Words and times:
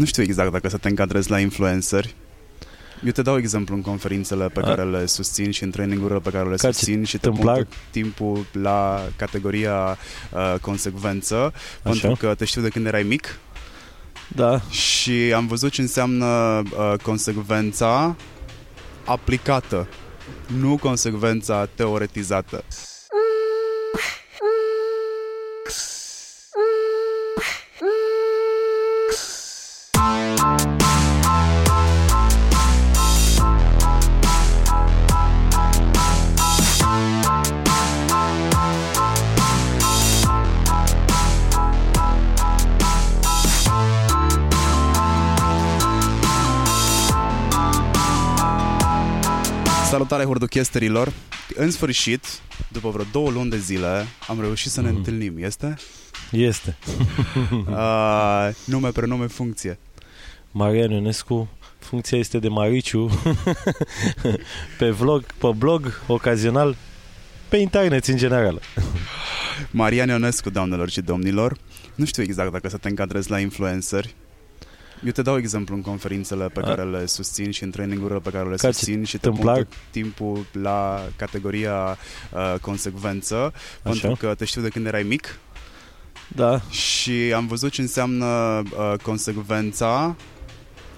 Nu 0.00 0.06
știu 0.06 0.22
exact 0.22 0.52
dacă 0.52 0.68
să 0.68 0.76
te 0.76 0.88
încadrezi 0.88 1.30
la 1.30 1.40
influenceri. 1.40 2.14
Eu 3.04 3.10
te 3.10 3.22
dau 3.22 3.36
exemplu 3.38 3.74
în 3.74 3.82
conferințele 3.82 4.48
pe 4.48 4.60
A. 4.60 4.62
care 4.62 4.84
le 4.84 5.06
susțin 5.06 5.50
și 5.50 5.62
în 5.62 5.70
trainingurile 5.70 6.18
pe 6.18 6.30
care 6.30 6.48
le 6.48 6.56
Ca 6.56 6.66
ce 6.66 6.72
susțin 6.72 7.04
și 7.04 7.18
te 7.18 7.28
tâmplar? 7.28 7.54
pun 7.54 7.64
tot 7.64 7.74
timpul 7.90 8.46
la 8.52 9.02
categoria 9.16 9.98
uh, 10.32 10.54
consecvență, 10.60 11.52
pentru 11.82 12.16
că 12.18 12.34
te 12.34 12.44
știu 12.44 12.62
de 12.62 12.68
când 12.68 12.86
erai 12.86 13.02
mic 13.02 13.38
Da, 14.28 14.60
și 14.70 15.32
am 15.34 15.46
văzut 15.46 15.70
ce 15.72 15.80
înseamnă 15.80 16.26
uh, 16.26 16.94
consecvența 17.02 18.16
aplicată, 19.04 19.88
nu 20.46 20.76
consecvența 20.76 21.66
teoretizată. 21.74 22.64
Salutare 49.90 50.24
hurduchesterilor! 50.24 51.12
În 51.54 51.70
sfârșit, 51.70 52.24
după 52.68 52.90
vreo 52.90 53.04
două 53.12 53.30
luni 53.30 53.50
de 53.50 53.58
zile, 53.58 54.06
am 54.28 54.40
reușit 54.40 54.70
să 54.70 54.80
ne 54.80 54.88
Mhm. 54.88 54.96
întâlnim. 54.96 55.34
Este? 55.38 55.76
este. 56.30 56.76
Uh, 57.68 58.48
nume, 58.72 58.88
prenume, 58.90 59.26
funcție. 59.26 59.78
Marian 60.50 60.90
Ionescu, 60.90 61.48
funcția 61.78 62.18
este 62.18 62.38
de 62.38 62.48
Mariciu, 62.48 63.10
pe 64.78 64.90
vlog, 64.90 65.24
pe 65.38 65.50
blog, 65.56 66.00
ocazional, 66.06 66.76
pe 67.48 67.56
internet 67.56 68.04
în 68.06 68.16
general. 68.16 68.60
Marian 69.70 70.08
Ionescu, 70.08 70.50
doamnelor 70.50 70.88
și 70.90 71.00
domnilor. 71.00 71.56
Nu 71.94 72.04
știu 72.04 72.22
exact 72.22 72.52
dacă 72.52 72.68
să 72.68 72.76
te 72.76 72.88
încadrezi 72.88 73.30
la 73.30 73.40
influenceri. 73.40 74.14
Eu 75.04 75.10
te 75.10 75.22
dau 75.22 75.36
exemplu 75.36 75.74
în 75.74 75.82
conferințele 75.82 76.48
pe 76.48 76.60
A. 76.60 76.62
care 76.62 76.84
le 76.84 77.06
susțin 77.06 77.50
și 77.50 77.62
în 77.62 77.70
trainingurile 77.70 78.18
pe 78.18 78.30
care 78.30 78.48
le 78.48 78.56
Ca 78.56 78.66
ce 78.66 78.72
susțin 78.72 79.04
și 79.04 79.18
te 79.18 79.26
pun 79.28 79.34
tâmplar? 79.34 79.56
tot 79.56 79.66
timpul 79.90 80.46
la 80.52 81.02
categoria 81.16 81.98
uh, 82.32 82.54
consecvență, 82.60 83.52
pentru 83.82 84.16
că 84.18 84.34
te 84.34 84.44
știu 84.44 84.62
de 84.62 84.68
când 84.68 84.86
erai 84.86 85.02
mic 85.02 85.38
Da, 86.28 86.60
și 86.70 87.32
am 87.34 87.46
văzut 87.46 87.70
ce 87.72 87.80
înseamnă 87.80 88.26
uh, 88.26 88.92
consecvența 89.02 90.16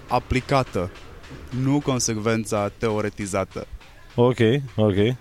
aplicată, 0.07 0.91
nu 1.61 1.79
consecvența 1.79 2.69
teoretizată. 2.77 3.67
ok, 4.15 4.39
ok. 4.75 5.15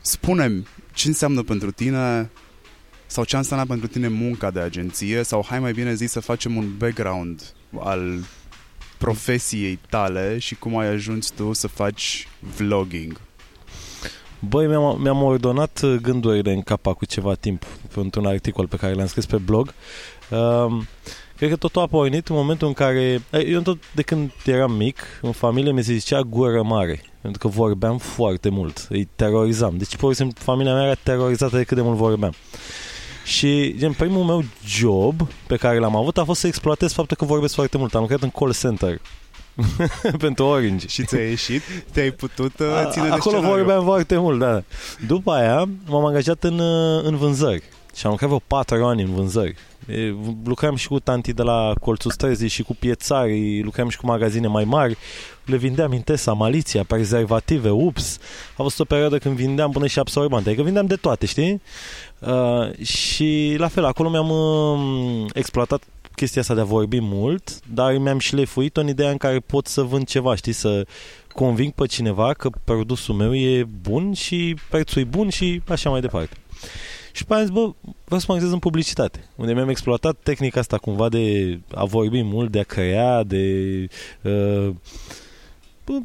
Spune-mi 0.00 0.66
ce 0.94 1.08
înseamnă 1.08 1.42
pentru 1.42 1.70
tine 1.70 2.30
sau 3.06 3.24
ce 3.24 3.34
a 3.34 3.38
însemnat 3.38 3.66
pentru 3.66 3.86
tine 3.86 4.08
munca 4.08 4.50
de 4.50 4.60
agenție 4.60 5.22
sau 5.22 5.44
hai 5.48 5.58
mai 5.58 5.72
bine 5.72 5.94
zis 5.94 6.10
să 6.10 6.20
facem 6.20 6.56
un 6.56 6.76
background 6.78 7.42
al 7.78 8.24
profesiei 8.98 9.78
tale 9.88 10.38
și 10.38 10.54
cum 10.54 10.78
ai 10.78 10.86
ajuns 10.86 11.30
tu 11.30 11.52
să 11.52 11.68
faci 11.68 12.28
vlogging. 12.56 13.20
Băi, 14.48 14.66
mi-am, 14.66 15.00
mi-am 15.00 15.22
ordonat 15.22 15.80
uh, 15.82 15.94
gândurile 16.00 16.52
în 16.52 16.62
capa 16.62 16.94
cu 16.94 17.04
ceva 17.04 17.34
timp 17.34 17.64
pentru 17.94 18.20
un 18.20 18.26
articol 18.26 18.66
pe 18.66 18.76
care 18.76 18.92
l-am 18.92 19.06
scris 19.06 19.26
pe 19.26 19.36
blog. 19.36 19.74
Um, 20.30 20.86
cred 21.36 21.50
că 21.50 21.56
totul 21.56 21.82
a 21.82 21.86
pornit 21.86 22.28
în 22.28 22.36
momentul 22.36 22.66
în 22.66 22.72
care... 22.72 23.22
Eu 23.46 23.60
tot 23.60 23.78
de 23.94 24.02
când 24.02 24.32
eram 24.44 24.72
mic, 24.72 24.98
în 25.20 25.32
familie 25.32 25.72
mi 25.72 25.84
se 25.84 25.92
zicea 25.92 26.20
gură 26.20 26.62
mare. 26.62 27.02
Pentru 27.20 27.40
că 27.40 27.48
vorbeam 27.48 27.98
foarte 27.98 28.48
mult. 28.48 28.86
Îi 28.88 29.08
terorizam. 29.16 29.76
Deci, 29.76 29.96
pur 29.96 30.10
și 30.10 30.16
simplu, 30.16 30.42
familia 30.44 30.74
mea 30.74 30.84
era 30.84 30.94
terorizată 30.94 31.56
de 31.56 31.64
cât 31.64 31.76
de 31.76 31.82
mult 31.82 31.96
vorbeam. 31.96 32.34
Și, 33.24 33.74
gen, 33.78 33.92
primul 33.92 34.24
meu 34.24 34.44
job 34.66 35.28
pe 35.46 35.56
care 35.56 35.78
l-am 35.78 35.96
avut 35.96 36.18
a 36.18 36.24
fost 36.24 36.40
să 36.40 36.46
exploatez 36.46 36.92
faptul 36.92 37.16
că 37.16 37.24
vorbesc 37.24 37.54
foarte 37.54 37.78
mult. 37.78 37.94
Am 37.94 38.00
lucrat 38.00 38.22
în 38.22 38.30
call 38.30 38.54
center 38.54 39.00
pentru 40.18 40.44
Orange. 40.44 40.86
Și 40.88 41.04
ți-a 41.04 41.18
ieșit? 41.28 41.62
Te-ai 41.92 42.10
putut 42.10 42.58
uh, 42.58 42.66
A- 42.66 42.90
ține 42.90 43.04
de 43.04 43.10
Acolo 43.10 43.36
scenariu. 43.36 43.56
vorbeam 43.56 43.84
foarte 43.84 44.16
mult, 44.16 44.38
da. 44.38 44.62
După 45.06 45.30
aia 45.32 45.68
m-am 45.86 46.04
angajat 46.04 46.44
în, 46.44 46.58
uh, 46.58 47.02
în 47.04 47.16
vânzări 47.16 47.62
și 47.96 48.04
am 48.06 48.10
lucrat 48.10 48.28
vreo 48.28 48.42
patru 48.46 48.84
ani 48.84 49.02
în 49.02 49.14
vânzări. 49.14 49.54
E, 49.86 50.14
lucram 50.44 50.76
și 50.76 50.88
cu 50.88 50.98
tanti 51.00 51.32
de 51.32 51.42
la 51.42 51.72
Colțul 51.80 52.10
Străzii 52.10 52.48
și 52.48 52.62
cu 52.62 52.74
piețari, 52.78 53.62
lucram 53.62 53.88
și 53.88 53.96
cu 53.96 54.06
magazine 54.06 54.46
mai 54.46 54.64
mari, 54.64 54.96
le 55.44 55.56
vindeam 55.56 55.92
Intesa, 55.92 56.32
Maliția, 56.32 56.84
prezervative, 56.84 57.70
ups. 57.70 58.18
A 58.56 58.62
fost 58.62 58.80
o 58.80 58.84
perioadă 58.84 59.18
când 59.18 59.34
vindeam 59.36 59.70
până 59.70 59.86
și 59.86 59.98
absorbante, 59.98 60.48
adică 60.48 60.62
vindeam 60.64 60.86
de 60.86 60.96
toate, 60.96 61.26
știi? 61.26 61.62
Uh, 62.26 62.86
și 62.86 63.54
la 63.58 63.68
fel, 63.68 63.84
acolo 63.84 64.08
mi-am 64.10 64.30
uh, 64.30 65.30
exploatat 65.34 65.82
chestia 66.14 66.40
asta 66.40 66.54
de 66.54 66.60
a 66.60 66.64
vorbi 66.64 67.00
mult, 67.00 67.60
dar 67.66 67.96
mi-am 67.96 68.18
șlefuit-o 68.18 68.80
în 68.80 68.88
ideea 68.88 69.10
în 69.10 69.16
care 69.16 69.38
pot 69.38 69.66
să 69.66 69.82
vând 69.82 70.06
ceva, 70.06 70.34
știi, 70.34 70.52
să 70.52 70.86
conving 71.34 71.72
pe 71.72 71.86
cineva 71.86 72.32
că 72.32 72.50
produsul 72.64 73.14
meu 73.14 73.34
e 73.34 73.68
bun 73.80 74.12
și 74.12 74.56
prețul 74.70 75.02
e 75.02 75.04
bun 75.04 75.28
și 75.28 75.62
așa 75.68 75.90
mai 75.90 76.00
departe. 76.00 76.36
Și 77.12 77.24
pe 77.24 77.32
aia 77.32 77.42
am 77.42 77.48
zis, 77.48 77.56
bă, 77.56 77.72
vreau 78.04 78.20
să 78.20 78.26
mă 78.28 78.34
angajez 78.34 78.52
în 78.52 78.58
publicitate, 78.58 79.28
unde 79.36 79.52
mi-am 79.52 79.68
exploatat 79.68 80.16
tehnica 80.22 80.60
asta 80.60 80.78
cumva 80.78 81.08
de 81.08 81.58
a 81.74 81.84
vorbi 81.84 82.22
mult, 82.22 82.50
de 82.50 82.60
a 82.60 82.62
crea, 82.62 83.22
de... 83.22 83.44
Uh, 84.22 84.30
bă, 84.30 84.72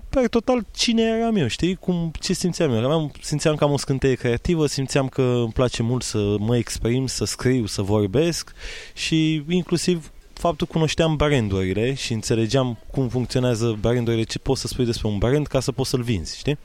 pe 0.10 0.28
total, 0.28 0.66
cine 0.76 1.02
eram 1.02 1.36
eu, 1.36 1.48
știi? 1.48 1.76
Cum, 1.76 2.12
ce 2.20 2.34
simțeam 2.34 2.72
eu? 2.72 2.86
Aveam, 2.86 3.12
simțeam 3.22 3.56
că 3.56 3.64
am 3.64 3.72
o 3.72 3.78
scânteie 3.78 4.14
creativă, 4.14 4.66
simțeam 4.66 5.08
că 5.08 5.22
îmi 5.22 5.52
place 5.52 5.84
mult 5.84 6.04
să 6.04 6.36
mă 6.40 6.58
exprim, 6.58 7.08
să 7.08 7.26
scriu, 7.26 7.66
să 7.66 7.82
vorbesc 7.82 8.54
și 8.94 9.44
inclusiv 9.48 10.12
faptul 10.34 10.68
că 10.68 10.74
cunoșteam 10.74 11.16
brandurile 11.16 11.94
și 11.94 12.14
înțelegeam 12.14 12.78
cum 12.92 13.08
funcționează 13.08 13.78
brandurile, 13.82 14.24
ce 14.24 14.40
poți 14.40 14.62
să 14.62 14.68
spui 14.68 14.86
despre 14.86 15.08
un 15.08 15.18
brand 15.18 15.48
ca 15.48 15.60
să 15.60 15.72
poți 15.72 15.90
să-l 15.90 16.02
vinzi, 16.02 16.38
știi? 16.38 16.58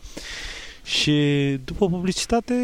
Și 0.85 1.13
după 1.65 1.89
publicitate 1.89 2.55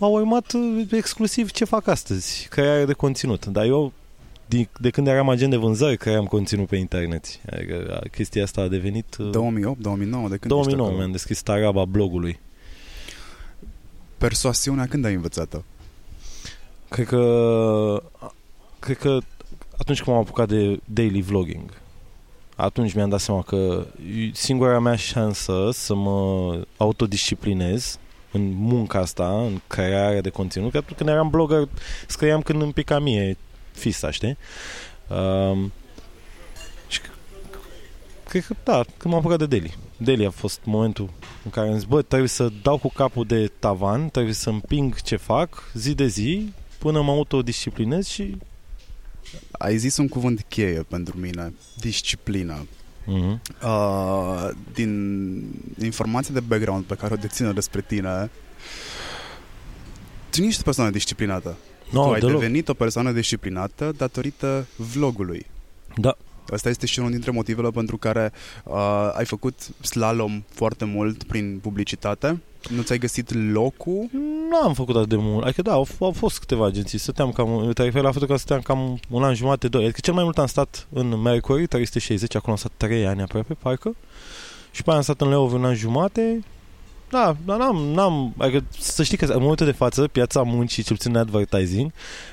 a 0.00 0.06
urmat 0.06 0.52
uh, 0.52 0.86
exclusiv 0.90 1.50
ce 1.50 1.64
fac 1.64 1.86
astăzi, 1.86 2.46
creare 2.50 2.84
de 2.84 2.92
conținut. 2.92 3.46
Dar 3.46 3.64
eu, 3.64 3.92
de, 4.46 4.68
de 4.80 4.90
când 4.90 5.06
eram 5.06 5.28
agent 5.28 5.50
de 5.50 5.56
vânzări, 5.56 5.96
cream 5.96 6.24
conținut 6.24 6.66
pe 6.66 6.76
internet. 6.76 7.40
Adică 7.50 8.00
a, 8.02 8.08
chestia 8.08 8.42
asta 8.42 8.60
a 8.60 8.68
devenit... 8.68 9.16
uh, 9.18 9.30
2008, 9.30 9.80
2009, 9.80 10.28
de 10.28 10.36
când 10.36 10.52
2009 10.52 10.68
ești 10.68 10.80
acolo? 10.80 10.96
mi-am 10.96 11.12
deschis 11.12 11.42
taraba 11.42 11.84
blogului. 11.84 12.40
Persoasiunea 14.18 14.86
când 14.86 15.04
ai 15.04 15.14
învățat-o? 15.14 15.58
Cred 16.88 17.06
că 17.06 18.02
cred 18.78 18.96
că 18.96 19.18
atunci 19.78 20.02
când 20.02 20.16
m-am 20.16 20.24
apucat 20.24 20.48
de 20.48 20.80
daily 20.84 21.20
vlogging 21.20 21.82
atunci 22.56 22.94
mi-am 22.94 23.08
dat 23.08 23.20
seama 23.20 23.42
că 23.42 23.86
singura 24.32 24.78
mea 24.78 24.96
șansă 24.96 25.68
să 25.72 25.94
mă 25.94 26.58
autodisciplinez 26.76 27.98
în 28.32 28.52
munca 28.56 28.98
asta, 28.98 29.42
în 29.46 29.60
crearea 29.66 30.20
de 30.20 30.28
conținut, 30.28 30.70
că 30.70 30.76
atunci 30.76 30.96
când 30.96 31.08
eram 31.08 31.30
blogger 31.30 31.68
scriam 32.06 32.42
când 32.42 32.62
îmi 32.62 32.72
pica 32.72 32.98
mie 32.98 33.36
fisa, 33.74 34.10
știi? 34.10 34.36
Um, 35.08 35.72
și 36.88 37.00
c- 37.00 37.10
cred 38.28 38.44
că, 38.44 38.54
da, 38.64 38.84
când 38.96 39.14
m-am 39.14 39.14
apucat 39.14 39.38
de 39.38 39.46
daily. 39.46 39.76
Daily 39.96 40.26
a 40.26 40.30
fost 40.30 40.60
momentul 40.64 41.10
în 41.44 41.50
care 41.50 41.68
am 41.68 41.74
zis, 41.74 41.84
bă, 41.84 42.02
trebuie 42.02 42.28
să 42.28 42.52
dau 42.62 42.78
cu 42.78 42.88
capul 42.88 43.24
de 43.26 43.50
tavan, 43.58 44.08
trebuie 44.08 44.34
să 44.34 44.50
împing 44.50 45.00
ce 45.00 45.16
fac 45.16 45.70
zi 45.74 45.94
de 45.94 46.06
zi 46.06 46.52
până 46.78 47.02
mă 47.02 47.10
autodisciplinez 47.10 48.06
și... 48.06 48.36
Ai 49.50 49.76
zis 49.76 49.96
un 49.96 50.08
cuvânt 50.08 50.44
cheie 50.48 50.82
pentru 50.88 51.16
mine, 51.18 51.54
disciplină. 51.80 52.66
Mm-hmm. 53.04 53.40
Uh, 53.62 54.48
din 54.74 55.42
informația 55.82 56.34
de 56.34 56.40
background 56.40 56.84
pe 56.84 56.94
care 56.94 57.12
o 57.14 57.16
dețină 57.16 57.52
despre 57.52 57.80
tine, 57.80 58.30
tu 60.30 60.40
nu 60.40 60.46
ești 60.46 60.60
o 60.60 60.64
persoană 60.64 60.90
disciplinată. 60.90 61.56
No, 61.94 62.04
tu 62.06 62.12
ai 62.12 62.20
deloc. 62.20 62.38
devenit 62.40 62.68
o 62.68 62.74
persoană 62.74 63.12
disciplinată 63.12 63.92
datorită 63.96 64.66
vlogului. 64.76 65.46
Da. 65.96 66.16
Asta 66.52 66.68
este 66.68 66.86
și 66.86 66.98
unul 66.98 67.10
dintre 67.10 67.30
motivele 67.30 67.68
pentru 67.70 67.96
care 67.96 68.32
uh, 68.64 69.10
ai 69.14 69.24
făcut 69.24 69.54
slalom 69.80 70.42
foarte 70.50 70.84
mult 70.84 71.22
prin 71.22 71.58
publicitate. 71.62 72.40
Nu 72.70 72.82
ți-ai 72.82 72.98
găsit 72.98 73.52
locul? 73.52 74.08
Nu 74.50 74.56
am 74.62 74.74
făcut 74.74 74.96
atât 74.96 75.08
de 75.08 75.16
mult. 75.18 75.44
Adică 75.44 75.62
da, 75.62 75.72
au, 75.72 75.86
f- 75.86 75.98
au 75.98 76.12
fost 76.12 76.38
câteva 76.38 76.66
agenții. 76.66 76.98
Stăteam 76.98 77.32
cam, 77.32 77.70
te 77.74 77.82
referi 77.82 78.04
la 78.04 78.10
faptul 78.10 78.26
că 78.28 78.36
stăteam 78.36 78.60
cam 78.60 79.00
un 79.10 79.22
an 79.22 79.34
jumate, 79.34 79.68
doi. 79.68 79.82
Adică 79.84 80.00
cel 80.02 80.14
mai 80.14 80.24
mult 80.24 80.38
am 80.38 80.46
stat 80.46 80.86
în 80.92 81.20
Mercury, 81.20 81.66
360, 81.66 82.34
acolo 82.34 82.52
am 82.52 82.58
stat 82.58 82.72
3 82.76 83.06
ani 83.06 83.22
aproape, 83.22 83.54
parcă. 83.54 83.96
Și 84.70 84.82
pe 84.82 84.88
aia 84.88 84.96
am 84.98 85.02
stat 85.04 85.20
în 85.20 85.28
Leov 85.28 85.52
un 85.52 85.64
an 85.64 85.74
jumate. 85.74 86.44
Da, 87.14 87.36
dar 87.44 87.58
n-am, 87.58 87.76
n-am, 87.76 88.34
adică 88.36 88.64
să 88.78 89.02
știi 89.02 89.16
că 89.16 89.24
în 89.24 89.40
momentul 89.40 89.66
de 89.66 89.72
față 89.72 90.08
piața 90.08 90.42
muncii, 90.42 90.82
cel 90.82 90.96
puțin 90.96 91.14
în 91.14 91.20
advertising, 91.20 91.92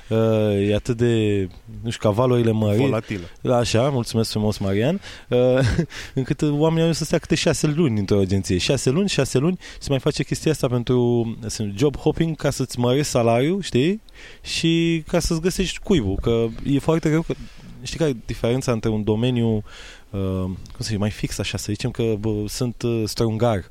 uh, 0.10 0.69
e 0.69 0.75
atât 0.75 0.98
de, 0.98 1.48
nu 1.81 1.89
știu, 1.89 2.10
ca 2.10 2.16
valorile 2.16 2.51
mări. 2.51 2.78
Volatilă. 2.78 3.25
Așa, 3.54 3.89
mulțumesc 3.89 4.30
frumos, 4.30 4.57
Marian. 4.57 5.01
Uh, 5.28 5.39
încât 6.13 6.42
oamenii 6.42 6.88
au 6.88 6.94
să 6.94 7.04
stea 7.04 7.18
câte 7.18 7.36
șase 7.36 7.68
luni 7.68 8.00
într-o 8.00 8.19
agenție. 8.19 8.57
Șase 8.57 8.89
luni, 8.89 9.10
șase 9.10 9.38
luni 9.38 9.57
și 9.74 9.80
se 9.80 9.89
mai 9.89 10.00
face 10.00 10.24
chestia 10.24 10.51
asta 10.51 10.68
pentru 10.68 11.38
sunt 11.48 11.77
job 11.77 11.98
hopping 11.98 12.36
ca 12.36 12.50
să-ți 12.50 12.80
mărești 12.80 13.12
salariul, 13.12 13.62
știi? 13.62 14.01
Și 14.42 15.04
ca 15.07 15.19
să-ți 15.19 15.42
găsești 15.42 15.80
cuibul. 15.80 16.18
Că 16.22 16.48
e 16.63 16.80
foarte 16.80 17.10
greu 17.10 17.22
că 17.22 17.34
știi 17.81 17.98
care 17.98 18.10
e 18.10 18.16
diferența 18.25 18.72
între 18.72 18.89
un 18.89 19.04
domeniu 19.04 19.63
uh, 20.10 20.44
cum 20.44 20.78
să 20.78 20.88
zic, 20.89 20.98
mai 20.98 21.12
fix 21.12 21.39
așa, 21.39 21.57
să 21.57 21.66
zicem 21.72 21.92
că 21.92 22.16
bă, 22.19 22.44
sunt 22.48 22.81
uh, 22.81 23.04
strungar. 23.06 23.63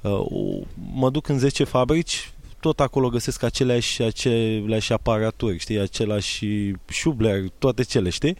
Uh, 0.00 0.62
mă 0.92 1.10
duc 1.10 1.28
în 1.28 1.38
10 1.38 1.64
fabrici, 1.64 2.32
tot 2.64 2.80
acolo 2.80 3.08
găsesc 3.08 3.42
aceleași, 3.42 4.02
aceleași 4.02 4.92
aparaturi, 4.92 5.58
știi, 5.58 5.78
același 5.78 6.46
șubler, 6.88 7.44
toate 7.58 7.82
cele, 7.82 8.08
știi? 8.08 8.36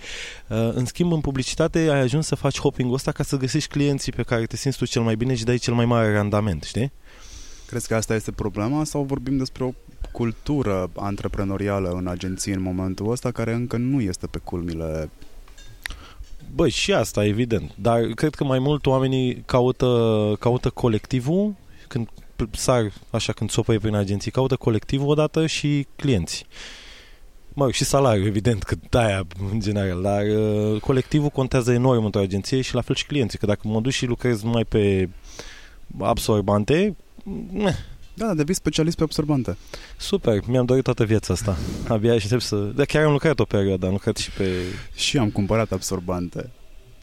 Uh, 0.49 0.71
în 0.73 0.85
schimb, 0.85 1.13
în 1.13 1.21
publicitate 1.21 1.79
ai 1.79 2.01
ajuns 2.01 2.27
să 2.27 2.35
faci 2.35 2.59
hopping-ul 2.59 2.95
ăsta 2.95 3.13
ca 3.13 3.23
să 3.23 3.37
găsești 3.37 3.69
clienții 3.69 4.13
pe 4.13 4.23
care 4.23 4.45
te 4.45 4.57
simți 4.57 4.79
tu 4.79 4.85
cel 4.85 5.03
mai 5.03 5.17
bine 5.17 5.35
și 5.35 5.45
dai 5.45 5.57
cel 5.57 5.75
mai 5.75 5.85
mare 5.85 6.13
randament, 6.13 6.63
știi? 6.63 6.93
Crezi 7.67 7.89
că 7.89 7.95
asta 7.95 8.15
este 8.15 8.33
problema 8.33 8.85
sau 8.85 9.03
vorbim 9.03 9.37
despre 9.37 9.65
o 9.65 9.73
cultură 10.13 10.91
antreprenorială 10.97 11.91
în 11.91 12.07
agenții 12.07 12.53
în 12.53 12.63
momentul 12.63 13.11
ăsta 13.11 13.31
care 13.31 13.53
încă 13.53 13.77
nu 13.77 14.01
este 14.01 14.27
pe 14.27 14.39
culmile 14.39 15.11
Băi, 16.55 16.71
și 16.71 16.93
asta, 16.93 17.25
evident. 17.25 17.75
Dar 17.75 18.01
cred 18.01 18.35
că 18.35 18.45
mai 18.45 18.59
mult 18.59 18.87
oamenii 18.87 19.43
caută, 19.47 19.87
caută 20.39 20.71
colectivul 20.71 21.55
când 21.89 22.09
sar, 22.51 22.93
așa, 23.11 23.33
când 23.33 23.51
sopăie 23.51 23.79
prin 23.79 23.95
agenții, 23.95 24.31
caută 24.31 24.57
colectivul 24.57 25.09
odată 25.09 25.47
și 25.47 25.87
clienți. 25.97 26.47
Mă, 27.53 27.71
și 27.71 27.85
salariul, 27.85 28.27
evident, 28.27 28.63
că 28.63 28.99
aia 28.99 29.27
în 29.53 29.61
general, 29.61 30.03
dar 30.03 30.23
uh, 30.23 30.81
colectivul 30.81 31.29
contează 31.29 31.73
enorm 31.73 32.05
într-o 32.05 32.21
agenție 32.21 32.61
și 32.61 32.75
la 32.75 32.81
fel 32.81 32.95
și 32.95 33.07
clienții, 33.07 33.39
că 33.39 33.47
dacă 33.47 33.69
mă 33.69 33.81
duc 33.81 33.93
și 33.93 34.07
lucrez 34.07 34.43
numai 34.43 34.65
pe 34.65 35.09
absorbante, 35.99 36.75
meh, 36.85 36.95
da, 37.53 37.73
da, 38.15 38.35
devii 38.35 38.55
specialist 38.55 38.97
pe 38.97 39.03
absorbante. 39.03 39.57
Super, 39.97 40.41
mi-am 40.47 40.65
dorit 40.65 40.85
toată 40.85 41.05
viața 41.05 41.33
asta. 41.33 41.57
Abia 41.89 42.15
aștept 42.15 42.43
să... 42.43 42.57
Dar 42.57 42.87
chiar 42.87 43.05
am 43.05 43.13
lucrat 43.13 43.41
o 43.41 43.45
perioadă, 43.45 43.87
am 43.87 43.93
lucrat 43.93 44.17
și 44.17 44.31
pe... 44.31 44.49
Și 44.95 45.19
am 45.19 45.31
cumpărat 45.31 45.73
absorbante. 45.73 46.51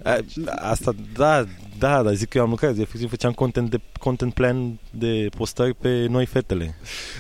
A, 0.04 0.18
asta, 0.46 0.96
da, 1.14 1.46
da, 1.78 2.04
dar 2.04 2.14
zic 2.14 2.30
că 2.30 2.38
eu 2.38 2.44
am 2.44 2.50
lucrat, 2.50 2.78
efectiv 2.78 3.10
făceam 3.10 3.32
content, 3.32 3.70
de, 3.70 3.80
content 4.00 4.34
plan 4.34 4.80
de 4.92 5.28
postări 5.38 5.74
pe 5.74 6.06
noi 6.10 6.26
fetele. 6.26 6.76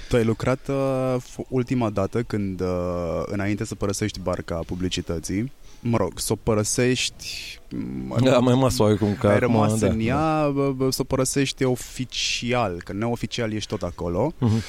Tu 0.09 0.15
ai 0.15 0.23
lucrat 0.23 0.67
uh, 0.67 1.15
ultima 1.49 1.89
dată 1.89 2.23
când, 2.23 2.61
uh, 2.61 3.21
înainte 3.25 3.65
să 3.65 3.75
părăsești 3.75 4.19
barca 4.19 4.55
publicității, 4.65 5.51
mă 5.81 5.97
rog, 5.97 6.19
să 6.19 6.33
o 6.33 6.35
părăsești... 6.35 7.59
Da, 8.23 8.39
mai 8.39 8.53
rămas 8.53 8.77
oricum 8.77 9.15
că 9.19 9.27
ai 9.27 9.35
acum, 9.35 9.47
rămas 9.47 9.79
da, 9.79 9.87
în 9.87 9.99
ea, 9.99 10.51
da. 10.77 10.87
să 10.89 11.01
o 11.01 11.03
părăsești 11.03 11.63
oficial, 11.63 12.81
că 12.83 12.93
neoficial 12.93 13.53
ești 13.53 13.69
tot 13.69 13.81
acolo. 13.81 14.33
Uh-huh. 14.33 14.63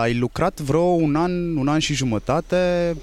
Ai 0.00 0.14
lucrat 0.14 0.60
vreo 0.60 0.80
un 0.80 1.16
an, 1.16 1.56
un 1.56 1.68
an 1.68 1.78
și 1.78 1.94
jumătate 1.94 2.96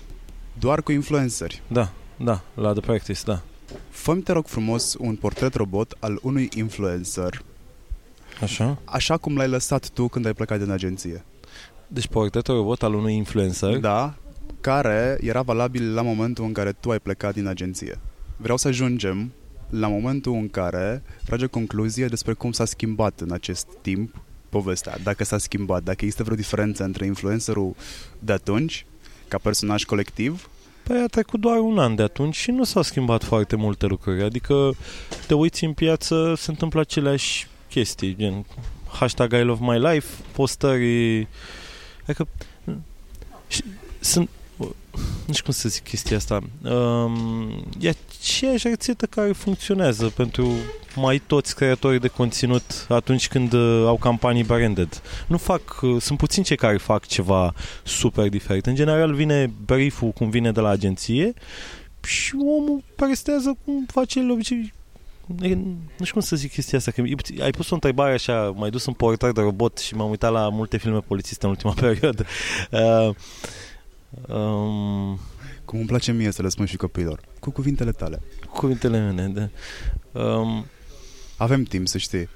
doar 0.59 0.81
cu 0.81 0.91
influenceri. 0.91 1.61
Da, 1.67 1.89
da, 2.17 2.41
la 2.53 2.71
The 2.71 2.81
Practice, 2.81 3.21
da. 3.25 3.41
Fă-mi, 3.89 4.21
te 4.21 4.31
rog 4.31 4.45
frumos, 4.45 4.95
un 4.99 5.15
portret 5.15 5.53
robot 5.53 5.97
al 5.99 6.19
unui 6.21 6.49
influencer. 6.55 7.41
Așa? 8.41 8.77
Așa 8.83 9.17
cum 9.17 9.35
l-ai 9.35 9.47
lăsat 9.47 9.89
tu 9.89 10.07
când 10.07 10.25
ai 10.25 10.33
plecat 10.33 10.59
din 10.59 10.71
agenție. 10.71 11.23
Deci 11.87 12.07
portretul 12.07 12.55
robot 12.55 12.83
al 12.83 12.93
unui 12.93 13.15
influencer? 13.15 13.77
Da, 13.77 14.13
care 14.61 15.17
era 15.21 15.41
valabil 15.41 15.93
la 15.93 16.01
momentul 16.01 16.45
în 16.45 16.53
care 16.53 16.71
tu 16.71 16.91
ai 16.91 16.99
plecat 16.99 17.33
din 17.33 17.47
agenție. 17.47 17.99
Vreau 18.37 18.57
să 18.57 18.67
ajungem 18.67 19.31
la 19.69 19.87
momentul 19.87 20.33
în 20.33 20.49
care 20.49 21.03
trage 21.25 21.45
concluzie 21.45 22.05
despre 22.05 22.33
cum 22.33 22.51
s-a 22.51 22.65
schimbat 22.65 23.19
în 23.19 23.31
acest 23.31 23.67
timp 23.81 24.15
povestea, 24.49 24.97
dacă 25.03 25.23
s-a 25.23 25.37
schimbat, 25.37 25.83
dacă 25.83 25.97
există 25.99 26.23
vreo 26.23 26.35
diferență 26.35 26.83
între 26.83 27.05
influencerul 27.05 27.75
de 28.19 28.31
atunci, 28.31 28.85
ca 29.27 29.37
personaj 29.37 29.83
colectiv, 29.83 30.49
Păi 30.87 31.01
a 31.01 31.07
trecut 31.07 31.39
doar 31.39 31.57
un 31.57 31.79
an 31.79 31.95
de 31.95 32.03
atunci 32.03 32.35
și 32.35 32.51
nu 32.51 32.63
s-au 32.63 32.81
schimbat 32.81 33.23
foarte 33.23 33.55
multe 33.55 33.85
lucruri. 33.85 34.23
Adică 34.23 34.75
te 35.27 35.33
uiți 35.33 35.63
în 35.63 35.73
piață, 35.73 36.33
se 36.37 36.51
întâmplă 36.51 36.79
aceleași 36.79 37.47
chestii, 37.69 38.15
gen 38.15 38.45
hashtag 38.87 39.33
I 39.33 39.41
love 39.41 39.65
my 39.65 39.79
life, 39.79 40.23
postări... 40.31 41.27
Adică 42.03 42.27
sunt 44.05 44.29
nu 45.25 45.33
știu 45.33 45.43
cum 45.43 45.53
să 45.53 45.69
zic 45.69 45.83
chestia 45.83 46.17
asta, 46.17 46.39
um, 46.63 47.65
e 47.79 47.89
aceeași 47.89 48.67
rețetă 48.67 49.05
care 49.05 49.31
funcționează 49.31 50.05
pentru 50.05 50.51
mai 50.95 51.21
toți 51.27 51.55
creatorii 51.55 51.99
de 51.99 52.07
conținut 52.07 52.85
atunci 52.89 53.27
când 53.27 53.53
uh, 53.53 53.83
au 53.85 53.97
campanii 53.97 54.43
branded. 54.43 55.01
Nu 55.27 55.37
fac, 55.37 55.81
uh, 55.81 56.01
sunt 56.01 56.17
puțini 56.17 56.45
cei 56.45 56.55
care 56.55 56.77
fac 56.77 57.05
ceva 57.05 57.53
super 57.83 58.29
diferit. 58.29 58.65
În 58.65 58.75
general 58.75 59.13
vine 59.13 59.51
brief-ul 59.65 60.11
cum 60.11 60.29
vine 60.29 60.51
de 60.51 60.59
la 60.59 60.69
agenție 60.69 61.33
și 62.03 62.35
omul 62.35 62.83
prestează 62.95 63.57
cum 63.65 63.85
face 63.91 64.19
el 64.19 64.31
obicei 64.31 64.73
nu 65.27 66.05
știu 66.05 66.13
cum 66.13 66.21
să 66.21 66.35
zic 66.35 66.51
chestia 66.51 66.77
asta, 66.77 66.91
că 66.91 67.03
ai 67.41 67.51
pus 67.51 67.69
o 67.69 67.73
întrebare 67.73 68.13
așa, 68.13 68.53
mai 68.55 68.69
dus 68.69 68.85
un 68.85 68.93
portret 68.93 69.33
de 69.33 69.41
robot 69.41 69.77
și 69.77 69.95
m-am 69.95 70.09
uitat 70.09 70.31
la 70.31 70.49
multe 70.49 70.77
filme 70.77 70.99
polițiste 70.99 71.45
în 71.45 71.51
ultima 71.51 71.73
perioadă. 71.87 72.25
Uh, 72.71 73.15
Um, 74.27 75.19
Cum 75.65 75.79
îmi 75.79 75.87
place 75.87 76.11
mie 76.11 76.31
să 76.31 76.41
le 76.41 76.49
spun 76.49 76.65
și 76.65 76.77
copiilor. 76.77 77.19
Cu 77.39 77.51
cuvintele 77.51 77.91
tale. 77.91 78.21
Cu 78.49 78.57
cuvintele 78.57 78.99
mele, 78.99 79.31
da. 79.33 79.49
Um, 80.21 80.65
Avem 81.37 81.63
timp, 81.63 81.87
să 81.87 81.97
știi. 81.97 82.29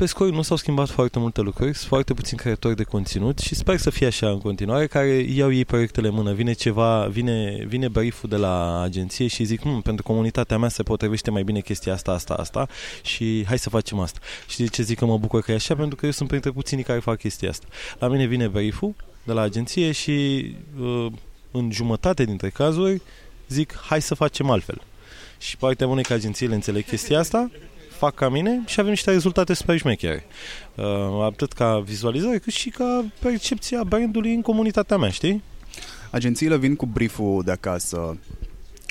Pe 0.00 0.06
scurt, 0.06 0.32
nu 0.32 0.42
s-au 0.42 0.56
schimbat 0.56 0.88
foarte 0.88 1.18
multe 1.18 1.40
lucruri, 1.40 1.74
sunt 1.74 1.88
foarte 1.88 2.14
puțini 2.14 2.40
creatori 2.40 2.76
de 2.76 2.82
conținut 2.82 3.38
și 3.38 3.54
sper 3.54 3.76
să 3.76 3.90
fie 3.90 4.06
așa 4.06 4.28
în 4.28 4.38
continuare, 4.38 4.86
care 4.86 5.08
iau 5.08 5.52
ei 5.52 5.64
proiectele 5.64 6.08
în 6.08 6.14
mână. 6.14 6.32
Vine 6.32 6.52
ceva, 6.52 7.06
vine, 7.06 7.64
vine 7.66 7.88
brief 7.88 8.24
de 8.28 8.36
la 8.36 8.80
agenție 8.80 9.26
și 9.26 9.44
zic, 9.44 9.60
hm, 9.60 9.80
pentru 9.80 10.02
comunitatea 10.02 10.58
mea 10.58 10.68
se 10.68 10.82
potrivește 10.82 11.30
mai 11.30 11.42
bine 11.42 11.60
chestia 11.60 11.92
asta, 11.92 12.12
asta, 12.12 12.34
asta 12.34 12.68
și 13.02 13.44
hai 13.46 13.58
să 13.58 13.68
facem 13.68 13.98
asta. 13.98 14.18
Și 14.48 14.58
de 14.58 14.66
ce 14.66 14.82
zic 14.82 14.98
că 14.98 15.04
mă 15.04 15.18
bucur 15.18 15.42
că 15.42 15.52
e 15.52 15.54
așa? 15.54 15.74
Pentru 15.74 15.96
că 15.96 16.04
eu 16.06 16.12
sunt 16.12 16.28
printre 16.28 16.50
puținii 16.50 16.84
care 16.84 16.98
fac 16.98 17.18
chestia 17.18 17.48
asta. 17.48 17.66
La 17.98 18.08
mine 18.08 18.26
vine 18.26 18.48
brief 18.48 18.82
de 19.22 19.32
la 19.32 19.40
agenție 19.40 19.92
și 19.92 20.46
uh, 20.80 21.06
în 21.50 21.70
jumătate 21.72 22.24
dintre 22.24 22.50
cazuri 22.50 23.02
zic 23.48 23.74
hai 23.74 24.02
să 24.02 24.14
facem 24.14 24.50
altfel. 24.50 24.80
Și 25.38 25.56
partea 25.56 25.86
bună 25.86 26.00
că 26.00 26.12
agențiile 26.12 26.54
înțeleg 26.54 26.84
chestia 26.84 27.18
asta, 27.18 27.50
fac 27.90 28.14
ca 28.14 28.28
mine 28.28 28.62
și 28.66 28.80
avem 28.80 28.90
niște 28.90 29.10
rezultate 29.10 29.54
super 29.54 29.78
șmechere. 29.78 30.24
Uh, 30.74 30.84
atât 31.22 31.52
ca 31.52 31.78
vizualizare 31.78 32.38
cât 32.38 32.52
și 32.52 32.70
ca 32.70 33.04
percepția 33.18 33.84
brandului 33.84 34.34
în 34.34 34.42
comunitatea 34.42 34.96
mea, 34.96 35.10
știi? 35.10 35.42
Agențiile 36.10 36.56
vin 36.56 36.76
cu 36.76 36.86
brieful 36.86 37.42
de 37.44 37.50
acasă 37.50 38.18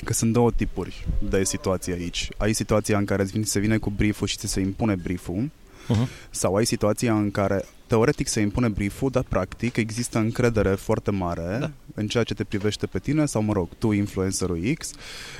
că 0.04 0.12
sunt 0.12 0.32
două 0.32 0.50
tipuri 0.50 1.06
de 1.30 1.44
situații 1.44 1.92
aici. 1.92 2.28
Ai 2.36 2.52
situația 2.52 2.98
în 2.98 3.04
care 3.04 3.26
se 3.42 3.58
vine 3.58 3.78
cu 3.78 3.90
brieful 3.90 4.26
și 4.26 4.36
ți 4.36 4.46
se 4.46 4.60
impune 4.60 4.94
brieful 4.94 5.50
uh-huh. 5.92 6.30
sau 6.30 6.54
ai 6.54 6.66
situația 6.66 7.14
în 7.14 7.30
care 7.30 7.64
teoretic 7.86 8.28
se 8.28 8.40
impune 8.40 8.68
brieful, 8.68 9.10
dar 9.10 9.24
practic 9.28 9.76
există 9.76 10.18
încredere 10.18 10.74
foarte 10.74 11.10
mare 11.10 11.56
da. 11.60 11.70
în 11.94 12.06
ceea 12.06 12.24
ce 12.24 12.34
te 12.34 12.44
privește 12.44 12.86
pe 12.86 12.98
tine 12.98 13.26
sau, 13.26 13.42
mă 13.42 13.52
rog, 13.52 13.68
tu, 13.78 13.92
influencerul 13.92 14.60
X, 14.78 14.90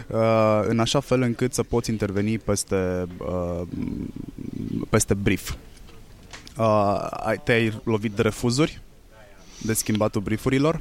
uh, 0.06 0.60
în 0.62 0.78
așa 0.78 1.00
fel 1.00 1.22
încât 1.22 1.54
să 1.54 1.62
poți 1.62 1.90
interveni 1.90 2.38
peste, 2.38 3.06
uh, 3.18 3.62
peste 4.88 5.14
brief. 5.14 5.54
Uh, 6.58 7.32
te-ai 7.44 7.80
lovit 7.84 8.12
de 8.12 8.22
refuzuri? 8.22 8.80
De 9.62 9.72
schimbatul 9.72 10.20
briefurilor? 10.20 10.80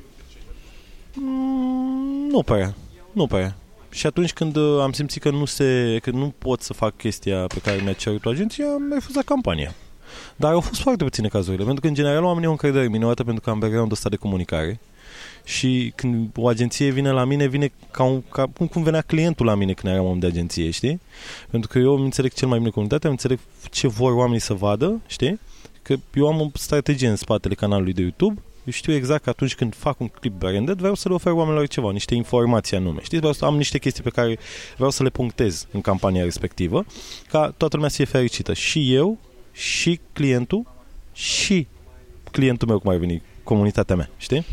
Mm, 1.13 2.27
nu 2.29 2.43
prea. 2.43 2.75
Nu 3.11 3.27
prea. 3.27 3.55
Și 3.89 4.05
atunci 4.05 4.33
când 4.33 4.55
uh, 4.55 4.81
am 4.81 4.91
simțit 4.91 5.21
că 5.21 5.29
nu, 5.29 5.45
se, 5.45 5.99
că 6.01 6.11
nu 6.11 6.33
pot 6.37 6.61
să 6.61 6.73
fac 6.73 6.97
chestia 6.97 7.47
pe 7.47 7.59
care 7.59 7.81
mi-a 7.83 7.93
cerut 7.93 8.25
agenția, 8.25 8.65
am 8.65 8.89
refuzat 8.93 9.23
campania. 9.23 9.73
Dar 10.35 10.51
au 10.51 10.59
fost 10.59 10.81
foarte 10.81 11.03
puține 11.03 11.27
cazurile, 11.27 11.63
pentru 11.63 11.81
că 11.81 11.87
în 11.87 11.93
general 11.93 12.23
oamenii 12.23 12.45
au 12.45 12.51
încredere 12.51 12.85
în 12.85 12.91
mine, 12.91 13.05
o 13.05 13.13
pentru 13.13 13.41
că 13.41 13.49
am 13.49 13.59
background 13.59 13.91
ăsta 13.91 14.09
de 14.09 14.15
comunicare 14.15 14.79
și 15.43 15.93
când 15.95 16.29
o 16.35 16.47
agenție 16.47 16.89
vine 16.89 17.11
la 17.11 17.23
mine, 17.23 17.47
vine 17.47 17.71
ca, 17.91 18.03
un, 18.03 18.21
ca 18.21 18.45
cum, 18.57 18.67
cum 18.67 18.83
venea 18.83 19.01
clientul 19.01 19.45
la 19.45 19.55
mine 19.55 19.73
când 19.73 19.93
eram 19.93 20.05
om 20.05 20.19
de 20.19 20.25
agenție, 20.25 20.69
știi? 20.69 21.01
Pentru 21.49 21.69
că 21.69 21.79
eu 21.79 21.93
îmi 21.93 22.03
înțeleg 22.03 22.33
cel 22.33 22.47
mai 22.47 22.57
bine 22.57 22.69
comunitatea, 22.69 23.09
îmi 23.09 23.17
înțeleg 23.21 23.45
ce 23.71 23.87
vor 23.87 24.11
oamenii 24.11 24.39
să 24.39 24.53
vadă, 24.53 25.01
știi? 25.07 25.39
Că 25.81 25.95
eu 26.13 26.27
am 26.27 26.41
o 26.41 26.49
strategie 26.53 27.07
în 27.07 27.15
spatele 27.15 27.53
canalului 27.53 27.93
de 27.93 28.01
YouTube 28.01 28.41
eu 28.41 28.48
știu 28.67 28.93
exact 28.93 29.23
că 29.23 29.29
atunci 29.29 29.55
când 29.55 29.75
fac 29.75 29.99
un 29.99 30.07
clip 30.07 30.33
branded, 30.33 30.77
vreau 30.77 30.95
să 30.95 31.07
le 31.07 31.13
ofer 31.13 31.31
oamenilor 31.31 31.67
ceva, 31.67 31.91
niște 31.91 32.15
informații 32.15 32.77
anume. 32.77 32.99
Știți, 33.01 33.17
vreau 33.17 33.33
să 33.33 33.45
am 33.45 33.57
niște 33.57 33.77
chestii 33.77 34.03
pe 34.03 34.09
care 34.09 34.37
vreau 34.75 34.89
să 34.89 35.03
le 35.03 35.09
punctez 35.09 35.67
în 35.71 35.81
campania 35.81 36.23
respectivă, 36.23 36.85
ca 37.29 37.53
toată 37.57 37.75
lumea 37.75 37.89
să 37.89 37.95
fie 37.95 38.05
fericită. 38.05 38.53
Și 38.53 38.93
eu, 38.93 39.17
și 39.51 39.99
clientul 40.13 40.65
și 41.13 41.67
clientul 42.31 42.67
meu, 42.67 42.79
cum 42.79 42.91
ar 42.91 42.97
veni, 42.97 43.21
comunitatea 43.43 43.95
mea, 43.95 44.09
știi? 44.17 44.45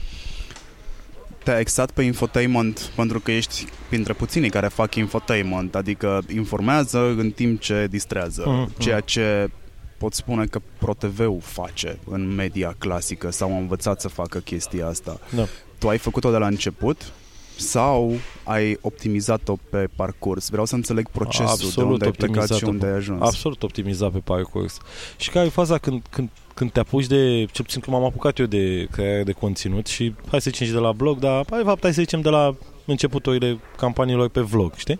te-a 1.46 1.58
exat 1.58 1.90
pe 1.90 2.02
infotainment 2.02 2.90
pentru 2.94 3.20
că 3.20 3.32
ești 3.32 3.64
printre 3.88 4.12
puținii 4.12 4.50
care 4.50 4.66
fac 4.66 4.94
infotainment, 4.94 5.74
adică 5.74 6.22
informează 6.34 6.98
în 6.98 7.30
timp 7.30 7.60
ce 7.60 7.86
distrează, 7.90 8.44
mm-hmm. 8.44 8.78
ceea 8.78 9.00
ce 9.00 9.50
pot 9.98 10.14
spune 10.14 10.46
că 10.46 10.60
ProTV-ul 10.78 11.40
face 11.40 11.98
în 12.04 12.34
media 12.34 12.74
clasică 12.78 13.30
sau 13.30 13.54
a 13.54 13.56
învățat 13.56 14.00
să 14.00 14.08
facă 14.08 14.38
chestia 14.38 14.86
asta. 14.86 15.20
Da. 15.34 15.46
Tu 15.78 15.88
ai 15.88 15.98
făcut-o 15.98 16.30
de 16.30 16.36
la 16.36 16.46
început 16.46 17.12
sau 17.56 18.14
ai 18.44 18.78
optimizat-o 18.80 19.56
pe 19.70 19.88
parcurs? 19.96 20.48
Vreau 20.48 20.64
să 20.64 20.74
înțeleg 20.74 21.08
procesul 21.08 21.46
Absolut 21.46 21.74
de 21.74 21.82
unde 21.82 22.04
ai 22.04 22.10
plecat 22.10 22.56
și 22.56 22.64
unde 22.64 22.86
ai 22.86 22.92
ajuns. 22.92 23.20
Absolut 23.20 23.62
optimizat 23.62 24.12
pe 24.12 24.18
parcurs. 24.18 24.78
Și 25.16 25.30
care 25.30 25.46
e 25.46 25.48
faza 25.48 25.78
când, 25.78 26.02
când, 26.10 26.28
când 26.54 26.72
te 26.72 26.80
apuci 26.80 27.06
de, 27.06 27.46
cel 27.52 27.64
puțin 27.64 27.80
când 27.80 27.96
m-am 27.96 28.04
apucat 28.04 28.38
eu 28.38 28.46
de 28.46 28.86
creare 28.90 29.22
de 29.22 29.32
conținut 29.32 29.86
și 29.86 30.14
hai 30.30 30.40
să 30.40 30.50
zicem 30.50 30.66
și 30.66 30.72
de 30.72 30.78
la 30.78 30.92
blog, 30.92 31.18
dar 31.18 31.44
de 31.44 31.62
fapt 31.64 31.82
hai 31.82 31.94
să 31.94 32.00
zicem 32.00 32.20
de 32.20 32.28
la 32.28 32.56
începuturile 32.84 33.58
campaniilor 33.76 34.28
pe 34.28 34.40
vlog, 34.40 34.74
știi? 34.74 34.98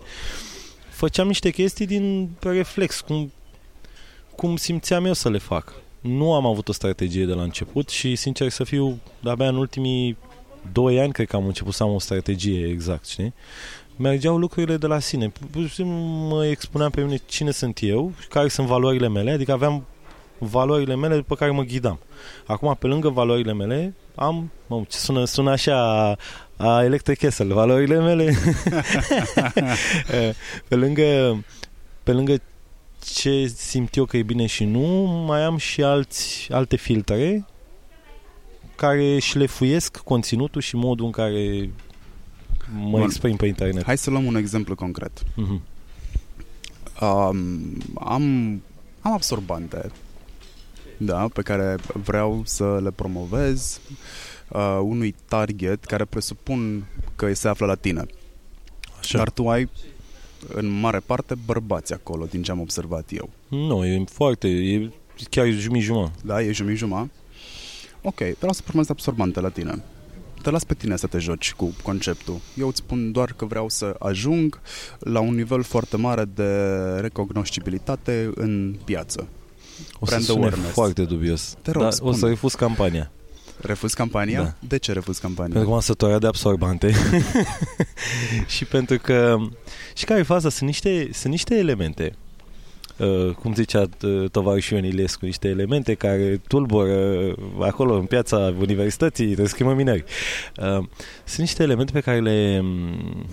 Făceam 0.89 1.27
niște 1.27 1.49
chestii 1.49 1.85
din 1.85 2.29
reflex, 2.39 3.01
cum, 3.01 3.31
cum 4.37 4.55
simțeam 4.55 5.05
eu 5.05 5.13
să 5.13 5.29
le 5.29 5.37
fac. 5.37 5.73
Nu 6.01 6.33
am 6.33 6.45
avut 6.45 6.67
o 6.67 6.71
strategie 6.71 7.25
de 7.25 7.33
la 7.33 7.41
început 7.41 7.89
și, 7.89 8.15
sincer 8.15 8.49
să 8.49 8.63
fiu, 8.63 8.99
de-abia 9.19 9.47
în 9.47 9.55
ultimii 9.55 10.17
doi 10.71 10.99
ani 10.99 11.11
cred 11.11 11.27
că 11.27 11.35
am 11.35 11.45
început 11.45 11.73
să 11.73 11.83
am 11.83 11.93
o 11.93 11.99
strategie 11.99 12.67
exact, 12.67 13.07
știi? 13.07 13.33
Mergeau 13.95 14.37
lucrurile 14.37 14.77
de 14.77 14.87
la 14.87 14.99
sine. 14.99 15.31
Mă 16.29 16.45
expuneam 16.45 16.89
pe 16.89 17.01
mine 17.01 17.21
cine 17.25 17.51
sunt 17.51 17.79
eu, 17.81 18.11
care 18.29 18.47
sunt 18.47 18.67
valorile 18.67 19.07
mele, 19.07 19.31
adică 19.31 19.51
aveam 19.51 19.85
valorile 20.37 20.95
mele 20.95 21.15
după 21.15 21.35
care 21.35 21.51
mă 21.51 21.63
ghidam. 21.63 21.99
Acum, 22.45 22.75
pe 22.79 22.87
lângă 22.87 23.09
valorile 23.09 23.53
mele, 23.53 23.95
am, 24.15 24.51
mă, 24.67 24.83
ce 24.87 24.97
sună, 24.97 25.25
sună 25.25 25.51
așa 25.51 26.07
a, 26.07 26.17
a 26.57 26.83
Electric 26.83 27.17
Castle, 27.17 27.53
valorile 27.53 27.99
mele. 27.99 28.33
pe 30.67 30.75
lângă 30.75 31.37
pe 32.03 32.13
lângă 32.13 32.41
ce 33.13 33.47
simt 33.47 33.95
eu 33.95 34.05
că 34.05 34.17
e 34.17 34.23
bine 34.23 34.45
și 34.45 34.63
nu, 34.63 34.85
mai 35.27 35.43
am 35.43 35.57
și 35.57 35.83
alți, 35.83 36.47
alte 36.51 36.75
filtre 36.75 37.45
care 38.75 39.19
șlefuiesc 39.19 39.97
conținutul 39.97 40.61
și 40.61 40.75
modul 40.75 41.05
în 41.05 41.11
care 41.11 41.69
mă 42.79 42.89
Bun. 42.89 43.01
exprim 43.01 43.35
pe 43.35 43.45
internet. 43.45 43.83
Hai 43.83 43.97
să 43.97 44.09
luăm 44.09 44.25
un 44.25 44.35
exemplu 44.35 44.75
concret. 44.75 45.23
Uh-huh. 45.23 45.61
Um, 47.01 47.77
am, 47.95 48.61
am 49.01 49.13
absorbante 49.13 49.91
da, 50.97 51.27
pe 51.33 51.41
care 51.41 51.75
vreau 51.93 52.41
să 52.45 52.79
le 52.83 52.91
promovez 52.91 53.79
uh, 54.47 54.79
unui 54.81 55.15
target 55.25 55.85
care 55.85 56.05
presupun 56.05 56.85
că 57.15 57.33
se 57.33 57.47
află 57.47 57.65
la 57.65 57.75
tine. 57.75 58.05
Așa. 58.99 59.17
Dar 59.17 59.29
tu 59.29 59.49
ai 59.49 59.69
în 60.53 60.79
mare 60.79 60.99
parte 60.99 61.35
bărbați 61.45 61.93
acolo, 61.93 62.25
din 62.25 62.43
ce 62.43 62.51
am 62.51 62.59
observat 62.59 63.09
eu. 63.09 63.29
Nu, 63.47 63.85
e 63.85 64.03
foarte, 64.11 64.47
e 64.47 64.89
chiar 65.29 65.47
jumătate. 65.49 66.11
Da, 66.23 66.41
e 66.41 66.51
jumătate. 66.51 67.09
Ok, 68.01 68.17
vreau 68.17 68.53
să 68.53 68.61
promovez 68.61 68.89
absorbante 68.89 69.39
la 69.39 69.49
tine. 69.49 69.83
Te 70.41 70.49
las 70.49 70.63
pe 70.63 70.73
tine 70.73 70.95
să 70.95 71.07
te 71.07 71.17
joci 71.17 71.53
cu 71.53 71.75
conceptul. 71.83 72.39
Eu 72.57 72.67
îți 72.67 72.77
spun 72.77 73.11
doar 73.11 73.33
că 73.33 73.45
vreau 73.45 73.69
să 73.69 73.95
ajung 73.99 74.59
la 74.99 75.19
un 75.19 75.35
nivel 75.35 75.63
foarte 75.63 75.97
mare 75.97 76.25
de 76.25 76.69
recognoscibilitate 76.99 78.31
în 78.35 78.75
piață. 78.83 79.27
O 79.99 80.05
să 80.05 80.19
sune 80.19 80.39
awareness. 80.39 80.71
foarte 80.71 81.03
dubios. 81.03 81.57
Te 81.61 81.71
rog, 81.71 81.81
da, 81.81 81.89
o 81.99 82.11
să 82.11 82.27
refuz 82.27 82.53
campania. 82.53 83.11
Refuz 83.61 83.93
campania? 83.93 84.41
Da. 84.41 84.53
De 84.67 84.77
ce 84.77 84.91
refuz 84.91 85.17
campania? 85.17 85.51
Pentru 85.51 85.69
că 85.69 85.73
m-am 85.73 85.83
săturat 85.83 86.19
de 86.19 86.27
absorbante 86.27 86.91
și 88.55 88.65
pentru 88.65 88.97
că 88.97 89.37
și 89.95 90.05
care 90.05 90.19
e 90.19 90.23
faza? 90.23 90.49
Sunt 90.49 90.69
niște, 90.69 91.09
sunt 91.13 91.31
niște 91.31 91.55
elemente 91.55 92.15
Uh, 92.97 93.35
cum 93.35 93.53
zicea 93.53 93.85
uh, 94.03 94.29
tovarășul 94.29 94.77
Ion 94.77 94.85
Ilescu, 94.85 95.25
niște 95.25 95.47
elemente 95.47 95.93
care 95.93 96.41
tulbură 96.47 96.93
uh, 96.93 97.35
acolo 97.59 97.95
în 97.95 98.05
piața 98.05 98.53
universității, 98.59 99.35
te 99.35 99.47
schimbă 99.47 99.73
mineri. 99.73 100.03
Uh, 100.57 100.85
sunt 101.23 101.37
niște 101.37 101.63
elemente 101.63 101.91
pe 101.91 101.99
care 101.99 102.19
le... 102.19 102.59
Um, 102.61 103.25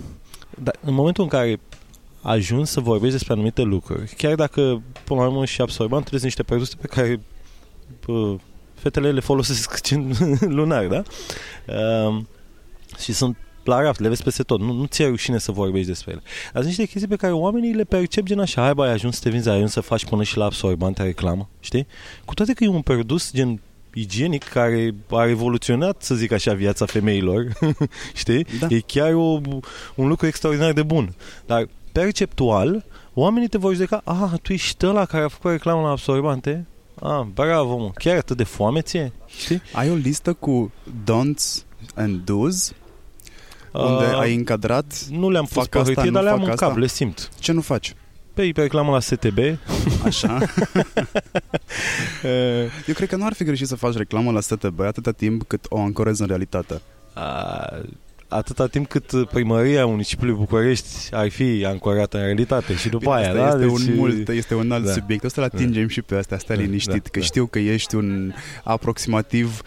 da, 0.63 0.71
în 0.81 0.93
momentul 0.93 1.23
în 1.23 1.29
care 1.29 1.59
ajuns 2.21 2.69
să 2.69 2.79
vorbești 2.79 3.15
despre 3.15 3.33
anumite 3.33 3.61
lucruri, 3.61 4.13
chiar 4.17 4.35
dacă, 4.35 4.81
până 5.03 5.19
la 5.19 5.27
urmă, 5.27 5.45
și 5.45 5.61
absorbant, 5.61 6.07
sunt 6.07 6.21
niște 6.21 6.43
produse 6.43 6.75
pe 6.81 6.87
care 6.87 7.19
uh, 8.07 8.35
fetele 8.85 9.11
le 9.11 9.19
folosesc 9.19 9.87
lunar, 10.57 10.87
da? 10.87 11.03
Uh, 11.67 12.21
și 12.99 13.13
sunt 13.13 13.37
la 13.63 13.81
raft, 13.81 13.99
le 13.99 14.07
vezi 14.07 14.23
peste 14.23 14.43
tot. 14.43 14.59
Nu, 14.59 14.73
nu 14.73 14.85
ți-e 14.85 15.07
rușine 15.07 15.37
să 15.37 15.51
vorbești 15.51 15.87
despre 15.87 16.11
ele. 16.11 16.21
Dar 16.53 16.63
sunt 16.63 16.65
niște 16.65 16.85
chestii 16.85 17.07
pe 17.07 17.15
care 17.15 17.33
oamenii 17.33 17.73
le 17.73 17.83
percep 17.83 18.25
gen 18.25 18.39
așa, 18.39 18.61
hai 18.61 18.73
bă, 18.73 18.83
ai 18.83 18.91
ajuns 18.91 19.15
să 19.15 19.21
te 19.23 19.29
vinzi, 19.29 19.49
ai 19.49 19.55
ajuns 19.55 19.71
să 19.71 19.81
faci 19.81 20.05
până 20.05 20.23
și 20.23 20.37
la 20.37 20.45
absorbante 20.45 21.03
reclamă, 21.03 21.49
știi? 21.59 21.87
Cu 22.25 22.33
toate 22.33 22.53
că 22.53 22.63
e 22.63 22.67
un 22.67 22.81
produs 22.81 23.31
gen 23.33 23.61
igienic 23.93 24.43
care 24.43 24.95
a 25.09 25.23
revoluționat, 25.23 26.01
să 26.01 26.15
zic 26.15 26.31
așa, 26.31 26.53
viața 26.53 26.85
femeilor, 26.85 27.47
știi? 28.21 28.45
Da. 28.59 28.67
E 28.69 28.79
chiar 28.79 29.13
o, 29.13 29.39
un 29.95 30.07
lucru 30.07 30.25
extraordinar 30.25 30.73
de 30.73 30.83
bun. 30.83 31.15
Dar 31.45 31.67
perceptual, 31.91 32.85
oamenii 33.13 33.47
te 33.47 33.57
vor 33.57 33.73
judeca, 33.73 34.01
ah, 34.03 34.31
tu 34.41 34.53
ești 34.53 34.85
ăla 34.85 35.05
care 35.05 35.23
a 35.23 35.27
făcut 35.27 35.51
reclamă 35.51 35.81
la 35.81 35.89
absorbante? 35.89 36.65
Ah, 37.01 37.25
bravo, 37.33 37.77
mă. 37.77 37.91
Chiar 37.95 38.17
atât 38.17 38.37
de 38.37 38.43
foame 38.43 38.81
ție? 38.81 39.11
Știi? 39.27 39.61
Ai 39.73 39.89
o 39.89 39.93
listă 39.93 40.33
cu 40.33 40.71
don'ts 41.03 41.63
and 41.95 42.21
do's 42.21 42.75
unde 43.71 44.05
uh, 44.05 44.19
ai 44.19 44.35
încadrat 44.35 45.05
Nu 45.09 45.29
le-am 45.29 45.45
pus 45.45 45.67
pe 45.67 45.79
hârtie, 45.79 46.09
dar 46.09 46.23
le-am 46.23 46.43
în 46.43 46.55
cap, 46.55 46.77
le 46.77 46.87
simt. 46.87 47.29
Ce 47.39 47.51
nu 47.51 47.61
faci? 47.61 47.95
Pe 48.33 48.51
pe 48.53 48.61
reclamă 48.61 48.91
la 48.91 48.99
STB. 48.99 49.37
Așa. 50.03 50.37
Eu 52.87 52.93
cred 52.93 53.09
că 53.09 53.15
nu 53.15 53.25
ar 53.25 53.33
fi 53.33 53.43
greșit 53.43 53.67
să 53.67 53.75
faci 53.75 53.95
reclamă 53.95 54.31
la 54.31 54.39
STB 54.39 54.79
atâta 54.79 55.11
timp 55.11 55.43
cât 55.47 55.65
o 55.69 55.79
ancorezi 55.79 56.21
în 56.21 56.27
realitate. 56.27 56.81
Uh, 57.15 57.83
atâta 58.35 58.67
timp 58.67 58.87
cât 58.87 59.27
primăria 59.29 59.85
municipiului 59.85 60.35
București 60.35 60.87
ar 61.11 61.29
fi 61.29 61.65
ancorată 61.65 62.17
în 62.17 62.23
realitate 62.23 62.75
și 62.75 62.89
după 62.89 63.09
Bine, 63.09 63.15
aia, 63.15 63.43
asta 63.43 63.57
da? 63.57 63.65
Este, 63.65 63.83
deci... 63.83 63.87
un 63.87 63.95
mult, 63.95 64.29
este 64.29 64.55
un 64.55 64.71
alt 64.71 64.85
da. 64.85 64.91
subiect. 64.91 65.23
O 65.23 65.27
să-l 65.27 65.43
atingem 65.43 65.85
da. 65.85 65.89
și 65.89 66.01
pe 66.01 66.15
asta, 66.15 66.37
stai 66.37 66.55
da. 66.55 66.61
liniștit, 66.61 67.03
da. 67.03 67.09
că 67.11 67.19
da. 67.19 67.25
știu 67.25 67.45
că 67.45 67.59
ești 67.59 67.95
un 67.95 68.33
aproximativ 68.63 69.61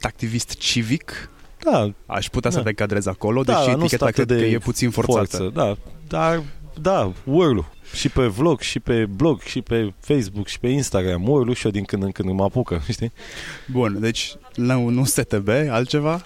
activist 0.00 0.58
civic 0.58 1.28
da. 1.70 1.92
Aș 2.06 2.28
putea 2.28 2.50
da. 2.50 2.56
să 2.56 2.62
te 2.62 2.72
cadrez 2.72 3.06
acolo, 3.06 3.42
da, 3.42 3.58
deși 3.58 3.70
eticheta 3.70 4.06
cred 4.06 4.26
de 4.26 4.36
că 4.36 4.44
e 4.44 4.58
puțin 4.58 4.90
forțată. 4.90 5.36
Forță, 5.36 5.50
da, 5.54 5.76
dar 6.08 6.42
da, 6.80 7.12
urlu. 7.24 7.66
Și 7.94 8.08
pe 8.08 8.26
vlog, 8.26 8.60
și 8.60 8.80
pe 8.80 9.06
blog, 9.06 9.40
și 9.40 9.60
pe 9.60 9.92
Facebook, 10.00 10.46
și 10.46 10.58
pe 10.58 10.68
Instagram. 10.68 11.28
Urlu 11.28 11.52
și 11.52 11.64
eu 11.64 11.70
din 11.70 11.84
când 11.84 12.02
în 12.02 12.10
când 12.10 12.30
mă 12.30 12.44
apucă, 12.44 12.82
știi? 12.90 13.12
Bun, 13.66 13.96
deci 14.00 14.34
la 14.54 14.76
un 14.76 15.04
STB, 15.04 15.48
altceva? 15.70 16.24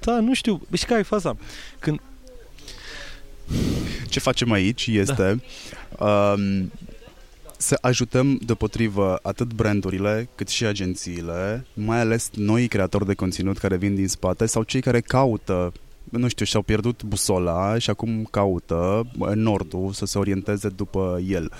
Da, 0.00 0.20
nu 0.20 0.34
știu. 0.34 0.60
Și 0.72 0.84
care 0.84 1.00
e 1.00 1.02
faza? 1.02 1.36
Când... 1.78 2.00
Ce 4.08 4.20
facem 4.20 4.52
aici 4.52 4.86
este... 4.86 5.40
Da. 5.98 6.32
Um, 6.32 6.72
să 7.56 7.78
ajutăm 7.80 8.38
deopotrivă 8.46 9.18
atât 9.22 9.52
brandurile 9.52 10.28
cât 10.34 10.48
și 10.48 10.64
agențiile, 10.64 11.66
mai 11.74 11.98
ales 11.98 12.30
noi 12.34 12.68
creatori 12.68 13.06
de 13.06 13.14
conținut 13.14 13.58
care 13.58 13.76
vin 13.76 13.94
din 13.94 14.08
spate 14.08 14.46
sau 14.46 14.62
cei 14.62 14.80
care 14.80 15.00
caută 15.00 15.72
nu 16.10 16.28
știu, 16.28 16.44
și-au 16.44 16.62
pierdut 16.62 17.02
busola 17.02 17.78
și 17.78 17.90
acum 17.90 18.24
caută 18.30 19.06
în 19.18 19.40
nordul 19.40 19.92
să 19.92 20.06
se 20.06 20.18
orienteze 20.18 20.68
după 20.68 21.20
el. 21.28 21.52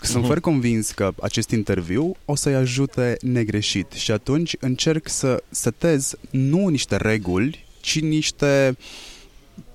Sunt 0.00 0.22
uh-huh. 0.22 0.26
foarte 0.26 0.42
convins 0.42 0.90
că 0.90 1.12
acest 1.20 1.50
interviu 1.50 2.16
o 2.24 2.34
să-i 2.34 2.54
ajute 2.54 3.16
negreșit 3.20 3.92
și 3.92 4.10
atunci 4.10 4.56
încerc 4.60 5.08
să 5.08 5.42
setez 5.50 6.14
nu 6.30 6.68
niște 6.68 6.96
reguli, 6.96 7.64
ci 7.80 8.00
niște 8.00 8.76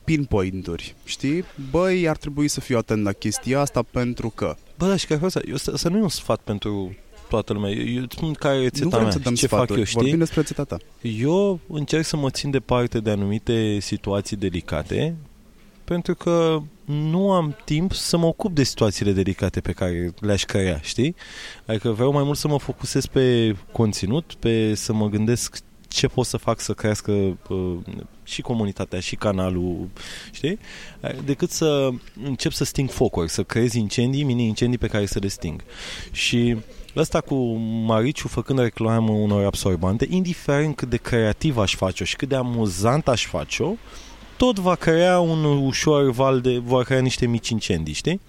pinpoint-uri, 0.03 0.95
știi? 1.03 1.43
Băi, 1.69 2.07
ar 2.07 2.17
trebui 2.17 2.47
să 2.47 2.59
fiu 2.59 2.77
atent 2.77 3.03
la 3.03 3.11
chestia 3.11 3.59
asta 3.59 3.81
pentru 3.81 4.29
că 4.29 4.55
Bă, 4.77 4.87
da, 4.87 4.95
și 4.95 5.05
care 5.05 5.25
asta, 5.25 5.39
eu, 5.47 5.55
să, 5.55 5.73
să 5.75 5.89
nu 5.89 5.97
e 5.97 6.01
un 6.01 6.09
sfat 6.09 6.39
pentru 6.39 6.95
toată 7.29 7.53
lumea. 7.53 7.71
Eu 7.71 8.01
îți 8.01 8.15
spun 8.15 8.33
care 8.33 8.57
e 8.57 8.61
rețeta 8.61 8.99
mea, 8.99 9.11
să 9.11 9.19
dăm 9.19 9.35
ce 9.35 9.45
sfaturi. 9.45 9.67
fac 9.67 9.77
eu, 9.77 9.83
știi? 9.83 9.99
Vorbim 9.99 10.17
despre 10.17 10.39
rețeta 10.41 10.63
ta. 10.63 10.77
Eu 11.01 11.59
încerc 11.67 12.05
să 12.05 12.17
mă 12.17 12.29
țin 12.29 12.51
departe 12.51 12.99
de 12.99 13.09
anumite 13.09 13.79
situații 13.79 14.37
delicate, 14.37 15.15
pentru 15.83 16.15
că 16.15 16.61
nu 16.85 17.31
am 17.31 17.57
timp 17.65 17.93
să 17.93 18.17
mă 18.17 18.25
ocup 18.25 18.53
de 18.53 18.63
situațiile 18.63 19.11
delicate 19.11 19.61
pe 19.61 19.71
care 19.71 20.13
le-aș 20.19 20.43
crea, 20.45 20.79
știi? 20.81 21.15
Adică 21.65 21.89
vreau 21.89 22.11
mai 22.11 22.23
mult 22.23 22.37
să 22.37 22.47
mă 22.47 22.57
focusez 22.57 23.05
pe 23.05 23.55
conținut, 23.71 24.33
pe 24.39 24.73
să 24.73 24.93
mă 24.93 25.09
gândesc 25.09 25.57
ce 25.87 26.07
pot 26.07 26.25
să 26.25 26.37
fac 26.37 26.59
să 26.59 26.73
crească 26.73 27.11
uh, 27.11 27.77
și 28.23 28.41
comunitatea, 28.41 28.99
și 28.99 29.15
canalul, 29.15 29.89
știi? 30.31 30.59
Decât 31.25 31.49
să 31.49 31.89
încep 32.23 32.51
să 32.51 32.63
sting 32.63 32.89
focuri, 32.89 33.29
să 33.29 33.43
creezi 33.43 33.79
incendii, 33.79 34.23
mini-incendii 34.23 34.77
pe 34.77 34.87
care 34.87 35.05
să 35.05 35.19
le 35.19 35.27
sting. 35.27 35.63
Și 36.11 36.57
Ăsta 36.95 37.21
cu 37.21 37.35
Mariciu 37.85 38.27
făcând 38.27 38.59
reclamă 38.59 39.11
unor 39.11 39.45
absorbante, 39.45 40.07
indiferent 40.09 40.75
cât 40.75 40.89
de 40.89 40.97
creativ 40.97 41.57
aș 41.57 41.75
face-o 41.75 42.05
și 42.05 42.15
cât 42.15 42.29
de 42.29 42.35
amuzant 42.35 43.07
aș 43.07 43.25
face-o, 43.25 43.73
tot 44.43 44.59
va 44.59 44.75
crea 44.75 45.19
un 45.19 45.43
ușor 45.43 46.11
val 46.11 46.41
de, 46.41 46.57
va 46.57 46.83
crea 46.83 46.99
niște 46.99 47.25
mici 47.25 47.49
incendii, 47.49 47.93
știi? 47.93 48.21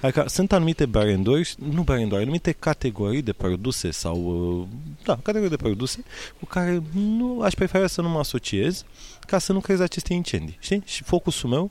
Adică 0.00 0.24
sunt 0.28 0.52
anumite 0.52 0.86
branduri, 0.86 1.54
nu 1.72 1.82
branduri, 1.82 2.22
anumite 2.22 2.52
categorii 2.52 3.22
de 3.22 3.32
produse 3.32 3.90
sau, 3.90 4.16
uh, 4.16 4.66
da, 5.04 5.14
categorii 5.22 5.56
de 5.56 5.62
produse 5.62 6.04
cu 6.38 6.44
care 6.44 6.82
nu 6.92 7.40
aș 7.42 7.52
prefera 7.52 7.86
să 7.86 8.00
nu 8.00 8.08
mă 8.08 8.18
asociez 8.18 8.84
ca 9.26 9.38
să 9.38 9.52
nu 9.52 9.60
creez 9.60 9.80
aceste 9.80 10.12
incendii, 10.12 10.56
știi? 10.60 10.82
Și 10.84 11.02
focusul 11.02 11.48
meu, 11.50 11.70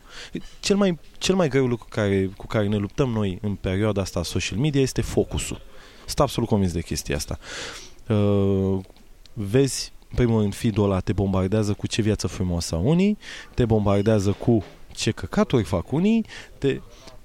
cel 0.60 0.76
mai, 0.76 1.00
cel 1.18 1.36
mai 1.36 1.48
greu 1.48 1.66
lucru 1.66 1.88
care, 1.90 2.32
cu 2.38 2.48
care 2.48 2.68
ne 2.68 2.78
luptăm 2.78 3.10
noi 3.10 3.38
în 3.42 3.56
perioada 3.56 4.02
asta 4.02 4.24
social 4.24 4.60
media 4.60 4.82
este 4.82 5.02
focusul. 5.02 5.62
Sunt 6.06 6.20
absolut 6.20 6.50
convins 6.50 6.72
de 6.72 6.82
chestia 6.82 7.16
asta. 7.16 7.40
Uh, 8.08 8.80
vezi 9.34 9.92
în 10.10 10.16
primul 10.16 10.42
rând, 10.42 10.56
feed 10.56 10.78
ăla 10.78 11.00
te 11.00 11.14
bombardează 11.14 11.74
cu 11.74 11.88
ce 11.88 12.02
viață 12.02 12.28
frumoasă 12.28 12.76
unii, 12.76 13.18
te 13.54 13.66
bombardează 13.66 14.32
cu 14.32 14.64
ce 14.92 15.12
căcaturi 15.12 15.64
fac 15.64 15.92
unii, 15.92 16.26
te, 16.58 16.80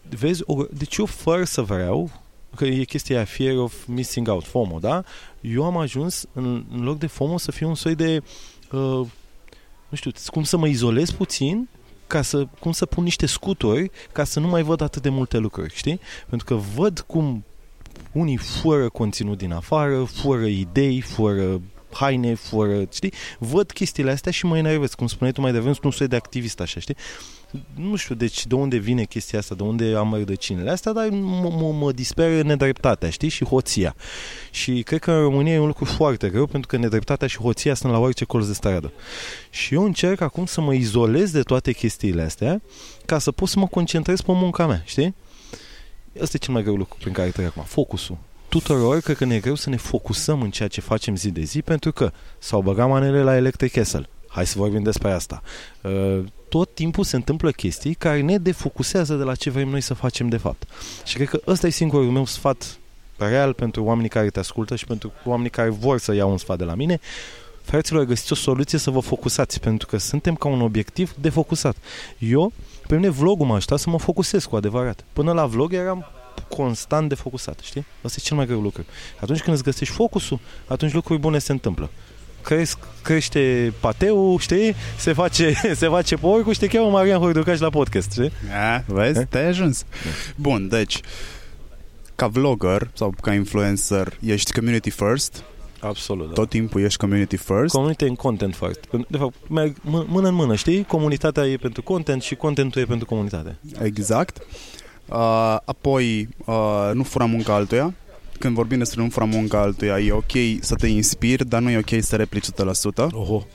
vezi, 0.08 0.42
o, 0.46 0.64
deci 0.70 0.96
eu 0.96 1.06
fără 1.06 1.44
să 1.44 1.62
vreau, 1.62 2.10
că 2.54 2.64
e 2.64 2.84
chestia 2.84 3.24
fear 3.24 3.56
of 3.56 3.86
missing 3.86 4.28
out, 4.28 4.44
FOMO, 4.44 4.78
da? 4.78 5.04
Eu 5.40 5.64
am 5.64 5.76
ajuns, 5.76 6.26
în, 6.32 6.64
în 6.72 6.82
loc 6.82 6.98
de 6.98 7.06
FOMO, 7.06 7.38
să 7.38 7.50
fiu 7.50 7.68
un 7.68 7.74
soi 7.74 7.94
de, 7.94 8.22
uh, 8.72 9.06
nu 9.88 9.96
știu, 9.96 10.10
cum 10.26 10.42
să 10.42 10.56
mă 10.56 10.66
izolez 10.66 11.10
puțin, 11.10 11.68
ca 12.06 12.22
să, 12.22 12.46
cum 12.60 12.72
să 12.72 12.86
pun 12.86 13.04
niște 13.04 13.26
scuturi 13.26 13.90
ca 14.12 14.24
să 14.24 14.40
nu 14.40 14.48
mai 14.48 14.62
văd 14.62 14.80
atât 14.80 15.02
de 15.02 15.08
multe 15.08 15.38
lucruri, 15.38 15.74
știi? 15.74 16.00
Pentru 16.28 16.46
că 16.46 16.54
văd 16.74 17.00
cum 17.00 17.44
unii 18.12 18.36
fără 18.36 18.88
conținut 18.88 19.38
din 19.38 19.52
afară, 19.52 20.04
fără 20.04 20.46
idei, 20.46 21.00
fără 21.00 21.60
haine, 21.94 22.34
fără, 22.34 22.86
știi? 22.92 23.12
Văd 23.38 23.72
chestiile 23.72 24.10
astea 24.10 24.32
și 24.32 24.46
mă 24.46 24.56
enervez. 24.58 24.94
Cum 24.94 25.06
spuneai 25.06 25.32
tu 25.32 25.40
mai 25.40 25.52
devreme, 25.52 25.72
sunt 25.72 25.84
un 25.84 25.90
soi 25.90 26.08
de 26.08 26.16
activist 26.16 26.60
așa, 26.60 26.80
știi? 26.80 26.96
Nu 27.74 27.96
știu 27.96 28.14
deci 28.14 28.46
de 28.46 28.54
unde 28.54 28.76
vine 28.76 29.04
chestia 29.04 29.38
asta, 29.38 29.54
de 29.54 29.62
unde 29.62 29.94
am 29.96 30.14
rădăcinile 30.14 30.70
astea, 30.70 30.92
dar 30.92 31.08
mă, 31.08 31.50
mă, 31.50 31.72
mă 31.72 31.92
disperă 31.92 32.42
nedreptatea, 32.42 33.10
știi? 33.10 33.28
Și 33.28 33.44
hoția. 33.44 33.94
Și 34.50 34.82
cred 34.82 35.00
că 35.00 35.10
în 35.10 35.20
România 35.20 35.52
e 35.52 35.58
un 35.58 35.66
lucru 35.66 35.84
foarte 35.84 36.28
greu, 36.28 36.46
pentru 36.46 36.68
că 36.68 36.76
nedreptatea 36.76 37.28
și 37.28 37.38
hoția 37.38 37.74
sunt 37.74 37.92
la 37.92 37.98
orice 37.98 38.24
colț 38.24 38.46
de 38.46 38.52
stradă. 38.52 38.92
Și 39.50 39.74
eu 39.74 39.84
încerc 39.84 40.20
acum 40.20 40.46
să 40.46 40.60
mă 40.60 40.74
izolez 40.74 41.30
de 41.30 41.42
toate 41.42 41.72
chestiile 41.72 42.22
astea, 42.22 42.62
ca 43.04 43.18
să 43.18 43.32
pot 43.32 43.48
să 43.48 43.58
mă 43.58 43.66
concentrez 43.66 44.20
pe 44.20 44.32
munca 44.32 44.66
mea, 44.66 44.82
știi? 44.84 45.14
Asta 46.20 46.32
e 46.36 46.38
cel 46.44 46.52
mai 46.52 46.62
greu 46.62 46.74
lucru 46.74 46.96
prin 47.00 47.12
care 47.12 47.28
trec 47.28 47.46
acum, 47.46 47.62
focusul 47.62 48.18
tuturor 48.60 49.00
cred 49.00 49.16
că 49.16 49.24
ne 49.24 49.34
e 49.34 49.40
greu 49.40 49.54
să 49.54 49.70
ne 49.70 49.76
focusăm 49.76 50.42
în 50.42 50.50
ceea 50.50 50.68
ce 50.68 50.80
facem 50.80 51.16
zi 51.16 51.30
de 51.30 51.42
zi 51.42 51.62
pentru 51.62 51.92
că 51.92 52.12
s-au 52.38 52.60
băgat 52.62 52.88
manele 52.88 53.22
la 53.22 53.36
Electric 53.36 53.72
Castle. 53.72 54.08
Hai 54.28 54.46
să 54.46 54.54
vorbim 54.58 54.82
despre 54.82 55.12
asta. 55.12 55.42
Uh, 55.80 56.20
tot 56.48 56.74
timpul 56.74 57.04
se 57.04 57.16
întâmplă 57.16 57.50
chestii 57.50 57.94
care 57.94 58.20
ne 58.20 58.38
defocusează 58.38 59.14
de 59.14 59.22
la 59.22 59.34
ce 59.34 59.50
vrem 59.50 59.68
noi 59.68 59.80
să 59.80 59.94
facem 59.94 60.28
de 60.28 60.36
fapt. 60.36 60.68
Și 61.04 61.14
cred 61.14 61.28
că 61.28 61.40
ăsta 61.46 61.66
e 61.66 61.70
singurul 61.70 62.10
meu 62.10 62.26
sfat 62.26 62.78
real 63.16 63.52
pentru 63.52 63.84
oamenii 63.84 64.10
care 64.10 64.30
te 64.30 64.38
ascultă 64.38 64.76
și 64.76 64.84
pentru 64.84 65.12
oamenii 65.24 65.50
care 65.50 65.68
vor 65.68 65.98
să 65.98 66.14
iau 66.14 66.30
un 66.30 66.38
sfat 66.38 66.58
de 66.58 66.64
la 66.64 66.74
mine. 66.74 67.00
Fraților, 67.62 68.04
găsiți 68.04 68.32
o 68.32 68.34
soluție 68.34 68.78
să 68.78 68.90
vă 68.90 69.00
focusați, 69.00 69.60
pentru 69.60 69.86
că 69.86 69.96
suntem 69.96 70.34
ca 70.34 70.48
un 70.48 70.60
obiectiv 70.60 71.14
defocusat. 71.20 71.76
Eu, 72.18 72.52
pe 72.86 72.94
mine 72.94 73.08
vlogul 73.08 73.46
m-a 73.46 73.54
ajutat 73.54 73.78
să 73.78 73.90
mă 73.90 73.98
focusez 73.98 74.44
cu 74.44 74.56
adevărat. 74.56 75.04
Până 75.12 75.32
la 75.32 75.46
vlog 75.46 75.72
eram 75.72 76.06
constant 76.48 77.08
de 77.08 77.14
focusat, 77.14 77.60
știi? 77.62 77.84
Asta 78.02 78.16
e 78.20 78.24
cel 78.24 78.36
mai 78.36 78.46
greu 78.46 78.60
lucru. 78.60 78.84
Atunci 79.20 79.40
când 79.40 79.54
îți 79.54 79.64
găsești 79.64 79.94
focusul, 79.94 80.40
atunci 80.66 80.92
lucruri 80.92 81.20
bune 81.20 81.38
se 81.38 81.52
întâmplă. 81.52 81.90
Cresc, 82.42 82.78
crește 83.02 83.72
pateu, 83.80 84.38
știi? 84.38 84.74
Se 84.96 85.12
face, 85.12 85.52
se 85.80 85.88
face 85.88 86.16
porcul 86.16 86.52
și 86.52 86.58
te 86.58 86.66
cheamă 86.66 86.90
Marian 86.90 87.18
Hoiducaș 87.18 87.58
la 87.58 87.70
podcast, 87.70 88.12
știi? 88.12 88.32
A, 88.74 88.84
vezi? 88.86 89.18
Eh? 89.18 89.26
Te-ai 89.28 89.46
ajuns. 89.46 89.84
Bun, 90.36 90.68
deci, 90.68 91.00
ca 92.14 92.26
vlogger 92.26 92.90
sau 92.94 93.14
ca 93.20 93.32
influencer, 93.32 94.18
ești 94.20 94.52
community 94.52 94.90
first, 94.90 95.44
Absolut, 95.84 96.26
da. 96.26 96.32
Tot 96.32 96.48
timpul 96.48 96.82
ești 96.82 96.98
community 96.98 97.36
first. 97.36 97.74
Community 97.74 98.04
în 98.04 98.14
content 98.14 98.54
first. 98.54 98.80
De 99.08 99.16
fapt, 99.16 99.34
merg 99.48 99.76
mână 99.84 100.28
în 100.28 100.34
mână, 100.34 100.54
știi? 100.54 100.84
Comunitatea 100.84 101.46
e 101.46 101.56
pentru 101.56 101.82
content 101.82 102.22
și 102.22 102.34
contentul 102.34 102.80
e 102.80 102.84
pentru 102.84 103.06
comunitate. 103.06 103.58
Exact. 103.82 104.46
Uh, 105.08 105.56
apoi, 105.64 106.28
uh, 106.44 106.90
nu 106.92 107.02
fura 107.02 107.24
munca 107.24 107.54
altuia. 107.54 107.94
Când 108.38 108.54
vorbim 108.54 108.78
despre 108.78 109.02
nu 109.02 109.08
fura 109.08 109.24
munca 109.24 109.60
altuia, 109.60 109.98
e 109.98 110.12
ok 110.12 110.32
să 110.60 110.74
te 110.74 110.86
inspiri, 110.86 111.48
dar 111.48 111.60
nu 111.60 111.70
e 111.70 111.78
ok 111.78 112.02
să 112.02 112.16
replici 112.16 112.46
100%. 112.46 113.10
Oho. 113.10 113.46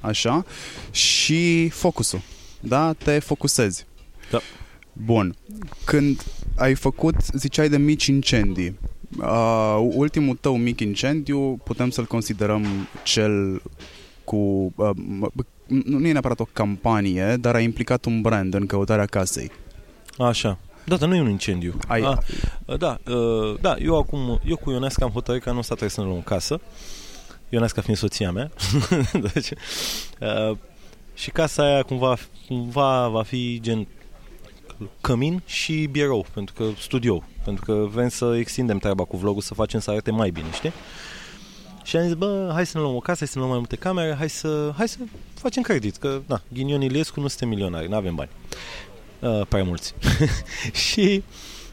Așa. 0.00 0.44
Și 0.90 1.68
focusul. 1.68 2.20
Da? 2.60 2.92
Te 2.92 3.18
focusezi. 3.18 3.86
Da. 4.30 4.40
Bun. 4.92 5.34
Când 5.84 6.22
ai 6.56 6.74
făcut, 6.74 7.14
ziceai 7.32 7.68
de 7.68 7.78
mici 7.78 8.06
incendii. 8.06 8.78
Uh, 9.18 9.88
ultimul 9.90 10.36
tău 10.40 10.56
mic 10.56 10.80
incendiu 10.80 11.60
putem 11.64 11.90
să-l 11.90 12.04
considerăm 12.04 12.66
cel 13.02 13.62
cu... 14.24 14.72
Uh, 14.76 14.90
nu 15.66 16.06
e 16.06 16.12
neapărat 16.12 16.40
o 16.40 16.48
campanie, 16.52 17.36
dar 17.40 17.54
a 17.54 17.60
implicat 17.60 18.04
un 18.04 18.20
brand 18.20 18.54
în 18.54 18.66
căutarea 18.66 19.06
casei. 19.06 19.50
Așa. 20.18 20.58
Da, 20.84 20.96
dar 20.96 21.08
nu 21.08 21.14
e 21.14 21.20
un 21.20 21.28
incendiu. 21.28 21.74
Ai... 21.86 22.02
Ah, 22.02 22.18
da, 22.78 22.98
uh, 23.12 23.60
da, 23.60 23.76
eu 23.78 23.98
acum, 23.98 24.40
eu 24.44 24.56
cu 24.56 24.70
Ionesca 24.70 25.04
am 25.04 25.10
hotărât 25.10 25.42
că 25.42 25.50
nu 25.50 25.60
să 25.60 25.66
trebuie 25.66 25.88
să 25.88 26.00
ne 26.00 26.06
luăm 26.06 26.22
casă. 26.22 26.60
Ionesca 27.48 27.80
fiind 27.80 27.98
soția 27.98 28.32
mea. 28.32 28.50
deci, 29.32 29.50
uh, 30.20 30.56
și 31.14 31.30
casa 31.30 31.62
aia 31.62 31.82
cumva, 31.82 32.16
cumva 32.46 33.08
va 33.08 33.22
fi 33.22 33.60
gen 33.62 33.86
cămin 35.00 35.42
și 35.46 35.88
birou, 35.90 36.26
pentru 36.34 36.54
că 36.54 36.64
studio, 36.78 37.22
pentru 37.44 37.64
că 37.64 37.72
vrem 37.72 38.08
să 38.08 38.36
extindem 38.38 38.78
treaba 38.78 39.04
cu 39.04 39.16
vlogul, 39.16 39.42
să 39.42 39.54
facem 39.54 39.80
să 39.80 39.90
arate 39.90 40.10
mai 40.10 40.30
bine, 40.30 40.46
știi? 40.52 40.72
Și 41.82 41.96
am 41.96 42.02
zis, 42.02 42.14
bă, 42.14 42.50
hai 42.52 42.66
să 42.66 42.78
ne 42.78 42.82
luăm 42.82 42.96
o 42.96 43.00
casă, 43.00 43.18
hai 43.18 43.28
să 43.28 43.32
ne 43.34 43.40
luăm 43.40 43.50
mai 43.50 43.58
multe 43.58 43.76
camere, 43.76 44.14
hai 44.14 44.30
să, 44.30 44.72
hai 44.76 44.88
să 44.88 44.98
facem 45.34 45.62
credit, 45.62 45.96
că, 45.96 46.20
na, 46.26 46.42
ghinion 46.52 46.82
Iliescu 46.82 47.20
nu 47.20 47.26
suntem 47.26 47.48
milionari, 47.48 47.88
nu 47.88 47.96
avem 47.96 48.14
bani 48.14 48.30
uh, 49.22 49.46
prea 49.48 49.64
mulți. 49.64 49.94
și 50.90 51.22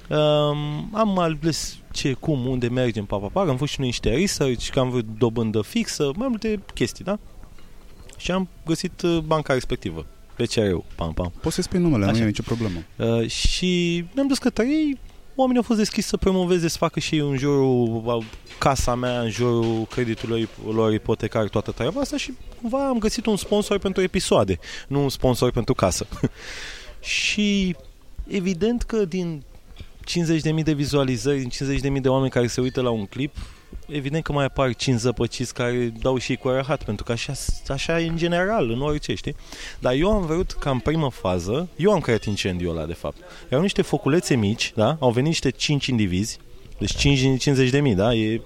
um, 0.10 0.90
am 0.94 1.18
ales 1.18 1.78
ce, 1.92 2.14
cum, 2.14 2.46
unde 2.46 2.68
mergem, 2.68 3.06
pa, 3.06 3.18
pa, 3.18 3.28
pa, 3.28 3.42
am 3.42 3.48
făcut 3.48 3.68
și 3.68 3.80
noi 3.80 3.88
niște 3.88 4.10
research, 4.10 4.70
că 4.70 4.80
am 4.80 4.90
vrut 4.90 5.06
dobândă 5.18 5.62
fixă, 5.62 6.12
mai 6.16 6.28
multe 6.28 6.60
chestii, 6.74 7.04
da? 7.04 7.20
Și 8.18 8.32
am 8.32 8.48
găsit 8.66 9.02
uh, 9.02 9.18
banca 9.18 9.54
respectivă, 9.54 10.06
PCR-ul, 10.36 10.84
pam, 10.96 11.14
pam. 11.14 11.32
Poți 11.42 11.56
să 11.56 11.62
spui 11.62 11.80
numele, 11.80 12.04
Așa. 12.06 12.14
nu 12.14 12.20
e 12.20 12.26
nicio 12.26 12.44
problemă. 12.46 12.80
Uh, 12.96 13.30
și 13.30 14.06
ne-am 14.14 14.28
dus 14.28 14.38
către 14.38 14.68
ei, 14.68 15.00
oamenii 15.36 15.62
au 15.62 15.68
fost 15.68 15.80
deschiși 15.80 16.08
să 16.08 16.18
promoveze, 16.18 16.68
să 16.68 16.78
facă 16.78 17.00
și 17.00 17.16
în 17.16 17.38
jurul 17.38 18.24
casa 18.58 18.96
mea, 18.96 19.22
în 19.22 19.30
jurul 19.30 19.86
creditului 19.90 20.48
lor 20.72 20.94
ipotecar, 20.94 21.48
toată 21.48 21.72
treaba 21.72 22.02
asta 22.02 22.18
și 22.18 22.34
cumva 22.62 22.88
am 22.88 22.98
găsit 22.98 23.26
un 23.26 23.38
sponsor 23.38 23.78
pentru 23.78 24.02
episoade, 24.02 24.60
nu 24.88 25.02
un 25.02 25.10
sponsor 25.10 25.52
pentru 25.52 25.74
casă. 25.74 26.08
Și 27.02 27.76
evident 28.28 28.84
că 28.84 29.06
din 29.06 29.44
50.000 30.58 30.64
de 30.64 30.74
vizualizări, 30.74 31.40
din 31.40 31.92
50.000 31.96 32.02
de 32.02 32.10
oameni 32.10 32.32
care 32.32 32.48
se 32.48 32.62
uită 32.62 32.82
la 32.82 32.90
un 32.90 33.06
clip, 33.06 33.36
evident 33.88 34.24
că 34.24 34.32
mai 34.32 34.46
apar 34.46 34.76
5 34.76 35.00
zăpăciți 35.00 35.54
care 35.54 35.94
dau 36.02 36.18
și 36.18 36.36
cu 36.36 36.48
rahat, 36.48 36.84
pentru 36.84 37.04
că 37.04 37.12
așa, 37.12 37.34
așa 37.68 38.00
e 38.00 38.08
în 38.08 38.18
general, 38.18 38.70
în 38.70 38.82
orice, 38.82 39.14
știi? 39.14 39.36
Dar 39.80 39.94
eu 39.94 40.12
am 40.12 40.26
vrut 40.26 40.52
ca 40.52 40.70
în 40.70 40.80
primă 40.80 41.10
fază, 41.10 41.68
eu 41.76 41.92
am 41.92 42.00
creat 42.00 42.24
incendiul 42.24 42.78
ăla, 42.78 42.86
de 42.86 42.94
fapt. 42.94 43.18
Erau 43.48 43.62
niște 43.62 43.82
foculețe 43.82 44.36
mici, 44.36 44.72
da? 44.76 44.98
Au 45.00 45.12
venit 45.12 45.28
niște 45.28 45.50
5 45.50 45.86
indivizi, 45.86 46.40
deci 46.80 46.96
5 46.96 47.20
din 47.20 47.38
50 47.38 47.70
de 47.70 47.80
mii, 47.80 47.96
da? 47.96 48.13
E 48.13 48.38
0,00, 48.38 48.42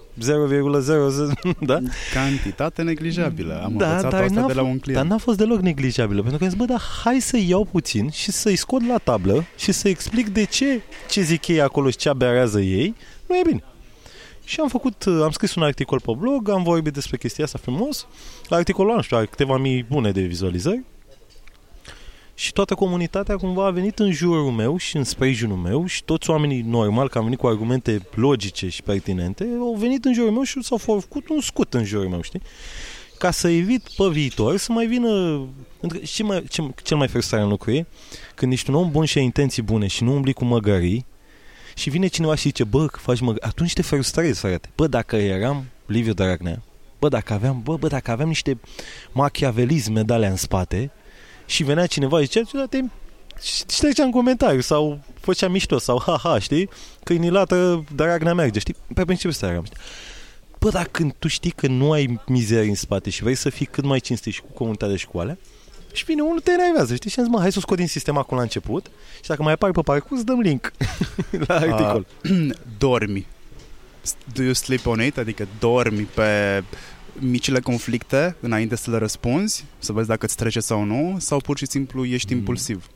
da? 1.59 1.79
Cantitate 2.13 2.81
neglijabilă. 2.81 3.61
Am 3.63 3.77
da, 3.77 3.89
învățat 3.89 4.11
dar 4.11 4.23
asta 4.23 4.45
de 4.45 4.53
la 4.53 4.61
un 4.61 4.79
client. 4.79 5.01
Dar 5.01 5.11
n-a 5.11 5.17
fost 5.17 5.37
deloc 5.37 5.59
neglijabilă, 5.59 6.21
pentru 6.21 6.37
că 6.37 6.43
am 6.43 6.49
zis, 6.49 6.59
bă, 6.59 6.65
dar 6.65 6.81
hai 7.03 7.19
să 7.19 7.37
iau 7.37 7.65
puțin 7.65 8.09
și 8.09 8.31
să-i 8.31 8.55
scot 8.55 8.87
la 8.87 8.97
tablă 8.97 9.45
și 9.57 9.71
să 9.71 9.87
explic 9.87 10.27
de 10.29 10.43
ce 10.43 10.81
ce 11.09 11.21
zic 11.21 11.47
ei 11.47 11.61
acolo 11.61 11.89
și 11.89 11.97
ce 11.97 12.09
aberează 12.09 12.61
ei, 12.61 12.95
nu 13.27 13.35
e 13.35 13.41
bine. 13.45 13.63
Și 14.45 14.59
am 14.59 14.67
făcut, 14.67 15.05
am 15.23 15.31
scris 15.31 15.55
un 15.55 15.63
articol 15.63 15.99
pe 15.99 16.11
blog, 16.17 16.49
am 16.49 16.63
vorbit 16.63 16.93
despre 16.93 17.17
chestia 17.17 17.43
asta 17.43 17.59
frumos. 17.61 18.07
Articolul, 18.49 18.95
nu 18.95 19.01
știu, 19.01 19.17
are 19.17 19.25
câteva 19.25 19.57
mii 19.57 19.85
bune 19.89 20.11
de 20.11 20.21
vizualizări 20.21 20.81
și 22.35 22.53
toată 22.53 22.75
comunitatea 22.75 23.35
cumva 23.35 23.65
a 23.65 23.71
venit 23.71 23.99
în 23.99 24.11
jurul 24.11 24.51
meu 24.51 24.77
și 24.77 24.97
în 24.97 25.03
sprijinul 25.03 25.57
meu 25.57 25.85
și 25.85 26.03
toți 26.03 26.29
oamenii 26.29 26.61
normal, 26.61 27.09
că 27.09 27.17
am 27.17 27.23
venit 27.23 27.39
cu 27.39 27.47
argumente 27.47 28.07
logice 28.15 28.69
și 28.69 28.81
pertinente, 28.81 29.47
au 29.59 29.75
venit 29.79 30.05
în 30.05 30.13
jurul 30.13 30.31
meu 30.31 30.43
și 30.43 30.63
s-au 30.63 30.77
făcut 30.77 31.29
un 31.29 31.41
scut 31.41 31.73
în 31.73 31.83
jurul 31.83 32.09
meu, 32.09 32.21
știi? 32.21 32.41
ca 33.23 33.31
să 33.31 33.47
evit 33.49 33.89
pe 33.97 34.07
viitor 34.11 34.57
să 34.57 34.71
mai 34.71 34.85
vină... 34.85 35.41
Ce 36.05 36.23
mai, 36.23 36.43
ce, 36.49 36.63
cel 36.83 36.97
mai 36.97 37.07
frustrant 37.07 37.49
lucru 37.49 37.71
e 37.71 37.85
când 38.35 38.51
ești 38.51 38.69
un 38.69 38.75
om 38.75 38.91
bun 38.91 39.05
și 39.05 39.17
ai 39.17 39.23
intenții 39.23 39.61
bune 39.61 39.87
și 39.87 40.03
nu 40.03 40.13
umbli 40.13 40.33
cu 40.33 40.45
măgării 40.45 41.05
și 41.75 41.89
vine 41.89 42.07
cineva 42.07 42.35
și 42.35 42.41
zice, 42.41 42.63
bă, 42.63 42.85
că 42.85 42.99
faci 42.99 43.19
măgării, 43.19 43.47
atunci 43.47 43.73
te 43.73 43.81
frustrezi, 43.81 44.39
frate. 44.39 44.69
Bă, 44.75 44.87
dacă 44.87 45.15
eram 45.15 45.65
Liviu 45.85 46.13
Dragnea, 46.13 46.61
bă, 46.99 47.07
dacă 47.07 47.33
aveam, 47.33 47.61
bă, 47.63 47.77
bă, 47.77 47.87
dacă 47.87 48.11
aveam 48.11 48.27
niște 48.27 48.59
machiavelisme 49.11 50.01
de 50.01 50.13
alea 50.13 50.29
în 50.29 50.35
spate 50.35 50.91
și 51.45 51.63
venea 51.63 51.85
cineva 51.85 52.19
și 52.19 52.25
zicea, 52.25 52.41
da, 52.53 52.65
te 52.65 52.79
și 53.41 53.65
trecea 53.65 54.03
în 54.03 54.11
comentariu 54.11 54.61
sau 54.61 54.99
făcea 55.19 55.47
mișto 55.47 55.77
sau 55.77 56.01
ha-ha, 56.05 56.39
știi? 56.39 56.69
Câinilată 57.03 57.83
Dragnea 57.95 58.33
merge, 58.33 58.59
știi? 58.59 58.75
Pe 58.93 59.03
principiu 59.03 59.31
să 59.31 59.45
eram, 59.45 59.63
știi? 59.63 59.77
Bă, 60.59 60.69
dar 60.69 60.87
când 60.91 61.13
tu 61.19 61.27
știi 61.27 61.51
că 61.51 61.67
nu 61.67 61.91
ai 61.91 62.19
mizerii 62.25 62.69
în 62.69 62.75
spate 62.75 63.09
și 63.09 63.23
vrei 63.23 63.35
să 63.35 63.49
fii 63.49 63.65
cât 63.65 63.83
mai 63.83 63.99
cinstit 63.99 64.33
și 64.33 64.41
cu 64.41 64.47
comunitatea 64.53 64.95
și 64.95 65.07
cu 65.07 65.19
alea, 65.19 65.37
și 65.93 66.03
vine 66.03 66.21
unul 66.21 66.39
te 66.39 66.51
enervează, 66.51 66.95
știi? 66.95 67.09
Și 67.09 67.19
am 67.19 67.25
zis, 67.25 67.33
mă, 67.33 67.39
hai 67.39 67.51
să 67.51 67.57
o 67.57 67.61
scot 67.61 67.77
din 67.77 67.87
sistem 67.87 68.17
acum 68.17 68.37
la 68.37 68.43
început 68.43 68.91
și 69.15 69.27
dacă 69.27 69.43
mai 69.43 69.53
apare 69.53 69.71
pe 69.71 69.81
parcurs, 69.81 70.23
dăm 70.23 70.39
link 70.39 70.71
la 71.47 71.55
articol. 71.55 72.05
Uh, 72.23 72.49
dormi. 72.77 73.27
Do 74.33 74.43
you 74.43 74.53
sleep 74.53 74.85
on 74.85 75.01
it? 75.01 75.17
Adică 75.17 75.47
dormi 75.59 76.03
pe 76.03 76.63
micile 77.19 77.59
conflicte 77.59 78.35
înainte 78.39 78.75
să 78.75 78.91
le 78.91 78.97
răspunzi, 78.97 79.65
să 79.79 79.91
vezi 79.91 80.07
dacă 80.07 80.25
îți 80.25 80.35
trece 80.35 80.59
sau 80.59 80.83
nu, 80.83 81.15
sau 81.19 81.39
pur 81.39 81.57
și 81.57 81.65
simplu 81.65 82.05
ești 82.05 82.33
mm. 82.33 82.39
impulsiv? 82.39 82.89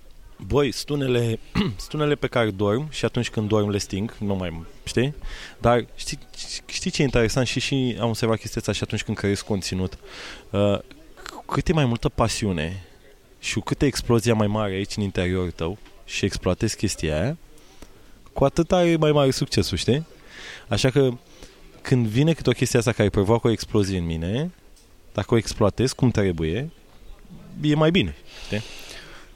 Băi, 0.48 0.72
stunele, 0.72 1.40
stunele 1.88 2.16
pe 2.16 2.28
care 2.28 2.52
dorm 2.52 2.92
și 2.92 3.06
atunci 3.06 3.30
când 3.30 3.48
dorm 3.48 3.70
le 3.70 3.78
sting, 3.78 4.16
nu 4.20 4.36
mai, 4.36 4.66
știi? 4.84 5.14
Dar 5.60 5.86
știi, 5.96 6.20
știi 6.66 6.92
ce 6.92 7.02
e 7.02 7.06
interesant 7.06 7.48
și 7.48 7.60
și 7.60 7.98
am 8.00 8.08
observat 8.08 8.40
chestia 8.40 8.62
asta 8.62 8.72
și 8.74 8.84
atunci 8.84 9.04
când 9.04 9.18
creezi 9.18 9.44
conținut. 9.44 9.98
Uh, 10.50 10.80
cât 11.46 11.68
e 11.68 11.74
mai 11.74 11.86
multă 11.86 12.10
pasiune 12.10 12.84
și 13.40 13.54
cu 13.54 13.60
câtă 13.60 13.86
explozia 13.86 14.34
mai 14.34 14.48
mare 14.48 14.74
aici 14.74 14.96
în 14.96 15.04
interiorul 15.04 15.52
tău 15.52 15.78
și 16.06 16.26
exploatezi 16.26 16.76
chestia 16.76 17.22
aia, 17.22 17.38
cu 18.34 18.44
atât 18.44 18.72
are 18.72 18.96
mai 18.96 19.12
mare 19.12 19.32
succesul, 19.32 19.78
știi? 19.78 20.06
Așa 20.68 20.90
că 20.90 21.12
când 21.88 22.08
vine 22.08 22.34
câte 22.34 22.50
o 22.50 22.54
chestie 22.54 22.80
asta 22.80 22.92
care 22.92 23.10
provoacă 23.10 23.48
o 23.48 23.52
explozie 23.52 23.98
în 23.98 24.06
mine, 24.06 24.52
dacă 25.14 25.34
o 25.34 25.38
exploatez 25.38 25.92
cum 25.92 26.10
trebuie, 26.10 26.70
e 27.62 27.76
mai 27.76 27.92
bine, 27.92 28.16
știi? 28.46 28.62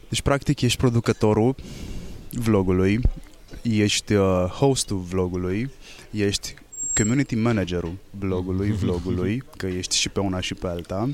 Deci, 0.09 0.21
practic, 0.21 0.61
ești 0.61 0.77
producătorul 0.77 1.55
vlogului, 2.31 2.99
ești 3.61 4.13
uh, 4.13 4.45
hostul 4.45 4.97
vlogului, 4.97 5.71
ești 6.09 6.53
community 6.95 7.35
managerul 7.35 7.93
blogului, 8.19 8.71
vlogului, 8.83 9.43
că 9.57 9.67
ești 9.67 9.95
și 9.95 10.09
pe 10.09 10.19
una 10.19 10.39
și 10.39 10.53
pe 10.53 10.67
alta. 10.67 11.09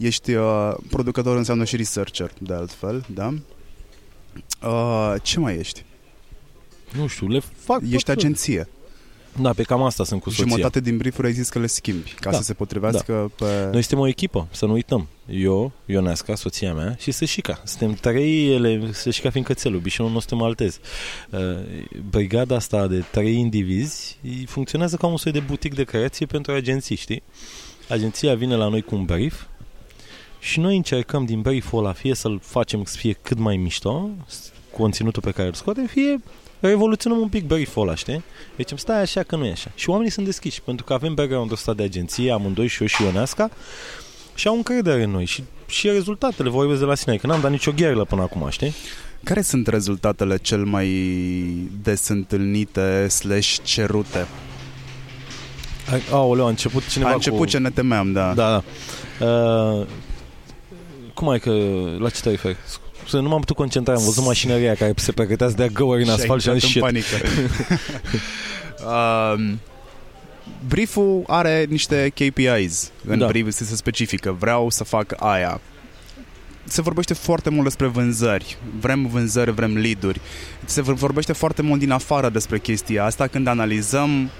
Ești 0.00 0.34
uh, 0.34 0.74
producător 0.90 1.36
înseamnă 1.36 1.64
și 1.64 1.76
researcher, 1.76 2.32
de 2.38 2.54
altfel, 2.54 3.06
da? 3.14 3.34
Uh, 4.62 5.14
ce 5.22 5.38
mai 5.38 5.58
ești? 5.58 5.84
Nu 6.92 7.06
știu, 7.06 7.28
le 7.28 7.40
fac 7.64 7.82
Ești 7.90 8.10
agenție. 8.10 8.68
Da, 9.38 9.52
pe 9.52 9.62
cam 9.62 9.82
asta 9.82 10.04
sunt 10.04 10.20
cu 10.20 10.30
soția. 10.30 10.44
Jumătate 10.48 10.80
din 10.80 10.96
briefuri 10.96 11.26
ai 11.26 11.32
zis 11.32 11.48
că 11.48 11.58
le 11.58 11.66
schimbi, 11.66 12.14
ca 12.20 12.30
da. 12.30 12.36
să 12.36 12.42
se 12.42 12.54
potrivească 12.54 13.12
da. 13.12 13.44
pe... 13.44 13.68
Noi 13.72 13.82
suntem 13.82 13.98
o 13.98 14.06
echipă, 14.06 14.48
să 14.50 14.66
nu 14.66 14.72
uităm. 14.72 15.08
Eu, 15.26 15.72
Ionesca, 15.86 16.34
soția 16.34 16.74
mea 16.74 16.96
și 16.98 17.10
Sășica. 17.10 17.62
Suntem 17.64 17.94
trei, 17.94 18.54
ele, 18.54 18.92
Sășica 18.92 19.30
fiind 19.30 19.46
cățelul, 19.46 19.80
bișonul 19.80 20.12
nostru 20.12 20.36
maltez. 20.36 20.78
Uh, 21.30 21.40
brigada 22.10 22.54
asta 22.54 22.86
de 22.86 23.04
trei 23.10 23.34
indivizi 23.34 24.18
funcționează 24.46 24.96
ca 24.96 25.06
un 25.06 25.16
soi 25.16 25.32
de 25.32 25.40
butic 25.40 25.74
de 25.74 25.84
creație 25.84 26.26
pentru 26.26 26.52
agenții, 26.52 26.96
știi? 26.96 27.22
Agenția 27.88 28.34
vine 28.34 28.54
la 28.54 28.68
noi 28.68 28.82
cu 28.82 28.94
un 28.94 29.04
brief 29.04 29.42
și 30.38 30.60
noi 30.60 30.76
încercăm 30.76 31.24
din 31.24 31.40
brief-ul 31.40 31.78
ăla 31.78 31.92
fie 31.92 32.14
să-l 32.14 32.40
facem 32.42 32.84
să 32.84 32.96
fie 32.96 33.12
cât 33.12 33.38
mai 33.38 33.56
mișto, 33.56 34.10
conținutul 34.76 35.22
pe 35.22 35.30
care 35.30 35.48
îl 35.48 35.54
scoatem, 35.54 35.86
fie 35.86 36.20
revoluționăm 36.60 37.18
un 37.18 37.28
pic 37.28 37.46
brief-ul 37.46 37.82
ăla, 37.82 37.94
știi? 37.94 38.22
Deci 38.56 38.70
îmi 38.70 38.80
stai 38.80 39.00
așa 39.00 39.22
că 39.22 39.36
nu 39.36 39.44
e 39.46 39.50
așa. 39.50 39.70
Și 39.74 39.90
oamenii 39.90 40.12
sunt 40.12 40.26
deschiși, 40.26 40.62
pentru 40.62 40.84
că 40.84 40.92
avem 40.92 41.14
background-ul 41.14 41.56
ăsta 41.56 41.74
de 41.74 41.82
agenție, 41.82 42.32
amândoi 42.32 42.66
și 42.66 42.80
eu 42.80 42.86
și 42.86 43.02
Ionesca, 43.02 43.50
și 44.34 44.48
au 44.48 44.54
încredere 44.54 45.02
în 45.02 45.10
noi 45.10 45.24
și, 45.24 45.44
și 45.66 45.88
rezultatele 45.88 46.48
vorbesc 46.48 46.78
de 46.78 46.84
la 46.84 46.94
sine, 46.94 47.16
că 47.16 47.26
n-am 47.26 47.40
dat 47.40 47.50
nicio 47.50 47.72
gherlă 47.72 48.04
până 48.04 48.22
acum, 48.22 48.48
știi? 48.48 48.74
Care 49.24 49.42
sunt 49.42 49.66
rezultatele 49.66 50.36
cel 50.36 50.64
mai 50.64 50.88
des 51.82 52.08
întâlnite 52.08 53.08
slash 53.08 53.56
cerute? 53.62 54.26
Aoleu, 56.10 56.44
a 56.44 56.48
început 56.48 56.88
cineva 56.88 57.10
A 57.10 57.14
început 57.14 57.38
cu... 57.38 57.44
ce 57.44 57.58
ne 57.58 57.70
temeam, 57.70 58.12
da. 58.12 58.34
Da, 58.34 58.62
da. 59.18 59.26
Uh, 59.26 59.86
cum 61.14 61.28
ai 61.28 61.38
că... 61.38 61.50
La 61.98 62.08
ce 62.08 62.20
te 62.20 62.30
referi? 62.30 62.56
Să 63.10 63.20
nu 63.20 63.28
m-am 63.28 63.40
putut 63.40 63.56
concentra, 63.56 63.94
am 63.94 64.02
văzut 64.04 64.24
mașinăria 64.24 64.74
care 64.74 64.92
se 64.96 65.12
pregăteați 65.12 65.56
de 65.56 65.68
găuri 65.72 66.02
în 66.02 66.08
asfalt 66.08 66.42
și 66.42 66.48
am 66.48 66.58
în 66.74 66.80
panică. 66.80 67.16
uh, 68.84 69.52
brieful 70.68 71.22
are 71.26 71.66
niște 71.68 72.12
KPIs 72.14 72.90
în 73.06 73.18
da. 73.18 73.26
brief, 73.26 73.50
se 73.50 73.76
specifică. 73.76 74.36
Vreau 74.38 74.70
să 74.70 74.84
fac 74.84 75.14
aia. 75.16 75.60
Se 76.64 76.82
vorbește 76.82 77.14
foarte 77.14 77.50
mult 77.50 77.64
despre 77.64 77.86
vânzări. 77.86 78.56
Vrem 78.80 79.06
vânzări, 79.06 79.50
vrem 79.50 79.76
lead-uri. 79.76 80.20
Se 80.64 80.80
vorbește 80.82 81.32
foarte 81.32 81.62
mult 81.62 81.80
din 81.80 81.90
afară 81.90 82.28
despre 82.28 82.58
chestia 82.58 83.04
asta 83.04 83.26
când 83.26 83.46
analizăm 83.46 84.30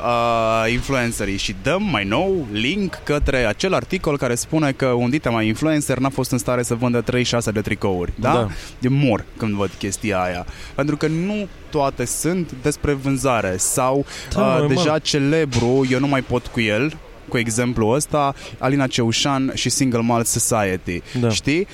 uh, 0.00 0.72
influencerii 0.72 1.36
și 1.36 1.54
dăm 1.62 1.82
mai 1.82 2.04
nou 2.04 2.46
link 2.52 3.00
către 3.04 3.36
acel 3.46 3.74
articol 3.74 4.16
care 4.16 4.34
spune 4.34 4.72
că 4.72 4.86
un 4.86 5.10
dita 5.10 5.30
mai 5.30 5.46
influencer 5.46 5.98
n-a 5.98 6.08
fost 6.08 6.30
în 6.30 6.38
stare 6.38 6.62
să 6.62 6.74
vândă 6.74 7.00
36 7.00 7.50
de 7.50 7.60
tricouri. 7.60 8.12
Da? 8.20 8.32
da. 8.32 8.48
E 8.80 8.88
mor 8.88 9.24
când 9.36 9.54
văd 9.54 9.70
chestia 9.78 10.22
aia. 10.22 10.46
Pentru 10.74 10.96
că 10.96 11.06
nu 11.06 11.48
toate 11.70 12.04
sunt 12.04 12.52
despre 12.62 12.92
vânzare 12.92 13.56
sau 13.56 14.06
da, 14.34 14.40
uh, 14.40 14.68
deja 14.68 14.92
mă. 14.92 14.98
celebru, 14.98 15.86
eu 15.90 15.98
nu 15.98 16.06
mai 16.06 16.22
pot 16.22 16.46
cu 16.46 16.60
el, 16.60 16.96
cu 17.28 17.38
exemplu 17.38 17.86
ăsta, 17.88 18.34
Alina 18.58 18.86
Ceușan 18.86 19.52
și 19.54 19.68
Single 19.68 20.00
Malt 20.00 20.26
Society. 20.26 21.02
Da. 21.20 21.28
Știi? 21.28 21.66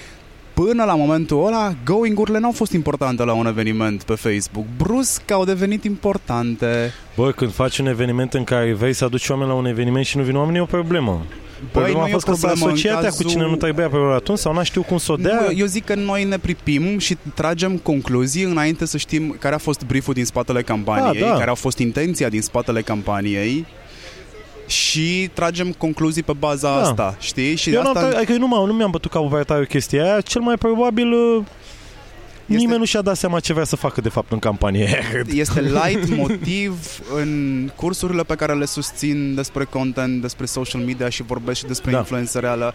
Până 0.55 0.85
la 0.85 0.95
momentul 0.95 1.47
ăla, 1.47 1.75
going-urile 1.85 2.39
n-au 2.39 2.53
fost 2.53 2.73
importante 2.73 3.25
la 3.25 3.33
un 3.33 3.47
eveniment 3.47 4.03
pe 4.03 4.15
Facebook. 4.15 4.65
Brusc 4.77 5.31
au 5.31 5.45
devenit 5.45 5.85
importante. 5.85 6.93
Bă, 7.17 7.31
când 7.31 7.53
faci 7.53 7.79
un 7.79 7.87
eveniment 7.87 8.35
în 8.35 8.45
care 8.45 8.73
vrei 8.73 8.93
să 8.93 9.05
aduci 9.05 9.29
oameni 9.29 9.49
la 9.49 9.55
un 9.55 9.67
eveniment 9.67 10.05
și 10.05 10.17
nu 10.17 10.23
vin 10.23 10.37
oameni, 10.37 10.57
e 10.57 10.61
o 10.61 10.65
problemă. 10.65 11.23
Problema 11.71 12.01
Băi, 12.01 12.09
a 12.09 12.13
fost 12.13 12.27
că 12.27 12.35
s-a 12.35 12.49
asociat 12.49 13.03
cazul... 13.03 13.25
cu 13.25 13.31
cine 13.31 13.43
nu 13.43 13.57
trebuia 13.57 13.89
pe 13.89 13.97
atunci 14.15 14.39
sau 14.39 14.53
n-a 14.53 14.63
știu 14.63 14.83
cum 14.83 14.99
să 14.99 15.13
o 15.13 15.17
dea. 15.17 15.41
Nu, 15.41 15.57
eu 15.57 15.67
zic 15.67 15.85
că 15.85 15.95
noi 15.95 16.25
ne 16.25 16.39
pripim 16.39 16.99
și 16.99 17.17
tragem 17.35 17.77
concluzii 17.77 18.43
înainte 18.43 18.87
să 18.87 18.97
știm 18.97 19.37
care 19.39 19.55
a 19.55 19.59
fost 19.59 19.85
brieful 19.85 20.15
din 20.15 20.25
spatele 20.25 20.63
campaniei, 20.63 21.23
da, 21.23 21.29
da. 21.29 21.39
care 21.39 21.51
a 21.51 21.55
fost 21.55 21.79
intenția 21.79 22.29
din 22.29 22.43
spatele 22.43 22.83
campaniei 22.83 23.67
și 24.67 25.31
tragem 25.33 25.73
concluzii 25.73 26.23
pe 26.23 26.33
baza 26.33 26.75
da. 26.75 26.83
asta, 26.83 27.17
știi? 27.21 27.57
Și 27.57 27.71
Eu 27.71 27.81
asta... 27.81 28.01
Nu, 28.01 28.17
adică 28.17 28.33
nu, 28.33 28.67
nu 28.67 28.73
mi-am 28.73 28.91
bătut 28.91 29.11
capul 29.11 29.29
pe 29.29 29.43
tare 29.43 29.67
chestia 29.67 30.03
aia, 30.03 30.21
cel 30.21 30.41
mai 30.41 30.57
probabil 30.57 31.13
uh, 31.13 31.45
este... 32.47 32.63
Nimeni 32.63 32.79
nu 32.79 32.85
și-a 32.85 33.01
dat 33.01 33.17
seama 33.17 33.41
ce 33.41 33.53
vrea 33.53 33.65
să 33.65 33.77
facă 33.77 34.01
de 34.01 34.09
fapt 34.09 34.33
în 34.33 34.39
campanie. 34.39 35.03
Este 35.33 35.61
light 35.61 36.17
motiv 36.17 37.01
în 37.15 37.71
cursurile 37.77 38.23
pe 38.23 38.35
care 38.35 38.55
le 38.55 38.65
susțin 38.65 39.35
despre 39.35 39.65
content, 39.65 40.21
despre 40.21 40.47
social 40.47 40.81
media 40.81 41.09
și 41.09 41.23
vorbesc 41.23 41.59
și 41.59 41.67
despre 41.67 41.91
da. 41.91 41.99
influență 41.99 42.39
reală. 42.39 42.75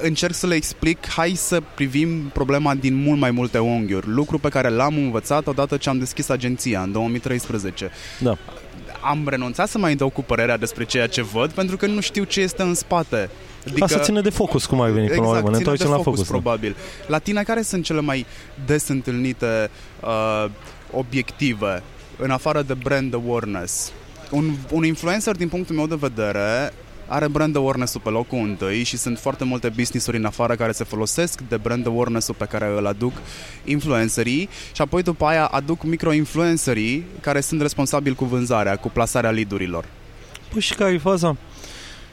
Încerc 0.00 0.34
să 0.34 0.46
le 0.46 0.54
explic, 0.54 1.08
hai 1.08 1.30
să 1.30 1.62
privim 1.74 2.30
problema 2.32 2.74
din 2.74 2.94
mult 2.94 3.20
mai 3.20 3.30
multe 3.30 3.58
unghiuri. 3.58 4.08
Lucru 4.08 4.38
pe 4.38 4.48
care 4.48 4.68
l-am 4.68 4.96
învățat 4.96 5.46
odată 5.46 5.76
ce 5.76 5.88
am 5.88 5.98
deschis 5.98 6.28
agenția 6.28 6.82
în 6.82 6.92
2013. 6.92 7.90
Da 8.18 8.36
am 9.00 9.28
renunțat 9.28 9.68
să 9.68 9.78
mai 9.78 9.94
dau 9.94 10.08
cu 10.08 10.22
părerea 10.22 10.56
despre 10.56 10.84
ceea 10.84 11.06
ce 11.06 11.22
văd 11.22 11.50
pentru 11.50 11.76
că 11.76 11.86
nu 11.86 12.00
știu 12.00 12.24
ce 12.24 12.40
este 12.40 12.62
în 12.62 12.74
spate. 12.74 13.30
Adică, 13.66 13.84
Asta 13.84 13.98
ține 13.98 14.20
de 14.20 14.30
focus, 14.30 14.66
cum 14.66 14.80
ai 14.80 14.92
venit 14.92 15.10
exact, 15.10 15.20
până 15.22 15.32
la 15.32 15.38
urmă. 15.38 15.50
Ne 15.50 15.56
întoarcem 15.56 15.90
la 15.90 15.98
focus. 15.98 16.28
probabil. 16.28 16.76
La 17.06 17.18
tine, 17.18 17.42
care 17.42 17.62
sunt 17.62 17.84
cele 17.84 18.00
mai 18.00 18.26
des 18.66 18.88
întâlnite 18.88 19.70
uh, 20.00 20.50
obiective 20.92 21.82
în 22.16 22.30
afară 22.30 22.62
de 22.62 22.74
brand 22.74 23.14
awareness? 23.14 23.92
Un, 24.30 24.50
un 24.70 24.84
influencer, 24.84 25.36
din 25.36 25.48
punctul 25.48 25.76
meu 25.76 25.86
de 25.86 25.96
vedere, 25.98 26.72
are 27.12 27.28
brand 27.28 27.56
awareness-ul 27.56 28.00
pe 28.00 28.08
locul 28.08 28.38
întâi 28.38 28.82
și 28.82 28.96
sunt 28.96 29.18
foarte 29.18 29.44
multe 29.44 29.68
business-uri 29.68 30.16
în 30.16 30.24
afară 30.24 30.54
care 30.54 30.72
se 30.72 30.84
folosesc 30.84 31.40
de 31.48 31.56
brand 31.56 31.86
awareness-ul 31.86 32.34
pe 32.34 32.44
care 32.44 32.74
îl 32.76 32.86
aduc 32.86 33.12
influencerii 33.64 34.48
și 34.72 34.82
apoi 34.82 35.02
după 35.02 35.24
aia 35.24 35.46
aduc 35.46 35.82
micro-influencerii 35.82 37.04
care 37.20 37.40
sunt 37.40 37.60
responsabili 37.60 38.14
cu 38.14 38.24
vânzarea, 38.24 38.76
cu 38.76 38.88
plasarea 38.88 39.30
lead-urilor. 39.30 39.84
Păi 40.52 40.60
și 40.60 40.74
care 40.74 40.92
e 40.92 40.98
faza? 40.98 41.36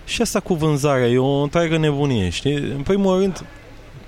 Și 0.06 0.22
asta 0.22 0.40
cu 0.40 0.54
vânzarea 0.54 1.08
e 1.08 1.18
o 1.18 1.42
întreagă 1.42 1.78
nebunie, 1.78 2.30
știi? 2.30 2.54
În 2.54 2.82
primul 2.84 3.20
rând, 3.20 3.46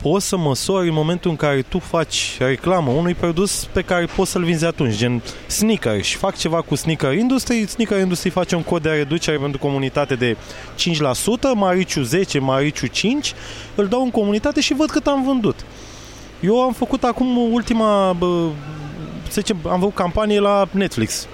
poți 0.02 0.28
să 0.28 0.38
măsori 0.38 0.88
în 0.88 0.94
momentul 0.94 1.30
în 1.30 1.36
care 1.36 1.62
tu 1.62 1.80
faci 1.80 2.38
reclamă 2.40 2.92
unui 2.92 3.14
produs 3.14 3.66
pe 3.72 3.82
care 3.82 4.06
poți 4.06 4.32
să-l 4.32 4.44
vinzi 4.44 4.66
atunci, 4.66 4.96
gen 4.96 5.22
sneaker 5.48 6.02
și 6.02 6.16
fac 6.16 6.38
ceva 6.38 6.62
cu 6.62 6.76
sneaker 6.76 7.14
industry, 7.14 7.68
sneaker 7.68 8.00
industry 8.00 8.30
face 8.30 8.56
un 8.56 8.64
cod 8.64 8.82
de 8.82 8.90
reducere 8.90 9.38
pentru 9.38 9.60
comunitate 9.60 10.16
de 10.16 10.38
5%, 10.38 10.38
Mariciu 11.56 12.02
10, 12.02 12.40
Mariciu 12.40 12.88
5, 12.88 13.34
îl 13.76 13.88
dau 13.88 14.04
în 14.04 14.12
comunitate 14.12 14.62
și 14.62 14.74
văd 14.74 14.90
cât 14.90 15.08
am 15.08 15.24
vândut. 15.24 15.66
Eu 16.40 16.62
am 16.62 16.74
făcut 16.74 17.04
acum 17.04 17.52
ultima, 17.54 18.14
bă, 18.14 18.50
să 19.28 19.42
zicem, 19.42 19.58
am 19.70 19.80
făcut 19.80 19.96
campanie 19.96 20.40
la 20.40 20.68
Netflix. 20.72 21.28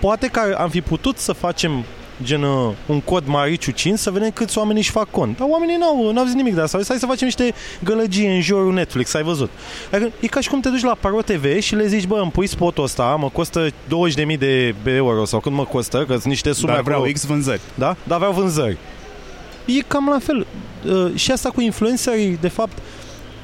Poate 0.00 0.26
că 0.26 0.56
am 0.58 0.68
fi 0.68 0.80
putut 0.80 1.18
să 1.18 1.32
facem 1.32 1.84
gen 2.22 2.42
uh, 2.42 2.72
un 2.86 3.00
cod 3.00 3.26
Mariciu 3.26 3.70
5 3.70 3.98
să 3.98 4.10
vedem 4.10 4.30
câți 4.30 4.58
oameni 4.58 4.78
își 4.78 4.90
fac 4.90 5.10
cont. 5.10 5.38
Dar 5.38 5.48
oamenii 5.50 5.76
n-au, 5.76 6.12
n-au 6.12 6.24
zis 6.24 6.34
nimic 6.34 6.54
de 6.54 6.60
asta. 6.60 6.78
Hai 6.88 6.98
să 6.98 7.06
facem 7.06 7.26
niște 7.26 7.54
gălăgie 7.84 8.30
în 8.30 8.40
jurul 8.40 8.72
Netflix, 8.72 9.14
ai 9.14 9.22
văzut. 9.22 9.50
Adică, 9.92 10.12
e 10.20 10.26
ca 10.26 10.40
și 10.40 10.48
cum 10.48 10.60
te 10.60 10.68
duci 10.68 10.82
la 10.82 10.96
Paro 11.00 11.22
TV 11.22 11.60
și 11.60 11.74
le 11.74 11.86
zici, 11.86 12.06
bă, 12.06 12.18
îmi 12.22 12.30
pui 12.30 12.46
spotul 12.46 12.84
ăsta, 12.84 13.16
mă 13.18 13.28
costă 13.28 13.68
20.000 13.68 14.38
de 14.38 14.74
euro 14.84 15.24
sau 15.24 15.40
cât 15.40 15.52
mă 15.52 15.64
costă, 15.64 16.04
că 16.06 16.12
sunt 16.12 16.24
niște 16.24 16.52
sume 16.52 16.72
Dar 16.72 16.82
vreau 16.82 16.98
acolo. 16.98 17.12
X 17.12 17.24
vânzări. 17.24 17.60
Da? 17.74 17.96
Dar 18.02 18.18
vreau 18.18 18.32
vânzări. 18.32 18.76
E 19.64 19.80
cam 19.86 20.08
la 20.08 20.18
fel. 20.18 20.46
Uh, 20.86 21.14
și 21.14 21.32
asta 21.32 21.50
cu 21.50 21.60
influencerii, 21.60 22.38
de 22.40 22.48
fapt, 22.48 22.78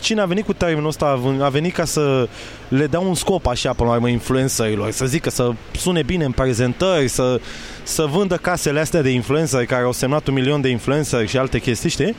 cine 0.03 0.21
a 0.21 0.25
venit 0.25 0.45
cu 0.45 0.53
termenul 0.53 0.89
ăsta 0.89 1.07
a 1.07 1.21
ven- 1.21 1.41
a 1.41 1.49
venit 1.49 1.75
ca 1.75 1.85
să 1.85 2.29
le 2.69 2.87
dea 2.87 3.01
un 3.01 3.15
scop 3.15 3.47
așa 3.47 3.73
până 3.73 3.89
la 3.89 3.95
urmă 3.95 4.09
influencerilor, 4.09 4.91
să 4.91 5.05
zică 5.07 5.31
să 5.31 5.51
sune 5.77 6.03
bine 6.03 6.25
în 6.25 6.33
prezentări, 6.33 7.09
să, 7.09 7.41
să 7.83 8.05
vândă 8.11 8.37
casele 8.37 8.81
astea 8.81 9.03
de 9.03 9.09
influenceri 9.11 9.67
care 9.67 9.85
au 9.85 9.93
semnat 9.93 10.27
un 10.27 10.35
milion 10.35 10.61
de 10.61 10.69
influenceri 10.69 11.29
și 11.29 11.39
alte 11.39 11.59
chestii, 11.59 11.91
știi? 11.91 12.15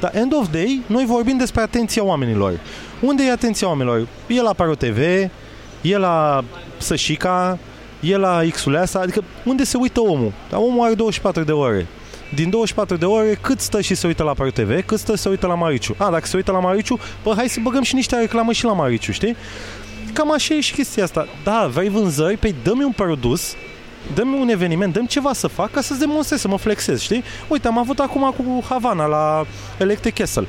Dar 0.00 0.10
end 0.14 0.32
of 0.34 0.46
day, 0.50 0.82
noi 0.86 1.04
vorbim 1.04 1.36
despre 1.36 1.60
atenția 1.60 2.04
oamenilor. 2.04 2.60
Unde 3.00 3.22
e 3.22 3.30
atenția 3.30 3.68
oamenilor? 3.68 4.06
E 4.26 4.42
la 4.42 4.52
Paro 4.52 4.74
TV, 4.74 4.98
e 5.80 5.98
la 5.98 6.44
Sășica, 6.78 7.58
e 8.00 8.16
la 8.16 8.40
Xuleasa, 8.50 9.00
adică 9.00 9.24
unde 9.44 9.64
se 9.64 9.76
uită 9.76 10.00
omul? 10.00 10.32
Dar 10.50 10.60
omul 10.60 10.84
are 10.84 10.94
24 10.94 11.42
de 11.42 11.52
ore. 11.52 11.86
Din 12.34 12.50
24 12.50 12.96
de 12.96 13.04
ore, 13.04 13.38
cât 13.40 13.60
stă 13.60 13.80
și 13.80 13.94
se 13.94 14.06
uită 14.06 14.22
la 14.22 14.34
Paro 14.34 14.50
TV, 14.50 14.84
cât 14.84 14.98
stă 14.98 15.14
și 15.14 15.22
se 15.22 15.28
uită 15.28 15.46
la 15.46 15.54
Mariciu. 15.54 15.94
A, 15.98 16.10
dacă 16.10 16.26
se 16.26 16.36
uită 16.36 16.52
la 16.52 16.60
Mariciu, 16.60 16.98
bă, 17.22 17.32
hai 17.36 17.48
să 17.48 17.58
băgăm 17.62 17.82
și 17.82 17.94
niște 17.94 18.16
reclamă 18.16 18.52
și 18.52 18.64
la 18.64 18.72
Mariciu, 18.72 19.12
știi? 19.12 19.36
Cam 20.12 20.32
așa 20.32 20.54
e 20.54 20.60
și 20.60 20.72
chestia 20.72 21.04
asta. 21.04 21.28
Da, 21.44 21.70
vrei 21.72 21.88
vânzări? 21.88 22.36
Păi 22.36 22.54
dă-mi 22.62 22.84
un 22.84 22.92
produs, 22.92 23.54
dă-mi 24.14 24.40
un 24.40 24.48
eveniment, 24.48 24.92
dă-mi 24.92 25.06
ceva 25.06 25.32
să 25.32 25.46
fac 25.46 25.70
ca 25.70 25.80
să-ți 25.80 25.98
demonstrez, 26.00 26.40
să 26.40 26.48
mă 26.48 26.58
flexez, 26.58 27.00
știi? 27.00 27.24
Uite, 27.48 27.66
am 27.66 27.78
avut 27.78 27.98
acum 27.98 28.34
cu 28.36 28.64
Havana 28.68 29.06
la 29.06 29.46
Electric 29.78 30.14
Castle. 30.14 30.46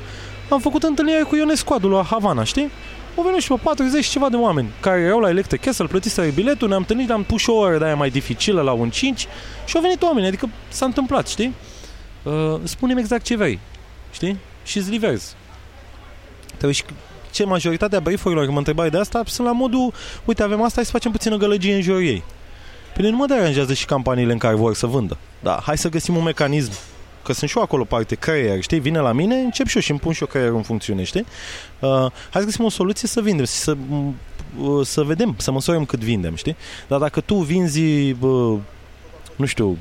Am 0.50 0.60
făcut 0.60 0.82
întâlnire 0.82 1.22
cu 1.22 1.36
Ionescu 1.36 1.72
Adu 1.72 1.88
la 1.88 2.02
Havana, 2.02 2.44
știi? 2.44 2.70
Au 3.18 3.24
venit 3.24 3.40
și 3.42 3.48
pe 3.48 3.60
40 3.62 4.04
și 4.04 4.10
ceva 4.10 4.28
de 4.28 4.36
oameni 4.36 4.70
care 4.80 5.00
erau 5.00 5.18
la 5.18 5.28
Electric 5.28 5.60
Castle, 5.60 5.86
plătiseră 5.86 6.30
biletul, 6.30 6.68
ne-am 6.68 6.80
întâlnit, 6.80 7.10
am 7.10 7.22
pus 7.22 7.40
și 7.40 7.50
o 7.50 7.54
oră 7.54 7.78
de 7.78 7.84
aia 7.84 7.94
mai 7.94 8.10
dificilă 8.10 8.60
la 8.60 8.72
un 8.72 8.90
5 8.90 9.26
și 9.66 9.76
au 9.76 9.82
venit 9.82 10.02
oameni, 10.02 10.26
adică 10.26 10.48
s-a 10.68 10.84
întâmplat, 10.84 11.28
știi? 11.28 11.54
Uh, 12.22 12.60
spune 12.62 12.94
exact 12.98 13.24
ce 13.24 13.36
vrei, 13.36 13.58
știi? 14.12 14.36
Și 14.64 14.78
îți 14.78 14.90
livrezi. 14.90 15.34
Trebuie 16.46 16.72
și 16.72 16.84
ce 17.30 17.44
majoritatea 17.44 18.00
brief-urilor, 18.00 18.42
când 18.42 18.52
mă 18.52 18.58
întrebai 18.58 18.90
de 18.90 18.98
asta, 18.98 19.22
sunt 19.26 19.46
la 19.46 19.52
modul, 19.52 19.92
uite, 20.24 20.42
avem 20.42 20.62
asta, 20.62 20.74
hai 20.74 20.84
să 20.84 20.90
facem 20.90 21.10
puțină 21.10 21.36
gălăgie 21.36 21.74
în 21.74 21.82
jurul 21.82 22.04
ei. 22.04 22.22
Păi 22.94 23.10
nu 23.10 23.16
mă 23.16 23.26
deranjează 23.26 23.74
și 23.74 23.86
campaniile 23.86 24.32
în 24.32 24.38
care 24.38 24.54
vor 24.54 24.74
să 24.74 24.86
vândă. 24.86 25.16
Da, 25.40 25.60
hai 25.64 25.78
să 25.78 25.88
găsim 25.88 26.16
un 26.16 26.22
mecanism 26.22 26.72
că 27.22 27.32
sunt 27.32 27.50
și 27.50 27.56
eu 27.56 27.62
acolo 27.62 27.84
parte 27.84 28.14
creier, 28.14 28.60
știi? 28.60 28.78
Vine 28.78 28.98
la 28.98 29.12
mine, 29.12 29.34
încep 29.34 29.66
și 29.66 29.76
eu 29.76 29.82
și 29.82 29.90
îmi 29.90 30.00
pun 30.00 30.12
și 30.12 30.22
eu 30.22 30.28
creierul 30.28 30.56
în 30.56 30.62
funcțiune, 30.62 31.02
știi? 31.02 31.26
Uh, 31.78 31.88
hai 32.30 32.40
să 32.40 32.44
găsim 32.44 32.64
o 32.64 32.68
soluție 32.68 33.08
să 33.08 33.20
vindem, 33.20 33.44
să, 33.44 33.76
uh, 34.60 34.86
să 34.86 35.02
vedem, 35.02 35.34
să 35.38 35.50
măsurăm 35.50 35.84
cât 35.84 36.00
vindem, 36.00 36.34
știi? 36.34 36.56
Dar 36.88 36.98
dacă 36.98 37.20
tu 37.20 37.34
vinzi, 37.34 38.10
uh, 38.20 38.58
nu 39.36 39.46
știu, 39.46 39.78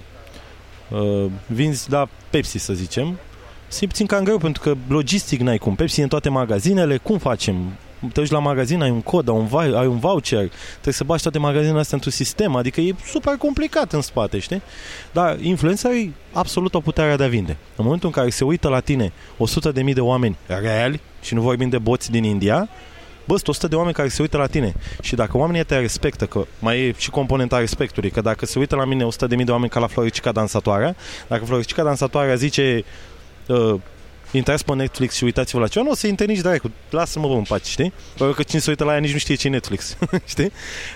uh, 0.90 1.26
vinzi 1.48 1.92
la 1.92 2.08
Pepsi, 2.30 2.58
să 2.58 2.74
zicem, 2.74 3.20
se 3.68 3.86
puțin 3.86 4.06
cam 4.06 4.24
greu, 4.24 4.38
pentru 4.38 4.62
că 4.62 4.76
logistic 4.88 5.40
n-ai 5.40 5.58
cum. 5.58 5.76
Pepsi 5.76 6.00
e 6.00 6.04
în 6.04 6.10
toate 6.10 6.30
magazinele, 6.30 6.98
cum 6.98 7.18
facem? 7.18 7.56
Te 8.00 8.20
duci 8.20 8.30
la 8.30 8.40
magazin, 8.40 8.82
ai 8.82 8.90
un 8.90 9.02
cod, 9.02 9.30
ai 9.30 9.36
un, 9.36 9.46
vai- 9.46 9.74
ai 9.76 9.88
un 9.88 10.00
voucher, 10.00 10.50
trebuie 10.72 10.94
să 10.94 11.04
bagi 11.04 11.22
toate 11.22 11.38
magazinele 11.38 11.80
astea 11.80 11.96
într-un 11.96 12.12
sistem, 12.12 12.56
adică 12.56 12.82
e 12.82 12.96
super 13.06 13.34
complicat 13.36 13.94
în 13.94 14.02
spate, 14.02 14.40
știi? 14.40 14.62
Dar 15.12 15.40
influencerii 15.40 16.14
absolut 16.32 16.74
o 16.74 16.80
putere 16.80 17.16
de 17.16 17.24
a 17.24 17.28
vinde. 17.28 17.58
În 17.76 17.84
momentul 17.84 18.08
în 18.08 18.14
care 18.14 18.30
se 18.30 18.44
uită 18.44 18.68
la 18.68 18.80
tine 18.80 19.12
100 19.38 19.72
de 19.72 19.82
mii 19.82 19.94
de 19.94 20.02
oameni 20.02 20.38
reali, 20.48 21.02
și 21.22 21.34
nu 21.34 21.42
vorbim 21.42 21.70
de 21.70 21.78
boți 21.78 22.12
din 22.12 22.24
India, 22.24 22.70
Bă, 23.28 23.34
sunt 23.36 23.48
100 23.48 23.68
de 23.68 23.76
oameni 23.76 23.94
care 23.94 24.08
se 24.08 24.22
uită 24.22 24.38
la 24.38 24.48
tine 24.48 24.74
și 25.02 25.16
dacă 25.16 25.38
oamenii 25.38 25.64
te 25.64 25.80
respectă, 25.80 26.26
că 26.26 26.46
mai 26.60 26.80
e 26.80 26.94
și 26.98 27.10
componenta 27.10 27.60
respectului, 27.60 28.10
că 28.10 28.22
dacă 28.22 28.46
se 28.46 28.60
uită 28.60 28.76
la 28.76 28.86
mine 28.86 29.06
100 29.06 29.28
de 29.28 29.36
mii 29.36 29.46
de 29.46 29.52
oameni 29.52 29.70
ca 29.70 29.80
la 29.80 29.88
Floricica 29.88 30.32
Dansatoarea, 30.32 30.96
dacă 31.28 31.46
Floricica 31.46 31.84
Dansatoarea 31.84 32.36
zice 32.36 32.84
uh, 33.48 33.74
intrați 34.32 34.66
pe 34.66 34.74
Netflix 34.74 35.16
și 35.16 35.24
uitați-vă 35.24 35.60
la 35.60 35.68
ceva, 35.68 35.86
nu 35.86 35.92
o 35.92 35.96
să 35.96 36.08
intre 36.08 36.26
nici 36.26 36.40
dracu, 36.40 36.72
lasă-mă 36.90 37.28
bă 37.28 37.34
în 37.34 37.44
pace, 37.44 37.70
știi? 37.70 37.94
Pentru 38.18 38.36
că 38.36 38.44
cine 38.44 38.62
se 38.62 38.70
uită 38.70 38.84
la 38.84 38.94
ea 38.94 39.00
nici 39.00 39.12
nu 39.12 39.18
știe 39.18 39.36
ce 39.36 39.48
e 39.48 39.50
Netflix, 39.50 39.98
știi? 40.26 40.52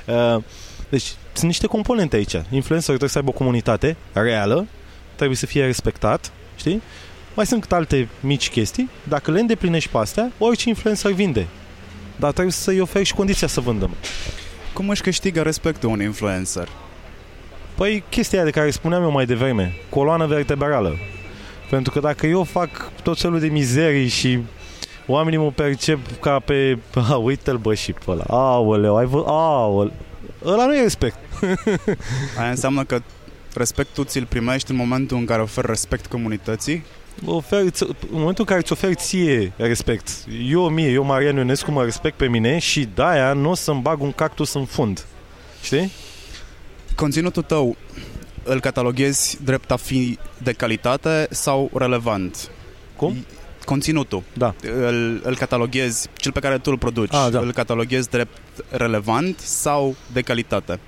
Uh, 0.05 0.43
deci 0.89 1.05
sunt 1.33 1.45
niște 1.45 1.67
componente 1.67 2.15
aici. 2.15 2.33
Influencerul 2.33 2.81
trebuie 2.83 3.09
să 3.09 3.17
aibă 3.17 3.29
o 3.29 3.33
comunitate 3.33 3.97
reală, 4.13 4.67
trebuie 5.15 5.37
să 5.37 5.45
fie 5.45 5.65
respectat, 5.65 6.31
știi? 6.55 6.81
Mai 7.33 7.45
sunt 7.45 7.61
câte 7.61 7.75
alte 7.75 8.07
mici 8.19 8.49
chestii. 8.49 8.89
Dacă 9.03 9.31
le 9.31 9.39
îndeplinești 9.39 9.89
pe 9.89 9.97
astea, 9.97 10.31
orice 10.37 10.69
influencer 10.69 11.11
vinde. 11.11 11.47
Dar 12.15 12.31
trebuie 12.31 12.53
să-i 12.53 12.79
oferi 12.79 13.05
și 13.05 13.13
condiția 13.13 13.47
să 13.47 13.59
vândă. 13.59 13.89
Cum 14.73 14.89
își 14.89 15.01
câștigă 15.01 15.41
respectul 15.41 15.89
un 15.89 16.01
influencer? 16.01 16.67
Păi 17.75 18.03
chestia 18.09 18.37
aia 18.37 18.47
de 18.47 18.59
care 18.59 18.71
spuneam 18.71 19.03
eu 19.03 19.11
mai 19.11 19.25
devreme, 19.25 19.73
coloană 19.89 20.25
vertebrală. 20.25 20.97
Pentru 21.71 21.91
că 21.91 21.99
dacă 21.99 22.27
eu 22.27 22.43
fac 22.43 22.91
tot 23.03 23.19
felul 23.19 23.39
de 23.39 23.47
mizerii 23.47 24.07
și 24.07 24.39
oamenii 25.07 25.39
mă 25.39 25.51
percep 25.51 26.19
ca 26.19 26.39
pe... 26.39 26.77
A, 27.09 27.15
uite-l 27.15 27.57
bă 27.57 27.73
și 27.73 27.91
pe 27.91 28.03
ăla. 28.07 28.23
Aoleu, 28.27 28.97
ai 28.97 29.05
vă... 29.05 29.23
Aoleu. 29.25 29.93
Ăla 30.45 30.65
nu 30.65 30.75
e 30.75 30.81
respect. 30.81 31.17
Aia 32.39 32.49
înseamnă 32.49 32.83
că 32.83 33.01
respectul 33.53 34.05
ți-l 34.05 34.25
primești 34.25 34.71
în 34.71 34.77
momentul 34.77 35.17
în 35.17 35.25
care 35.25 35.41
oferi 35.41 35.67
respect 35.67 36.05
comunității? 36.05 36.83
Oferi, 37.25 37.71
în 37.79 37.95
momentul 38.09 38.35
în 38.37 38.45
care 38.45 38.59
îți 38.59 38.71
oferi 38.71 38.95
ție 38.95 39.53
respect, 39.55 40.09
eu 40.49 40.69
mie, 40.69 40.89
eu 40.89 41.03
Marian 41.03 41.35
Ionescu 41.35 41.71
mă 41.71 41.83
respect 41.83 42.17
pe 42.17 42.27
mine 42.27 42.57
și 42.57 42.89
de-aia 42.95 43.33
nu 43.33 43.49
o 43.49 43.53
să-mi 43.53 43.81
bag 43.81 44.01
un 44.01 44.11
cactus 44.11 44.53
în 44.53 44.65
fund. 44.65 45.05
Știi? 45.61 45.91
Conținutul 46.95 47.43
tău 47.43 47.77
îl 48.43 48.59
cataloghezi 48.59 49.37
drept 49.43 49.71
a 49.71 49.75
fi 49.75 50.17
de 50.37 50.51
calitate 50.51 51.27
sau 51.29 51.69
relevant? 51.73 52.49
Cum? 52.95 53.25
Conținutul. 53.65 54.23
Da. 54.33 54.53
Îl, 54.61 55.21
îl 55.23 55.35
cataloghezi, 55.35 56.07
cel 56.15 56.31
pe 56.31 56.39
care 56.39 56.57
tu 56.57 56.69
îl 56.71 56.77
produci, 56.77 57.13
Ah, 57.13 57.27
da. 57.31 57.39
îl 57.39 57.51
cataloghezi 57.53 58.09
drept 58.09 58.37
relevant 58.69 59.39
sau 59.39 59.95
de 60.13 60.21
calitate? 60.21 60.79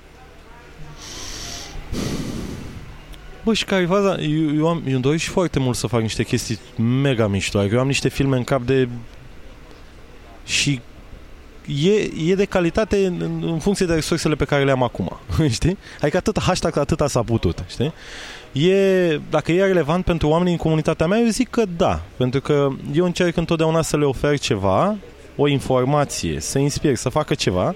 Bă, 3.44 3.54
și 3.54 3.64
care 3.64 3.82
e 3.82 3.86
faza? 3.86 4.20
Eu, 4.20 4.54
eu, 4.56 4.68
am, 4.68 4.82
eu 4.86 4.92
îmi 4.92 5.02
doresc 5.02 5.22
și 5.22 5.28
foarte 5.28 5.58
mult 5.58 5.76
să 5.76 5.86
fac 5.86 6.00
niște 6.00 6.22
chestii 6.24 6.58
mega 6.76 7.26
mișto. 7.26 7.58
Adică 7.58 7.74
eu 7.74 7.80
am 7.80 7.86
niște 7.86 8.08
filme 8.08 8.36
în 8.36 8.44
cap 8.44 8.62
de... 8.62 8.88
Și 10.44 10.80
e, 11.66 12.10
e 12.30 12.34
de 12.34 12.44
calitate 12.44 13.06
în, 13.06 13.42
în 13.46 13.58
funcție 13.58 13.86
de 13.86 13.94
resursele 13.94 14.34
pe 14.34 14.44
care 14.44 14.64
le 14.64 14.70
am 14.70 14.82
acum, 14.82 15.18
știi? 15.50 15.78
Adică 16.00 16.16
atât, 16.16 16.40
hashtag 16.40 16.76
atâta 16.76 17.08
s-a 17.08 17.22
putut, 17.22 17.64
știi? 17.66 17.92
E, 18.52 19.20
dacă 19.30 19.52
e 19.52 19.64
relevant 19.64 20.04
pentru 20.04 20.28
oamenii 20.28 20.52
în 20.52 20.58
comunitatea 20.58 21.06
mea, 21.06 21.18
eu 21.18 21.26
zic 21.26 21.50
că 21.50 21.62
da. 21.76 22.02
Pentru 22.16 22.40
că 22.40 22.68
eu 22.92 23.04
încerc 23.04 23.36
întotdeauna 23.36 23.82
să 23.82 23.96
le 23.96 24.04
ofer 24.04 24.38
ceva, 24.38 24.96
o 25.36 25.48
informație, 25.48 26.40
să 26.40 26.58
inspir, 26.58 26.94
să 26.94 27.08
facă 27.08 27.34
ceva, 27.34 27.74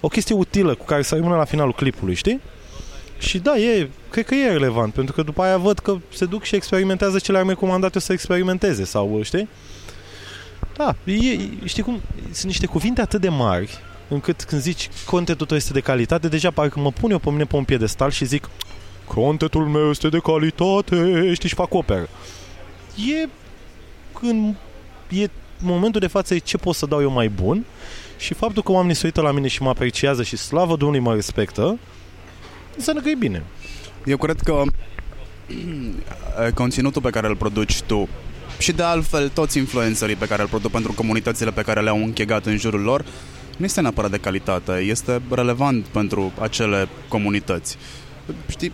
o 0.00 0.08
chestie 0.08 0.34
utilă 0.34 0.74
cu 0.74 0.84
care 0.84 1.02
să 1.02 1.14
rămână 1.14 1.36
la 1.36 1.44
finalul 1.44 1.72
clipului, 1.72 2.14
știi? 2.14 2.40
Și 3.18 3.38
da, 3.38 3.56
e, 3.56 3.88
cred 4.10 4.24
că 4.24 4.34
e 4.34 4.52
relevant, 4.52 4.92
pentru 4.92 5.14
că 5.14 5.22
după 5.22 5.42
aia 5.42 5.56
văd 5.56 5.78
că 5.78 5.96
se 6.12 6.24
duc 6.24 6.42
și 6.42 6.54
experimentează 6.54 7.18
ce 7.18 7.32
le-am 7.32 7.48
recomandat 7.48 7.94
eu 7.94 8.00
să 8.00 8.12
experimenteze, 8.12 8.84
sau 8.84 9.20
știi? 9.22 9.48
Da, 10.76 10.96
e, 11.04 11.38
știi 11.64 11.82
cum, 11.82 12.00
sunt 12.24 12.44
niște 12.44 12.66
cuvinte 12.66 13.00
atât 13.00 13.20
de 13.20 13.28
mari, 13.28 13.78
încât 14.08 14.42
când 14.42 14.60
zici 14.60 14.88
contentul 15.06 15.46
tău 15.46 15.56
este 15.56 15.72
de 15.72 15.80
calitate, 15.80 16.28
deja 16.28 16.50
parcă 16.50 16.80
mă 16.80 16.90
pun 16.90 17.10
eu 17.10 17.18
pe 17.18 17.30
mine 17.30 17.44
pe 17.44 17.56
un 17.56 17.64
piedestal 17.64 18.10
și 18.10 18.24
zic 18.24 18.48
contentul 19.04 19.66
meu 19.66 19.90
este 19.90 20.08
de 20.08 20.18
calitate, 20.18 21.32
știi, 21.34 21.48
și 21.48 21.54
fac 21.54 21.74
operă. 21.74 22.08
E 23.22 23.28
când 24.18 24.56
e 25.08 25.28
momentul 25.58 26.00
de 26.00 26.06
față 26.06 26.34
e 26.34 26.38
ce 26.38 26.56
pot 26.56 26.74
să 26.74 26.86
dau 26.86 27.00
eu 27.00 27.10
mai 27.10 27.28
bun 27.28 27.64
și 28.18 28.34
faptul 28.34 28.62
că 28.62 28.72
oamenii 28.72 28.94
se 28.94 29.06
uită 29.06 29.20
la 29.20 29.32
mine 29.32 29.48
și 29.48 29.62
mă 29.62 29.68
apreciază 29.68 30.22
și 30.22 30.36
slavă 30.36 30.76
Domnului 30.76 31.04
mă 31.04 31.14
respectă, 31.14 31.78
înseamnă 32.76 33.02
că 33.02 33.08
e 33.08 33.14
bine. 33.14 33.42
Eu 34.04 34.16
cred 34.16 34.40
că 34.40 34.62
conținutul 36.54 37.02
pe 37.02 37.10
care 37.10 37.26
îl 37.26 37.36
produci 37.36 37.82
tu 37.82 38.08
și 38.58 38.72
de 38.72 38.82
altfel 38.82 39.28
toți 39.28 39.58
influencerii 39.58 40.14
pe 40.14 40.26
care 40.26 40.42
îl 40.42 40.48
produc 40.48 40.70
pentru 40.70 40.92
comunitățile 40.92 41.50
pe 41.50 41.62
care 41.62 41.80
le-au 41.80 41.96
închegat 42.02 42.46
în 42.46 42.56
jurul 42.56 42.80
lor, 42.80 43.04
nu 43.56 43.64
este 43.64 43.80
neapărat 43.80 44.10
de 44.10 44.16
calitate, 44.16 44.72
este 44.72 45.22
relevant 45.30 45.84
pentru 45.84 46.32
acele 46.40 46.88
comunități. 47.08 47.76
Știi, 48.48 48.72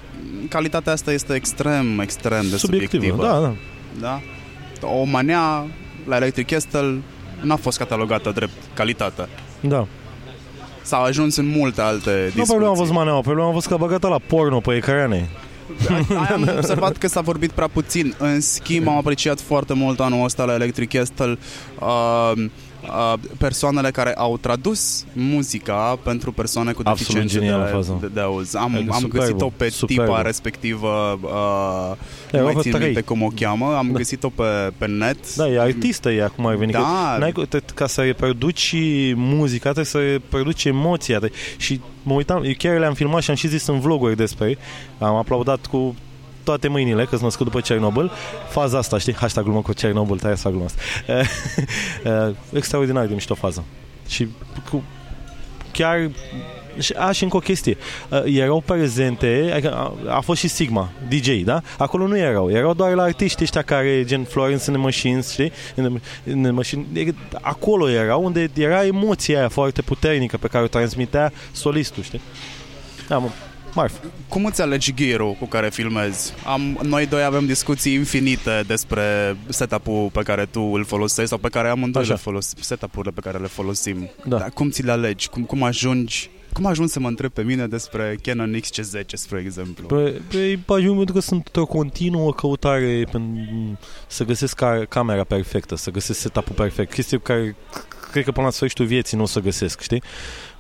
calitatea 0.49 0.93
asta 0.93 1.13
este 1.13 1.35
extrem, 1.35 1.99
extrem 2.01 2.49
de 2.51 2.57
Subiectivă, 2.57 3.03
subiectivă. 3.03 3.27
da, 3.27 3.41
da. 3.41 4.21
da? 4.81 4.89
O 4.89 5.05
manea 5.05 5.67
la 6.07 6.17
Electric 6.17 6.47
Castle 6.47 7.01
n-a 7.41 7.57
fost 7.57 7.79
catalogată 7.79 8.31
drept 8.31 8.53
calitate. 8.75 9.29
Da. 9.61 9.87
S-a 10.83 10.97
ajuns 10.97 11.37
în 11.37 11.47
multe 11.47 11.81
alte 11.81 12.15
discuții. 12.15 12.39
Nu 12.41 12.45
problema 12.45 12.73
a 12.73 12.75
fost 12.75 12.93
maneaua, 12.93 13.21
problema 13.21 13.49
a 13.49 13.53
fost 13.53 13.67
că 13.67 13.75
a 13.75 13.77
băgat 13.77 14.03
la 14.03 14.19
porno 14.27 14.61
pe 14.61 14.75
ecrane. 14.75 15.29
Aia 16.09 16.35
am 16.35 16.51
observat 16.57 16.97
că 16.97 17.09
s-a 17.09 17.21
vorbit 17.21 17.51
prea 17.51 17.69
puțin. 17.69 18.15
În 18.19 18.41
schimb, 18.41 18.89
am 18.89 18.97
apreciat 18.97 19.41
foarte 19.41 19.75
mult 19.75 20.01
anul 20.01 20.25
ăsta 20.25 20.45
la 20.45 20.55
Electric 20.55 20.89
Castle 20.89 21.39
uh, 21.81 22.33
uh, 22.37 22.51
persoanele 23.39 23.91
care 23.91 24.15
au 24.15 24.37
tradus 24.39 25.05
muzica 25.13 25.99
pentru 26.03 26.33
persoane 26.33 26.73
cu 26.73 26.81
Absolut 26.85 26.99
deficiențe 26.99 27.39
genială 27.39 27.65
de, 27.65 27.71
fază. 27.71 27.99
de, 28.01 28.07
de 28.15 28.21
auz. 28.21 28.55
Am, 28.55 28.75
Adică 28.75 28.93
am 28.93 29.01
superbă, 29.01 29.19
găsit-o 29.27 29.53
pe 29.57 29.69
superbă. 29.69 30.03
tipa 30.05 30.23
respectivă, 30.23 31.19
uh, 31.23 31.31
Da, 32.31 32.39
nu 32.39 32.43
mai 32.43 32.51
erau 32.51 32.63
țin 32.63 32.71
trei. 32.73 32.85
minte 32.85 33.01
cum 33.01 33.23
o 33.23 33.29
cheamă, 33.35 33.75
am 33.77 33.91
găsit-o 33.93 34.29
pe, 34.29 34.43
pe 34.79 34.87
net. 34.87 35.35
Da, 35.37 35.49
e 35.49 35.61
artistă 35.61 36.11
ea, 36.11 36.29
cum 36.29 36.47
ar 36.47 36.55
veni. 36.55 36.73
Da. 36.73 36.79
Că 37.15 37.19
n-ai, 37.21 37.33
cu- 37.33 37.45
te- 37.47 37.61
ca 37.75 37.87
să 37.87 38.01
reproduci 38.03 38.75
muzica, 39.15 39.63
trebuie 39.73 39.85
să 39.85 39.99
reproduci 39.99 40.65
emoția. 40.65 41.19
Te- 41.19 41.31
Și 41.57 41.81
mă 42.03 42.13
uitam, 42.15 42.43
eu 42.45 42.53
chiar 42.59 42.79
le-am 42.79 42.95
filmat 42.95 43.23
și 43.23 43.31
am 43.31 43.37
și 43.37 43.49
zis 43.49 43.67
în 43.67 43.81
vloguri 43.81 44.17
despre 44.17 44.49
ei. 44.49 44.59
Am 44.99 45.15
aplaudat 45.15 45.67
cu 45.67 45.95
toate 46.45 46.69
mâinile, 46.69 47.03
că 47.03 47.09
sunt 47.11 47.23
născut 47.23 47.47
după 47.47 47.61
Cernobâl. 47.61 48.11
Faza 48.49 48.79
asta, 48.79 48.99
știi? 48.99 49.15
Hashtag 49.15 49.45
glumă 49.45 49.63
cu 49.63 49.73
Cernobâl, 49.73 50.17
trebuie 50.17 50.37
să 50.37 50.43
fac 50.43 50.53
gluma 50.53 50.67
asta. 50.67 50.81
Eh, 52.05 52.35
Extraordinar 52.53 53.07
de 53.07 53.15
mișto 53.15 53.35
fază. 53.35 53.65
Și 54.09 54.29
cu, 54.71 54.83
chiar 55.73 56.11
și, 56.79 56.93
a, 56.93 57.13
și 57.13 57.23
încă 57.23 57.37
o 57.37 57.41
chestie. 57.41 57.77
Uh, 58.09 58.23
erau 58.25 58.61
prezente, 58.61 59.51
adică 59.53 59.73
a, 59.75 60.15
a 60.17 60.21
fost 60.21 60.41
și 60.41 60.49
Sigma, 60.49 60.91
DJ, 61.09 61.29
da? 61.29 61.63
Acolo 61.79 62.07
nu 62.07 62.19
erau. 62.19 62.51
Erau 62.51 62.75
doar 62.75 62.95
la 62.95 63.03
artiști 63.03 63.43
ăștia 63.43 63.63
care, 63.63 64.05
gen 64.05 64.25
Florence 64.25 64.65
in 64.67 64.73
the 64.73 64.83
Machines, 64.83 65.33
știi? 65.33 65.53
In 65.77 65.85
the, 65.85 66.31
in 66.33 66.43
the 66.43 66.51
machine. 66.51 66.85
Adică 66.91 67.15
Acolo 67.41 67.91
erau 67.91 68.25
unde 68.25 68.51
era 68.55 68.87
emoția 68.87 69.39
aia 69.39 69.49
foarte 69.49 69.83
puternică 69.83 70.37
pe 70.37 70.47
care 70.47 70.65
o 70.65 70.67
transmitea 70.67 71.33
solistul, 71.53 72.03
știi? 72.03 72.21
Da, 73.09 73.19
mă, 73.19 73.29
marf. 73.75 73.93
Cum 74.29 74.45
îți 74.45 74.61
alegi 74.61 74.95
gear 74.95 75.21
cu 75.21 75.47
care 75.49 75.71
filmezi? 75.71 76.33
Am, 76.45 76.79
noi 76.83 77.07
doi 77.07 77.25
avem 77.25 77.47
discuții 77.47 77.95
infinite 77.95 78.65
despre 78.67 79.37
setup-ul 79.49 80.11
pe 80.13 80.23
care 80.23 80.47
tu 80.47 80.61
îl 80.61 80.85
folosești 80.85 81.29
sau 81.29 81.39
pe 81.39 81.49
care 81.49 81.69
amândoi 81.69 82.03
Așa. 82.03 82.13
le 82.13 82.19
folosim, 82.19 82.59
setup-urile 82.61 83.13
pe 83.15 83.21
care 83.21 83.39
le 83.39 83.47
folosim. 83.47 84.11
Da. 84.25 84.39
Dar 84.39 84.51
cum 84.51 84.71
ți 84.71 84.83
le 84.83 84.91
alegi? 84.91 85.29
Cum, 85.29 85.43
cum 85.43 85.63
ajungi? 85.63 86.31
Cum 86.53 86.67
ajungi 86.67 86.93
să 86.93 87.01
mă 87.01 87.09
întreb 87.09 87.31
pe 87.33 87.43
mine 87.43 87.67
despre 87.67 88.19
Canon 88.23 88.61
XC10, 88.61 89.05
spre 89.07 89.43
exemplu? 89.45 89.87
Pe, 89.87 90.21
pe 90.31 90.73
ajung 90.73 90.97
pentru 90.97 91.15
că 91.15 91.21
sunt 91.21 91.47
într-o 91.47 91.67
continuă 91.67 92.33
căutare 92.33 93.05
pen- 93.05 93.79
să 94.07 94.25
găsesc 94.25 94.55
ca, 94.55 94.85
camera 94.89 95.25
perfectă, 95.25 95.77
să 95.77 95.91
găsesc 95.91 96.19
setup-ul 96.21 96.55
perfect. 96.55 96.93
Chestii 96.93 97.19
pe 97.19 97.33
care 97.33 97.57
cred 98.13 98.25
că 98.25 98.33
până 98.33 98.47
la 98.47 98.53
sfârșitul 98.53 98.87
vieții 98.87 99.17
nu 99.17 99.23
o 99.23 99.27
să 99.27 99.41
găsesc, 99.41 99.81
știi? 99.81 100.03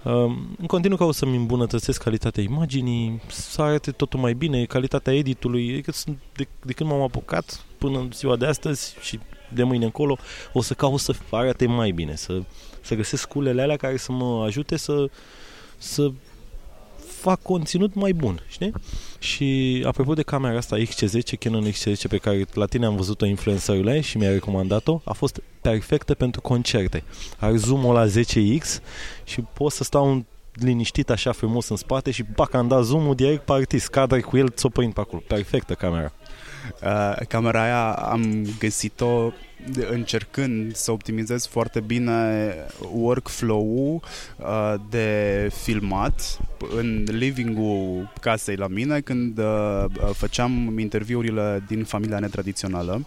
Um, 0.03 0.57
în 0.59 0.67
continuu 0.67 0.97
caut 0.97 1.15
să-mi 1.15 1.37
îmbunătățesc 1.37 2.03
calitatea 2.03 2.43
imaginii, 2.43 3.23
să 3.29 3.62
arate 3.62 3.91
totul 3.91 4.21
mai 4.21 4.33
bine, 4.33 4.65
calitatea 4.65 5.15
editului, 5.15 5.73
adică 5.73 5.93
sunt 5.93 6.19
de, 6.33 6.47
de 6.62 6.73
când 6.73 6.91
m-am 6.91 7.01
apucat 7.01 7.65
până 7.79 7.99
în 7.99 8.11
ziua 8.12 8.37
de 8.37 8.47
astăzi 8.47 8.97
și 9.01 9.21
de 9.49 9.62
mâine 9.62 9.85
încolo 9.85 10.17
o 10.53 10.62
să 10.62 10.75
caut 10.75 11.01
să 11.01 11.15
arate 11.31 11.67
mai 11.67 11.91
bine, 11.91 12.17
să, 12.17 12.43
să 12.81 12.95
găsesc 12.95 13.29
culele 13.29 13.62
alea 13.62 13.77
care 13.77 13.97
să 13.97 14.12
mă 14.12 14.45
ajute 14.45 14.77
să, 14.77 15.11
să 15.77 16.11
fac 17.23 17.43
conținut 17.43 17.95
mai 17.95 18.13
bun, 18.13 18.43
știi? 18.49 18.73
Și 19.19 19.83
apropo 19.87 20.15
de 20.15 20.23
camera 20.23 20.57
asta 20.57 20.77
XC10, 20.79 21.39
Canon 21.39 21.71
XC10 21.71 22.09
pe 22.09 22.17
care 22.17 22.45
la 22.53 22.67
tine 22.67 22.87
am 22.87 22.97
văzut-o 22.97 23.27
influencerule 23.27 24.01
și 24.01 24.17
mi-a 24.17 24.31
recomandat-o, 24.31 25.01
a 25.05 25.13
fost 25.13 25.41
perfectă 25.61 26.15
pentru 26.15 26.41
concerte. 26.41 27.05
Are 27.39 27.57
zoom-ul 27.57 27.95
la 27.95 28.07
10x 28.07 28.83
și 29.25 29.41
pot 29.41 29.73
să 29.73 29.85
stau 29.85 30.11
un 30.11 30.25
liniștit 30.53 31.11
așa 31.11 31.33
frumos 31.33 31.69
în 31.69 31.77
spate 31.77 32.11
și 32.11 32.23
pac, 32.25 32.55
am 32.55 32.69
dat 32.69 32.85
zoom-ul 32.85 33.15
direct 33.15 33.45
pe 33.45 33.53
artist, 33.53 33.89
cadre 33.89 34.21
cu 34.21 34.37
el, 34.37 34.49
ți-o 34.49 34.69
prind 34.69 34.93
pe 34.93 35.01
acolo. 35.01 35.23
Perfectă 35.27 35.75
camera. 35.75 36.13
Uh, 36.83 37.27
camera 37.29 37.63
aia 37.63 37.93
am 37.93 38.47
găsit-o 38.59 39.29
de- 39.29 39.35
încercând 39.90 40.75
să 40.75 40.90
optimizez 40.90 41.46
foarte 41.46 41.81
bine 41.81 42.55
workflow-ul 42.92 44.01
uh, 44.37 44.75
de 44.90 45.48
filmat 45.62 46.38
în 46.77 47.05
living-ul 47.11 48.12
casei 48.20 48.57
la 48.57 48.66
mine 48.66 49.01
când 49.01 49.38
uh, 49.38 49.44
uh, 49.85 50.11
făceam 50.12 50.79
interviurile 50.79 51.64
din 51.68 51.85
familia 51.85 52.18
netradițională. 52.18 53.07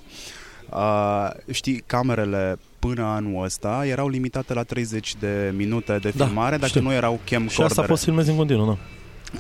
Uh, 0.72 1.30
știi, 1.52 1.84
camerele 1.86 2.58
până 2.80 3.04
anul 3.04 3.44
ăsta 3.44 3.84
erau 3.86 4.08
limitate 4.08 4.54
la 4.54 4.64
30 4.64 5.16
de 5.20 5.54
minute 5.56 5.98
de 6.02 6.14
Da, 6.16 6.26
filmare 6.26 6.56
dacă 6.56 6.68
știu. 6.68 6.82
nu 6.82 6.94
erau 6.94 7.12
camcordere. 7.12 7.54
Și 7.54 7.62
asta 7.62 7.82
poți 7.82 8.00
să 8.00 8.06
filmezi 8.06 8.30
în 8.30 8.36
continuu, 8.36 8.66
da. 8.66 8.78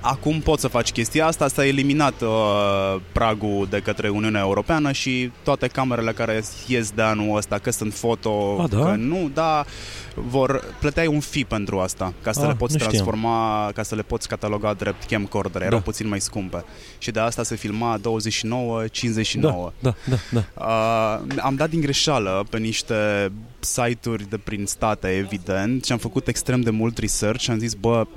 Acum 0.01 0.39
poți 0.39 0.61
să 0.61 0.67
faci 0.67 0.91
chestia 0.91 1.25
asta, 1.27 1.47
s-a 1.47 1.65
eliminat 1.65 2.21
uh, 2.21 3.01
pragul 3.11 3.67
de 3.69 3.79
către 3.79 4.09
Uniunea 4.09 4.41
Europeană 4.41 4.91
și 4.91 5.31
toate 5.43 5.67
camerele 5.67 6.11
care 6.11 6.43
ies 6.67 6.91
de 6.91 7.01
anul 7.01 7.37
ăsta, 7.37 7.57
că 7.57 7.71
sunt 7.71 7.93
foto, 7.93 8.61
A, 8.61 8.67
da? 8.67 8.77
că 8.77 8.95
nu, 8.97 9.29
da, 9.33 9.65
vor, 10.15 10.63
plăteai 10.79 11.07
un 11.07 11.19
fee 11.19 11.43
pentru 11.43 11.79
asta, 11.79 12.13
ca 12.21 12.31
să 12.31 12.41
Ah, 12.41 12.47
le 12.47 12.53
poți 12.53 12.71
nu 12.73 12.77
știam. 12.79 12.91
transforma, 12.93 13.69
ca 13.73 13.83
să 13.83 13.95
le 13.95 14.01
poți 14.01 14.27
cataloga 14.27 14.73
drept 14.73 15.03
camcorder, 15.03 15.61
erau 15.61 15.77
Da. 15.77 15.83
puțin 15.83 16.07
mai 16.07 16.21
scumpe. 16.21 16.63
Și 16.97 17.11
de 17.11 17.19
asta 17.19 17.43
se 17.43 17.55
filma 17.55 17.97
29, 18.01 18.87
59. 18.87 19.71
Da, 19.79 19.93
da, 20.05 20.15
da, 20.31 20.41
da. 20.53 20.65
Uh, 20.65 21.35
am 21.41 21.55
dat 21.55 21.69
din 21.69 21.81
greșeală 21.81 22.45
pe 22.49 22.57
niște 22.57 23.31
site-uri 23.59 24.29
de 24.29 24.37
prin 24.37 24.65
state, 24.65 25.07
evident, 25.07 25.85
și 25.85 25.91
am 25.91 25.97
făcut 25.97 26.27
extrem 26.27 26.61
de 26.61 26.69
mult 26.69 26.97
research 26.97 27.41
și 27.41 27.51
am 27.51 27.57
zis, 27.59 27.73
bă, 27.73 28.07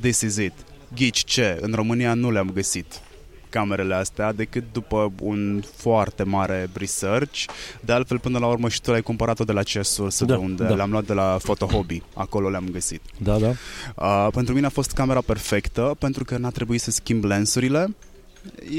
this 0.00 0.20
is 0.20 0.36
it. 0.36 0.52
Ghici 0.94 1.24
ce? 1.24 1.58
În 1.60 1.72
România 1.74 2.14
nu 2.14 2.30
le-am 2.30 2.50
găsit 2.54 3.00
camerele 3.48 3.94
astea 3.94 4.32
decât 4.32 4.64
după 4.72 5.12
un 5.22 5.62
foarte 5.74 6.22
mare 6.22 6.68
research. 6.72 7.44
De 7.80 7.92
altfel, 7.92 8.18
până 8.18 8.38
la 8.38 8.46
urmă 8.46 8.68
și 8.68 8.80
tu 8.80 8.90
l-ai 8.90 9.02
cumpărat-o 9.02 9.44
de 9.44 9.52
la 9.52 9.62
ce 9.62 9.82
sursă, 9.82 10.24
Da, 10.24 10.34
de 10.34 10.40
unde 10.40 10.64
da. 10.64 10.74
le-am 10.74 10.90
luat 10.90 11.04
de 11.06 11.12
la 11.12 11.36
Photo 11.42 11.66
Hobby. 11.66 12.02
Acolo 12.14 12.48
le-am 12.50 12.68
găsit. 12.72 13.00
Da, 13.18 13.38
da. 13.38 13.48
Uh, 13.96 14.28
pentru 14.32 14.54
mine 14.54 14.66
a 14.66 14.68
fost 14.68 14.90
camera 14.92 15.20
perfectă 15.20 15.96
pentru 15.98 16.24
că 16.24 16.36
n-a 16.36 16.50
trebuit 16.50 16.80
să 16.80 16.90
schimb 16.90 17.24
lensurile. 17.24 17.94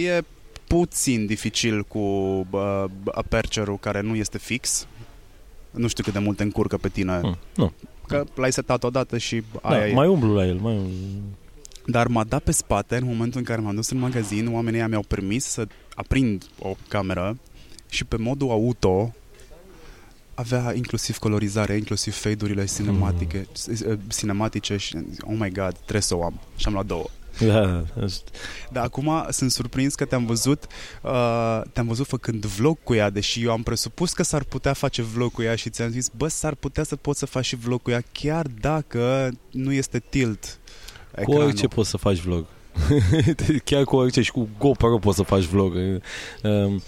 E 0.05 0.21
puțin 0.67 1.25
dificil 1.25 1.83
cu 1.83 1.99
uh, 2.49 2.83
aperture-ul 3.11 3.77
care 3.77 4.01
nu 4.01 4.15
este 4.15 4.37
fix. 4.37 4.87
Nu 5.71 5.87
știu 5.87 6.03
cât 6.03 6.13
de 6.13 6.19
mult 6.19 6.37
te 6.37 6.43
încurcă 6.43 6.77
pe 6.77 6.89
tine. 6.89 7.19
Mm, 7.23 7.37
nu. 7.55 7.71
Că 8.07 8.23
l-ai 8.35 8.51
setat 8.51 8.83
odată 8.83 9.17
și 9.17 9.43
Da, 9.61 9.69
aia 9.69 9.87
e. 9.87 9.93
mai 9.93 10.07
umblu 10.07 10.33
la 10.35 10.45
el, 10.45 10.55
mai 10.55 10.73
umblu. 10.75 10.91
Dar 11.85 12.07
m-a 12.07 12.23
dat 12.23 12.43
pe 12.43 12.51
spate 12.51 12.95
în 12.95 13.05
momentul 13.05 13.39
în 13.39 13.45
care 13.45 13.61
m-am 13.61 13.75
dus 13.75 13.89
în 13.89 13.97
magazin, 13.97 14.53
oamenii 14.53 14.79
ăia 14.79 14.87
mi-au 14.87 15.03
permis 15.07 15.45
să 15.45 15.67
aprind 15.95 16.43
o 16.59 16.75
cameră 16.87 17.37
și 17.89 18.05
pe 18.05 18.17
modul 18.17 18.49
auto 18.49 19.13
avea 20.33 20.73
inclusiv 20.75 21.17
colorizare, 21.17 21.75
inclusiv 21.75 22.13
fade-urile 22.13 22.65
cinematice, 22.65 23.47
mm. 23.85 23.99
cinematice 24.07 24.77
și 24.77 24.95
am 24.95 25.05
zis, 25.09 25.17
oh 25.21 25.35
my 25.39 25.51
god, 25.51 25.73
trebuie 25.73 26.01
să 26.01 26.15
o 26.15 26.23
am. 26.23 26.39
Și 26.55 26.67
am 26.67 26.73
luat 26.73 26.85
două. 26.85 27.05
Da, 27.39 27.83
Dar 28.71 28.83
acum 28.83 29.27
sunt 29.29 29.51
surprins 29.51 29.95
că 29.95 30.05
te-am 30.05 30.25
văzut 30.25 30.67
uh, 31.01 31.61
te-am 31.73 31.87
văzut 31.87 32.07
făcând 32.07 32.45
vlog 32.45 32.77
cu 32.83 32.93
ea, 32.93 33.09
deși 33.09 33.43
eu 33.43 33.51
am 33.51 33.63
presupus 33.63 34.13
că 34.13 34.23
s-ar 34.23 34.43
putea 34.43 34.73
face 34.73 35.01
vlog 35.01 35.31
cu 35.31 35.41
ea 35.41 35.55
și 35.55 35.69
ți-am 35.69 35.89
zis, 35.89 36.09
bă, 36.17 36.27
s-ar 36.27 36.55
putea 36.55 36.83
să 36.83 36.95
poți 36.95 37.19
să 37.19 37.25
faci 37.25 37.45
și 37.45 37.55
vlog 37.55 37.81
cu 37.81 37.91
ea, 37.91 38.03
chiar 38.11 38.47
dacă 38.47 39.31
nu 39.51 39.71
este 39.71 39.99
tilt 39.99 40.59
Cu 41.13 41.19
ecranul. 41.21 41.43
orice 41.43 41.67
poți 41.67 41.89
să 41.89 41.97
faci 41.97 42.17
vlog. 42.17 42.45
Chiar 43.63 43.83
cu 43.83 43.95
orice 43.95 44.21
și 44.21 44.31
cu 44.31 44.47
GoPro 44.59 44.97
poți 44.97 45.15
să 45.17 45.23
faci 45.23 45.43
vlog. 45.43 45.73
Um, 46.43 46.81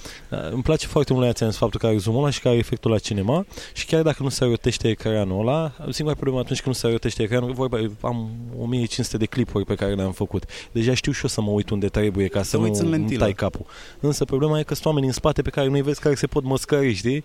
Îmi 0.52 0.64
place 0.64 0.88
foarte 0.88 1.14
mult 1.14 1.26
la 1.26 1.32
ți 1.50 1.58
faptul 1.58 1.80
că 1.80 1.86
are 1.88 1.98
zoom 1.98 2.18
ăla 2.18 2.30
și 2.30 2.42
că 2.42 2.48
are 2.48 2.58
efectul 2.58 2.92
la 2.92 2.98
cinema 2.98 3.46
și 3.74 3.86
chiar 3.86 4.02
dacă 4.02 4.24
nu 4.24 4.30
se 4.30 4.46
rotește 4.46 4.88
ecranul 4.90 5.40
ăla, 5.40 5.72
singura 5.90 6.16
problemă 6.16 6.40
atunci 6.40 6.62
când 6.62 6.76
nu 6.76 6.82
se 6.82 6.88
rotește 6.88 7.24
ecranul, 7.24 7.54
vorba, 7.54 7.78
am 8.02 8.30
1500 8.60 9.18
de 9.18 9.26
clipuri 9.26 9.66
pe 9.66 9.76
care 9.76 9.94
le-am 9.94 10.12
făcut. 10.12 10.44
Deja 10.72 10.94
știu 10.94 11.12
și 11.12 11.22
eu 11.24 11.30
să 11.30 11.42
mă 11.42 11.50
uit 11.52 11.70
unde 11.70 11.88
trebuie 11.88 12.28
ca 12.28 12.44
să 12.44 12.58
Te 12.58 12.64
uiți 12.64 12.82
nu 12.82 12.88
în 12.88 12.94
îmi 12.94 13.02
lentilă. 13.02 13.24
tai 13.24 13.34
capul. 13.34 13.66
Însă 14.00 14.26
problema 14.26 14.60
e 14.60 14.64
că 14.64 14.74
sunt 14.74 14.86
oameni 14.86 15.06
în 15.06 15.12
spate 15.12 15.42
pe 15.42 15.50
care 15.50 15.68
nu-i 15.68 15.82
vezi 15.82 16.00
care 16.00 16.16
se 16.16 16.28
pot 16.28 16.44
măscări, 16.44 16.94
știi? 16.94 17.24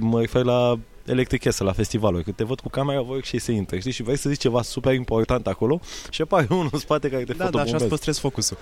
Mă 0.00 0.20
refer 0.20 0.44
la 0.44 0.78
Electric 1.06 1.42
Castle 1.42 1.66
la 1.66 1.72
festivaluri, 1.72 2.24
când 2.24 2.36
te 2.36 2.44
văd 2.44 2.60
cu 2.60 2.68
camera 2.68 3.00
work 3.00 3.24
și 3.24 3.38
se 3.38 3.52
intră, 3.52 3.78
știi? 3.78 3.92
Și 3.92 4.02
vrei 4.02 4.16
să 4.18 4.28
zici 4.28 4.40
ceva 4.40 4.62
super 4.62 4.94
important 4.94 5.46
acolo 5.46 5.80
și 6.10 6.22
apare 6.22 6.46
unul 6.54 6.68
în 6.72 6.78
spate 6.78 7.08
care 7.08 7.24
te 7.24 7.32
Da, 7.32 7.38
da, 7.50 7.60
așa 7.60 7.76
fotobombează. 7.78 7.84
îți 7.84 7.88
păstrezi 7.94 8.20
focusul. 8.20 8.58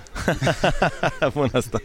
Bun 1.35 1.49
asta. 1.53 1.81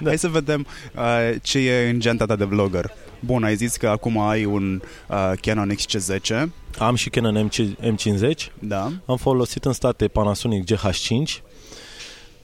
Da. 0.00 0.08
Hai 0.08 0.18
să 0.18 0.28
vedem 0.28 0.66
uh, 0.96 1.34
ce 1.42 1.58
e 1.58 1.88
în 1.88 2.00
geanta 2.00 2.26
ta 2.26 2.36
de 2.36 2.44
vlogger. 2.44 2.92
Bun, 3.20 3.44
ai 3.44 3.56
zis 3.56 3.76
că 3.76 3.88
acum 3.88 4.18
ai 4.18 4.44
un 4.44 4.82
uh, 5.08 5.32
Canon 5.40 5.74
XC10, 5.74 6.44
Am 6.78 6.94
și 6.94 7.10
Canon 7.10 7.44
MC, 7.44 7.54
M50, 7.80 8.52
da? 8.58 8.92
am 9.06 9.16
folosit 9.16 9.64
în 9.64 9.72
state 9.72 10.08
Panasonic 10.08 10.64
GH5. 10.72 11.42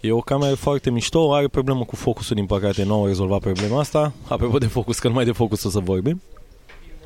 E 0.01 0.12
o 0.12 0.20
cameră 0.20 0.55
foarte 0.55 0.91
mișto, 0.91 1.34
are 1.34 1.49
problemă 1.49 1.84
cu 1.84 1.97
focusul, 1.97 2.37
din 2.37 2.47
păcate 2.47 2.84
nu 2.84 2.95
au 2.95 3.07
rezolvat 3.07 3.41
problema 3.41 3.80
asta. 3.80 4.12
Apropo 4.28 4.59
de 4.59 4.66
focus, 4.66 4.99
că 4.99 5.09
numai 5.09 5.24
de 5.24 5.32
focus 5.32 5.64
o 5.64 5.68
să 5.70 5.78
vorbim. 5.78 6.22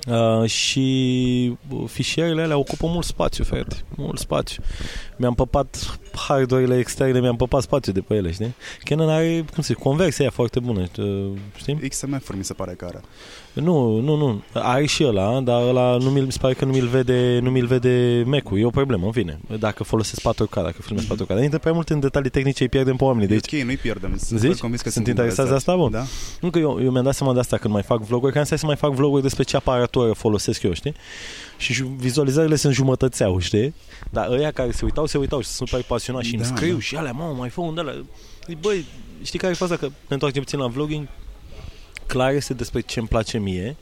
Uh, 0.08 0.48
și 0.48 1.58
uh, 1.68 1.84
fișierele 1.86 2.42
alea 2.42 2.56
ocupă 2.56 2.86
mult 2.86 3.04
spațiu, 3.04 3.44
frate, 3.44 3.76
mult 3.96 4.18
spațiu. 4.18 4.62
Mi-am 5.16 5.34
păpat 5.34 5.98
hardware-ile 6.14 6.78
externe, 6.78 7.20
mi-am 7.20 7.36
păpat 7.36 7.62
spațiu 7.62 7.92
de 7.92 8.00
pe 8.00 8.14
ele, 8.14 8.32
știi? 8.32 8.54
Canon 8.84 9.08
are, 9.08 9.44
cum 9.54 9.62
să 9.62 9.72
zic, 9.72 9.82
conversia 9.82 10.24
aia 10.24 10.32
foarte 10.34 10.60
bună, 10.60 10.86
uh, 10.98 11.30
știi? 11.56 11.88
XMF-uri 11.88 12.38
mi 12.38 12.44
se 12.44 12.52
pare 12.52 12.72
că 12.72 12.84
are. 12.84 13.00
Nu, 13.52 14.00
nu, 14.00 14.16
nu. 14.16 14.42
Are 14.52 14.86
și 14.86 15.04
ăla, 15.04 15.40
dar 15.40 15.62
ăla 15.68 15.96
nu 15.96 16.10
mi-l, 16.10 16.24
mi 16.24 16.32
se 16.32 16.38
pare 16.40 16.54
că 16.54 16.64
nu 16.64 16.70
mi-l 16.72 16.86
vede, 16.86 17.38
nu 17.42 17.50
mi-l 17.50 17.66
vede 17.66 18.22
Mac-ul. 18.26 18.58
E 18.58 18.64
o 18.64 18.70
problemă, 18.70 19.06
în 19.06 19.12
fine. 19.12 19.40
Dacă 19.58 19.82
folosesc 19.84 20.20
4K, 20.20 20.50
dacă 20.54 20.74
filmez 20.82 21.04
4K. 21.04 21.26
Dar 21.26 21.42
intră 21.42 21.58
prea 21.58 21.72
mult 21.72 21.88
în 21.88 22.00
detalii 22.00 22.30
tehnice, 22.30 22.62
îi 22.62 22.68
pierdem 22.68 22.96
pe 22.96 23.04
oamenii. 23.04 23.26
Deci, 23.28 23.40
Deci, 23.50 23.60
ok, 23.60 23.66
nu-i 23.66 23.76
pierdem. 23.76 24.16
Sunt 24.18 24.38
Zici? 24.38 24.40
super 24.48 24.60
convins 24.60 24.80
că 24.82 24.90
Sunt 24.90 25.06
interesați 25.06 25.48
de 25.48 25.54
asta, 25.54 25.76
bun? 25.76 25.90
Da? 25.90 26.02
nu 26.40 26.50
că 26.50 26.58
eu, 26.58 26.78
eu 26.82 26.90
mi-am 26.90 27.04
dat 27.04 27.14
seama 27.14 27.32
de 27.32 27.38
asta 27.38 27.56
când 27.56 27.72
mai 27.72 27.82
fac 27.82 28.02
vloguri, 28.02 28.32
că 28.32 28.38
am 28.38 28.44
să 28.44 28.58
mai 28.62 28.76
fac 28.76 28.92
vloguri 28.92 29.22
despre 29.22 29.42
ce 29.42 29.56
aparatură 29.56 30.12
folosesc 30.12 30.62
eu, 30.62 30.72
știi? 30.72 30.94
Și 31.56 31.72
ju- 31.72 31.92
vizualizările 31.96 32.56
sunt 32.56 32.74
jumătățeau, 32.74 33.38
știi? 33.38 33.74
Dar 34.10 34.28
ăia 34.30 34.50
care 34.50 34.70
se 34.70 34.84
uitau, 34.84 35.06
se 35.06 35.18
uitau 35.18 35.40
și 35.40 35.48
sunt 35.48 35.68
super 35.68 35.84
pasionați 35.86 36.26
și 36.26 36.34
îmi 36.34 36.42
Da, 36.42 36.54
scriu 36.54 36.72
da. 36.74 36.80
și 36.80 36.96
alea, 36.96 37.12
mamă, 37.12 37.34
mai 37.38 37.48
fă 37.48 37.60
un 37.60 37.74
de 37.74 37.80
alea. 37.80 37.94
Zic, 38.46 38.60
Băi, 38.60 38.84
știi 39.22 39.38
care 39.38 39.52
e 39.52 39.56
faza? 39.56 39.76
Că 39.76 39.86
ne 39.86 39.92
întoarcem 40.08 40.42
puțin 40.42 40.58
la 40.58 40.66
vlogging, 40.66 41.06
clar 42.12 42.32
este 42.32 42.54
despre 42.54 42.80
ce 42.80 42.98
îmi 42.98 43.08
place 43.08 43.38
mie, 43.38 43.76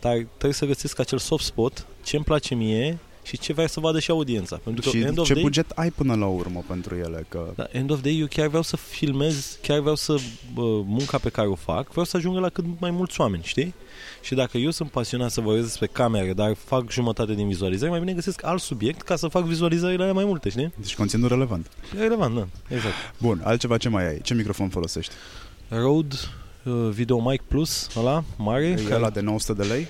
dar 0.00 0.12
trebuie 0.14 0.52
să 0.52 0.66
găsesc 0.66 0.98
acel 0.98 1.18
soft 1.18 1.44
spot, 1.44 1.86
ce 2.02 2.16
îmi 2.16 2.24
place 2.24 2.54
mie 2.54 2.98
și 3.22 3.38
ce 3.38 3.52
vrea 3.52 3.66
să 3.66 3.80
vadă 3.80 3.98
și 3.98 4.10
audiența. 4.10 4.60
Pentru 4.64 4.82
că 4.82 4.96
Și 4.96 5.02
end 5.02 5.18
of 5.18 5.26
ce 5.26 5.32
day, 5.32 5.42
buget 5.42 5.70
ai 5.70 5.90
până 5.90 6.14
la 6.14 6.26
urmă 6.26 6.64
pentru 6.66 6.94
ele? 6.94 7.26
Că... 7.28 7.52
da, 7.56 7.66
end 7.70 7.90
of 7.90 8.00
day, 8.00 8.18
eu 8.18 8.26
chiar 8.26 8.46
vreau 8.46 8.62
să 8.62 8.76
filmez, 8.76 9.58
chiar 9.62 9.80
vreau 9.80 9.94
să 9.94 10.14
bă, 10.54 10.62
munca 10.84 11.18
pe 11.18 11.28
care 11.28 11.48
o 11.48 11.54
fac, 11.54 11.90
vreau 11.90 12.04
să 12.04 12.16
ajungă 12.16 12.40
la 12.40 12.48
cât 12.48 12.64
mai 12.78 12.90
mulți 12.90 13.20
oameni, 13.20 13.42
știi? 13.42 13.74
Și 14.22 14.34
dacă 14.34 14.58
eu 14.58 14.70
sunt 14.70 14.90
pasionat 14.90 15.30
să 15.30 15.40
vorbesc 15.40 15.66
despre 15.66 15.86
camere, 15.86 16.32
dar 16.32 16.54
fac 16.54 16.90
jumătate 16.90 17.34
din 17.34 17.48
vizualizări, 17.48 17.90
mai 17.90 18.00
bine 18.00 18.12
găsesc 18.12 18.44
alt 18.44 18.60
subiect 18.60 19.02
ca 19.02 19.16
să 19.16 19.28
fac 19.28 19.44
vizualizările 19.44 20.02
alea 20.02 20.14
mai 20.14 20.24
multe, 20.24 20.48
știi? 20.48 20.72
Deci 20.76 20.96
conținut 20.96 21.30
relevant. 21.30 21.70
E 21.96 22.00
relevant, 22.00 22.34
da, 22.34 22.46
exact. 22.68 22.94
Bun, 23.18 23.40
altceva 23.44 23.76
ce 23.76 23.88
mai 23.88 24.08
ai? 24.08 24.20
Ce 24.20 24.34
microfon 24.34 24.68
folosești? 24.68 25.14
Rode 25.68 26.16
uh, 26.68 26.90
Video 26.92 27.20
Mic 27.30 27.40
Plus, 27.42 27.88
ăla, 27.96 28.24
mare, 28.36 28.66
E 28.66 28.74
care- 28.82 28.94
ăla 28.94 29.10
de 29.10 29.20
900 29.20 29.62
de 29.62 29.68
lei? 29.68 29.86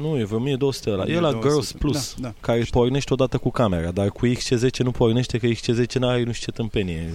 nu, 0.00 0.18
e 0.18 0.24
vreo 0.24 0.38
1200 0.38 0.90
ăla, 0.90 1.04
e 1.06 1.20
la 1.20 1.28
1200. 1.28 1.48
Girls 1.48 1.72
Plus, 1.72 2.14
Da, 2.18 2.28
da. 2.28 2.34
care 2.40 2.66
pornește 2.70 3.12
odată 3.12 3.38
cu 3.38 3.50
camera, 3.50 3.90
dar 3.90 4.10
cu 4.10 4.26
XC10 4.26 4.76
nu 4.78 4.90
pornește, 4.90 5.38
că 5.38 5.46
XC10 5.46 5.92
n-are 5.98 6.22
nu 6.22 6.32
știu 6.32 6.52
ce 6.52 6.58
tâmpenie. 6.58 7.12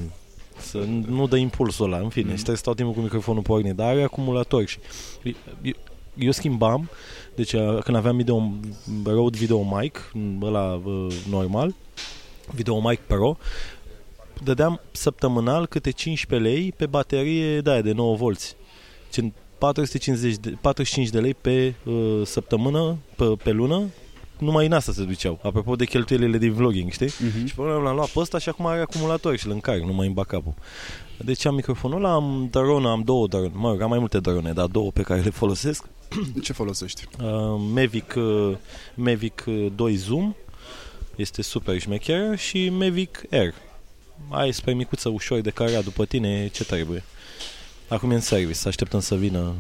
Să 0.60 0.78
nu 1.08 1.28
dă 1.28 1.36
impulsul 1.38 1.86
ăla, 1.94 1.98
în 2.04 2.10
fine, 2.10 2.24
Mhm. 2.24 2.32
mm. 2.32 2.38
și 2.38 2.44
trebuie 2.44 2.56
să 2.56 2.62
stau 2.62 2.74
timpul 2.74 2.94
cu 2.94 3.00
microfonul 3.00 3.42
pornit, 3.42 3.76
dar 3.76 3.88
are 3.88 4.04
acumulator 4.04 4.66
și 4.66 4.78
eu, 5.62 5.74
eu 6.18 6.32
schimbam, 6.32 6.90
deci 7.36 7.54
uh, 7.54 7.78
când 7.84 7.98
aveam 7.98 8.16
video, 8.18 8.52
Rode 9.06 9.38
Video 9.38 9.78
Mic, 9.80 10.12
ăla 10.42 10.82
uh, 10.86 11.08
normal, 11.30 11.74
Video 12.54 12.82
Mic 12.90 13.00
Pro, 13.00 13.38
dădeam 14.44 14.82
săptămânal 14.92 15.66
câte 15.66 15.92
15 15.92 16.50
lei 16.50 16.74
pe 16.78 16.86
baterie 16.86 17.62
de 17.62 17.70
aia 17.72 17.82
de 17.82 17.92
9 17.92 18.16
volți. 18.16 18.56
Deci 19.12 19.32
450 19.58 20.36
de, 20.36 20.58
45 20.62 21.10
de 21.10 21.20
lei 21.20 21.34
pe 21.34 21.74
uh, 21.84 22.22
săptămână, 22.26 22.98
pe, 23.16 23.26
pe 23.44 23.52
lună, 23.52 23.84
numai 24.40 24.66
în 24.66 24.72
asta 24.72 24.92
se 24.92 25.04
duceau. 25.04 25.40
Apropo 25.44 25.76
de 25.76 25.86
cheltuielile 25.86 26.38
din 26.38 26.54
vlogging, 26.54 26.92
știi? 26.92 27.10
Mhm. 27.20 27.46
Și 27.46 27.56
pe 27.56 27.62
urmă 27.62 27.84
l-am 27.84 27.96
luat 27.96 28.10
pe 28.10 28.20
ăsta 28.20 28.38
și 28.38 28.50
acum 28.50 28.66
are 28.66 28.80
acumulator 28.80 29.36
și 29.36 29.46
îl 29.46 29.52
încarc, 29.52 29.84
nu 29.84 29.94
mai 29.94 30.06
îmi 30.06 30.16
bag 30.16 30.26
capul. 30.26 30.54
Deci 31.18 31.46
am 31.46 31.56
microfonul 31.56 31.98
ăla, 31.98 32.14
am 32.14 32.48
drone, 32.52 32.88
am 32.88 33.02
două 33.02 33.28
drone, 33.28 33.52
mă 33.54 33.70
rog, 33.70 33.82
am 33.82 33.90
mai 33.90 34.00
multe 34.00 34.20
drone, 34.20 34.52
dar 34.52 34.66
două 34.66 34.92
pe 34.92 35.02
care 35.02 35.22
le 35.22 35.30
folosesc. 35.30 35.86
Ce 36.44 36.54
folosești? 36.54 37.04
Uh, 37.22 37.28
Mavic, 37.74 38.14
uh, 38.18 38.56
Mavic 38.96 39.44
uh, 39.48 39.68
2 39.76 39.96
Zoom, 39.96 40.36
este 41.16 41.42
super 41.42 41.80
șmecher 41.80 42.38
și 42.38 42.70
Mavic 42.70 43.24
Air. 43.32 43.54
Ai 44.30 44.54
spre 44.54 44.74
micuță 44.74 45.10
ușor 45.10 45.40
de 45.40 45.50
care 45.50 45.82
după 45.84 46.06
tine 46.06 46.48
ce 46.48 46.64
trebuie. 46.64 47.04
Acum 47.90 48.12
e 48.12 48.14
în 48.14 48.22
service, 48.22 48.68
așteptăm 48.68 49.00
să 49.00 49.16
vină. 49.16 49.54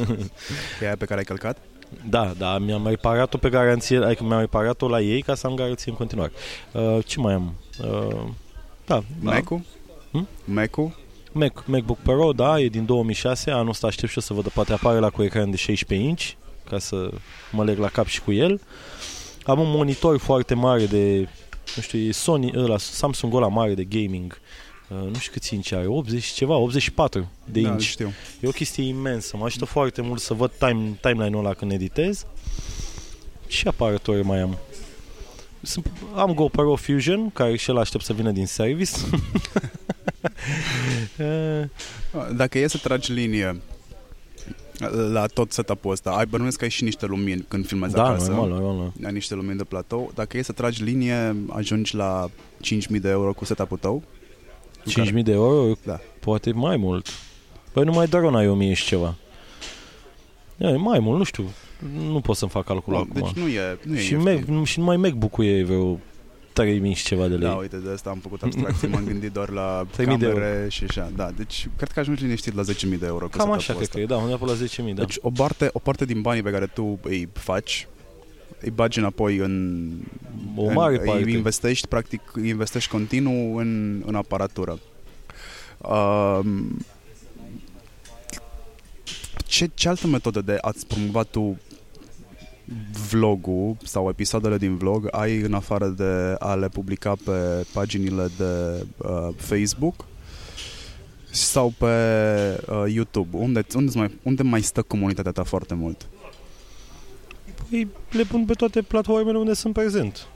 E 0.80 0.84
aia 0.84 0.96
pe 0.96 1.04
care 1.04 1.18
ai 1.18 1.24
călcat? 1.24 1.58
Da, 2.08 2.32
da, 2.38 2.58
mi-am 2.58 2.86
reparat-o 2.86 3.38
pe 3.38 3.48
garanție, 3.48 3.96
adică 4.04 4.24
mi-am 4.24 4.40
reparat-o 4.40 4.88
la 4.88 5.00
ei 5.00 5.22
ca 5.22 5.34
să 5.34 5.46
am 5.46 5.54
garanție 5.54 5.90
în 5.90 5.96
continuare. 5.96 6.32
Uh, 6.72 6.98
ce 7.06 7.20
mai 7.20 7.34
am? 7.34 7.54
Uh, 7.80 8.24
da, 8.86 9.02
da. 9.20 9.30
Mac-ul? 9.30 9.60
Hmm? 10.10 10.28
Mac-ul? 10.44 11.00
Mac, 11.32 11.64
MacBook 11.66 11.98
Pro, 11.98 12.32
da, 12.32 12.60
e 12.60 12.68
din 12.68 12.86
2006, 12.86 13.50
anul 13.50 13.68
ăsta 13.68 13.86
aștept 13.86 14.12
și 14.12 14.18
eu 14.18 14.22
să 14.22 14.34
văd, 14.34 14.52
poate 14.52 14.72
apare 14.72 14.98
la 14.98 15.10
cu 15.10 15.22
ecran 15.22 15.50
de 15.50 15.56
16 15.56 16.06
inch, 16.08 16.30
ca 16.68 16.78
să 16.78 17.10
mă 17.52 17.64
leg 17.64 17.78
la 17.78 17.88
cap 17.88 18.06
și 18.06 18.22
cu 18.22 18.32
el. 18.32 18.60
Am 19.44 19.60
un 19.60 19.70
monitor 19.70 20.18
foarte 20.18 20.54
mare 20.54 20.86
de, 20.86 21.28
nu 21.76 21.82
știu, 21.82 21.98
e 21.98 22.12
Sony, 22.12 22.52
ăla, 22.56 22.78
Samsung 22.78 23.34
ăla 23.34 23.48
mare 23.48 23.74
de 23.74 23.84
gaming, 23.84 24.32
uh, 24.32 24.61
nu 24.92 25.18
știu 25.18 25.32
câți 25.32 25.54
inch 25.54 25.72
are, 25.72 25.86
80 25.86 26.22
și 26.22 26.34
ceva, 26.34 26.56
84 26.56 27.28
de 27.44 27.60
da, 27.60 27.68
inch. 27.68 27.82
știu. 27.82 28.12
E 28.40 28.48
o 28.48 28.50
chestie 28.50 28.84
imensă, 28.84 29.36
mă 29.36 29.44
ajută 29.44 29.64
foarte 29.64 30.02
mult 30.02 30.20
să 30.20 30.34
văd 30.34 30.50
time, 30.58 30.98
timeline-ul 31.00 31.44
ăla 31.44 31.54
când 31.54 31.72
editez. 31.72 32.26
Și 33.46 33.68
aparatori 33.68 34.24
mai 34.24 34.40
am? 34.40 34.58
Sunt, 35.62 35.90
am 36.14 36.34
GoPro 36.34 36.74
Fusion, 36.74 37.30
care 37.30 37.56
și 37.56 37.70
el 37.70 37.76
aștept 37.76 38.04
să 38.04 38.12
vină 38.12 38.30
din 38.30 38.46
service. 38.46 38.92
Eh, 41.16 41.68
Dacă 42.36 42.58
e 42.58 42.66
să 42.66 42.78
tragi 42.78 43.12
linie 43.12 43.60
la 45.12 45.26
tot 45.26 45.52
setup-ul 45.52 45.90
ăsta, 45.90 46.10
ai 46.10 46.26
bănuiesc 46.26 46.58
că 46.58 46.64
ai 46.64 46.70
și 46.70 46.84
niște 46.84 47.06
lumini 47.06 47.44
când 47.48 47.66
filmezi 47.66 47.94
da, 47.94 48.04
acasă. 48.04 48.30
normal, 48.30 48.60
normal. 48.60 48.92
Ai 49.04 49.12
niște 49.12 49.34
lumini 49.34 49.56
de 49.56 49.64
platou. 49.64 50.12
Dacă 50.14 50.38
e 50.38 50.42
să 50.42 50.52
tragi 50.52 50.82
linie, 50.82 51.36
ajungi 51.48 51.94
la 51.96 52.30
5.000 52.64 53.00
de 53.00 53.08
euro 53.08 53.32
cu 53.32 53.44
setup-ul 53.44 53.78
tău. 53.78 54.02
5.000 54.90 55.22
de 55.22 55.32
euro? 55.32 55.72
Da. 55.84 56.00
Poate 56.20 56.52
mai 56.52 56.76
mult. 56.76 57.08
Păi 57.72 57.84
numai 57.84 58.06
drone 58.06 58.36
ai 58.38 58.48
1000 58.48 58.72
și 58.74 58.84
ceva. 58.84 59.14
E, 60.58 60.76
mai 60.76 60.98
mult, 60.98 61.18
nu 61.18 61.24
știu. 61.24 61.44
Nu 62.10 62.20
pot 62.20 62.36
să-mi 62.36 62.50
fac 62.50 62.64
calculul 62.64 62.98
Bun, 63.12 63.22
acum. 63.22 63.32
deci 63.34 63.42
nu 63.42 63.48
e, 63.50 63.78
nu 63.82 63.96
e 63.96 64.00
și, 64.00 64.12
ieftin. 64.12 64.32
Mac, 64.34 64.44
nu- 64.44 64.64
și 64.64 64.78
numai 64.78 64.96
MacBook-ul 64.96 65.44
e 65.44 65.62
vreo 65.64 65.98
3000 66.52 66.94
și 66.94 67.04
ceva 67.04 67.26
de 67.28 67.34
lei. 67.34 67.48
Da, 67.48 67.54
uite, 67.54 67.76
de 67.76 67.90
asta 67.90 68.10
am 68.10 68.18
făcut 68.18 68.42
abstracție, 68.42 68.88
m-am 68.88 69.04
gândit 69.04 69.32
doar 69.32 69.48
la 69.48 69.84
3.000 69.96 69.96
de 69.96 70.04
camere 70.04 70.66
și 70.70 70.84
așa. 70.88 71.10
Da, 71.16 71.30
deci 71.36 71.68
cred 71.76 71.88
că 71.90 72.00
ajungi 72.00 72.22
liniștit 72.22 72.54
la 72.54 72.62
10.000 72.62 72.98
de 72.98 73.06
euro 73.06 73.24
cu 73.28 73.36
Cam 73.36 73.50
așa 73.50 73.60
setup-ul 73.60 73.74
cred 73.74 73.80
ăsta. 73.80 73.94
că 73.94 74.00
e, 74.00 74.06
da, 74.06 74.16
undeva 74.16 74.44
pe 74.44 74.50
la 74.80 74.86
10.000, 74.90 74.94
da. 74.94 75.02
Deci 75.02 75.16
o 75.20 75.30
parte, 75.30 75.70
o 75.72 75.78
parte 75.78 76.04
din 76.04 76.20
banii 76.20 76.42
pe 76.42 76.50
care 76.50 76.66
tu 76.66 76.98
îi 77.02 77.28
faci, 77.32 77.86
îi 78.62 78.70
bagi 78.70 78.98
înapoi 78.98 79.36
în... 79.36 79.90
o 80.56 80.72
mare 80.72 80.98
în, 80.98 81.04
parte. 81.04 81.22
Îi 81.22 81.32
investești, 81.32 81.88
practic, 81.88 82.20
îi 82.32 82.48
investești 82.48 82.90
continuu 82.90 83.56
în, 83.56 84.02
în 84.06 84.14
aparatură. 84.14 84.78
Um, 85.78 86.78
ce, 89.46 89.70
ce 89.74 89.88
altă 89.88 90.06
metodă 90.06 90.40
de 90.40 90.58
a-ți 90.60 90.86
promova 90.86 91.22
tu 91.22 91.58
vlogul 93.10 93.76
sau 93.84 94.08
episoadele 94.08 94.56
din 94.56 94.76
vlog 94.76 95.08
ai 95.10 95.40
în 95.40 95.54
afară 95.54 95.86
de 95.86 96.36
a 96.38 96.54
le 96.54 96.68
publica 96.68 97.14
pe 97.24 97.66
paginile 97.72 98.28
de 98.36 98.84
uh, 98.96 99.28
Facebook 99.36 100.04
sau 101.30 101.72
pe 101.78 101.86
uh, 102.68 102.84
YouTube? 102.92 103.36
Unde, 103.36 103.64
unde, 103.74 103.98
mai, 103.98 104.18
unde 104.22 104.42
mai 104.42 104.62
stă 104.62 104.82
comunitatea 104.82 105.32
ta 105.32 105.42
foarte 105.42 105.74
mult? 105.74 106.08
Păi 107.72 107.88
le 108.10 108.22
pun 108.22 108.44
pe 108.44 108.52
toate 108.52 108.82
platformele 108.82 109.38
unde 109.38 109.52
sunt 109.52 109.72
prezent. 109.72 110.26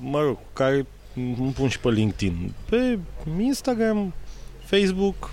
Mă 0.00 0.20
rog, 0.20 0.38
care 0.52 0.86
îmi 1.14 1.52
pun 1.54 1.68
și 1.68 1.80
pe 1.80 1.90
LinkedIn. 1.90 2.52
Pe 2.68 2.98
Instagram, 3.40 4.12
Facebook, 4.64 5.30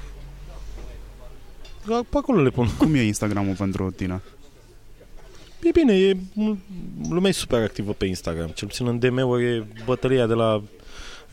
pe 1.86 2.18
acolo 2.18 2.42
le 2.42 2.50
pun. 2.50 2.68
Cum 2.78 2.94
e 2.94 3.04
Instagramul 3.04 3.56
pentru 3.56 3.92
tine? 3.92 4.22
E 5.64 5.70
bine, 5.74 5.94
e, 5.94 6.18
lumea 7.10 7.30
e 7.30 7.34
super 7.34 7.62
activă 7.62 7.94
pe 7.94 8.06
Instagram. 8.06 8.48
Cel 8.48 8.68
puțin 8.68 8.88
în 8.88 9.00
DM-uri 9.00 9.46
e 9.46 9.66
bătălia 9.86 10.28
de 10.28 10.34
la 10.34 10.64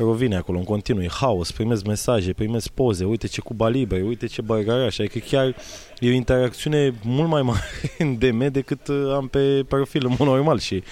rovine 0.05 0.36
acolo 0.36 0.59
în 0.59 0.64
continuu, 0.64 1.03
e 1.03 1.09
haos, 1.09 1.51
primesc 1.51 1.84
mesaje, 1.84 2.32
primesc 2.32 2.68
poze, 2.68 3.05
uite 3.05 3.26
ce 3.26 3.40
Cuba 3.40 3.68
Libre, 3.68 4.03
uite 4.03 4.26
ce 4.26 4.42
bărgaraș, 4.42 4.98
adică 4.98 5.18
chiar 5.18 5.57
e 5.98 6.09
o 6.09 6.12
interacțiune 6.12 6.94
mult 7.03 7.28
mai 7.28 7.42
mare 7.42 7.61
în 7.98 8.18
DM 8.18 8.46
decât 8.51 8.88
uh, 8.88 9.12
am 9.14 9.28
pe 9.28 9.64
profil 9.68 10.07
în 10.07 10.14
mod 10.18 10.28
normal 10.28 10.59
și 10.59 10.82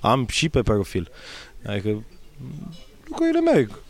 am 0.00 0.26
și 0.30 0.48
pe 0.48 0.62
profil. 0.62 1.08
Adică 1.66 2.04
lucrurile 3.04 3.40
merg. 3.40 3.80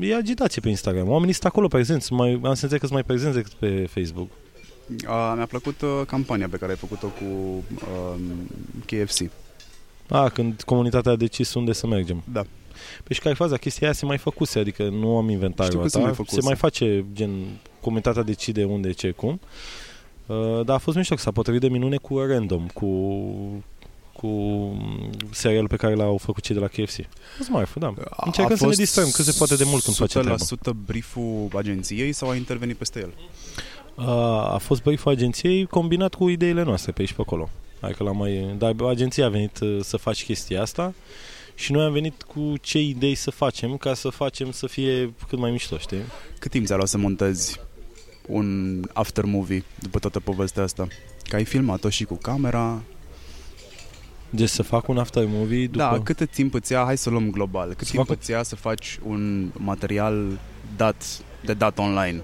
E 0.00 0.14
agitație 0.14 0.60
pe 0.60 0.68
Instagram. 0.68 1.08
Oamenii 1.08 1.32
sunt 1.32 1.44
acolo 1.44 1.68
prezenți. 1.68 2.12
Mai, 2.12 2.30
am 2.30 2.40
senzația 2.42 2.78
că 2.78 2.86
sunt 2.86 2.92
mai 2.92 3.02
prezenți 3.02 3.36
decât 3.36 3.52
pe 3.52 3.86
Facebook. 3.90 4.28
A, 5.06 5.34
mi-a 5.34 5.46
plăcut 5.46 5.80
uh, 5.80 6.02
campania 6.06 6.48
pe 6.48 6.56
care 6.56 6.70
ai 6.70 6.78
făcut-o 6.78 7.06
cu 7.06 7.24
uh, 7.74 8.20
KFC. 8.86 9.30
A, 10.08 10.28
când 10.28 10.62
comunitatea 10.62 11.12
a 11.12 11.16
decis 11.16 11.54
unde 11.54 11.72
să 11.72 11.86
mergem. 11.86 12.22
Da. 12.32 12.44
Păi 13.08 13.16
și 13.16 13.22
care 13.22 13.34
faza? 13.34 13.56
Chestia 13.56 13.86
aia 13.86 13.96
se 13.96 14.04
mai 14.04 14.18
făcuse, 14.18 14.58
adică 14.58 14.88
nu 14.88 15.16
am 15.16 15.28
inventat 15.28 15.66
Știu 15.66 15.80
că 15.80 15.88
se 15.88 15.98
ta. 15.98 16.04
mai 16.04 16.14
făcuse. 16.14 16.34
se 16.34 16.46
mai 16.46 16.56
face, 16.56 17.04
gen, 17.12 17.30
comunitatea 17.80 18.22
decide 18.22 18.64
unde, 18.64 18.92
ce, 18.92 19.10
cum. 19.10 19.40
Uh, 20.26 20.64
dar 20.64 20.76
a 20.76 20.78
fost 20.78 20.96
mișto 20.96 21.14
că 21.14 21.20
s-a 21.20 21.30
potrivit 21.30 21.60
de 21.60 21.68
minune 21.68 21.96
cu 21.96 22.18
Random, 22.18 22.66
cu 22.66 23.64
cu 24.12 24.30
serialul 25.30 25.68
pe 25.68 25.76
care 25.76 25.94
l-au 25.94 26.16
făcut 26.16 26.42
cei 26.42 26.54
de 26.54 26.60
la 26.60 26.66
KFC. 26.66 26.98
A 27.00 27.04
fost 27.36 27.48
marfă, 27.48 27.78
da. 27.78 27.94
Încercăm 28.24 28.56
să 28.56 28.66
ne 28.66 28.74
distrăm 28.74 29.10
cât 29.10 29.24
se 29.24 29.34
poate 29.38 29.56
de 29.56 29.64
mult 29.66 29.82
când 29.82 29.96
facem 29.96 30.22
treaba. 30.22 30.44
100% 30.44 30.84
brieful 30.86 31.48
agenției 31.54 32.12
sau 32.12 32.28
a 32.28 32.34
intervenit 32.34 32.76
peste 32.76 33.00
el? 33.00 33.14
A, 33.94 34.52
a 34.52 34.58
fost 34.58 34.82
brieful 34.82 35.12
agenției 35.12 35.66
combinat 35.66 36.14
cu 36.14 36.28
ideile 36.28 36.62
noastre 36.62 36.92
pe 36.92 37.00
aici 37.00 37.12
pe 37.12 37.20
acolo. 37.20 37.48
Adică 37.80 38.02
la 38.02 38.12
mai... 38.12 38.54
Dar 38.58 38.74
agenția 38.88 39.26
a 39.26 39.28
venit 39.28 39.58
uh, 39.60 39.78
să 39.82 39.96
faci 39.96 40.24
chestia 40.24 40.62
asta 40.62 40.94
și 41.58 41.72
noi 41.72 41.84
am 41.84 41.92
venit 41.92 42.22
cu 42.22 42.52
ce 42.60 42.80
idei 42.80 43.14
să 43.14 43.30
facem 43.30 43.76
ca 43.76 43.94
să 43.94 44.08
facem 44.08 44.50
să 44.50 44.66
fie 44.66 45.14
cât 45.28 45.38
mai 45.38 45.50
mișto, 45.50 45.78
știi? 45.78 45.98
Cât 46.38 46.50
timp 46.50 46.66
ți-a 46.66 46.76
luat 46.76 46.88
să 46.88 46.98
montezi 46.98 47.60
un 48.26 48.82
after 48.92 49.24
movie 49.24 49.64
după 49.78 49.98
toată 49.98 50.20
povestea 50.20 50.62
asta? 50.62 50.86
Că 51.28 51.36
ai 51.36 51.44
filmat-o 51.44 51.88
și 51.88 52.04
cu 52.04 52.14
camera. 52.14 52.82
Deci 54.30 54.48
să 54.48 54.62
fac 54.62 54.88
un 54.88 54.98
after 54.98 55.24
movie 55.26 55.64
după... 55.66 55.78
Da, 55.78 56.00
cât 56.02 56.30
timp 56.30 56.54
îți 56.54 56.72
ia, 56.72 56.82
hai 56.84 56.98
să 56.98 57.10
luăm 57.10 57.30
global, 57.30 57.68
cât 57.74 57.86
Să 57.86 57.92
timp 57.92 58.06
fac- 58.06 58.16
îți 58.18 58.30
ia 58.30 58.42
să 58.42 58.56
faci 58.56 58.98
un 59.06 59.50
material 59.56 60.38
dat, 60.76 61.20
de 61.44 61.52
dat 61.54 61.78
online? 61.78 62.20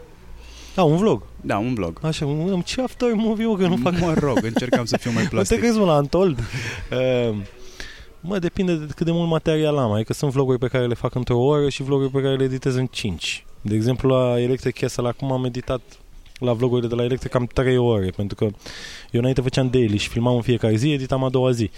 Da, 0.74 0.82
un 0.82 0.96
vlog. 0.96 1.22
Da, 1.40 1.58
un 1.58 1.74
vlog. 1.74 1.98
Așa, 2.02 2.26
un, 2.26 2.60
ce 2.62 2.80
after 2.82 3.12
movie, 3.14 3.46
mă, 3.46 3.56
că 3.56 3.66
nu 3.66 3.76
fac... 3.76 3.98
Mă 3.98 4.14
rog, 4.14 4.38
încercam 4.44 4.84
să 4.84 4.96
fiu 4.96 5.10
mai 5.12 5.22
Nu 5.22 5.28
te 5.28 5.34
plastic. 5.34 5.58
crezi, 5.58 5.78
mă, 5.78 5.84
la 5.84 5.94
Antold? 5.94 6.38
Uh, 6.38 7.36
mă, 8.26 8.38
depinde 8.38 8.74
de 8.74 8.92
cât 8.96 9.06
de 9.06 9.12
mult 9.12 9.28
material 9.28 9.78
am. 9.78 9.92
Adică 9.92 10.12
sunt 10.12 10.32
vloguri 10.32 10.58
pe 10.58 10.68
care 10.68 10.86
le 10.86 10.94
fac 10.94 11.14
într-o 11.14 11.38
oră 11.38 11.68
și 11.68 11.82
vloguri 11.82 12.10
pe 12.10 12.20
care 12.20 12.36
le 12.36 12.44
editez 12.44 12.74
în 12.74 12.86
5. 12.86 13.44
De 13.60 13.74
exemplu, 13.74 14.08
la 14.08 14.40
Electric 14.40 14.78
Castle 14.78 15.08
acum 15.08 15.32
am 15.32 15.44
editat 15.44 15.80
la 16.38 16.52
vlogurile 16.52 16.88
de 16.88 16.94
la 16.94 17.02
Electric 17.02 17.30
cam 17.30 17.46
3 17.46 17.76
ore, 17.76 18.10
pentru 18.10 18.36
că 18.36 18.44
eu 19.10 19.20
înainte 19.20 19.40
făceam 19.40 19.70
daily 19.70 19.96
și 19.96 20.08
filmam 20.08 20.34
în 20.34 20.42
fiecare 20.42 20.76
zi, 20.76 20.92
editam 20.92 21.24
a 21.24 21.28
doua 21.28 21.50
zi. 21.50 21.70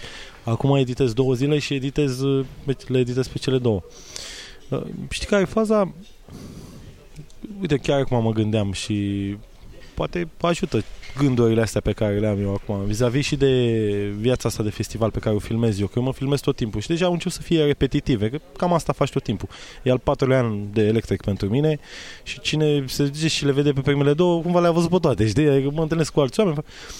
Acum 0.43 0.75
editez 0.75 1.13
două 1.13 1.33
zile 1.33 1.59
și 1.59 1.73
editez, 1.73 2.21
uh, 2.21 2.45
le 2.87 2.99
editez 2.99 3.27
pe 3.27 3.37
cele 3.37 3.57
două. 3.57 3.83
Uh, 4.69 4.81
Știi 5.09 5.27
care 5.27 5.41
e 5.41 5.45
faza? 5.45 5.93
Uite, 7.61 7.77
chiar 7.77 7.99
acum 7.99 8.23
mă 8.23 8.31
gândeam 8.31 8.71
și 8.71 9.37
poate 9.93 10.27
ajută 10.41 10.83
gândurile 11.17 11.61
astea 11.61 11.81
pe 11.81 11.91
care 11.91 12.19
le 12.19 12.27
am 12.27 12.41
eu 12.41 12.53
acum, 12.53 12.85
vis-a-vis 12.85 13.25
și 13.25 13.35
de 13.35 13.81
viața 14.19 14.47
asta 14.47 14.63
de 14.63 14.69
festival 14.69 15.11
pe 15.11 15.19
care 15.19 15.35
o 15.35 15.39
filmez 15.39 15.79
eu, 15.79 15.87
că 15.87 15.93
eu 15.95 16.03
mă 16.03 16.13
filmez 16.13 16.39
tot 16.39 16.55
timpul 16.55 16.81
și 16.81 16.87
deja 16.87 17.05
au 17.05 17.11
început 17.11 17.33
să 17.33 17.41
fie 17.41 17.63
repetitive, 17.63 18.29
că 18.29 18.39
cam 18.57 18.73
asta 18.73 18.93
faci 18.93 19.09
tot 19.09 19.23
timpul. 19.23 19.49
E 19.83 19.91
al 19.91 19.99
patrulea 19.99 20.39
an 20.39 20.73
de 20.73 20.81
electric 20.81 21.21
pentru 21.21 21.49
mine 21.49 21.79
și 22.23 22.39
cine 22.39 22.83
se 22.87 23.03
duce 23.03 23.27
și 23.27 23.45
le 23.45 23.51
vede 23.51 23.71
pe 23.71 23.81
primele 23.81 24.13
două, 24.13 24.41
cumva 24.41 24.59
le-a 24.59 24.71
văzut 24.71 24.89
pe 24.89 24.97
toate, 25.01 25.27
știi? 25.27 25.47
Adică 25.47 25.69
mă 25.73 25.81
întâlnesc 25.81 26.11
cu 26.11 26.19
alți 26.19 26.39
oameni, 26.39 26.57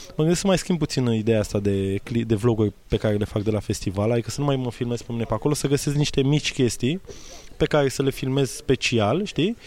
mă 0.07 0.15
gândesc 0.15 0.39
să 0.39 0.47
mai 0.47 0.57
schimb 0.57 0.77
puțin 0.79 1.05
ideea 1.05 1.39
asta 1.39 1.59
de, 1.59 1.95
cli- 1.95 2.25
de 2.25 2.35
vloguri 2.35 2.73
pe 2.87 2.97
care 2.97 3.15
le 3.15 3.25
fac 3.25 3.43
de 3.43 3.51
la 3.51 3.59
festival, 3.59 4.11
adică 4.11 4.29
să 4.29 4.39
nu 4.39 4.45
mai 4.45 4.55
mă 4.55 4.71
filmez 4.71 5.01
pe 5.01 5.11
mine 5.11 5.23
pe 5.23 5.33
acolo, 5.33 5.53
să 5.53 5.67
găsesc 5.67 5.95
niște 5.95 6.21
mici 6.21 6.53
chestii 6.53 7.01
pe 7.57 7.65
care 7.65 7.89
să 7.89 8.03
le 8.03 8.11
filmez 8.11 8.49
special, 8.49 9.25
știi? 9.25 9.57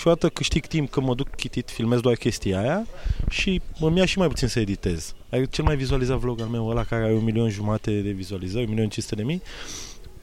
Și 0.00 0.06
odată 0.06 0.28
câștig 0.28 0.66
timp 0.66 0.90
că 0.90 1.00
mă 1.00 1.14
duc 1.14 1.30
chitit, 1.30 1.70
filmez 1.70 2.00
doar 2.00 2.14
chestia 2.14 2.60
aia 2.60 2.86
și 3.28 3.60
îmi 3.80 3.98
ia 3.98 4.04
și 4.04 4.18
mai 4.18 4.28
puțin 4.28 4.48
să 4.48 4.60
editez. 4.60 5.14
Adică 5.30 5.48
cel 5.50 5.64
mai 5.64 5.76
vizualizat 5.76 6.18
vlog 6.18 6.40
al 6.40 6.46
meu, 6.46 6.68
ăla 6.68 6.84
care 6.84 7.02
are 7.02 7.12
un 7.12 7.24
milion 7.24 7.50
jumate 7.50 8.00
de 8.00 8.10
vizualizări, 8.10 8.64
un 8.64 8.70
milion 8.70 8.88
500 8.88 9.14
de 9.14 9.22
mii, 9.22 9.42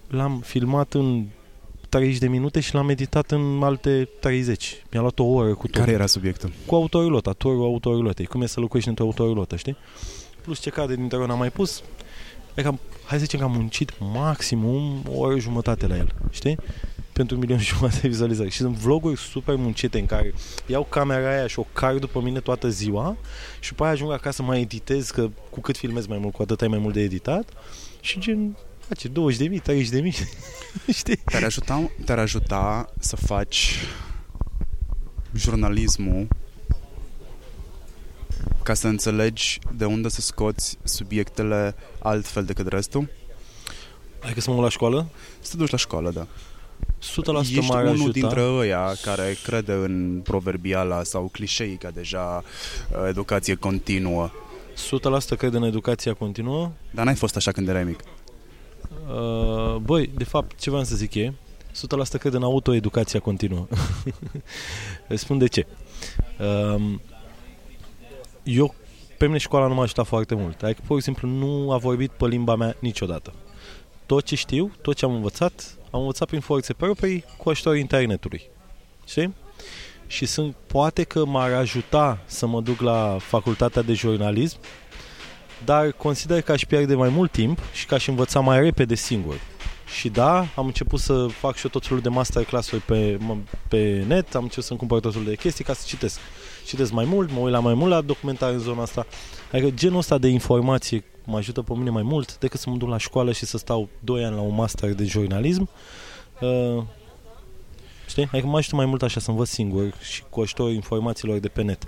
l-am 0.08 0.40
filmat 0.46 0.94
în 0.94 1.26
30 1.90 2.18
de 2.18 2.28
minute 2.28 2.60
și 2.60 2.74
l-am 2.74 2.90
editat 2.90 3.32
în 3.32 3.60
alte 3.64 4.10
30. 4.20 4.84
Mi-a 4.92 5.02
luat 5.02 5.20
o 5.20 5.24
oră 5.24 5.54
cu 5.54 5.68
tot. 5.68 5.76
Care 5.76 5.92
era 5.92 6.06
subiectul? 6.06 6.52
Cu 6.66 6.76
autorilota, 6.76 7.32
turul 7.32 7.64
autorilotei. 7.64 8.26
Cum 8.26 8.42
e 8.42 8.46
să 8.46 8.60
locuiești 8.60 8.90
într-o 8.90 9.06
autorilotă, 9.06 9.56
știi? 9.56 9.78
Plus 10.42 10.60
ce 10.60 10.70
cade 10.70 10.94
din 10.94 11.04
interior 11.04 11.30
am 11.30 11.38
mai 11.38 11.52
pus. 11.52 11.84
Adică 12.52 12.68
am, 12.68 12.80
hai 13.06 13.18
să 13.18 13.24
zicem 13.24 13.40
că 13.40 13.46
am 13.46 13.52
muncit 13.52 13.94
maximum 14.00 15.04
o 15.10 15.20
oră 15.20 15.40
jumătate 15.40 15.88
la 15.88 15.98
el, 15.98 16.14
știi? 16.30 16.58
Pentru 17.18 17.36
un 17.36 17.42
milion 17.42 17.60
și 17.60 17.74
jumătate 17.76 18.00
de 18.02 18.08
vizualizări. 18.08 18.50
Și 18.50 18.58
sunt 18.58 18.76
vloguri 18.76 19.20
super 19.20 19.56
muncite 19.56 20.00
în 20.00 20.06
care 20.06 20.34
iau 20.66 20.84
camera 20.84 21.30
aia 21.30 21.48
și 21.48 21.60
o 21.60 21.66
car 21.74 21.94
după 21.94 22.22
mine 22.22 22.40
toată 22.40 22.70
ziua 22.70 23.18
și 23.60 23.70
după 23.70 23.84
aia 23.84 23.92
ajung 23.92 24.12
acasă 24.12 24.36
să 24.36 24.44
mai 24.44 24.62
editez, 24.62 25.10
că 25.10 25.30
cu 25.50 25.60
cât 25.60 25.78
filmez 25.78 26.06
mai 26.06 26.18
mult, 26.18 26.34
cu 26.34 26.42
atât 26.42 26.62
ai 26.62 26.68
mai 26.68 26.80
mult 26.80 26.94
de 26.94 27.02
editat 27.02 27.50
și 28.02 28.20
gen 28.20 28.58
face 28.80 29.08
20 29.08 29.38
de 29.38 29.48
mii, 29.48 29.60
30 29.60 29.90
de 29.90 30.02
mii, 30.02 30.16
știi? 31.00 31.16
Te-ar 31.16 31.44
ajuta, 31.44 31.90
te-ar 32.06 32.20
ajuta 32.20 32.90
să 33.00 33.16
faci 33.16 33.80
jurnalismul 35.36 36.28
ca 38.64 38.74
să 38.74 38.88
înțelegi 38.88 39.60
de 39.76 39.86
unde 39.86 40.10
să 40.10 40.22
scoți 40.22 40.78
subiectele 40.84 41.76
altfel 42.00 42.46
decât 42.46 42.68
restul? 42.68 43.10
Adică 44.24 44.42
să 44.42 44.50
mă 44.50 44.56
duc 44.56 44.64
la 44.64 44.70
școală? 44.70 45.10
Să 45.40 45.52
te 45.52 45.58
duci 45.58 45.70
la 45.70 45.78
școală, 45.78 46.12
da. 46.12 46.28
100% 46.88 47.40
Ești 47.42 47.60
m-ar 47.60 47.84
unul 47.84 47.94
ajuta. 47.94 48.12
dintre 48.12 48.42
ăia 48.42 48.94
care 49.02 49.38
crede 49.44 49.72
în 49.72 50.22
proverbiala 50.24 51.04
sau 51.04 51.30
clișeica 51.32 51.90
deja 51.90 52.44
uh, 52.44 53.06
educație 53.08 53.56
continuă. 53.56 54.30
100% 55.34 55.38
cred 55.38 55.54
în 55.54 55.64
educația 55.64 56.14
continuă. 56.14 56.72
Dar 56.92 57.06
n-ai 57.06 57.16
fost 57.16 57.36
așa 57.36 57.52
când 57.52 57.68
erai 57.68 57.84
mic. 57.84 58.00
Uh, 59.08 59.76
băi, 59.76 60.12
de 60.16 60.24
fapt, 60.24 60.60
ce 60.60 60.70
vreau 60.70 60.86
să 60.86 60.96
zic 60.96 61.14
e, 61.14 61.34
100% 62.16 62.20
cred 62.20 62.34
în 62.34 62.44
autoeducația 62.44 63.20
continuă. 63.20 63.68
Îți 65.08 65.22
spun 65.22 65.38
de 65.38 65.48
ce. 65.48 65.68
Um, 66.74 67.02
eu, 68.44 68.76
pe 69.18 69.26
mine 69.26 69.38
școala 69.38 69.68
nu 69.68 69.74
m-a 69.74 69.82
ajutat 69.82 70.06
foarte 70.06 70.36
mult. 70.36 70.64
Adică, 70.64 70.82
pur 70.88 70.98
și 70.98 71.04
simplu, 71.04 71.28
nu 71.28 71.72
a 71.72 71.78
vorbit 71.78 72.12
pe 72.12 72.28
limba 72.28 72.56
mea 72.56 72.76
niciodată. 72.80 73.34
Tot 74.06 74.24
ce 74.24 74.36
știu, 74.36 74.72
tot 74.82 74.96
ce 74.96 75.06
am 75.06 75.14
învățat, 75.14 75.77
am 75.92 76.00
învățat 76.00 76.28
prin 76.28 76.40
forțe 76.40 76.74
proprii 76.74 77.26
cu 77.38 77.50
ajutorul 77.50 77.78
internetului. 77.78 78.42
Știi? 79.06 79.34
Și 80.08 80.26
sunt, 80.26 80.56
poate 80.68 81.04
că 81.04 81.26
m-ar 81.26 81.54
ajuta 81.54 82.20
să 82.26 82.48
mă 82.48 82.62
duc 82.62 82.82
la 82.82 83.18
facultatea 83.20 83.82
de 83.82 83.94
jurnalism, 83.94 84.58
dar 85.66 85.92
consider 85.92 86.42
că 86.42 86.52
aș 86.52 86.66
pierde 86.66 86.96
mai 86.96 87.10
mult 87.10 87.32
timp 87.32 87.60
și 87.74 87.86
că 87.86 87.94
aș 87.94 88.08
învăța 88.08 88.40
mai 88.40 88.60
repede 88.60 88.96
singur. 88.96 89.40
Și 89.98 90.10
da, 90.10 90.38
am 90.56 90.66
început 90.66 91.00
să 91.00 91.28
fac 91.28 91.56
și 91.56 91.64
eu 91.64 91.70
tot 91.72 91.86
felul 91.86 92.02
de 92.02 92.10
masterclass-uri 92.10 92.82
pe, 92.82 93.18
m- 93.18 93.60
pe 93.68 94.04
net, 94.08 94.36
am 94.36 94.44
început 94.44 94.64
să-mi 94.64 94.80
cumpăr 94.80 95.00
tot 95.00 95.12
felul 95.12 95.28
de 95.28 95.36
chestii 95.36 95.64
ca 95.64 95.74
să 95.74 95.84
citesc. 95.86 96.20
Citesc 96.66 96.92
mai 96.92 97.06
mult, 97.06 97.32
mă 97.32 97.40
uit 97.40 97.54
la 97.54 97.60
mai 97.60 97.74
mult 97.74 97.92
la 97.92 98.02
documentare 98.02 98.54
în 98.54 98.60
zona 98.60 98.82
asta. 98.82 99.06
Adică 99.52 99.70
genul 99.70 99.98
ăsta 99.98 100.18
de 100.18 100.28
informație 100.28 101.04
mă 101.26 101.38
ajută 101.38 101.62
pe 101.62 101.74
mine 101.76 101.90
mai 101.90 102.04
mult 102.04 102.38
decât 102.38 102.60
să 102.60 102.70
mă 102.70 102.78
duc 102.78 102.90
la 102.90 102.98
școală 102.98 103.32
și 103.32 103.46
să 103.46 103.58
stau 103.58 103.90
2 104.00 104.26
ani 104.26 104.36
la 104.36 104.42
un 104.42 104.56
master 104.56 104.94
de 104.94 105.06
jurnalism. 105.06 105.70
Uh, 106.42 106.84
știi? 108.08 108.30
Adică 108.32 108.48
mă 108.48 108.58
ajută 108.58 108.76
mai 108.76 108.86
mult 108.86 109.02
așa 109.02 109.20
să 109.20 109.30
învăț 109.30 109.50
singur 109.50 109.94
și 110.02 110.24
cu 110.30 110.42
ajutorul 110.42 110.74
informațiilor 110.74 111.38
de 111.38 111.48
pe 111.48 111.62
net. 111.62 111.84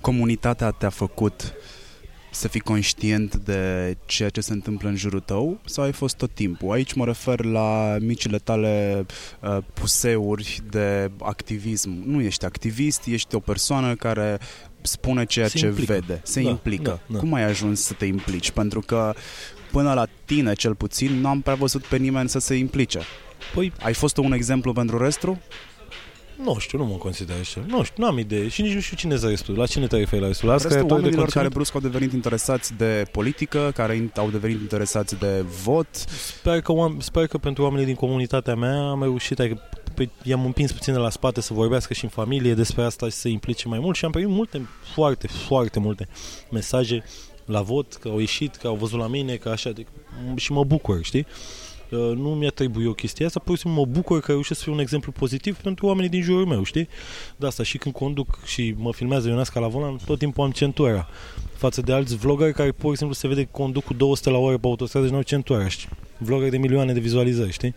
Comunitatea 0.00 0.70
te-a 0.70 0.90
făcut 0.90 1.54
să 2.30 2.48
fii 2.48 2.60
conștient 2.60 3.36
de 3.36 3.96
ceea 4.06 4.28
ce 4.28 4.40
se 4.40 4.52
întâmplă 4.52 4.88
în 4.88 4.96
jurul 4.96 5.20
tău 5.20 5.60
sau 5.64 5.84
ai 5.84 5.92
fost 5.92 6.16
tot 6.16 6.30
timpul? 6.34 6.70
Aici 6.70 6.92
mă 6.92 7.04
refer 7.04 7.44
la 7.44 7.96
micile 8.00 8.38
tale 8.38 9.06
uh, 9.40 9.58
puseuri 9.74 10.60
de 10.70 11.10
activism. 11.18 12.02
Nu 12.06 12.20
ești 12.20 12.44
activist, 12.44 13.06
ești 13.06 13.34
o 13.34 13.40
persoană 13.40 13.94
care 13.94 14.38
spune 14.82 15.24
ceea 15.24 15.48
Se 15.48 15.58
ce 15.58 15.66
implică. 15.66 15.92
vede, 15.92 16.20
se 16.24 16.42
Da, 16.42 16.48
implică. 16.48 16.82
da, 16.82 16.98
da. 17.12 17.18
Cum 17.18 17.32
ai 17.34 17.42
ajuns 17.42 17.80
să 17.80 17.92
te 17.92 18.04
implici? 18.04 18.50
Pentru 18.50 18.80
că 18.80 19.14
până 19.70 19.92
la 19.94 20.06
tine 20.24 20.52
cel 20.52 20.74
puțin 20.74 21.20
n-am 21.20 21.40
prea 21.40 21.54
văzut 21.54 21.84
pe 21.84 21.96
nimeni 21.96 22.28
să 22.28 22.38
se 22.38 22.54
implice. 22.54 23.00
Păi, 23.54 23.72
Ai 23.82 23.94
fost 23.94 24.16
un 24.16 24.32
exemplu 24.32 24.72
pentru 24.72 24.98
restul? 24.98 25.38
Nu 26.44 26.58
știu, 26.58 26.78
nu 26.78 26.84
mă 26.84 26.94
consider 26.94 27.36
așa. 27.40 27.60
Nu 27.66 27.82
știu, 27.82 28.02
nu 28.02 28.08
am 28.08 28.18
idee 28.18 28.48
și 28.48 28.62
nici 28.62 28.72
nu 28.74 28.80
știu 28.80 28.96
cine 28.96 29.16
e 29.22 29.26
restul. 29.26 29.56
La 29.56 29.66
cine 29.66 29.86
te 29.86 29.96
referi 29.96 30.20
la 30.20 30.26
restul? 30.26 30.48
La 30.48 30.52
Restul 30.54 30.70
creatori 30.70 31.00
de 31.00 31.04
oamenilor 31.06 31.28
care 31.28 31.48
conținut? 31.48 31.70
brusc 31.70 31.74
au 31.74 31.90
devenit 31.90 32.12
interesați 32.12 32.72
de 32.76 33.04
politică, 33.12 33.70
care 33.74 33.96
in- 33.96 34.12
au 34.16 34.30
devenit 34.30 34.60
interesați 34.60 35.18
de 35.18 35.44
vot. 35.62 35.86
Sper 36.38 36.60
că, 36.60 36.72
oam- 36.72 36.96
sper 36.98 37.26
că 37.26 37.38
pentru 37.38 37.62
oamenii 37.62 37.86
din 37.86 37.94
comunitatea 37.94 38.54
mea 38.54 38.76
am 38.90 39.02
reușit, 39.02 39.38
adică 39.38 39.60
pe, 40.00 40.08
i-am 40.22 40.44
împins 40.44 40.72
puțin 40.72 40.92
de 40.92 40.98
la 40.98 41.10
spate 41.10 41.40
să 41.40 41.54
vorbească 41.54 41.94
și 41.94 42.04
în 42.04 42.10
familie 42.10 42.54
despre 42.54 42.82
asta 42.82 43.06
și 43.06 43.12
să 43.12 43.20
se 43.20 43.28
implice 43.28 43.68
mai 43.68 43.78
mult 43.78 43.96
și 43.96 44.04
am 44.04 44.10
primit 44.10 44.28
multe, 44.28 44.68
foarte, 44.94 45.26
foarte 45.26 45.78
multe 45.78 46.08
mesaje 46.50 47.04
la 47.44 47.60
vot, 47.60 47.94
că 47.94 48.08
au 48.08 48.18
ieșit, 48.18 48.56
că 48.56 48.66
au 48.66 48.74
văzut 48.74 48.98
la 48.98 49.06
mine, 49.06 49.34
că 49.34 49.48
așa, 49.48 49.70
de, 49.70 49.86
și 50.36 50.52
mă 50.52 50.64
bucur, 50.64 51.02
știi? 51.02 51.26
Uh, 51.90 51.98
Nu 51.98 52.28
mi-atribui 52.28 52.86
o 52.86 52.92
chestie 52.92 53.26
asta, 53.26 53.40
pur 53.40 53.56
și 53.56 53.62
simplu 53.62 53.80
mă 53.80 53.86
bucur 53.86 54.20
că 54.20 54.32
reușesc 54.32 54.58
să 54.58 54.64
fiu 54.64 54.74
un 54.74 54.80
exemplu 54.80 55.12
pozitiv 55.12 55.56
pentru 55.56 55.86
oamenii 55.86 56.10
din 56.10 56.22
jurul 56.22 56.46
meu, 56.46 56.62
știi? 56.62 56.88
De 57.36 57.46
asta 57.46 57.62
și 57.62 57.78
când 57.78 57.94
conduc 57.94 58.38
și 58.44 58.74
mă 58.76 58.92
filmează 58.92 59.28
Ionesca 59.28 59.60
la 59.60 59.68
volan, 59.68 59.98
tot 60.06 60.18
timpul 60.18 60.44
am 60.44 60.50
centura 60.50 61.08
față 61.56 61.80
de 61.80 61.92
alți 61.92 62.16
vloggeri 62.16 62.52
care 62.52 62.72
pur 62.72 62.90
și 62.90 62.96
simplu 62.96 63.14
se 63.14 63.28
vede 63.28 63.42
că 63.42 63.48
conduc 63.52 63.84
cu 63.84 63.94
200 63.94 64.30
la 64.30 64.38
oră 64.38 64.58
pe 64.58 64.66
autostradă 64.66 65.06
și 65.06 65.12
nu 65.12 65.18
au 65.18 65.24
centura, 65.24 65.68
știi? 65.68 65.88
Vloggeri 66.18 66.50
de 66.50 66.58
milioane 66.58 66.92
de 66.92 67.00
vizualizări, 67.00 67.52
știi? 67.52 67.74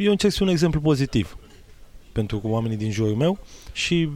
Eu 0.00 0.10
încerc 0.10 0.32
să 0.32 0.38
fiu 0.38 0.46
un 0.46 0.52
exemplu 0.52 0.80
pozitiv 0.80 1.36
pentru 2.12 2.40
oamenii 2.44 2.76
din 2.76 2.90
jurul 2.90 3.14
meu 3.14 3.38
și 3.72 4.08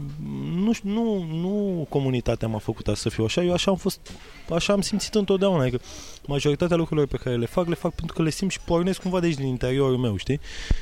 nu, 0.55 0.73
știu, 0.73 0.89
nu, 0.91 1.23
nu 1.23 1.87
comunitatea 1.89 2.49
m-a 2.49 2.59
făcut 2.59 2.89
asta 2.89 3.01
să 3.01 3.09
fiu 3.09 3.25
așa, 3.25 3.43
eu 3.43 3.53
așa 3.53 3.71
am 3.71 3.77
fost, 3.77 4.11
așa 4.51 4.73
am 4.73 4.81
simțit 4.81 5.15
întotdeauna, 5.15 5.63
adică 5.63 5.81
majoritatea 6.27 6.77
lucrurilor 6.77 7.09
pe 7.09 7.17
care 7.17 7.37
le 7.37 7.47
fac, 7.47 7.69
le 7.69 7.75
fac 7.75 7.95
pentru 7.95 8.17
că 8.17 8.23
le 8.23 8.31
simt 8.31 8.51
și 8.51 8.61
pornesc 8.61 9.01
cumva 9.01 9.21
de 9.21 9.27
aici 9.27 9.37
din 9.37 9.47
interiorul 9.47 9.97
meu, 9.97 10.17
știi? 10.17 10.41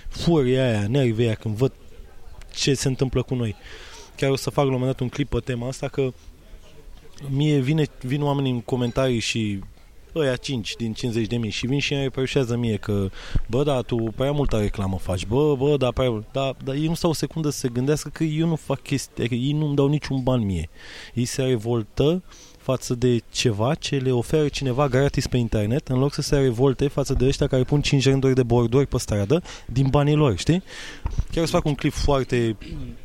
Furia 0.09 0.69
aia, 0.69 0.87
nervii 0.89 1.25
aia, 1.25 1.35
când 1.35 1.57
văd 1.57 1.73
ce 2.55 2.75
se 2.75 2.89
întâmplă 2.89 3.23
cu 3.23 3.35
noi. 3.35 3.57
Chiar 4.17 4.31
o 4.31 4.37
să 4.37 4.51
fac 4.51 4.65
la 4.65 4.71
un 4.71 4.79
moment 4.79 4.91
dat 4.91 5.01
un 5.01 5.09
clip 5.09 5.29
pe 5.29 5.39
tema 5.39 5.69
asta 5.69 5.89
că 5.89 6.13
mie 7.29 7.59
vine, 7.59 7.87
vin 8.01 8.23
oamenii 8.23 8.51
în 8.51 8.61
comentarii 8.61 9.19
și 9.19 9.59
ăia 10.15 10.37
5 10.37 10.75
din 10.77 10.93
50 10.93 11.27
de 11.27 11.37
mii 11.37 11.51
și 11.51 11.67
vin 11.67 11.79
și 11.79 11.93
îmi 11.93 12.03
reproșează 12.03 12.57
mie 12.57 12.77
că 12.77 13.09
bă, 13.47 13.63
da, 13.63 13.81
tu 13.81 13.97
prea 13.97 14.33
multă 14.33 14.57
reclamă 14.57 14.99
faci, 14.99 15.27
bă, 15.27 15.55
bă, 15.57 15.77
da, 15.77 15.91
prea 15.91 16.11
mult. 16.11 16.27
Da, 16.33 16.55
dar 16.65 16.75
ei 16.75 16.87
nu 16.87 16.95
stau 16.95 17.11
o 17.11 17.15
secundă 17.15 17.51
să 17.51 17.59
se 17.59 17.69
gândească 17.69 18.09
că 18.09 18.25
eu 18.25 18.47
nu 18.47 18.57
fac 18.57 18.83
chestii, 18.83 19.29
că 19.29 19.35
ei 19.35 19.53
nu-mi 19.53 19.77
dau 19.77 19.89
niciun 19.89 20.23
ban 20.23 20.45
mie. 20.45 20.69
Ei 21.15 21.25
se 21.25 21.43
revoltă 21.43 22.23
față 22.63 22.95
de 22.95 23.23
ceva 23.31 23.75
ce 23.75 23.97
le 23.97 24.11
oferă 24.11 24.49
cineva 24.49 24.89
gratis 24.89 25.27
pe 25.27 25.37
internet, 25.37 25.89
în 25.89 25.99
loc 25.99 26.13
să 26.13 26.23
se 26.23 26.37
revolte 26.37 26.89
față 26.89 27.15
de 27.15 27.27
ăștia 27.27 27.47
care 27.47 27.63
pun 27.63 27.81
5 27.81 28.05
rânduri 28.05 28.35
de 28.35 28.43
borduri 28.43 28.87
pe 28.87 28.99
stradă 28.99 29.43
din 29.67 29.87
banii 29.91 30.15
lor, 30.15 30.37
știi? 30.37 30.63
Chiar 31.31 31.43
o 31.43 31.47
să 31.47 31.53
fac 31.53 31.65
un 31.65 31.75
clip 31.75 31.93
foarte 31.93 32.57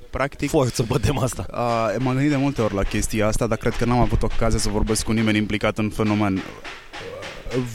Practic, 0.09 0.49
forță 0.49 0.83
pe 0.83 0.97
tema 1.01 1.21
asta. 1.21 1.45
Uh, 1.51 2.03
m-am 2.03 2.13
gândit 2.13 2.31
de 2.31 2.37
multe 2.37 2.61
ori 2.61 2.73
la 2.73 2.83
chestia 2.83 3.27
asta, 3.27 3.47
dar 3.47 3.57
cred 3.57 3.75
că 3.75 3.85
n-am 3.85 3.99
avut 3.99 4.23
ocazia 4.23 4.59
să 4.59 4.69
vorbesc 4.69 5.03
cu 5.05 5.11
nimeni 5.11 5.37
implicat 5.37 5.77
în 5.77 5.89
fenomen. 5.89 6.41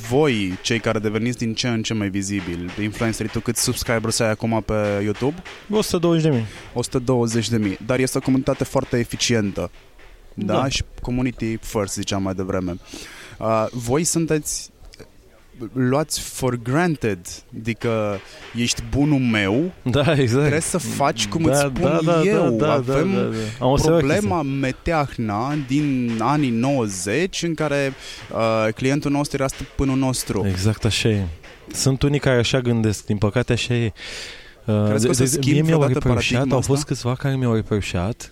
Voi, 0.08 0.58
cei 0.62 0.78
care 0.78 0.98
deveniți 0.98 1.38
din 1.38 1.54
ce 1.54 1.68
în 1.68 1.82
ce 1.82 1.94
mai 1.94 2.08
vizibili, 2.08 2.70
influencerii, 2.82 3.30
tu 3.30 3.40
câți 3.40 3.62
subscribers 3.62 4.18
ai 4.18 4.30
acum 4.30 4.62
pe 4.66 5.00
YouTube? 5.02 5.42
120 5.70 6.22
de 6.22 6.28
mii. 6.28 6.44
120 6.74 7.48
de 7.48 7.56
mii, 7.56 7.78
dar 7.86 7.98
este 7.98 8.18
o 8.18 8.20
comunitate 8.20 8.64
foarte 8.64 8.98
eficientă. 8.98 9.70
Da? 10.34 10.54
Da. 10.54 10.68
Și 10.68 10.82
community 11.02 11.56
first, 11.56 11.94
ziceam 11.94 12.22
mai 12.22 12.34
devreme. 12.34 12.76
Uh, 13.38 13.66
voi 13.70 14.04
sunteți 14.04 14.71
luați 15.72 16.20
for 16.20 16.56
granted, 16.62 17.18
adică 17.60 18.20
ești 18.56 18.82
bunul 18.90 19.18
meu, 19.18 19.72
Da, 19.82 20.00
exact. 20.16 20.40
trebuie 20.40 20.60
să 20.60 20.78
faci 20.78 21.26
cum 21.26 21.42
da, 21.42 21.50
îți 21.50 21.60
spun 21.60 21.80
da, 21.82 21.98
da, 22.04 22.22
eu. 22.24 22.50
Da, 22.50 22.66
da, 22.66 22.72
Avem 22.72 23.12
da, 23.14 23.20
da, 23.20 23.26
da. 23.28 23.64
Am 23.64 23.70
observat 23.70 23.98
problema 23.98 24.42
meteahna 24.42 25.54
din 25.66 26.10
anii 26.18 26.50
90 26.50 27.42
în 27.42 27.54
care 27.54 27.92
uh, 28.32 28.72
clientul 28.74 29.10
nostru 29.10 29.36
era 29.36 29.46
stăpânul 29.46 29.96
nostru. 29.96 30.34
chestia. 30.40 30.50
Exact 30.58 30.84
așa 30.84 31.08
e. 31.08 31.26
Sunt 31.72 32.02
unii 32.02 32.18
care 32.18 32.38
așa 32.38 32.60
gândesc, 32.60 33.04
din 33.06 33.16
păcate 33.16 33.52
așa 33.52 33.74
e. 33.74 33.92
Uh, 34.66 34.84
Crezi 34.88 35.04
că 35.04 35.10
o 35.10 35.12
să 35.12 35.22
de- 35.22 35.28
de- 35.28 35.30
schimbi 35.30 35.50
mie 35.50 35.62
mi-au 35.62 35.78
vreodată 35.78 35.98
reproșat, 36.08 36.30
paradigma 36.32 36.54
au 36.54 36.60
fost 36.62 36.80
asta? 36.82 36.92
câțiva 36.94 37.14
care 37.14 37.36
mi-au 37.36 37.54
reproșat 37.54 38.31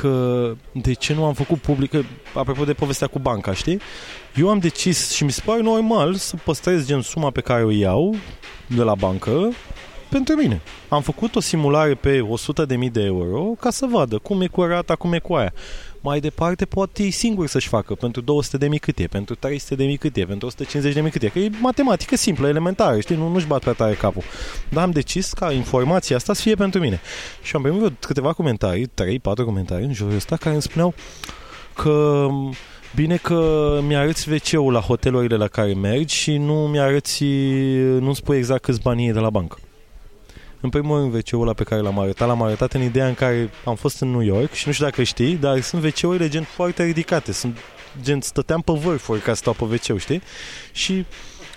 că 0.00 0.52
de 0.72 0.92
ce 0.92 1.14
nu 1.14 1.24
am 1.24 1.32
făcut 1.32 1.58
publică, 1.58 2.04
apropo 2.34 2.64
de 2.64 2.72
povestea 2.72 3.06
cu 3.06 3.18
banca, 3.18 3.52
știi? 3.52 3.80
Eu 4.34 4.48
am 4.48 4.58
decis 4.58 5.12
și 5.12 5.24
mi 5.24 5.30
se 5.30 5.42
pare 5.44 5.60
normal 5.62 6.14
să 6.14 6.36
păstrez 6.44 6.86
gen 6.86 7.00
suma 7.00 7.30
pe 7.30 7.40
care 7.40 7.64
o 7.64 7.70
iau 7.70 8.14
de 8.66 8.82
la 8.82 8.94
bancă 8.94 9.52
pentru 10.08 10.34
mine. 10.34 10.60
Am 10.88 11.02
făcut 11.02 11.36
o 11.36 11.40
simulare 11.40 11.94
pe 11.94 12.26
100.000 12.84 12.90
de 12.92 13.02
euro 13.02 13.42
ca 13.60 13.70
să 13.70 13.86
vadă 13.90 14.18
cum 14.18 14.40
e 14.40 14.46
cu 14.46 14.62
rata, 14.62 14.94
cum 14.94 15.12
e 15.12 15.18
cu 15.18 15.34
aia. 15.34 15.52
Mai 16.04 16.20
departe 16.20 16.64
poate 16.64 17.02
ei 17.02 17.10
singur 17.10 17.46
să-și 17.46 17.68
facă 17.68 17.94
pentru 17.94 18.20
200 18.20 18.56
de 18.56 18.68
mii 18.68 18.78
cât 18.78 18.98
e, 18.98 19.06
pentru 19.06 19.34
300 19.34 19.74
de 19.74 19.84
mii 19.84 19.96
cât 19.96 20.16
e, 20.16 20.24
pentru 20.24 20.46
150 20.46 20.94
de 20.94 21.00
mii 21.00 21.10
cât 21.10 21.22
e, 21.22 21.28
că 21.28 21.38
e 21.38 21.50
matematică 21.60 22.16
simplă, 22.16 22.48
elementară, 22.48 23.00
știi, 23.00 23.16
nu, 23.16 23.28
nu-și 23.28 23.46
bat 23.46 23.60
prea 23.60 23.72
tare 23.72 23.94
capul. 23.94 24.22
Dar 24.68 24.82
am 24.82 24.90
decis 24.90 25.32
ca 25.32 25.52
informația 25.52 26.16
asta 26.16 26.32
să 26.32 26.42
fie 26.42 26.54
pentru 26.54 26.80
mine. 26.80 27.00
Și 27.42 27.56
am 27.56 27.62
primit 27.62 27.78
vreo 27.78 27.92
câteva 28.00 28.32
comentarii, 28.32 28.86
3-4 28.86 28.90
comentarii 29.44 29.86
în 29.86 29.92
jurul 29.92 30.14
ăsta, 30.14 30.36
care 30.36 30.52
îmi 30.52 30.62
spuneau 30.62 30.94
că 31.74 32.26
Bine 32.94 33.16
că 33.16 33.78
mi-arăți 33.86 34.30
WC-ul 34.30 34.72
la 34.72 34.80
hotelurile 34.80 35.36
la 35.36 35.46
care 35.46 35.74
mergi 35.74 36.14
și 36.14 36.36
nu 36.36 36.54
mi-arăți, 36.54 37.24
nu 38.00 38.12
spui 38.12 38.36
exact 38.36 38.62
câți 38.62 38.80
bani 38.80 39.06
e 39.06 39.12
de 39.12 39.18
la 39.18 39.30
bancă. 39.30 39.58
În 40.62 40.70
primul 40.70 40.98
rând, 40.98 41.14
WC-ul 41.14 41.40
ăla 41.40 41.52
pe 41.52 41.64
care 41.64 41.80
l-am 41.80 41.98
arătat, 41.98 42.28
l-am 42.28 42.42
arătat 42.42 42.72
în 42.72 42.82
ideea 42.82 43.06
în 43.06 43.14
care 43.14 43.50
am 43.64 43.74
fost 43.74 44.00
în 44.00 44.10
New 44.10 44.20
York 44.20 44.52
și 44.52 44.66
nu 44.66 44.72
știu 44.72 44.84
dacă 44.84 45.02
știi, 45.02 45.34
dar 45.34 45.60
sunt 45.60 45.84
WC-urile 45.84 46.28
gen 46.28 46.42
foarte 46.42 46.84
ridicate. 46.84 47.32
Sunt 47.32 47.58
gen, 48.02 48.20
stăteam 48.20 48.60
pe 48.60 48.72
vârfuri 48.72 49.20
ca 49.20 49.34
să 49.34 49.36
stau 49.36 49.52
pe 49.52 49.64
wc 49.64 49.98
știi? 49.98 50.22
Și 50.72 51.04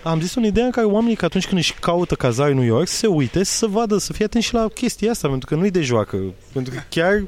am 0.04 0.22
zis 0.22 0.36
în 0.36 0.44
ideea 0.44 0.66
în 0.66 0.72
care 0.72 0.86
oamenii, 0.86 1.16
că 1.16 1.26
atunci 1.26 1.48
când 1.48 1.60
își 1.60 1.74
caută 1.74 2.16
cazare 2.16 2.52
în 2.52 2.58
New 2.58 2.66
York, 2.66 2.88
să 2.88 2.96
se 2.96 3.08
uite, 3.08 3.44
să 3.44 3.68
vadă, 3.68 3.98
să 3.98 4.14
fie 4.14 4.26
atenți 4.26 4.48
și 4.48 4.54
la 4.54 4.68
chestia 4.68 5.12
asta, 5.12 5.28
pentru 5.28 5.48
că 5.48 5.56
nu-i 5.56 5.72
de 5.72 5.82
joacă. 5.82 6.18
Pentru 6.54 6.74
că 6.74 6.80
chiar 6.90 7.24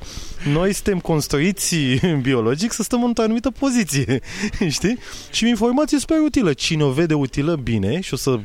noi 0.52 0.74
suntem 0.74 1.00
construiți 1.00 1.76
biologic 2.22 2.72
să 2.72 2.84
stăm 2.84 3.04
într-o 3.04 3.24
anumită 3.24 3.52
poziție, 3.52 4.20
știi? 4.70 4.98
Și 5.32 5.44
o 5.44 5.48
informație 5.48 6.00
super 6.00 6.18
utilă. 6.20 6.54
Cine 6.54 6.84
o 6.84 6.92
vede 6.92 7.14
utilă, 7.14 7.56
bine, 7.56 8.00
și 8.00 8.14
o 8.14 8.18
să 8.18 8.40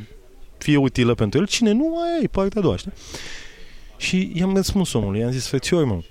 fie 0.63 0.77
utilă 0.77 1.13
pentru 1.13 1.39
el, 1.39 1.47
cine 1.47 1.71
nu, 1.71 2.01
aia 2.01 2.19
e 2.21 2.27
partea 2.27 2.59
a 2.59 2.63
doua, 2.63 2.77
știi? 2.77 2.91
Și 3.97 4.31
i-am 4.35 4.55
răspuns 4.55 4.93
omului, 4.93 5.19
i-am 5.19 5.31
zis, 5.31 5.47
frățior, 5.47 5.85
mă, 5.85 6.01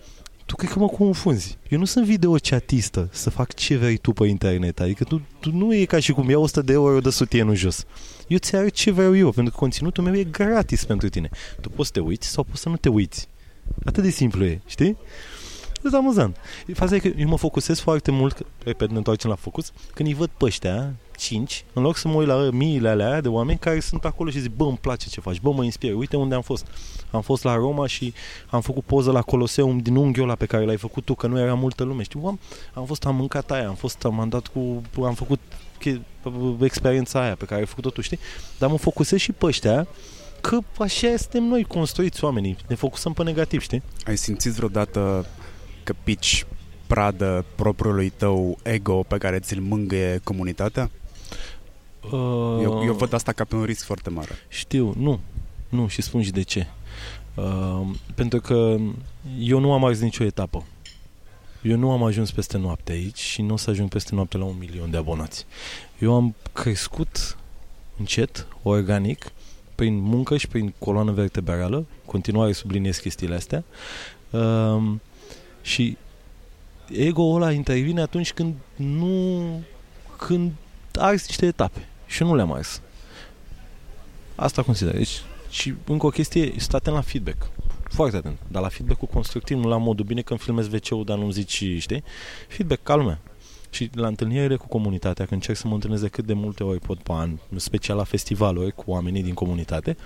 tu 0.46 0.56
cred 0.56 0.70
că 0.70 0.78
mă 0.78 0.88
confunzi. 0.88 1.56
Eu 1.68 1.78
nu 1.78 1.84
sunt 1.84 2.04
videochatistă 2.04 3.08
să 3.12 3.30
fac 3.30 3.54
ce 3.54 3.76
vrei 3.76 3.96
tu 3.96 4.12
pe 4.12 4.26
internet. 4.26 4.80
Adică 4.80 5.04
tu, 5.04 5.20
tu 5.40 5.50
nu 5.52 5.74
e 5.74 5.84
ca 5.84 5.98
și 5.98 6.12
cum 6.12 6.30
iau 6.30 6.42
100 6.42 6.62
de 6.62 6.72
euro 6.72 7.00
de 7.00 7.10
sutienul 7.10 7.54
jos. 7.54 7.84
Eu 8.28 8.38
ți 8.38 8.56
arăt 8.56 8.72
ce 8.72 8.90
vreau 8.90 9.16
eu, 9.16 9.30
pentru 9.30 9.52
că 9.52 9.58
conținutul 9.58 10.04
meu 10.04 10.14
e 10.14 10.24
gratis 10.24 10.84
pentru 10.84 11.08
tine. 11.08 11.28
Tu 11.60 11.68
poți 11.68 11.86
să 11.86 11.92
te 11.92 12.00
uiți 12.00 12.28
sau 12.28 12.44
poți 12.44 12.60
să 12.60 12.68
nu 12.68 12.76
te 12.76 12.88
uiți. 12.88 13.28
Atât 13.84 14.02
de 14.02 14.10
simplu 14.10 14.44
e, 14.44 14.60
știi? 14.66 14.96
Este 15.84 15.96
amuzant. 15.96 16.36
Faza 16.72 16.94
e 16.94 16.98
că 16.98 17.10
eu 17.16 17.28
mă 17.28 17.36
focusez 17.36 17.78
foarte 17.78 18.10
mult, 18.10 18.32
că, 18.32 18.44
repet, 18.64 18.90
ne 18.90 18.96
întoarcem 18.96 19.30
la 19.30 19.36
focus, 19.36 19.72
când 19.94 20.08
îi 20.08 20.14
văd 20.14 20.30
pe 20.36 20.44
ăștia, 20.44 20.94
cinci, 21.22 21.64
în 21.72 21.82
loc 21.82 21.96
să 21.96 22.08
mă 22.08 22.14
uit 22.14 22.26
la 22.26 22.48
miile 22.52 22.88
alea 22.88 23.20
de 23.20 23.28
oameni 23.28 23.58
care 23.58 23.80
sunt 23.80 24.04
acolo 24.04 24.30
și 24.30 24.40
zic, 24.40 24.50
bă, 24.50 24.64
îmi 24.64 24.78
place 24.80 25.08
ce 25.08 25.20
faci, 25.20 25.40
bă, 25.40 25.52
mă 25.52 25.64
inspir, 25.64 25.94
uite 25.94 26.16
unde 26.16 26.34
am 26.34 26.42
fost. 26.42 26.66
Am 27.10 27.20
fost 27.20 27.44
la 27.44 27.54
Roma 27.54 27.86
și 27.86 28.14
am 28.50 28.60
făcut 28.60 28.84
poză 28.84 29.10
la 29.10 29.22
Coloseum 29.22 29.78
din 29.78 29.96
unghiul 29.96 30.24
ăla 30.24 30.34
pe 30.34 30.46
care 30.46 30.64
l-ai 30.64 30.76
făcut 30.76 31.04
tu, 31.04 31.14
că 31.14 31.26
nu 31.26 31.38
era 31.38 31.54
multă 31.54 31.84
lume, 31.84 32.02
știu, 32.02 32.26
am, 32.26 32.40
am 32.74 32.84
fost, 32.84 33.04
am 33.04 33.16
mâncat 33.16 33.50
aia, 33.50 33.68
am 33.68 33.74
fost, 33.74 34.04
am 34.04 34.26
dat 34.28 34.46
cu, 34.46 34.82
am 35.04 35.14
făcut 35.14 35.40
che- 35.78 36.00
experiența 36.60 37.22
aia 37.22 37.34
pe 37.34 37.44
care 37.44 37.60
ai 37.60 37.66
făcut-o 37.66 37.90
tu, 37.90 38.00
știi? 38.00 38.18
Dar 38.58 38.70
mă 38.70 38.76
focusez 38.76 39.18
și 39.18 39.32
pe 39.32 39.46
ăștia, 39.46 39.86
că 40.40 40.58
așa 40.78 41.16
suntem 41.16 41.42
noi 41.42 41.64
construiți 41.64 42.24
oamenii, 42.24 42.56
ne 42.66 42.74
focusăm 42.74 43.12
pe 43.12 43.22
negativ, 43.22 43.60
știi? 43.60 43.82
Ai 44.06 44.16
simțit 44.16 44.52
vreodată 44.52 45.26
că 45.84 45.94
pici 46.04 46.46
pradă 46.86 47.44
propriului 47.54 48.10
tău 48.10 48.58
ego 48.62 49.02
pe 49.08 49.18
care 49.18 49.38
ți-l 49.38 49.60
mângâie 49.60 50.20
comunitatea? 50.24 50.90
Uh, 52.10 52.62
Eu, 52.62 52.82
eu 52.84 52.94
văd 52.94 53.12
asta 53.12 53.32
ca 53.32 53.44
pe 53.44 53.54
un 53.54 53.64
risc 53.64 53.84
foarte 53.84 54.10
mare. 54.10 54.30
Știu, 54.48 54.94
nu. 54.98 55.20
Nu, 55.68 55.88
și 55.88 56.02
spun 56.02 56.22
și 56.22 56.30
de 56.30 56.42
ce. 56.42 56.66
Uh, 57.34 57.80
pentru 58.14 58.40
că 58.40 58.76
eu 59.38 59.58
nu 59.58 59.72
am 59.72 59.84
ars 59.84 60.00
nicio 60.00 60.24
etapă. 60.24 60.64
Eu 61.62 61.76
nu 61.76 61.90
am 61.90 62.02
ajuns 62.02 62.30
peste 62.30 62.58
noapte 62.58 62.92
aici 62.92 63.18
și 63.18 63.42
nu 63.42 63.52
o 63.52 63.56
să 63.56 63.70
ajung 63.70 63.88
peste 63.88 64.14
noapte 64.14 64.36
la 64.36 64.44
un 64.44 64.56
milion 64.58 64.90
de 64.90 64.96
abonați. 64.96 65.46
Eu 65.98 66.14
am 66.14 66.34
crescut 66.52 67.36
încet, 67.98 68.46
organic, 68.62 69.32
prin 69.74 69.94
muncă 69.94 70.36
și 70.36 70.48
prin 70.48 70.74
coloană 70.78 71.12
vertebrală, 71.12 71.86
continuare 72.06 72.52
subliniez 72.52 72.96
chestiile 72.96 73.34
astea, 73.34 73.64
uh, 74.30 74.82
și 75.62 75.96
ego-ul 76.90 77.42
ăla 77.42 77.52
intervine 77.52 78.00
atunci 78.00 78.32
când 78.32 78.54
nu 78.76 79.42
când 80.16 80.52
arzi 80.94 81.24
niște 81.26 81.46
etape 81.46 81.86
și 82.12 82.22
eu 82.22 82.28
nu 82.28 82.34
le-am 82.34 82.52
ars. 82.52 82.80
Asta 84.34 84.62
consider. 84.62 84.96
Deci, 84.96 85.22
și 85.50 85.74
încă 85.84 86.06
o 86.06 86.10
chestie, 86.10 86.54
stă 86.56 86.76
atent 86.76 86.94
la 86.94 87.00
feedback. 87.00 87.50
foarte 87.88 88.16
atent. 88.16 88.38
Dar 88.48 88.62
la 88.62 88.68
feedback-ul 88.68 89.08
constructiv, 89.08 89.56
nu 89.56 89.68
la 89.68 89.76
modul 89.76 90.04
bine 90.04 90.20
când 90.20 90.40
filmezi 90.40 90.74
wc 90.74 91.04
dar 91.04 91.18
nu-mi 91.18 91.32
zici, 91.32 91.64
știi? 91.78 92.02
Feedback 92.48 92.82
calme. 92.82 93.20
Și 93.70 93.90
la 93.94 94.06
întâlnirile 94.06 94.56
cu 94.56 94.66
comunitatea, 94.66 95.26
când 95.26 95.40
încerc 95.40 95.58
să 95.58 95.68
mă 95.68 95.74
întâlnesc 95.74 96.02
de 96.02 96.08
cât 96.08 96.24
de 96.24 96.32
multe 96.32 96.64
ori 96.64 96.78
pot 96.78 97.02
pe 97.02 97.12
an, 97.12 97.38
în 97.48 97.58
special 97.58 97.96
la 97.96 98.04
festivaluri 98.04 98.72
cu 98.72 98.84
oamenii 98.86 99.22
din 99.22 99.34
comunitate, 99.34 99.96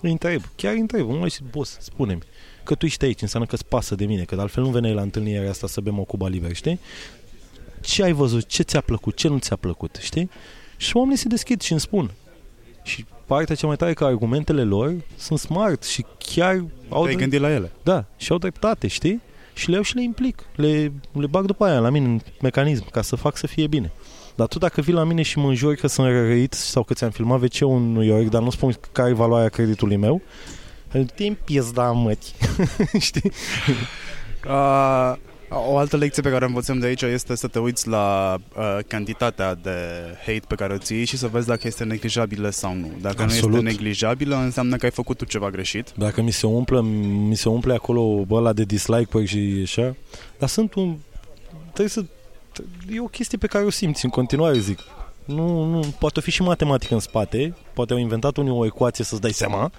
îi 0.00 0.10
întreb, 0.10 0.42
chiar 0.56 0.72
îi 0.72 0.80
întreb, 0.80 1.08
mă 1.08 1.28
și 1.28 1.40
boss, 1.50 1.76
spune-mi, 1.80 2.22
că 2.62 2.74
tu 2.74 2.86
ești 2.86 3.04
aici, 3.04 3.22
înseamnă 3.22 3.48
că 3.48 3.54
îți 3.54 3.66
pasă 3.66 3.94
de 3.94 4.04
mine, 4.04 4.22
că 4.22 4.40
altfel 4.40 4.62
nu 4.62 4.70
veneai 4.70 4.94
la 4.94 5.02
întâlnirea 5.02 5.50
asta 5.50 5.66
să 5.66 5.80
bem 5.80 5.98
o 5.98 6.04
cuba 6.04 6.28
liber, 6.28 6.54
știi? 6.54 6.80
Ce 7.80 8.02
ai 8.02 8.12
văzut, 8.12 8.46
ce 8.46 8.62
ți-a 8.62 8.80
plăcut, 8.80 9.16
ce 9.16 9.28
nu 9.28 9.38
ți-a 9.38 9.56
plăcut, 9.56 9.98
știi? 10.00 10.30
Și 10.84 10.96
oamenii 10.96 11.18
se 11.18 11.28
deschid 11.28 11.60
și 11.60 11.72
îmi 11.72 11.80
spun. 11.80 12.10
Și 12.82 13.06
partea 13.26 13.54
cea 13.54 13.66
mai 13.66 13.76
tare 13.76 13.92
că 13.92 14.04
argumentele 14.04 14.62
lor 14.62 14.94
sunt 15.16 15.38
smart 15.38 15.84
și 15.84 16.04
chiar 16.18 16.64
au... 16.88 17.02
Te-ai 17.02 17.16
gândit 17.16 17.40
la 17.40 17.52
ele. 17.52 17.72
Da, 17.82 18.04
și 18.16 18.32
au 18.32 18.38
dreptate, 18.38 18.86
știi? 18.86 19.20
Și 19.54 19.68
le 19.68 19.74
iau 19.74 19.82
și 19.82 19.94
le 19.94 20.02
implic. 20.02 20.44
Le, 20.54 20.92
le 21.12 21.26
bag 21.26 21.46
după 21.46 21.64
aia 21.64 21.78
la 21.78 21.90
mine 21.90 22.06
în 22.06 22.20
mecanism 22.40 22.90
ca 22.90 23.02
să 23.02 23.16
fac 23.16 23.36
să 23.36 23.46
fie 23.46 23.66
bine. 23.66 23.92
Dar 24.34 24.46
tu 24.46 24.58
dacă 24.58 24.80
vii 24.80 24.92
la 24.92 25.04
mine 25.04 25.22
și 25.22 25.38
mă 25.38 25.48
înjuri 25.48 25.76
că 25.76 25.86
sunt 25.86 26.06
rărit 26.06 26.52
sau 26.52 26.82
că 26.82 26.94
ți-am 26.94 27.10
filmat 27.10 27.42
wc 27.42 27.60
în 27.60 27.92
New 27.92 28.02
York, 28.02 28.28
dar 28.28 28.42
nu 28.42 28.50
spun 28.50 28.74
care 28.92 29.10
e 29.10 29.14
valoarea 29.14 29.48
creditului 29.48 29.96
meu, 29.96 30.22
te 31.14 31.26
împies, 31.26 31.70
da, 31.70 31.90
măti. 31.90 32.32
Știi? 32.98 33.32
Uh, 34.46 35.14
o 35.54 35.78
altă 35.78 35.96
lecție 35.96 36.22
pe 36.22 36.30
care 36.30 36.44
o 36.44 36.48
învățăm 36.48 36.78
de 36.78 36.86
aici 36.86 37.02
este 37.02 37.36
să 37.36 37.46
te 37.46 37.58
uiți 37.58 37.88
la 37.88 38.36
uh, 38.56 38.78
cantitatea 38.86 39.54
de 39.54 39.70
hate 40.18 40.42
pe 40.48 40.54
care 40.54 40.72
o 40.72 40.78
ții 40.78 41.04
și 41.04 41.16
să 41.16 41.26
vezi 41.26 41.46
dacă 41.46 41.66
este 41.66 41.84
neglijabilă 41.84 42.50
sau 42.50 42.74
nu. 42.74 42.90
Dacă 43.00 43.22
Absolut. 43.22 43.50
nu 43.50 43.56
este 43.56 43.68
neglijabilă, 43.68 44.36
înseamnă 44.36 44.76
că 44.76 44.84
ai 44.84 44.90
făcut 44.90 45.16
tu 45.16 45.24
ceva 45.24 45.50
greșit. 45.50 45.92
Dacă 45.96 46.22
mi 46.22 46.30
se 46.30 46.46
umple, 46.46 46.82
mi 47.28 47.36
se 47.36 47.48
umple 47.48 47.74
acolo 47.74 48.26
ăla 48.30 48.52
de 48.52 48.62
dislike 48.62 49.24
și 49.24 49.60
așa, 49.62 49.96
dar 50.38 50.48
sunt 50.48 50.74
un... 50.74 50.96
Trebuie 51.62 51.88
să... 51.88 52.04
E 52.92 53.00
o 53.00 53.06
chestie 53.06 53.38
pe 53.38 53.46
care 53.46 53.64
o 53.64 53.70
simți 53.70 54.04
în 54.04 54.10
continuare, 54.10 54.58
zic. 54.58 54.78
Nu, 55.24 55.64
nu, 55.64 55.94
poate 55.98 56.20
fi 56.20 56.30
și 56.30 56.42
matematică 56.42 56.94
în 56.94 57.00
spate, 57.00 57.56
poate 57.72 57.92
au 57.92 57.98
inventat 57.98 58.36
unii 58.36 58.50
o 58.50 58.64
ecuație 58.64 59.04
să-ți 59.04 59.20
dai 59.20 59.32
seama, 59.32 59.72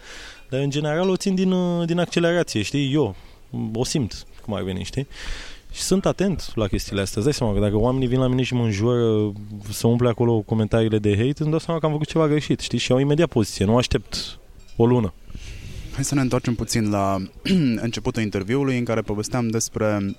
dar 0.49 0.59
în 0.59 0.69
general 0.69 1.09
o 1.09 1.15
țin 1.15 1.35
din, 1.35 1.51
uh, 1.51 1.87
din 1.87 1.99
accelerație, 1.99 2.61
știi? 2.61 2.93
Eu 2.93 3.15
o 3.73 3.83
simt 3.83 4.25
cum 4.45 4.53
ar 4.53 4.61
veni, 4.61 4.83
știi? 4.83 5.07
Și 5.75 5.81
sunt 5.81 6.05
atent 6.05 6.51
la 6.55 6.67
chestiile 6.67 7.01
astea. 7.01 7.21
Îți 7.21 7.29
dai 7.29 7.37
seama 7.37 7.53
că 7.53 7.59
dacă 7.59 7.77
oamenii 7.77 8.07
vin 8.07 8.19
la 8.19 8.27
mine 8.27 8.43
și 8.43 8.53
mă 8.53 8.63
înjură 8.63 9.31
să 9.71 9.87
umple 9.87 10.07
acolo 10.07 10.39
comentariile 10.39 10.99
de 10.99 11.15
hate, 11.15 11.41
îmi 11.41 11.49
dau 11.49 11.59
seama 11.59 11.79
că 11.79 11.85
am 11.85 11.91
făcut 11.91 12.07
ceva 12.07 12.27
greșit, 12.27 12.59
știi? 12.59 12.77
Și 12.77 12.91
au 12.91 12.99
imediat 12.99 13.27
poziție, 13.27 13.65
nu 13.65 13.77
aștept 13.77 14.39
o 14.75 14.85
lună. 14.85 15.13
Hai 15.93 16.03
să 16.03 16.15
ne 16.15 16.21
întoarcem 16.21 16.55
puțin 16.55 16.89
la 16.89 17.17
începutul 17.85 18.21
interviului 18.21 18.77
în 18.77 18.83
care 18.83 19.01
povesteam 19.01 19.47
despre 19.47 20.15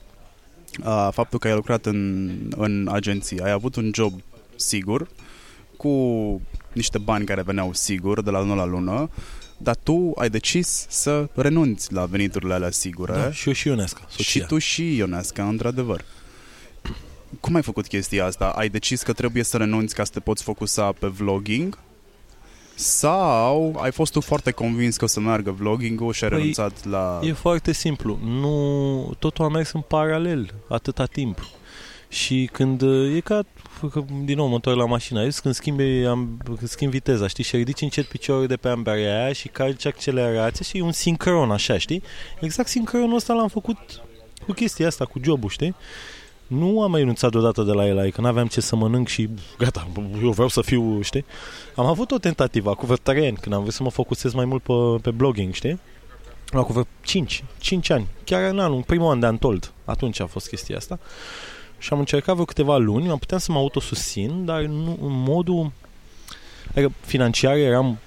uh, 0.84 1.08
faptul 1.10 1.38
că 1.38 1.48
ai 1.48 1.54
lucrat 1.54 1.86
în, 1.86 2.30
în 2.56 2.88
agenție. 2.92 3.42
Ai 3.44 3.50
avut 3.50 3.76
un 3.76 3.90
job 3.94 4.12
sigur, 4.56 5.08
cu 5.76 5.90
niște 6.72 6.98
bani 6.98 7.24
care 7.24 7.42
veneau 7.42 7.72
sigur 7.72 8.22
de 8.22 8.30
la 8.30 8.40
lună 8.40 8.54
la 8.54 8.64
lună, 8.64 9.10
dar 9.56 9.76
tu 9.82 10.12
ai 10.16 10.30
decis 10.30 10.86
să 10.88 11.28
renunți 11.34 11.92
la 11.92 12.04
veniturile 12.04 12.54
alea 12.54 12.70
sigure. 12.70 13.12
Da, 13.12 13.32
și 13.32 13.46
eu 13.48 13.54
și 13.54 13.68
Ionesca. 13.68 14.00
Soția. 14.08 14.24
Și 14.24 14.40
tu 14.40 14.58
și 14.58 14.96
Ionesca, 14.96 15.48
într-adevăr. 15.48 16.04
Cum 17.40 17.54
ai 17.54 17.62
făcut 17.62 17.86
chestia 17.86 18.24
asta? 18.24 18.48
Ai 18.56 18.68
decis 18.68 19.02
că 19.02 19.12
trebuie 19.12 19.42
să 19.42 19.56
renunți 19.56 19.94
ca 19.94 20.04
să 20.04 20.10
te 20.14 20.20
poți 20.20 20.42
focusa 20.42 20.92
pe 20.92 21.06
vlogging? 21.06 21.78
Sau 22.74 23.76
ai 23.80 23.92
fost 23.92 24.12
tu 24.12 24.20
foarte 24.20 24.50
convins 24.50 24.96
că 24.96 25.04
o 25.04 25.08
să 25.08 25.20
meargă 25.20 25.50
vlogging-ul 25.50 26.12
și 26.12 26.24
ai 26.24 26.30
păi, 26.30 26.38
renunțat 26.38 26.84
la... 26.84 27.20
E 27.22 27.32
foarte 27.32 27.72
simplu. 27.72 28.18
Nu, 28.24 29.12
totul 29.18 29.44
a 29.44 29.48
mers 29.48 29.72
în 29.72 29.80
paralel 29.80 30.54
atâta 30.68 31.04
timp. 31.04 31.46
Și 32.08 32.48
când 32.52 32.82
e 33.16 33.20
ca 33.20 33.42
din 34.24 34.36
nou 34.36 34.46
mă 34.46 34.54
întorc 34.54 34.76
la 34.76 34.86
mașină, 34.86 35.20
aici 35.20 35.38
când 35.38 35.54
schimbi, 35.54 36.04
am, 36.04 36.40
când 36.44 36.68
schimbi 36.68 36.96
viteza, 36.96 37.26
știi, 37.26 37.44
și 37.44 37.56
ridici 37.56 37.80
încet 37.80 38.04
piciorul 38.04 38.46
de 38.46 38.56
pe 38.56 38.68
ambarea 38.68 39.22
aia 39.22 39.32
și 39.32 39.48
calci 39.48 39.86
accelerația 39.86 40.64
și 40.64 40.78
e 40.78 40.82
un 40.82 40.92
sincron 40.92 41.50
așa, 41.50 41.78
știi? 41.78 42.02
Exact 42.40 42.68
sincronul 42.68 43.14
ăsta 43.14 43.32
l-am 43.32 43.48
făcut 43.48 43.78
cu 44.46 44.52
chestia 44.52 44.86
asta, 44.86 45.04
cu 45.04 45.20
jobul, 45.22 45.48
știi? 45.48 45.74
Nu 46.46 46.82
am 46.82 46.90
mai 46.90 47.00
renunțat 47.00 47.30
deodată 47.30 47.62
de 47.62 47.72
la 47.72 47.86
el, 47.86 47.98
adică 47.98 48.20
n-aveam 48.20 48.46
ce 48.46 48.60
să 48.60 48.76
mănânc 48.76 49.08
și 49.08 49.28
gata, 49.58 49.88
eu 50.22 50.30
vreau 50.30 50.48
să 50.48 50.60
fiu, 50.60 51.00
știi? 51.02 51.24
Am 51.74 51.86
avut 51.86 52.10
o 52.10 52.18
tentativă 52.18 52.74
cu 52.74 52.86
vreo 52.86 53.14
când 53.14 53.52
am 53.52 53.60
vrut 53.60 53.72
să 53.72 53.82
mă 53.82 53.90
focusez 53.90 54.32
mai 54.32 54.44
mult 54.44 54.62
pe, 54.62 54.72
pe 55.02 55.10
blogging, 55.10 55.54
știi? 55.54 55.80
Cu 56.52 56.72
vreo 56.72 56.86
5, 57.02 57.44
5 57.58 57.90
ani, 57.90 58.06
chiar 58.24 58.50
în 58.50 58.58
anul, 58.58 58.82
primul 58.82 59.10
an 59.10 59.20
de 59.20 59.26
Antold, 59.26 59.72
atunci 59.84 60.20
a 60.20 60.26
fost 60.26 60.48
chestia 60.48 60.76
asta 60.76 60.98
și 61.78 61.92
am 61.92 61.98
încercat 61.98 62.32
vreo 62.32 62.44
câteva 62.44 62.76
luni, 62.76 63.10
am 63.10 63.18
puteam 63.18 63.40
să 63.40 63.52
mă 63.52 63.58
autosusțin, 63.58 64.44
dar 64.44 64.62
nu, 64.62 64.98
în 65.00 65.22
modul 65.22 65.72
adică 66.70 66.92
financiar 67.00 67.56
eram 67.56 67.98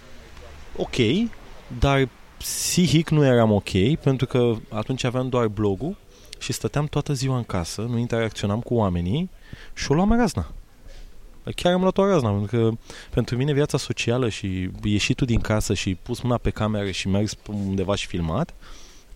ok, 0.77 0.95
dar 1.79 2.09
psihic 2.37 3.09
nu 3.09 3.25
eram 3.25 3.51
ok, 3.51 3.95
pentru 4.01 4.25
că 4.25 4.55
atunci 4.69 5.03
aveam 5.03 5.29
doar 5.29 5.47
blogul 5.47 5.97
și 6.39 6.53
stăteam 6.53 6.85
toată 6.85 7.13
ziua 7.13 7.37
în 7.37 7.43
casă, 7.43 7.81
nu 7.81 7.97
interacționam 7.97 8.59
cu 8.59 8.73
oamenii 8.73 9.29
și 9.73 9.91
o 9.91 9.93
luam 9.93 10.11
razna. 10.17 10.51
Chiar 11.55 11.73
am 11.73 11.81
luat 11.81 11.97
o 11.97 12.05
razna, 12.05 12.29
pentru 12.29 12.57
că 12.57 12.71
pentru 13.09 13.35
mine 13.35 13.53
viața 13.53 13.77
socială 13.77 14.29
și 14.29 14.69
ieșitul 14.83 15.27
din 15.27 15.39
casă 15.39 15.73
și 15.73 15.95
pus 15.95 16.21
mâna 16.21 16.37
pe 16.37 16.49
cameră 16.49 16.91
și 16.91 17.07
mers 17.07 17.35
undeva 17.47 17.95
și 17.95 18.07
filmat, 18.07 18.53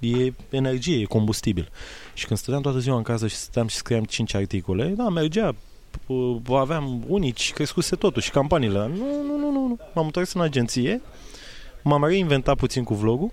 e 0.04 0.34
energie, 0.50 1.02
e 1.02 1.06
combustibil. 1.06 1.70
Și 2.14 2.26
când 2.26 2.40
stăteam 2.40 2.62
toată 2.62 2.80
ziua 2.80 2.98
în 2.98 3.04
casă 3.04 3.28
și 3.28 3.36
stăteam 3.36 3.68
și 3.68 3.76
scriam 3.76 4.04
5 4.04 4.34
articole, 4.34 4.86
da, 4.86 5.10
mergea, 5.10 5.56
aveam 6.50 7.04
unici, 7.08 7.54
crescuse 7.54 7.96
totul 7.96 8.22
și 8.22 8.32
campaniile. 8.32 8.78
Nu, 8.78 9.22
nu, 9.28 9.38
nu, 9.38 9.52
nu, 9.52 9.68
nu. 9.68 9.80
M-am 9.94 10.06
întors 10.06 10.34
în 10.34 10.42
agenție, 10.42 11.02
m-am 11.82 12.06
reinventat 12.06 12.56
puțin 12.56 12.84
cu 12.84 12.94
vlogul 12.94 13.32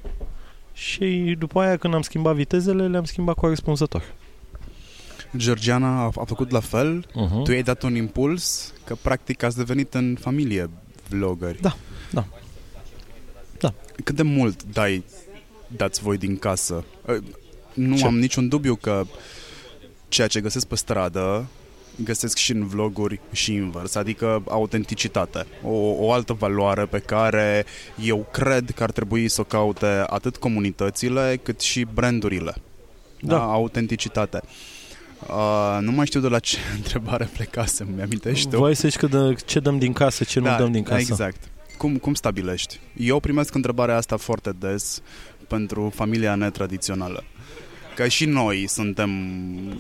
și 0.73 1.37
după 1.39 1.61
aia 1.61 1.77
când 1.77 1.95
am 1.95 2.03
schimbat 2.03 2.35
vitezele, 2.35 2.89
le-am 2.89 3.05
schimbat 3.05 3.35
corespunzător. 3.35 4.03
Georgiana 5.37 6.03
a, 6.03 6.11
a 6.15 6.25
făcut 6.25 6.51
la 6.51 6.61
fel, 6.61 7.07
uh-huh. 7.07 7.43
tu 7.45 7.53
i-ai 7.53 7.63
dat 7.63 7.83
un 7.83 7.95
impuls, 7.95 8.73
că 8.85 8.95
practic 9.03 9.43
ați 9.43 9.57
devenit 9.57 9.95
în 9.95 10.17
familie 10.21 10.71
vloggeri. 11.09 11.61
Da, 11.61 11.77
da. 12.11 12.25
Da. 13.59 13.75
Cât 14.05 14.15
de 14.15 14.23
mult 14.23 14.65
dai 14.65 15.05
dați 15.77 16.03
voi 16.03 16.17
din 16.17 16.37
casă? 16.37 16.85
Nu 17.75 17.97
ce? 17.97 18.05
am 18.05 18.19
niciun 18.19 18.49
dubiu 18.49 18.75
că 18.75 19.05
ceea 20.09 20.27
ce 20.27 20.41
găsesc 20.41 20.67
pe 20.67 20.77
stradă 20.77 21.47
găsesc 22.05 22.37
și 22.37 22.53
în 22.53 22.67
vloguri 22.67 23.21
și 23.33 23.53
invers, 23.53 23.95
adică 23.95 24.43
autenticitate, 24.49 25.47
o, 25.63 25.75
o 25.75 26.13
altă 26.13 26.33
valoare 26.33 26.85
pe 26.85 26.99
care 26.99 27.65
eu 28.03 28.29
cred 28.33 28.71
că 28.71 28.83
ar 28.83 28.91
trebui 28.91 29.29
să 29.29 29.41
o 29.41 29.45
caute 29.45 30.05
atât 30.07 30.37
comunitățile 30.37 31.41
cât 31.43 31.61
și 31.61 31.87
brandurile. 31.95 32.55
Da, 33.21 33.37
da 33.37 33.43
autenticitate. 33.43 34.41
Uh, 35.29 35.79
nu 35.81 35.91
mai 35.91 36.07
știu 36.07 36.21
de 36.21 36.29
la 36.29 36.39
ce 36.39 36.57
întrebare 36.77 37.31
plecasem, 37.33 37.89
mi-amintești 37.95 38.49
Voi 38.49 38.75
să 38.75 38.89
că 38.89 39.07
de, 39.07 39.35
ce 39.45 39.61
dăm 39.61 39.79
din 39.79 39.93
casă, 39.93 40.25
ce 40.25 40.41
da, 40.41 40.51
nu 40.51 40.57
dăm 40.57 40.73
din 40.73 40.83
casă. 40.83 41.01
Exact. 41.01 41.49
Cum, 41.79 41.97
cum 41.97 42.15
stabilești? 42.15 42.81
Eu 42.97 43.21
primesc 43.21 43.55
întrebarea 43.55 43.97
asta 43.97 44.17
foarte 44.17 44.51
des 44.59 45.03
pentru 45.51 45.93
familia 45.95 46.35
netradițională. 46.35 47.25
Că 47.95 48.09
și 48.09 48.25
noi 48.25 48.65
suntem 48.69 49.11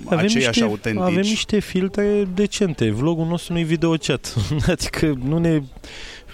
avem 0.04 0.18
aceiași 0.18 0.46
niște, 0.46 0.62
autentici. 0.62 1.02
Avem 1.02 1.20
niște 1.20 1.58
filtre 1.58 2.28
decente. 2.34 2.90
Vlogul 2.90 3.26
nostru 3.26 3.52
nu 3.52 3.58
e 3.58 3.62
video 3.62 3.94
chat. 3.94 4.34
adică 4.74 5.18
nu 5.24 5.38
ne 5.38 5.62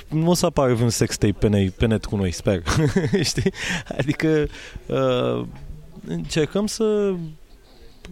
nu 0.08 0.30
o 0.30 0.34
să 0.34 0.46
apară 0.46 0.78
un 0.82 0.90
sextape 0.90 1.32
pe, 1.38 1.48
ne, 1.48 1.68
pe 1.76 1.86
net 1.86 2.04
cu 2.04 2.16
noi, 2.16 2.32
sper. 2.32 2.62
Știi? 3.22 3.52
Adică 3.98 4.48
uh, 4.86 5.46
încercăm 6.06 6.66
să 6.66 7.14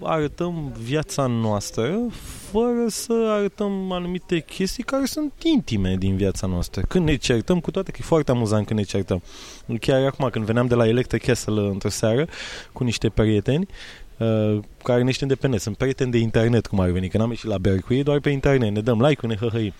arătăm 0.03 0.72
viața 0.82 1.26
noastră 1.26 1.99
fără 2.51 2.86
să 2.88 3.12
arătăm 3.28 3.92
anumite 3.92 4.40
chestii 4.40 4.82
care 4.82 5.05
sunt 5.05 5.32
intime 5.42 5.97
din 5.97 6.16
viața 6.16 6.47
noastră. 6.47 6.82
Când 6.88 7.05
ne 7.05 7.16
certăm, 7.16 7.61
cu 7.61 7.70
toate 7.70 7.90
că 7.90 7.99
e 8.01 8.05
foarte 8.05 8.30
amuzant 8.30 8.66
când 8.66 8.78
ne 8.78 8.84
certăm. 8.84 9.22
Chiar 9.80 10.05
acum, 10.07 10.28
când 10.28 10.45
veneam 10.45 10.66
de 10.66 10.74
la 10.74 10.86
Electric 10.86 11.24
Castle 11.24 11.61
într-o 11.61 11.88
seară 11.88 12.26
cu 12.72 12.84
niște 12.84 13.09
prieteni, 13.09 13.66
Uh, 13.66 14.04
care 14.83 15.03
ne 15.03 15.11
știm 15.11 15.29
de 15.29 15.35
pe 15.35 15.49
net. 15.49 15.61
Sunt 15.61 15.77
prieteni 15.77 16.11
de 16.11 16.19
internet, 16.19 16.67
cum 16.67 16.81
ar 16.81 16.91
veni, 16.91 17.09
că 17.09 17.19
n-am 17.19 17.31
ieșit 17.31 17.47
la 17.47 17.59
bear 17.59 17.77
cu 17.77 17.95
ei, 17.95 18.03
doar 18.03 18.21
pe 18.21 18.31
internet. 18.31 18.71
Ne 18.71 18.81
dăm 18.81 19.01
like-uri, 19.01 19.27
ne 19.27 19.37
hăhăi. 19.37 19.75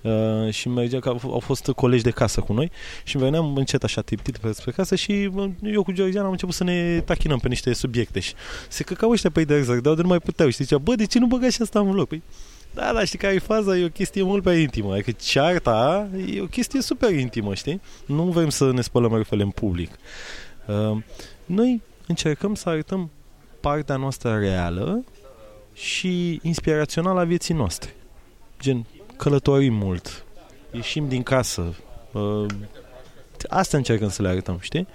Uh, 0.00 0.52
și 0.52 0.68
mergea 0.68 0.98
că 0.98 1.08
au, 1.08 1.20
au 1.24 1.38
fost 1.38 1.70
colegi 1.76 2.02
de 2.02 2.10
casă 2.10 2.40
cu 2.40 2.52
noi 2.52 2.70
și 3.04 3.18
veneam 3.18 3.56
încet 3.56 3.84
așa 3.84 4.00
tiptit 4.00 4.38
pe 4.38 4.52
spre 4.52 4.70
casă 4.70 4.94
și 4.94 5.30
uh, 5.34 5.50
eu 5.62 5.82
cu 5.82 5.92
Georgiana 5.92 6.24
am 6.24 6.30
început 6.30 6.54
să 6.54 6.64
ne 6.64 7.00
tachinăm 7.04 7.38
pe 7.38 7.48
niște 7.48 7.72
subiecte 7.72 8.20
și 8.20 8.34
se 8.68 8.82
căcau 8.82 9.10
ăștia 9.10 9.30
pe 9.30 9.44
de 9.44 9.56
exact, 9.56 9.82
dar 9.82 9.94
de 9.94 10.02
nu 10.02 10.08
mai 10.08 10.18
puteau 10.18 10.48
și 10.48 10.62
zicea, 10.62 10.78
bă, 10.78 10.94
de 10.94 11.04
ce 11.04 11.18
nu 11.18 11.26
băga 11.26 11.50
și 11.50 11.62
asta 11.62 11.78
în 11.78 11.90
vlog? 11.90 12.06
Păi, 12.06 12.22
da, 12.74 12.92
da, 12.94 13.04
știi 13.04 13.18
care 13.18 13.34
e 13.34 13.38
faza? 13.38 13.76
E 13.76 13.84
o 13.84 13.88
chestie 13.88 14.22
mult 14.22 14.42
prea 14.42 14.58
intimă. 14.58 14.92
Adică 14.92 15.10
cearta 15.10 16.08
e 16.34 16.40
o 16.40 16.46
chestie 16.46 16.80
super 16.80 17.10
intimă, 17.10 17.54
știi? 17.54 17.80
Nu 18.06 18.22
vrem 18.22 18.48
să 18.48 18.72
ne 18.72 18.80
spălăm 18.80 19.14
răfele 19.14 19.42
în 19.42 19.50
public. 19.50 19.90
Uh, 20.66 20.96
noi 21.44 21.82
încercăm 22.06 22.54
să 22.54 22.68
arătăm 22.68 23.10
partea 23.60 23.96
noastră 23.96 24.38
reală 24.38 25.04
și 25.72 26.40
inspirațională 26.42 27.20
a 27.20 27.24
vieții 27.24 27.54
noastre. 27.54 27.94
Gen, 28.60 28.86
călătorim 29.16 29.74
mult, 29.74 30.24
ieșim 30.70 31.08
din 31.08 31.22
casă, 31.22 31.74
uh, 32.12 32.46
asta 33.48 33.76
încercăm 33.76 34.08
să 34.08 34.22
le 34.22 34.28
arătăm, 34.28 34.58
știi? 34.60 34.86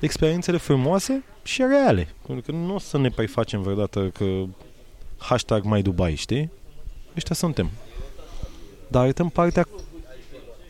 Experiențele 0.00 0.56
frumoase 0.56 1.24
și 1.42 1.62
reale. 1.62 2.08
Pentru 2.26 2.44
că 2.44 2.56
nu 2.56 2.74
o 2.74 2.78
să 2.78 2.98
ne 2.98 3.08
prefacem 3.08 3.62
vreodată 3.62 4.08
că 4.08 4.44
hashtag 5.18 5.64
mai 5.64 5.82
Dubai, 5.82 6.14
știi? 6.14 6.50
Ăștia 7.16 7.34
suntem. 7.34 7.70
Dar 8.88 9.02
arătăm 9.02 9.28
partea 9.28 9.66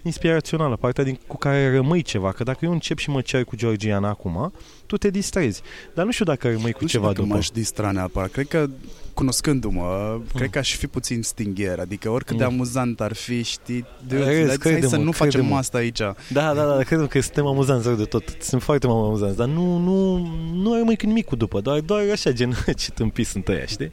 inspirațională, 0.05 0.77
partea 0.77 1.05
din, 1.05 1.19
cu 1.27 1.37
care 1.37 1.75
rămâi 1.75 2.03
ceva. 2.03 2.33
Că 2.33 2.43
dacă 2.43 2.65
eu 2.65 2.73
încep 2.73 2.99
și 2.99 3.11
mă 3.11 3.21
cer 3.21 3.45
cu 3.45 3.57
Georgiana 3.57 4.09
acum, 4.09 4.53
tu 4.87 4.97
te 4.97 5.11
distrezi. 5.11 5.63
Dar 5.95 6.05
nu 6.05 6.11
știu 6.11 6.25
dacă 6.25 6.51
rămâi 6.51 6.73
cu 6.73 6.79
nu 6.81 6.87
ceva 6.87 7.07
dacă 7.07 7.21
după. 7.21 7.35
m-aș 7.35 7.49
distra 7.49 7.91
neapărat. 7.91 8.31
Cred 8.31 8.49
că 8.49 8.67
cunoscându-mă, 9.15 10.15
mm. 10.19 10.25
cred 10.35 10.51
că 10.51 10.59
aș 10.59 10.77
fi 10.77 10.87
puțin 10.87 11.23
stingher. 11.23 11.79
Adică 11.79 12.11
oricât 12.11 12.37
de 12.37 12.45
Mm. 12.45 12.51
amuzant 12.53 13.01
ar 13.01 13.13
fi, 13.15 13.43
știi, 13.43 13.85
de, 14.07 14.17
Râzi, 14.17 14.29
hai 14.31 14.49
să 14.49 14.57
crede-mă, 14.57 14.97
nu 14.97 15.13
facem 15.13 15.31
crede-mă. 15.41 15.57
asta 15.57 15.79
aici. 15.79 15.99
Da, 15.99 16.15
da, 16.55 16.65
da, 16.77 16.83
cred 16.83 17.07
că 17.07 17.21
suntem 17.21 17.47
amuzanți 17.47 17.87
rău 17.87 17.97
de 17.97 18.05
tot. 18.05 18.37
Sunt 18.41 18.63
foarte 18.63 18.87
amuzanți, 18.87 19.37
dar 19.37 19.47
nu, 19.49 19.77
nu, 19.79 20.17
nu 20.55 20.75
rămâi 20.75 20.97
cu 20.97 21.07
nimic 21.07 21.25
cu 21.25 21.37
după. 21.37 21.61
Doar, 21.61 21.81
doar 21.81 22.03
așa, 22.13 22.31
gen, 22.33 22.57
ce 22.77 22.91
tâmpii 22.91 23.25
sunt 23.25 23.49
ăia, 23.49 23.65
știi? 23.67 23.93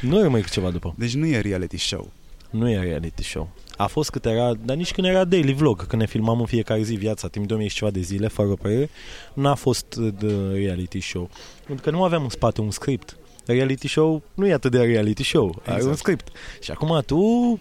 Nu 0.00 0.20
rămâi 0.22 0.42
cu 0.42 0.48
ceva 0.48 0.70
după. 0.70 0.94
Deci 0.98 1.14
nu 1.14 1.26
e 1.26 1.40
reality 1.40 1.76
show. 1.78 2.12
Nu 2.52 2.70
e 2.70 2.78
reality 2.80 3.22
show. 3.22 3.48
A 3.76 3.86
fost 3.86 4.10
cât 4.10 4.24
era, 4.24 4.52
dar 4.64 4.76
nici 4.76 4.92
când 4.92 5.06
era 5.06 5.24
daily 5.24 5.52
vlog, 5.52 5.86
când 5.86 6.02
ne 6.02 6.08
filmam 6.08 6.40
în 6.40 6.46
fiecare 6.46 6.82
zi 6.82 6.94
viața, 6.94 7.28
timp 7.28 7.46
de 7.48 7.54
1000 7.54 7.68
și 7.68 7.76
ceva 7.76 7.90
de 7.90 8.00
zile, 8.00 8.28
fără 8.28 8.54
părere, 8.54 8.90
n-a 9.34 9.54
fost 9.54 9.94
uh, 10.00 10.12
de 10.18 10.34
reality 10.54 11.00
show. 11.00 11.30
Pentru 11.66 11.84
că 11.84 11.90
nu 11.90 12.04
aveam 12.04 12.22
în 12.22 12.28
spate 12.28 12.60
un 12.60 12.70
script. 12.70 13.16
Reality 13.46 13.88
show 13.88 14.22
nu 14.34 14.46
e 14.46 14.52
atât 14.52 14.70
de 14.70 14.78
reality 14.78 15.22
show, 15.22 15.46
exact. 15.48 15.66
are 15.68 15.82
un 15.82 15.88
Exact. 15.88 15.98
script. 15.98 16.28
Și 16.60 16.70
acum 16.70 17.02
tu 17.06 17.60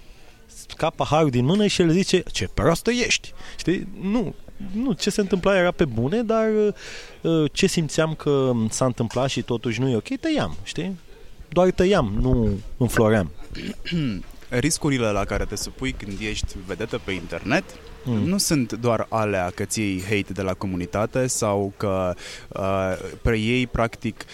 scap 0.67 0.95
paharul 0.95 1.29
din 1.29 1.45
mână 1.45 1.67
și 1.67 1.81
el 1.81 1.89
zice, 1.89 2.23
ce 2.31 2.49
proastă 2.53 2.91
ești! 2.91 3.33
Știi? 3.57 3.87
Nu, 4.01 4.33
nu, 4.73 4.93
ce 4.93 5.09
se 5.09 5.21
întâmpla 5.21 5.57
era 5.57 5.71
pe 5.71 5.85
bune, 5.85 6.21
dar 6.21 6.47
uh, 7.21 7.51
ce 7.51 7.67
simțeam 7.67 8.13
că 8.13 8.51
s-a 8.69 8.85
întâmplat 8.85 9.29
și 9.29 9.41
totuși 9.41 9.79
nu 9.79 9.89
e 9.89 9.95
ok, 9.95 10.17
tăiam, 10.19 10.57
știi? 10.63 10.99
Doar 11.49 11.71
tăiam, 11.71 12.17
nu 12.21 12.49
înfloream. 12.77 13.31
Riscurile 14.59 15.07
la 15.07 15.25
care 15.25 15.45
te 15.45 15.55
supui 15.55 15.91
când 15.91 16.17
ești 16.19 16.55
vedetă 16.65 17.01
pe 17.03 17.11
internet 17.11 17.63
Mm. 18.03 18.23
nu 18.27 18.37
sunt 18.37 18.73
doar 18.73 19.05
alea 19.09 19.51
că 19.55 19.63
ți 19.63 19.79
iei 19.81 20.01
hate 20.01 20.33
de 20.33 20.41
la 20.41 20.53
comunitate 20.53 21.27
sau 21.27 21.73
că 21.77 22.13
uh, 22.47 22.97
preiei 23.21 23.67
practic 23.67 24.25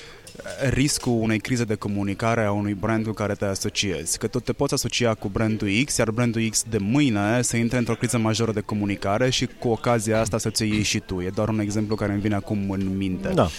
riscul 0.70 1.22
unei 1.22 1.40
crize 1.40 1.64
de 1.64 1.76
comunicare 1.76 2.44
a 2.44 2.52
unui 2.52 2.74
brand 2.74 3.06
cu 3.06 3.12
care 3.12 3.34
te 3.34 3.46
asociezi. 3.46 4.18
Că 4.18 4.28
tot 4.28 4.44
te 4.44 4.54
poți 4.54 4.74
asocia 4.74 5.14
cu 5.14 5.28
brandul 5.28 5.70
X, 5.86 5.98
iar 5.98 6.12
brandul 6.12 6.50
X 6.50 6.64
de 6.70 6.78
mâine 6.78 7.42
să 7.42 7.58
intre 7.58 7.78
într-o 7.78 7.96
criză 7.96 8.18
majoră 8.18 8.52
de 8.52 8.62
comunicare 8.62 9.30
și 9.30 9.50
cu 9.60 9.68
ocazia 9.68 10.20
asta 10.20 10.38
să 10.38 10.50
ți 10.50 10.64
iei 10.64 10.84
și 10.84 11.00
tu. 11.00 11.22
E 11.22 11.32
doar 11.34 11.50
un 11.50 11.60
exemplu 11.60 11.96
care 11.96 12.12
îmi 12.12 12.22
vine 12.22 12.36
acum 12.36 12.70
în 12.70 12.98
minte. 12.98 13.28
Da. 13.28 13.50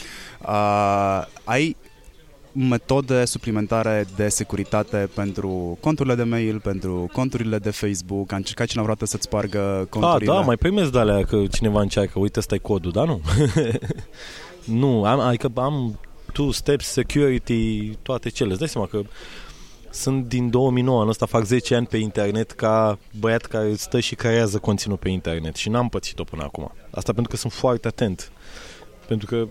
Uh, 0.42 1.26
ai 1.44 1.76
metode 2.58 3.24
suplimentare 3.24 4.06
de 4.16 4.28
securitate 4.28 5.08
pentru 5.14 5.78
conturile 5.80 6.14
de 6.14 6.22
mail, 6.22 6.60
pentru 6.60 7.08
conturile 7.12 7.58
de 7.58 7.70
Facebook? 7.70 8.32
A 8.32 8.36
încercat 8.36 8.66
cineva 8.66 8.86
vreodată 8.86 9.10
să-ți 9.10 9.22
spargă 9.22 9.58
A, 9.58 9.84
conturile? 9.84 10.32
da, 10.32 10.40
mai 10.40 10.56
primesc 10.56 10.92
de 10.92 10.98
alea 10.98 11.24
că 11.24 11.42
cineva 11.52 11.80
încearcă, 11.80 12.18
uite, 12.18 12.38
ăsta 12.38 12.54
e 12.54 12.58
codul, 12.58 12.90
dar 12.90 13.06
nu. 13.06 13.20
nu, 14.80 15.04
am, 15.04 15.20
adică 15.20 15.50
am 15.54 15.98
two 16.32 16.50
steps 16.50 16.86
security, 16.86 17.88
toate 18.02 18.28
cele. 18.28 18.50
Îți 18.50 18.58
dai 18.58 18.68
seama 18.68 18.86
că 18.86 19.00
sunt 19.90 20.28
din 20.28 20.50
2009, 20.50 20.96
anul 20.96 21.10
ăsta 21.10 21.26
fac 21.26 21.44
10 21.44 21.74
ani 21.74 21.86
pe 21.86 21.96
internet 21.96 22.50
ca 22.50 22.98
băiat 23.18 23.44
care 23.44 23.74
stă 23.74 24.00
și 24.00 24.14
creează 24.14 24.58
conținut 24.58 24.98
pe 24.98 25.08
internet 25.08 25.56
și 25.56 25.68
n-am 25.68 25.88
pățit-o 25.88 26.24
până 26.24 26.42
acum. 26.42 26.72
Asta 26.90 27.12
pentru 27.12 27.30
că 27.30 27.36
sunt 27.36 27.52
foarte 27.52 27.86
atent. 27.86 28.32
Pentru 29.06 29.26
că 29.26 29.48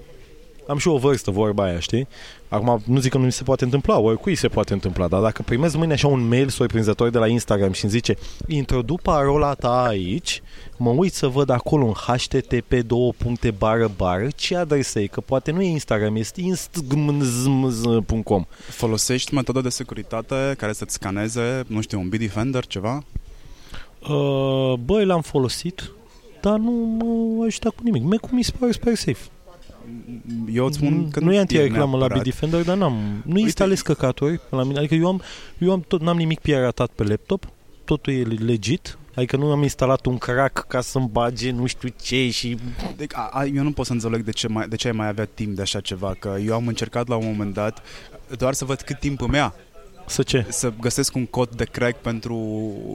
am 0.67 0.77
și 0.77 0.87
o 0.87 0.97
vârstă, 0.97 1.31
vorba 1.31 1.63
aia, 1.63 1.79
știi? 1.79 2.07
Acum 2.49 2.81
nu 2.85 2.99
zic 2.99 3.11
că 3.11 3.17
nu 3.17 3.23
mi 3.23 3.31
se 3.31 3.43
poate 3.43 3.63
întâmpla, 3.63 3.99
oricui 3.99 4.35
se 4.35 4.47
poate 4.47 4.73
întâmpla, 4.73 5.07
dar 5.07 5.21
dacă 5.21 5.41
primesc 5.41 5.75
mâine 5.75 5.93
așa 5.93 6.07
un 6.07 6.27
mail 6.27 6.49
surprinzător 6.49 7.09
de 7.09 7.17
la 7.17 7.27
Instagram 7.27 7.71
și 7.71 7.83
îmi 7.83 7.93
zice 7.93 8.15
introdu 8.47 8.99
parola 9.01 9.53
ta 9.53 9.85
aici, 9.85 10.41
mă 10.77 10.89
uit 10.89 11.13
să 11.13 11.27
văd 11.27 11.49
acolo 11.49 11.85
în 11.85 11.93
http 11.93 12.73
două 12.85 13.11
puncte 13.17 13.51
bară 13.51 13.91
bară 13.97 14.27
ce 14.35 14.55
adresă 14.55 14.99
e, 14.99 15.07
că 15.07 15.21
poate 15.21 15.51
nu 15.51 15.61
e 15.61 15.67
Instagram, 15.67 16.15
este 16.15 16.41
instagram.com 16.41 18.45
Folosești 18.69 19.33
metode 19.33 19.61
de 19.61 19.69
securitate 19.69 20.55
care 20.57 20.73
să-ți 20.73 20.93
scaneze, 20.93 21.63
nu 21.67 21.81
știu, 21.81 21.99
un 21.99 22.09
Bitdefender, 22.09 22.65
ceva? 22.65 23.03
uh, 24.07 24.73
Băi, 24.79 25.05
l-am 25.05 25.21
folosit, 25.21 25.91
dar 26.41 26.57
nu 26.57 26.71
mă 26.71 27.45
ajută 27.45 27.69
cu 27.69 27.81
nimic. 27.83 28.03
Mie 28.03 28.17
cum 28.17 28.35
mi 28.35 28.43
se 28.43 28.51
pare 28.59 28.71
super 28.71 28.95
safe. 28.95 29.25
Eu 30.53 30.65
îți 30.65 30.77
spun 30.77 31.09
că 31.09 31.19
nu 31.19 31.33
e 31.33 31.39
anti-reclamă 31.39 31.91
la 31.91 31.97
neapărat. 31.97 32.23
Bitdefender, 32.23 32.63
dar 32.63 32.77
n-am, 32.77 33.23
nu 33.25 33.37
instalez 33.37 33.81
căcaturi 33.81 34.39
la 34.49 34.63
mine. 34.63 34.77
Adică 34.77 34.95
eu 34.95 35.07
am, 35.07 35.21
eu 35.57 35.71
am 35.71 35.83
tot, 35.87 36.01
n-am 36.01 36.17
nimic 36.17 36.39
piratat 36.39 36.89
pe 36.89 37.03
laptop, 37.03 37.47
totul 37.85 38.13
e 38.13 38.21
legit. 38.23 38.97
Adică 39.15 39.37
nu 39.37 39.51
am 39.51 39.61
instalat 39.61 40.05
un 40.05 40.17
crack 40.17 40.67
ca 40.67 40.81
să-mi 40.81 41.09
bage 41.11 41.51
nu 41.51 41.65
știu 41.65 41.89
ce 42.01 42.29
și... 42.29 42.57
Deci, 42.97 43.11
a, 43.13 43.29
a, 43.31 43.45
eu 43.45 43.63
nu 43.63 43.71
pot 43.71 43.85
să 43.85 43.91
înțeleg 43.91 44.23
de 44.23 44.31
ce, 44.31 44.47
mai, 44.47 44.67
de 44.67 44.75
ce 44.75 44.87
ai 44.87 44.93
mai 44.93 45.07
avea 45.07 45.25
timp 45.25 45.55
de 45.55 45.61
așa 45.61 45.79
ceva, 45.79 46.15
că 46.19 46.37
eu 46.45 46.53
am 46.53 46.67
încercat 46.67 47.07
la 47.07 47.15
un 47.15 47.25
moment 47.25 47.53
dat 47.53 47.81
doar 48.37 48.53
să 48.53 48.65
văd 48.65 48.81
cât 48.81 48.99
timp 48.99 49.21
îmi 49.21 49.35
ia 49.35 49.53
Să 50.07 50.23
ce? 50.23 50.45
să 50.49 50.71
găsesc 50.79 51.15
un 51.15 51.25
cod 51.25 51.49
de 51.49 51.63
crack 51.63 51.97
pentru 52.01 52.35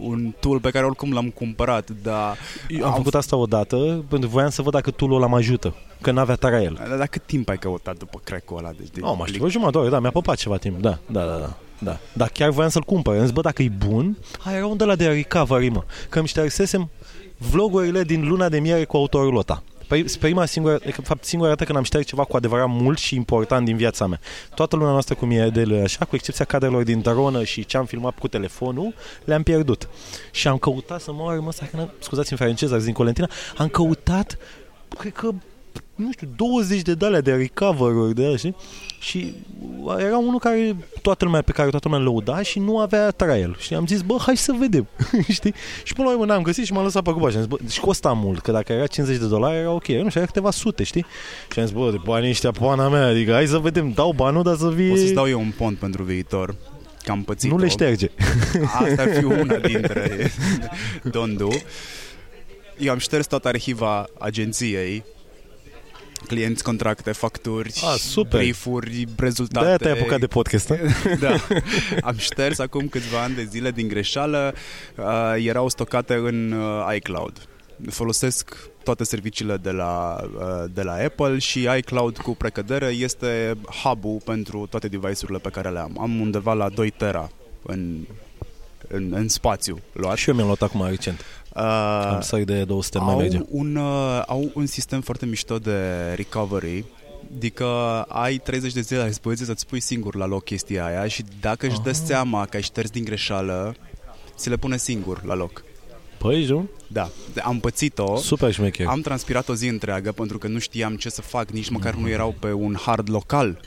un 0.01 0.35
tool 0.41 0.61
pe 0.61 0.71
care 0.71 0.85
oricum 0.85 1.13
l-am 1.13 1.31
cumpărat, 1.31 1.91
dar 2.03 2.37
Eu 2.69 2.85
am 2.85 2.95
făcut 2.95 3.15
asta 3.15 3.37
odată 3.37 3.77
pentru 4.09 4.29
că 4.29 4.35
voiam 4.35 4.51
să 4.51 4.63
văd 4.63 4.73
dacă 4.73 4.91
tool 4.91 5.13
ăla 5.15 5.27
mă 5.27 5.37
ajută, 5.37 5.75
că 6.01 6.11
n-avea 6.11 6.35
trial. 6.35 6.75
dar, 6.89 6.97
dar 6.99 7.07
cât 7.07 7.23
timp 7.27 7.49
ai 7.49 7.59
căutat 7.59 7.97
după 7.97 8.21
crack-ul 8.25 8.59
ăla? 8.59 8.71
Deci, 8.79 8.91
de, 8.91 9.01
Nu, 9.01 9.15
mă 9.15 9.27
știu, 9.27 9.45
o 9.45 9.49
jumătate 9.49 9.77
de 9.77 9.83
oră, 9.83 9.91
da, 9.91 10.01
mi-a 10.01 10.11
păpat 10.11 10.37
ceva 10.37 10.57
timp, 10.57 10.81
da, 10.81 10.99
da, 11.07 11.25
da, 11.25 11.37
da. 11.39 11.57
Da. 11.79 11.99
Dar 12.13 12.29
chiar 12.29 12.51
voiam 12.51 12.71
să-l 12.71 12.83
cumpăr. 12.83 13.15
Am 13.17 13.23
zis, 13.23 13.31
bă, 13.31 13.41
dacă 13.41 13.63
e 13.63 13.69
bun, 13.69 14.17
hai, 14.39 14.55
era 14.57 14.67
un 14.67 14.77
de 14.77 14.85
la 14.85 14.97
de 14.97 15.07
recovery, 15.07 15.69
mă. 15.69 15.85
Că 16.09 16.19
îmi 16.19 16.29
ștersesem 16.29 16.91
vlogurile 17.51 18.03
din 18.03 18.29
luna 18.29 18.49
de 18.49 18.59
miere 18.59 18.85
cu 18.85 18.97
autorul 18.97 19.33
ăsta. 20.01 20.19
Păi, 20.21 20.31
prima 20.31 20.45
singură, 20.45 20.79
de 20.85 20.91
fapt, 21.03 21.25
singura 21.25 21.51
dată 21.51 21.65
când 21.65 21.79
am 21.79 21.85
șters 21.85 22.07
ceva 22.07 22.25
cu 22.25 22.37
adevărat 22.37 22.69
mult 22.69 22.99
și 22.99 23.15
important 23.15 23.65
din 23.65 23.77
viața 23.77 24.07
mea. 24.07 24.21
Toată 24.55 24.77
luna 24.77 24.91
noastră 24.91 25.15
cu 25.15 25.25
mierdele 25.25 25.81
așa, 25.83 26.05
cu 26.05 26.15
excepția 26.15 26.45
cadrelor 26.45 26.83
din 26.83 27.01
dronă 27.01 27.45
și 27.45 27.65
ce 27.65 27.77
am 27.77 27.85
filmat 27.85 28.19
cu 28.19 28.29
telefonul, 28.29 28.95
le-am 29.25 29.43
pierdut. 29.43 29.89
Și 30.31 30.49
am 30.49 30.57
căutat 30.57 31.01
să 31.01 31.13
mă 31.13 31.39
mă 31.41 31.53
să 31.53 31.65
că, 31.71 31.89
scuzați-mi 31.99 32.39
franceza, 32.39 32.79
din 32.79 32.93
Colentina, 32.93 33.29
am 33.57 33.69
căutat, 33.69 34.39
cred 34.99 35.13
că 35.13 35.31
nu 35.95 36.13
știu, 36.13 36.29
20 36.37 36.83
de 36.83 36.95
dale 36.95 37.21
de 37.21 37.33
recover-uri 37.33 38.15
de 38.15 38.25
alea, 38.25 38.37
știi? 38.37 38.57
Și 39.01 39.35
era 39.99 40.19
unul 40.19 40.39
care 40.39 40.77
toată 41.03 41.25
lumea 41.25 41.43
pe 41.43 41.53
care 41.53 41.71
toată 41.71 41.89
lumea 41.89 42.05
lăuda 42.05 42.43
și 42.43 42.59
nu 42.59 42.79
avea 42.79 43.11
trial. 43.11 43.57
Și 43.59 43.75
am 43.75 43.87
zis, 43.87 44.01
bă, 44.01 44.17
hai 44.21 44.37
să 44.37 44.55
vedem, 44.59 44.87
știi? 45.29 45.55
Și 45.83 45.93
până 45.93 46.07
la 46.07 46.13
urmă 46.13 46.27
n-am 46.27 46.43
găsit 46.43 46.65
și 46.65 46.73
m-am 46.73 46.85
lăsat 46.85 47.03
pe 47.03 47.11
cuba 47.11 47.31
și 47.31 47.37
am 47.37 47.43
zis, 47.43 47.51
bă, 47.51 47.57
și 47.69 47.81
costa 47.81 48.13
mult, 48.13 48.41
că 48.41 48.53
dacă 48.53 48.73
era 48.73 48.87
50 48.87 49.21
de 49.21 49.27
dolari 49.27 49.57
era 49.57 49.71
ok, 49.71 49.87
nu 49.87 50.09
știu, 50.09 50.21
era 50.21 50.27
câteva 50.27 50.51
sute, 50.51 50.83
știi? 50.83 51.07
Și 51.53 51.59
am 51.59 51.67
zis, 51.67 51.75
bă, 51.75 51.91
de 51.91 51.99
banii 52.05 52.31
ăștia, 52.31 52.51
pana 52.51 52.89
mea, 52.89 53.07
adică 53.07 53.33
hai 53.33 53.47
să 53.47 53.59
vedem, 53.59 53.93
dau 53.93 54.13
banul, 54.13 54.43
dar 54.43 54.57
să 54.57 54.69
vie... 54.69 54.89
Pot 54.89 54.99
să-ți 54.99 55.13
dau 55.13 55.29
eu 55.29 55.41
un 55.41 55.53
pont 55.57 55.79
pentru 55.79 56.03
viitor, 56.03 56.55
că 57.03 57.11
am 57.11 57.23
pățit 57.23 57.51
nu 57.51 57.59
le 57.59 57.69
șterge. 57.69 58.11
Asta 58.65 59.03
ar 59.03 59.09
fi 59.15 59.25
una 59.25 59.57
dintre 59.69 60.33
don't 61.17 61.37
do. 61.37 61.49
Eu 62.79 62.93
am 62.93 62.99
șters 62.99 63.27
toată 63.27 63.49
arhiva 63.49 64.07
agenției 64.19 65.05
clienți, 66.27 66.63
contracte, 66.63 67.13
facturi, 67.13 67.73
Ah, 67.85 67.99
super. 67.99 68.41
briefuri, 68.41 69.07
rezultate. 69.17 69.65
De-aia 69.65 69.77
te-ai 69.77 69.93
apucat 69.93 70.21
de 70.21 70.27
podcast, 70.27 70.71
a? 70.71 70.77
da. 71.21 71.37
Am 72.01 72.17
șters 72.17 72.59
acum 72.59 72.89
câțiva 72.89 73.23
ani 73.23 73.35
de 73.35 73.45
zile 73.51 73.71
din 73.71 73.89
greșeală. 73.89 74.55
Uh, 74.97 75.35
erau 75.47 75.69
stocate 75.69 76.15
în 76.15 76.53
uh, 76.53 76.95
iCloud. 76.95 77.47
Folosesc 77.91 78.57
toate 78.85 79.05
serviciile 79.05 79.57
de 79.57 79.71
la, 79.71 80.17
uh, 80.39 80.65
de 80.75 80.83
la 80.83 80.93
Apple 80.93 81.39
și 81.39 81.69
iCloud 81.79 82.19
cu 82.19 82.31
precădere 82.35 82.87
este 82.87 83.55
hub-ul 83.83 84.21
pentru 84.25 84.67
toate 84.71 84.89
device-urile 84.89 85.39
pe 85.39 85.49
care 85.49 85.69
le 85.69 85.79
am. 85.79 85.97
Am 86.01 86.21
undeva 86.21 86.53
la 86.53 86.69
2 86.69 86.91
tera 86.91 87.31
în, 87.63 87.97
în, 88.89 89.13
în 89.13 89.29
spațiu 89.29 89.79
luat. 89.93 90.17
Și 90.17 90.29
eu 90.29 90.35
mi-am 90.35 90.47
luat 90.47 90.63
acum 90.63 90.87
recent. 90.89 91.25
Uh, 91.57 91.63
Am 92.15 92.21
sări 92.21 92.45
de 92.45 92.65
200 92.65 92.99
mai 92.99 93.15
merge. 93.17 93.37
au 93.37 93.47
un, 93.51 93.77
uh, 93.77 94.23
au 94.27 94.51
un 94.55 94.67
sistem 94.67 95.01
foarte 95.01 95.27
mișto 95.27 95.59
de 95.59 96.13
recovery 96.17 96.85
Adică 97.37 97.65
ai 98.09 98.37
30 98.39 98.73
de 98.73 98.81
zile 98.81 98.99
la 98.99 99.07
dispoziție 99.07 99.47
să-ți 99.47 99.67
pui 99.67 99.81
singur 99.81 100.15
la 100.15 100.27
loc 100.27 100.45
chestia 100.45 100.85
aia 100.87 101.07
și 101.07 101.25
dacă 101.41 101.67
își 101.67 101.81
dă 101.81 101.89
Ah. 101.91 101.95
seama 102.05 102.45
că 102.47 102.57
ai 102.57 102.63
șters 102.63 102.91
din 102.91 103.05
greșeală, 103.05 103.75
ți 104.37 104.49
le 104.49 104.57
pune 104.57 104.77
singur 104.77 105.25
la 105.25 105.35
loc. 105.35 105.63
păi, 106.19 106.47
nu? 106.47 106.69
Da, 106.87 107.09
am 107.43 107.61
pățit-o. 107.61 108.17
Super 108.17 108.53
șmecher. 108.53 108.87
Am 108.87 109.01
transpirat 109.01 109.49
o 109.49 109.55
zi 109.55 109.67
întreagă 109.69 110.13
pentru 110.13 110.39
că 110.39 110.49
nu 110.49 110.59
știam 110.59 110.97
ce 110.97 111.09
să 111.09 111.23
fac, 111.23 111.51
nici 111.51 111.69
măcar 111.69 111.95
nu 111.95 112.09
erau 112.09 112.35
pe 112.41 112.53
un 112.53 112.77
hard 112.81 113.11
local. 113.11 113.61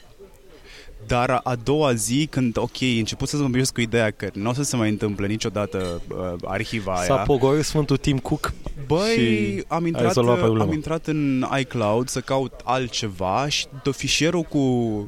Dar 1.08 1.40
a 1.44 1.56
doua 1.64 1.94
zi, 1.94 2.28
când, 2.30 2.58
ok, 2.58 2.82
început 2.82 3.28
să 3.28 3.38
zâmbesc 3.38 3.74
cu 3.74 3.82
ideea 3.82 4.12
că 4.12 4.30
nu 4.34 4.50
o 4.50 4.54
să 4.54 4.64
se 4.64 4.76
mai 4.76 4.90
întâmple 4.90 5.28
niciodată 5.28 6.02
uh, 6.10 6.34
arhiva 6.44 6.96
S-a 6.96 7.14
aia. 7.14 7.24
pogorât 7.24 7.64
Sfântul 7.64 7.98
Tim 7.98 8.18
Cook 8.18 8.54
Băi, 8.88 9.14
și 9.16 9.64
am 9.68 9.82
ai 9.82 9.88
intrat, 9.88 10.06
rezolvat 10.06 10.38
problema. 10.40 10.64
am 10.64 10.74
intrat 10.74 11.08
în 11.08 11.46
iCloud 11.60 12.08
să 12.08 12.20
caut 12.20 12.54
altceva 12.64 13.48
și 13.50 13.66
do- 13.68 13.92
fișierul 13.96 14.42
cu 14.42 14.60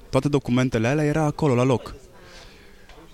toate 0.09 0.27
documentele 0.29 0.87
alea 0.87 1.05
era 1.05 1.23
acolo, 1.23 1.55
la 1.55 1.63
loc. 1.63 1.95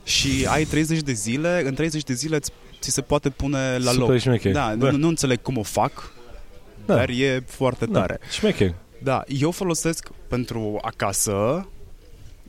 Și 0.03 0.45
ai 0.49 0.63
30 0.63 0.99
de 1.01 1.11
zile, 1.13 1.63
în 1.65 1.73
30 1.73 2.03
de 2.03 2.13
zile 2.13 2.39
ți, 2.39 2.51
ți 2.79 2.89
se 2.91 3.01
poate 3.01 3.29
pune 3.29 3.77
la 3.77 3.91
Super 3.91 4.07
loc. 4.09 4.17
șmecher. 4.17 4.51
Da, 4.53 4.75
Da. 4.77 4.91
Nu, 4.91 4.97
nu 4.97 5.07
înțeleg 5.07 5.41
cum 5.41 5.57
o 5.57 5.63
fac, 5.63 6.11
Da. 6.85 6.95
dar 6.95 7.09
e 7.09 7.43
foarte 7.47 7.85
tare. 7.85 8.17
Da, 8.21 8.27
șmecher. 8.29 8.73
Da, 9.03 9.23
eu 9.27 9.51
folosesc 9.51 10.09
pentru 10.27 10.79
acasă 10.81 11.67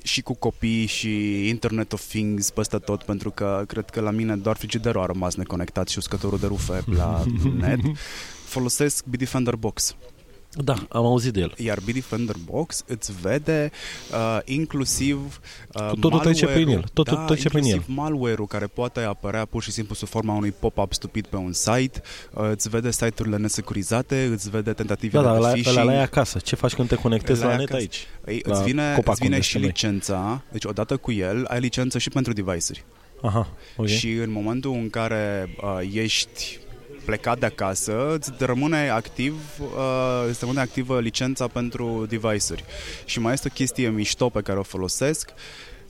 și 0.04 0.22
cu 0.22 0.34
copii 0.34 0.86
și 0.86 1.48
Internet 1.48 1.92
of 1.92 2.02
Things 2.06 2.50
peste 2.50 2.78
tot, 2.78 3.02
pentru 3.02 3.30
că 3.30 3.64
cred 3.66 3.90
că 3.90 4.00
la 4.00 4.10
mine 4.10 4.36
doar 4.36 4.56
frigiderul 4.56 5.00
a 5.00 5.06
rămas 5.06 5.34
neconectat 5.34 5.88
și 5.88 5.98
uscătorul 5.98 6.38
de 6.38 6.46
rufe 6.46 6.80
la 6.96 7.24
net. 7.60 7.80
Folosesc 8.44 9.04
Bitdefender 9.04 9.56
Box. 9.56 9.96
Da, 10.56 10.74
am 10.88 11.04
auzit 11.04 11.32
de 11.32 11.40
el. 11.40 11.54
Iar 11.56 11.78
Bitdefender 11.84 12.34
Box 12.44 12.82
îți 12.86 13.12
vede 13.20 13.70
uh, 14.12 14.38
inclusiv 14.44 15.40
uh, 15.74 15.90
Totul 16.00 16.18
trece 16.18 16.44
malware-ul. 16.44 16.64
prin 16.64 16.68
el. 16.68 16.84
Totul 16.92 17.16
da, 17.16 17.24
trece 17.24 17.48
prin 17.48 17.64
inclusiv 17.64 17.94
malware-ul 17.96 18.46
care 18.46 18.66
poate 18.66 19.00
apărea 19.00 19.44
pur 19.44 19.62
și 19.62 19.70
simplu 19.70 19.94
sub 19.94 20.08
forma 20.08 20.34
unui 20.34 20.50
pop-up 20.58 20.92
stupid 20.92 21.26
pe 21.26 21.36
un 21.36 21.52
site, 21.52 22.02
uh, 22.32 22.48
îți 22.50 22.68
vede 22.68 22.90
site-urile 22.90 23.36
nesecurizate, 23.36 24.24
îți 24.32 24.50
vede 24.50 24.62
Da, 24.70 24.72
tentativele 24.72 25.22
dar 25.22 25.32
de 25.32 25.38
ăla, 25.38 25.48
phishing. 25.52 25.76
ăla 25.76 25.84
la 25.84 25.90
ai 25.92 26.02
acasă. 26.02 26.38
Ce 26.38 26.56
faci 26.56 26.74
când 26.74 26.88
te 26.88 26.94
conectezi 26.94 27.40
Ăla 27.40 27.48
la 27.48 27.54
e 27.54 27.58
net 27.58 27.68
acasă. 27.68 27.82
aici? 27.82 28.06
Ei, 28.26 28.42
La 28.46 28.54
îți 28.54 28.64
vine, 28.64 28.82
copacul 28.94 29.12
îți 29.12 29.20
vine 29.20 29.34
unde 29.34 29.44
și 29.46 29.50
suntem 29.52 29.68
noi. 29.70 29.70
licența, 29.82 30.42
deci 30.52 30.64
odată 30.64 30.96
cu 30.96 31.12
el 31.12 31.44
ai 31.48 31.60
licență 31.60 31.98
și 31.98 32.08
pentru 32.08 32.32
device-uri. 32.32 32.84
Aha, 33.22 33.48
ok. 33.76 33.86
Și 33.86 34.12
în 34.12 34.30
momentul 34.30 34.72
în 34.72 34.90
care 34.90 35.48
uh, 35.62 35.88
ești 35.92 36.58
plecat 37.04 37.38
de 37.38 37.46
acasă, 37.46 38.14
îți 38.14 38.32
rămâne 38.38 38.88
activ, 38.88 39.34
uh, 39.60 40.26
îți 40.28 40.40
rămâne 40.40 40.60
activă 40.60 41.00
licența 41.00 41.46
pentru 41.46 42.06
device-uri. 42.08 42.64
Și 43.04 43.20
mai 43.20 43.32
este 43.32 43.48
o 43.50 43.54
chestie 43.54 43.88
mișto 43.88 44.28
pe 44.28 44.40
care 44.40 44.58
o 44.58 44.62
folosesc 44.62 45.30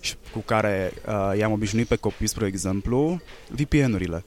și 0.01 0.15
cu 0.33 0.39
care 0.39 0.93
uh, 1.07 1.39
i-am 1.39 1.53
obișnuit 1.53 1.87
pe 1.87 1.97
copii, 1.97 2.27
spre 2.27 2.47
exemplu, 2.47 3.21
VPN-urile, 3.49 4.23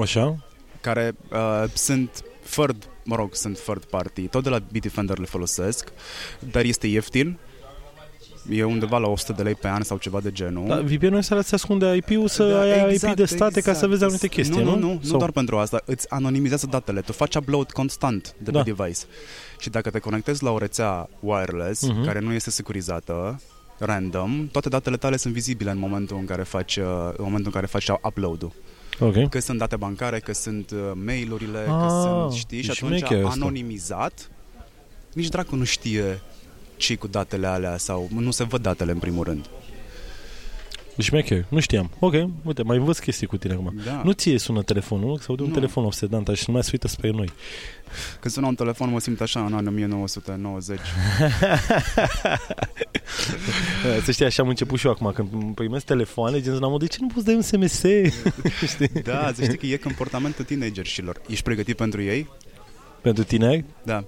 Așa? 0.00 0.44
care 0.80 1.12
uh, 1.30 1.64
sunt 1.74 2.24
third, 2.50 2.88
mă 3.04 3.16
rog, 3.16 3.34
sunt 3.34 3.58
third 3.58 3.84
party, 3.84 4.22
tot 4.22 4.42
de 4.42 4.48
la 4.48 4.58
Bitdefender 4.58 5.18
le 5.18 5.26
folosesc, 5.26 5.92
dar 6.50 6.64
este 6.64 6.86
ieftin, 6.86 7.38
e 8.50 8.64
undeva 8.64 8.98
la 8.98 9.08
100 9.08 9.32
de 9.32 9.42
lei 9.42 9.54
pe 9.54 9.68
an 9.68 9.82
sau 9.82 9.96
ceva 9.96 10.20
de 10.20 10.32
genul. 10.32 10.66
Da, 10.68 10.80
VPN-ul 10.80 11.14
ăsta 11.16 11.42
să 11.42 11.54
ascunde 11.54 11.96
IP-ul, 11.96 12.28
să 12.28 12.48
Da, 12.48 12.60
ai 12.60 12.94
IP 12.94 13.14
de 13.14 13.24
state 13.24 13.60
ca 13.60 13.72
să 13.72 13.86
vezi 13.86 14.02
anumite 14.02 14.28
chestii, 14.28 14.62
nu? 14.62 14.64
nu? 14.64 14.70
Nu, 14.70 14.78
nu, 14.78 14.92
nu 14.92 15.00
Sau- 15.02 15.18
doar 15.18 15.30
pentru 15.30 15.58
asta. 15.58 15.80
Îți 15.84 16.10
anonimizează 16.10 16.66
datele. 16.70 17.00
Tu 17.00 17.12
faci 17.12 17.34
upload 17.34 17.70
constant 17.72 18.34
de 18.38 18.50
pe 18.50 18.56
Da. 18.56 18.62
device. 18.62 19.00
Și 19.58 19.70
dacă 19.70 19.90
te 19.90 19.98
conectezi 19.98 20.42
la 20.42 20.50
o 20.50 20.58
rețea 20.58 21.08
wireless, 21.20 21.88
Mhm. 21.88 22.04
care 22.04 22.20
nu 22.20 22.32
este 22.32 22.50
securizată, 22.50 23.40
random, 23.78 24.48
toate 24.52 24.68
datele 24.68 24.96
tale 24.96 25.16
sunt 25.16 25.32
vizibile 25.34 25.70
în 25.70 25.78
momentul 25.78 26.16
în 26.16 26.24
care 26.24 26.42
faci, 26.42 26.76
uh, 26.76 26.84
în 27.16 27.24
momentul 27.24 27.44
în 27.46 27.52
care 27.52 27.66
faci 27.66 27.88
upload-ul. 28.02 28.52
Ok. 29.00 29.28
Că 29.28 29.40
sunt 29.40 29.58
date 29.58 29.76
bancare, 29.76 30.18
că 30.18 30.32
sunt 30.32 30.70
uh, 30.70 30.78
mail-urile, 31.04 31.58
Ah, 31.58 31.64
că 31.66 31.86
sunt, 32.02 32.32
știi, 32.32 32.62
și 32.62 32.68
e 32.68 32.72
atunci 32.76 32.96
șmecher 32.98 33.24
asta. 33.24 33.38
anonimizat, 33.40 34.30
nici 35.12 35.28
dracu 35.28 35.56
nu 35.56 35.64
știe 35.64 36.20
ce 36.76 36.94
cu 36.94 37.06
datele 37.06 37.46
alea 37.46 37.76
sau 37.76 38.08
nu 38.18 38.30
se 38.30 38.44
văd 38.44 38.62
datele 38.62 38.92
în 38.92 38.98
primul 38.98 39.24
rând. 39.24 39.46
Șmecher, 40.98 41.44
nu 41.48 41.60
știam. 41.60 41.90
Ok, 41.98 42.14
uite, 42.44 42.62
mai 42.62 42.76
învăț 42.76 42.98
chestii 42.98 43.26
cu 43.26 43.36
tine 43.36 43.52
acum. 43.52 43.74
Da. 43.84 44.00
Nu 44.04 44.12
ție 44.12 44.38
sună 44.38 44.62
telefonul, 44.62 45.18
să 45.18 45.26
aude 45.28 45.42
un 45.42 45.48
Nu. 45.48 45.54
telefon 45.54 45.84
obsedant 45.84 46.28
și 46.28 46.44
nu 46.46 46.52
mai 46.52 46.62
se 46.62 46.68
uită 46.72 46.88
spre 46.88 47.10
noi. 47.10 47.32
Când 48.20 48.34
sună 48.34 48.46
un 48.46 48.54
telefon 48.54 48.90
mă 48.90 49.00
simt 49.00 49.20
așa 49.20 49.44
în 49.44 49.54
anul 49.54 49.72
1990. 49.72 50.78
Să 54.04 54.10
știi, 54.12 54.24
așa 54.24 54.42
am 54.42 54.48
început 54.48 54.78
și 54.78 54.86
eu 54.86 54.92
acum, 54.92 55.12
când 55.14 55.28
îmi 55.32 55.54
primesc 55.54 55.84
telefoane, 55.84 56.40
gen 56.40 56.58
la 56.58 56.68
modul, 56.68 56.86
de 56.86 56.92
ce 56.94 56.98
nu 57.00 57.06
poți 57.06 57.24
dai 57.24 57.34
un 57.34 57.42
SMS? 57.42 57.82
Știi? 58.72 58.88
Da, 59.02 59.32
să 59.34 59.42
știi 59.44 59.56
că 59.58 59.66
e 59.66 59.76
comportamentul 59.76 60.44
teenagerșilor. 60.44 61.20
Ești 61.28 61.42
pregătit 61.44 61.76
pentru 61.76 62.02
ei? 62.02 62.28
Pentru 63.00 63.24
tine? 63.24 63.64
Da. 63.82 64.04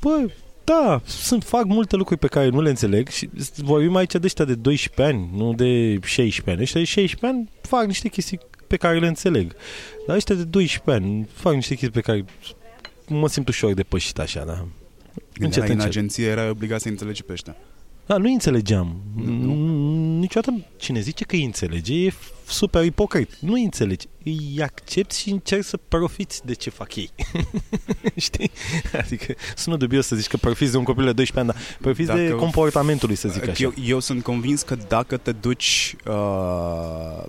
Bă, 0.00 0.26
da, 0.64 1.00
sunt, 1.04 1.44
fac 1.44 1.64
multe 1.64 1.96
lucruri 1.96 2.20
pe 2.20 2.26
care 2.26 2.48
nu 2.48 2.60
le 2.60 2.68
înțeleg 2.68 3.08
și 3.08 3.30
vorbim 3.56 3.96
aici 3.96 4.12
de 4.12 4.20
ăștia 4.22 4.44
de 4.44 4.54
12 4.54 5.02
ani, 5.02 5.30
nu 5.34 5.54
de 5.54 5.98
16 6.02 6.50
ani. 6.50 6.62
Ăștia 6.62 6.80
de 6.80 6.86
16 6.86 7.26
ani 7.26 7.48
fac 7.60 7.86
niște 7.86 8.08
chestii 8.08 8.40
pe 8.66 8.76
care 8.76 8.98
le 8.98 9.06
înțeleg. 9.06 9.56
Dar 10.06 10.16
ăștia 10.16 10.34
de 10.34 10.44
12 10.44 11.04
ani 11.04 11.28
fac 11.32 11.54
niște 11.54 11.74
chestii 11.74 12.00
pe 12.00 12.00
care 12.00 12.24
mă 13.08 13.28
simt 13.28 13.48
ușor 13.48 13.74
depășit 13.74 14.18
așa, 14.18 14.44
da. 14.44 14.66
Când 15.32 15.56
erai 15.56 15.70
în 15.70 15.80
agenție 15.80 16.26
erai 16.26 16.48
obligat 16.48 16.80
să 16.80 16.88
înțelegi 16.88 17.22
pe 17.22 17.32
ăștia. 17.32 17.56
Da, 18.06 18.16
nu 18.16 18.32
înțelegeam. 18.32 18.96
Nu? 19.24 19.54
Niciodată 20.18 20.64
cine 20.76 21.00
zice 21.00 21.24
că 21.24 21.34
îi 21.34 21.44
înțelege 21.44 21.94
e 21.94 22.12
super 22.46 22.84
ipocrit. 22.84 23.36
Nu 23.40 23.52
îi 23.52 23.62
înțelegi. 23.62 24.06
Îi 24.24 24.58
accepti 24.62 25.18
și 25.18 25.30
încerci 25.30 25.64
să 25.64 25.76
profiți 25.88 26.46
de 26.46 26.52
ce 26.54 26.70
fac 26.70 26.96
ei. 26.96 27.10
Știi? 28.16 28.50
Adică 28.92 29.34
sună 29.56 29.76
dubios 29.76 30.06
să 30.06 30.16
zici 30.16 30.26
că 30.26 30.36
profiți 30.36 30.70
de 30.70 30.76
un 30.76 30.84
copil 30.84 31.04
de 31.04 31.12
12 31.12 31.38
ani, 31.38 31.48
dar 31.48 31.76
profiți 31.80 32.10
de 32.12 32.24
Dacă- 32.24 32.40
comportamentul 32.40 33.08
lui, 33.08 33.16
să 33.16 33.28
zic 33.28 33.48
așa. 33.48 33.62
Eu, 33.62 33.74
eu 33.86 34.00
sunt 34.00 34.22
convins 34.22 34.62
că 34.62 34.76
dacă 34.88 35.16
te 35.16 35.32
duci 35.32 35.96
uh, 36.08 37.24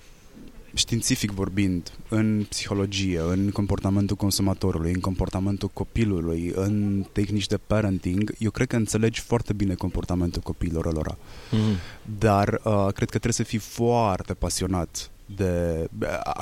științific 0.76 1.30
vorbind 1.30 1.92
în 2.08 2.46
psihologie, 2.48 3.20
în 3.20 3.50
comportamentul 3.50 4.16
consumatorului, 4.16 4.92
în 4.92 5.00
comportamentul 5.00 5.68
copilului, 5.72 6.52
în 6.54 7.06
tehnici 7.12 7.46
de 7.46 7.56
parenting, 7.56 8.34
eu 8.38 8.50
cred 8.50 8.66
că 8.66 8.76
înțelegi 8.76 9.20
foarte 9.20 9.52
bine 9.52 9.74
comportamentul 9.74 10.42
copiilor 10.42 10.92
lor. 10.92 11.16
Mhm. 11.50 11.76
Dar 12.18 12.48
uh, 12.48 12.72
cred 12.72 13.10
că 13.10 13.18
trebuie 13.18 13.32
să 13.32 13.42
fii 13.42 13.58
foarte 13.58 14.34
pasionat 14.34 15.10
de... 15.26 15.84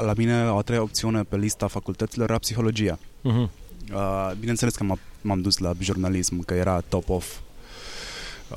La 0.00 0.12
mine, 0.16 0.32
a 0.32 0.60
treia 0.60 0.82
opțiune 0.82 1.22
pe 1.22 1.36
lista 1.36 1.66
facultăților 1.66 2.28
era 2.28 2.38
psihologia. 2.38 2.98
Mhm. 3.20 3.50
Uh, 3.92 4.30
bineînțeles 4.38 4.74
că 4.74 4.84
m-a, 4.84 4.98
m-am 5.20 5.40
dus 5.40 5.58
la 5.58 5.72
jurnalism, 5.78 6.44
că 6.44 6.54
era 6.54 6.80
top 6.80 7.08
off. 7.08 7.38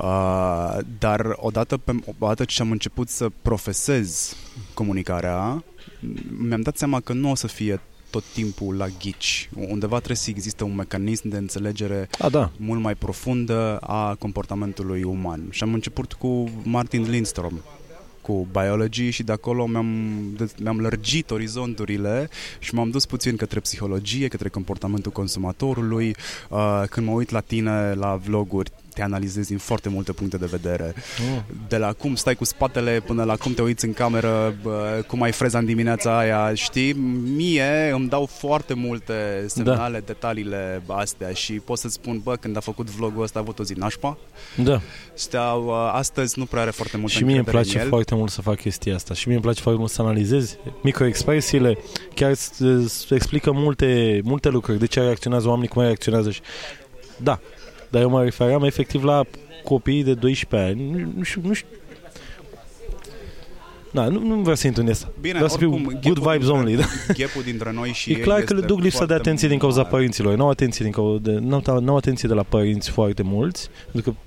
Uh, 0.01 0.77
dar 0.99 1.33
odată, 1.35 1.77
pe, 1.77 1.99
odată 2.19 2.45
ce 2.45 2.61
am 2.61 2.71
început 2.71 3.09
să 3.09 3.27
profesez 3.41 4.35
comunicarea, 4.77 5.63
mi-am 6.47 6.61
dat 6.61 6.77
seama 6.77 6.99
că 6.99 7.13
nu 7.13 7.29
o 7.31 7.35
să 7.35 7.47
fie 7.47 7.79
tot 8.09 8.23
timpul 8.33 8.75
la 8.75 8.87
ghici. 8.99 9.49
Undeva 9.55 9.95
trebuie 9.95 10.17
să 10.17 10.29
existe 10.29 10.63
un 10.63 10.75
mecanism 10.75 11.27
de 11.29 11.37
înțelegere 11.37 12.09
A, 12.19 12.29
da. 12.29 12.51
mult 12.57 12.81
mai 12.81 12.95
profundă 12.95 13.77
a 13.77 14.15
comportamentului 14.15 15.03
uman. 15.03 15.41
Și 15.49 15.63
am 15.63 15.73
început 15.73 16.13
cu 16.13 16.49
Martin 16.63 17.09
Lindstrom 17.09 17.53
cu 18.21 18.47
biology 18.51 19.09
și 19.09 19.23
de 19.23 19.31
acolo 19.31 19.65
mi-am, 19.65 19.87
de- 20.37 20.51
mi-am 20.59 20.79
lărgit 20.79 21.31
orizonturile 21.31 22.29
și 22.59 22.73
m-am 22.73 22.89
dus 22.89 23.05
puțin 23.05 23.35
către 23.35 23.59
psihologie, 23.59 24.27
către 24.27 24.49
comportamentul 24.49 25.11
consumatorului. 25.11 26.15
Uh, 26.49 26.83
când 26.89 27.05
mă 27.07 27.11
uit 27.11 27.29
la 27.29 27.39
tine, 27.39 27.93
la 27.93 28.15
vloguri, 28.15 28.71
te 28.97 29.03
analizezi 29.03 29.47
din 29.47 29.57
foarte 29.57 29.89
multe 29.89 30.11
puncte 30.11 30.37
de 30.37 30.45
vedere. 30.45 30.93
Oh. 31.35 31.41
De 31.67 31.77
la 31.77 31.93
cum 31.93 32.15
stai 32.15 32.35
cu 32.35 32.43
spatele 32.43 33.01
până 33.05 33.23
la 33.23 33.35
cum 33.35 33.53
te 33.53 33.61
uiți 33.61 33.85
în 33.85 33.93
cameră, 33.93 34.55
bă, 34.61 35.03
cum 35.07 35.21
ai 35.21 35.31
freza 35.31 35.57
în 35.57 35.65
dimineața 35.65 36.17
aia, 36.17 36.53
știi? 36.53 36.93
Mie 37.35 37.91
îmi 37.93 38.09
dau 38.09 38.25
foarte 38.25 38.73
multe 38.73 39.43
semnale, 39.47 39.99
da. 39.99 40.05
detaliile 40.05 40.81
astea 40.87 41.31
și 41.31 41.53
pot 41.53 41.77
să 41.77 41.89
spun, 41.89 42.19
bă, 42.23 42.35
când 42.35 42.57
a 42.57 42.59
făcut 42.59 42.89
vlogul 42.89 43.23
ăsta 43.23 43.39
a 43.39 43.41
avut 43.41 43.59
o 43.59 43.63
zi 43.63 43.73
nașpa. 43.73 44.17
Da. 44.55 44.81
Steau, 45.13 45.65
uh, 45.65 45.91
astăzi 45.93 46.39
nu 46.39 46.45
prea 46.45 46.61
are 46.61 46.71
foarte 46.71 46.97
mult 46.97 47.11
și 47.11 47.23
mie 47.23 47.35
îmi 47.35 47.45
place 47.45 47.79
foarte 47.79 48.15
mult 48.15 48.31
să 48.31 48.41
fac 48.41 48.59
chestia 48.59 48.95
asta. 48.95 49.13
Și 49.13 49.27
mie 49.27 49.35
îmi 49.35 49.43
place 49.43 49.61
foarte 49.61 49.79
mult 49.79 49.91
să 49.91 50.01
analizez 50.01 50.57
microexpresiile. 50.81 51.77
Chiar 52.13 52.29
îți, 52.29 52.61
îți 52.61 53.13
explică 53.13 53.51
multe, 53.51 54.21
multe 54.23 54.49
lucruri. 54.49 54.79
De 54.79 54.85
ce 54.85 54.99
reacționează 54.99 55.47
oamenii, 55.47 55.69
cum 55.69 55.81
reacționează. 55.81 56.31
Și... 56.31 56.41
Da. 57.17 57.39
Dar 57.97 58.05
eu 58.05 58.11
mă 58.11 58.23
refeream 58.23 58.63
efectiv 58.63 59.03
la 59.03 59.23
copiii 59.63 60.03
de 60.03 60.13
12 60.13 60.69
ani. 60.69 60.89
Nu, 60.91 61.11
nu 61.17 61.23
știu, 61.23 61.41
nu 61.45 61.53
știu. 61.53 61.67
Da, 63.91 64.07
nu, 64.07 64.19
nu 64.19 64.35
vreau 64.35 64.55
să 64.55 64.67
intru 64.67 64.81
în 64.83 64.89
asta. 64.89 65.11
Bine, 65.21 65.33
Vreau 65.33 65.47
să 65.49 65.57
fiu 65.57 65.73
oricum, 65.73 65.99
good 66.01 66.19
gapul 66.19 66.31
vibes 66.31 66.47
dintre- 66.47 66.53
only. 66.61 66.75
Da? 67.07 67.13
Gapul 67.17 67.41
dintre 67.43 67.71
noi 67.71 67.89
și 67.89 68.11
E 68.11 68.15
ei 68.15 68.21
clar 68.21 68.41
că 68.41 68.53
le 68.53 68.59
este 68.59 68.71
duc 68.73 68.81
lipsa 68.81 68.99
de 68.99 69.05
foarte 69.05 69.13
atenție 69.13 69.47
din 69.47 69.57
cauza 69.57 69.77
mare. 69.81 69.89
părinților. 69.89 70.35
Nu 70.35 70.43
au 70.43 70.49
atenție 70.49 70.83
din 70.85 70.93
cauza 70.93 71.19
de, 71.21 71.31
n-au, 71.31 71.79
n-au 71.79 71.95
atenție 71.97 72.27
de 72.27 72.33
la 72.33 72.43
părinți 72.43 72.89
foarte 72.89 73.23
mulți, 73.23 73.69
pentru 73.91 74.11
că 74.11 74.17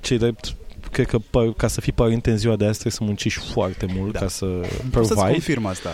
cei 0.00 0.18
drept 0.18 0.54
cred 0.92 1.06
că 1.06 1.18
pă- 1.18 1.56
ca 1.56 1.66
să 1.68 1.80
fii 1.80 1.92
părinte 1.92 2.30
în 2.30 2.36
ziua 2.36 2.56
de 2.56 2.64
azi 2.64 2.72
trebuie 2.78 2.92
să 2.92 3.04
muncești 3.04 3.40
foarte 3.52 3.86
mult 3.96 4.12
Da. 4.12 4.18
ca 4.18 4.28
să 4.28 4.44
Pot 4.44 4.66
să-ți 4.66 4.90
provide 4.90 5.30
confirm 5.32 5.66
asta. 5.66 5.88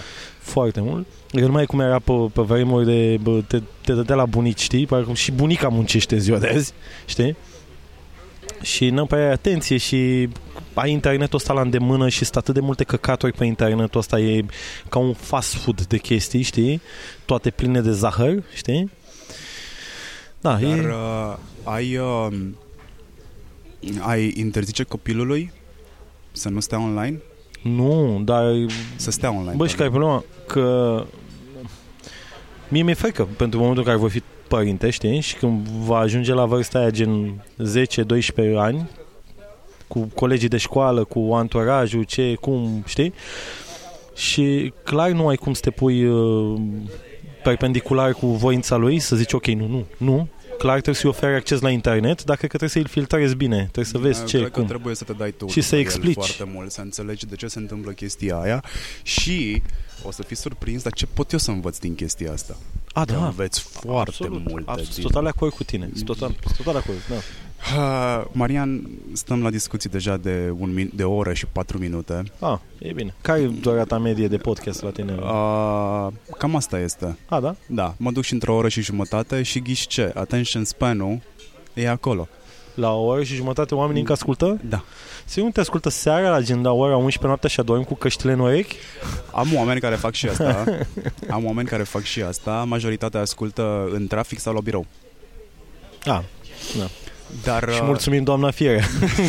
Foarte 0.48 0.80
mult. 0.80 1.06
Adică 1.32 1.46
nu 1.46 1.52
mai 1.52 1.62
e 1.62 1.66
cum 1.66 1.80
era 1.80 1.98
pe, 1.98 2.12
pe 2.32 2.42
vremuri 2.42 2.84
de 2.84 3.18
bă, 3.22 3.40
te, 3.46 3.62
te 3.84 3.92
dădea 3.92 4.16
la 4.16 4.26
bunici, 4.26 4.60
știi? 4.60 4.86
Parcă 4.86 5.12
și 5.12 5.32
bunica 5.32 5.68
muncește 5.68 6.14
în 6.14 6.20
ziua 6.20 6.38
de 6.38 6.48
azi, 6.48 6.72
știi? 7.06 7.36
Și 8.62 8.90
nu 8.90 9.06
prea 9.06 9.26
ai 9.26 9.32
atenție 9.32 9.76
și 9.76 10.28
ai 10.74 10.90
internetul 10.90 11.38
ăsta 11.38 11.52
la 11.52 11.60
îndemână 11.60 12.08
și 12.08 12.24
sunt 12.24 12.36
atât 12.36 12.54
de 12.54 12.60
multe 12.60 12.84
căcaturi 12.84 13.32
pe 13.32 13.44
internetul 13.44 14.00
ăsta, 14.00 14.18
e 14.18 14.44
ca 14.88 14.98
un 14.98 15.12
fast 15.12 15.54
food 15.54 15.82
de 15.82 15.98
chestii, 15.98 16.42
știi? 16.42 16.80
Toate 17.24 17.50
pline 17.50 17.80
de 17.80 17.92
zahăr, 17.92 18.42
știi? 18.54 18.90
Da, 20.40 20.52
Dar 20.52 20.62
e... 20.62 20.86
uh, 20.88 21.36
ai, 21.64 21.96
uh, 21.96 22.28
ai 24.00 24.32
interzice 24.36 24.82
copilului 24.82 25.52
să 26.32 26.48
nu 26.48 26.60
stea 26.60 26.80
online? 26.80 27.20
Nu, 27.62 28.20
dar 28.24 28.54
Să 28.96 29.10
stea 29.10 29.30
online. 29.30 29.56
Bă, 29.56 29.66
și 29.66 29.74
care 29.74 29.88
e 29.88 29.90
problema? 29.90 30.24
Că 30.46 31.04
mie 32.68 32.82
mi-e 32.82 32.94
frică 32.94 33.28
pentru 33.36 33.58
momentul 33.58 33.82
în 33.82 33.88
care 33.88 34.00
voi 34.00 34.10
fi 34.10 34.22
părinte, 34.48 34.90
știi? 34.90 35.20
Și 35.20 35.36
când 35.36 35.68
va 35.68 35.98
ajunge 35.98 36.32
la 36.32 36.44
vârsta 36.44 36.78
aia 36.78 36.90
gen 36.90 37.44
10-12 38.52 38.54
ani, 38.56 38.90
cu 39.86 40.08
colegii 40.14 40.48
de 40.48 40.56
școală, 40.56 41.04
cu 41.04 41.30
anturajul, 41.32 42.02
ce, 42.02 42.34
cum, 42.34 42.82
știi? 42.86 43.12
Și 44.14 44.72
clar 44.84 45.10
nu 45.10 45.28
ai 45.28 45.36
cum 45.36 45.52
să 45.52 45.60
te 45.60 45.70
pui 45.70 46.04
uh, 46.04 46.60
perpendicular 47.42 48.12
cu 48.12 48.26
voința 48.26 48.76
lui, 48.76 48.98
să 48.98 49.16
zici 49.16 49.32
ok, 49.32 49.46
nu, 49.46 49.66
nu, 49.66 49.84
nu. 49.96 50.28
Clar 50.58 50.72
trebuie 50.74 50.94
să-i 50.94 51.10
oferi 51.10 51.34
acces 51.34 51.60
la 51.60 51.70
internet, 51.70 52.24
dar 52.24 52.36
cred 52.36 52.50
că 52.50 52.56
trebuie 52.56 52.84
să-i 52.84 52.92
filtrezi 52.92 53.34
bine, 53.34 53.56
trebuie 53.72 53.84
să 53.84 53.98
vezi 53.98 54.20
Eu 54.20 54.26
ce, 54.26 54.36
Cred 54.38 54.50
că 54.50 54.58
cum. 54.58 54.68
trebuie 54.68 54.94
să 54.94 55.04
te 55.04 55.12
dai 55.12 55.30
tu 55.30 55.46
Și 55.46 55.54
după 55.54 55.66
să 55.66 55.74
el 55.74 55.80
explici. 55.80 56.14
foarte 56.14 56.44
mult, 56.54 56.70
să 56.70 56.80
înțelegi 56.80 57.26
de 57.26 57.34
ce 57.36 57.46
se 57.46 57.58
întâmplă 57.58 57.90
chestia 57.90 58.36
aia 58.40 58.64
și 59.02 59.62
o 60.02 60.10
să 60.10 60.22
fii 60.22 60.36
surprins, 60.36 60.82
dar 60.82 60.92
ce 60.92 61.06
pot 61.06 61.32
eu 61.32 61.38
să 61.38 61.50
învăț 61.50 61.78
din 61.78 61.94
chestia 61.94 62.32
asta? 62.32 62.56
A, 62.92 63.04
Că 63.04 63.12
înveți 63.14 63.60
foarte 63.60 64.10
absolut, 64.10 64.48
multe. 64.48 64.70
Absolut, 64.70 64.94
din- 64.94 65.02
total 65.02 65.22
de 65.22 65.28
acord 65.28 65.52
cu 65.52 65.64
tine. 65.64 65.88
Sunt 65.94 66.04
Total, 66.04 66.34
sunt 66.44 66.56
total 66.56 66.72
de 66.72 66.78
acord, 66.78 66.98
da. 67.08 67.14
Uh, 67.76 68.24
Marian, 68.32 68.90
stăm 69.12 69.42
la 69.42 69.50
discuții 69.50 69.90
deja 69.90 70.16
de, 70.16 70.54
un 70.58 70.74
min- 70.80 70.94
de 70.94 71.04
o 71.04 71.12
oră 71.14 71.32
și 71.32 71.46
patru 71.46 71.78
minute. 71.78 72.22
Ah, 72.38 72.58
e 72.78 72.92
bine. 72.92 73.14
Care 73.20 73.40
e 73.40 73.46
durata 73.46 73.98
medie 73.98 74.28
de 74.28 74.36
podcast 74.36 74.82
la 74.82 74.90
tine? 74.90 75.12
Uh, 75.20 76.06
cam 76.38 76.56
asta 76.56 76.78
este. 76.78 77.16
A, 77.28 77.40
da? 77.40 77.54
Da, 77.66 77.94
mă 77.96 78.10
duc 78.10 78.24
și 78.24 78.32
într-o 78.32 78.54
oră 78.54 78.68
și 78.68 78.80
jumătate 78.82 79.42
și 79.42 79.60
ghiși 79.60 79.86
ce? 79.86 80.12
Attention 80.14 80.64
span-ul 80.64 81.20
e 81.74 81.88
acolo. 81.88 82.28
La 82.74 82.92
o 82.94 83.04
oră 83.04 83.22
și 83.22 83.34
jumătate 83.34 83.74
oamenii 83.74 84.00
încă 84.00 84.12
ascultă? 84.12 84.60
Da. 84.68 84.84
Se 85.24 85.40
nu 85.40 85.50
te 85.50 85.60
ascultă 85.60 85.88
seara 85.88 86.30
la 86.30 86.40
gen 86.40 86.62
la 86.62 86.72
ora 86.72 86.96
11 86.96 87.26
noaptea 87.26 87.48
și 87.48 87.60
adormi 87.60 87.84
cu 87.84 87.94
căștile 87.94 88.32
în 88.32 88.38
urechi? 88.38 88.76
Am 89.32 89.48
oameni 89.54 89.80
care 89.80 89.94
fac 89.94 90.12
și 90.14 90.28
asta. 90.28 90.64
Am 91.30 91.44
oameni 91.44 91.68
care 91.68 91.82
fac 91.82 92.02
și 92.02 92.22
asta. 92.22 92.64
Majoritatea 92.68 93.20
ascultă 93.20 93.88
în 93.92 94.06
trafic 94.06 94.38
sau 94.38 94.54
la 94.54 94.60
birou. 94.60 94.86
Ah, 96.04 96.20
Dar, 97.42 97.68
și 97.72 97.80
uh, 97.80 97.86
mulțumim 97.86 98.22
doamna 98.22 98.50
Fiere. 98.50 98.84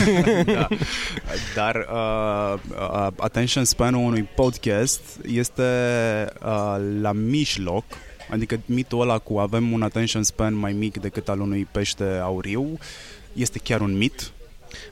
da. 0.46 0.68
Dar 1.56 1.76
uh, 1.76 2.60
uh, 2.70 3.08
attention 3.18 3.66
span-ul 3.66 4.06
unui 4.06 4.30
podcast 4.36 5.02
este 5.28 5.64
uh, 6.46 6.76
la 7.02 7.12
mijloc, 7.12 7.84
adică 8.30 8.60
mitul 8.66 9.02
ăla 9.02 9.18
cu 9.18 9.38
avem 9.38 9.72
un 9.72 9.82
attention 9.82 10.24
span 10.24 10.54
mai 10.54 10.72
mic 10.74 11.02
decât 11.02 11.30
al 11.30 11.40
unui 11.40 11.68
pește 11.72 12.20
auriu, 12.22 12.78
este 13.34 13.60
chiar 13.60 13.82
un 13.82 13.98
mit. 13.98 14.32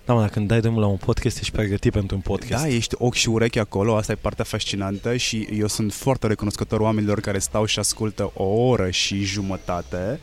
Da, 0.08 0.14
mă, 0.14 0.20
dacă 0.20 0.34
când 0.34 0.48
dai 0.48 0.60
drumul 0.60 0.82
la 0.82 0.88
un 0.88 0.96
podcast, 0.98 1.40
ești 1.40 1.52
pregătit 1.52 1.92
pentru 1.92 2.16
un 2.16 2.22
podcast. 2.22 2.64
Da, 2.64 2.70
ești 2.70 2.96
ochi 2.98 3.14
și 3.14 3.30
urechi 3.30 3.60
acolo, 3.60 3.96
asta 3.96 4.12
e 4.12 4.16
partea 4.16 4.44
fascinantă 4.44 5.16
și 5.16 5.48
eu 5.58 5.68
sunt 5.68 5.94
foarte 5.94 6.28
recunoscător 6.28 6.80
oamenilor 6.80 7.20
care 7.20 7.40
stau 7.40 7.66
și 7.66 7.80
ascultă 7.80 8.32
o 8.34 8.44
oră 8.44 8.90
și 8.90 9.24
jumătate. 9.24 10.20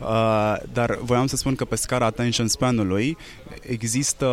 Uh, 0.00 0.06
dar 0.72 0.98
voiam 1.02 1.26
să 1.26 1.36
spun 1.36 1.54
că 1.54 1.64
pe 1.64 1.76
scara 1.76 2.04
attention 2.06 2.48
span-ului 2.48 3.16
există 3.62 4.26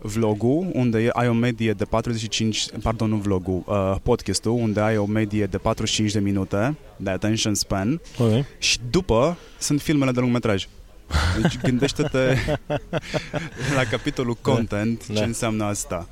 vlogul, 0.00 0.70
unde 0.72 0.98
e- 1.02 1.10
ai 1.12 1.28
o 1.28 1.32
medie 1.32 1.72
de 1.72 1.84
45, 1.84 2.66
pardon, 2.82 3.08
nu 3.08 3.16
vlogul, 3.16 3.62
uh, 3.66 3.94
podcastul, 4.02 4.52
unde 4.52 4.80
ai 4.80 4.96
o 4.96 5.04
medie 5.06 5.46
de 5.46 5.58
45 5.58 6.12
de 6.12 6.18
minute 6.20 6.76
de 6.96 7.10
attention 7.10 7.54
span 7.54 8.00
Ok. 8.18 8.44
și 8.58 8.78
după 8.90 9.36
sunt 9.58 9.80
filmele 9.80 10.10
de 10.10 10.20
lungmetraj. 10.20 10.66
Deci 11.40 11.58
gândește-te 11.60 12.36
la 13.74 13.84
capitolul 13.90 14.36
content 14.40 15.06
Da. 15.06 15.14
ce 15.14 15.24
înseamnă 15.24 15.64
asta. 15.64 16.08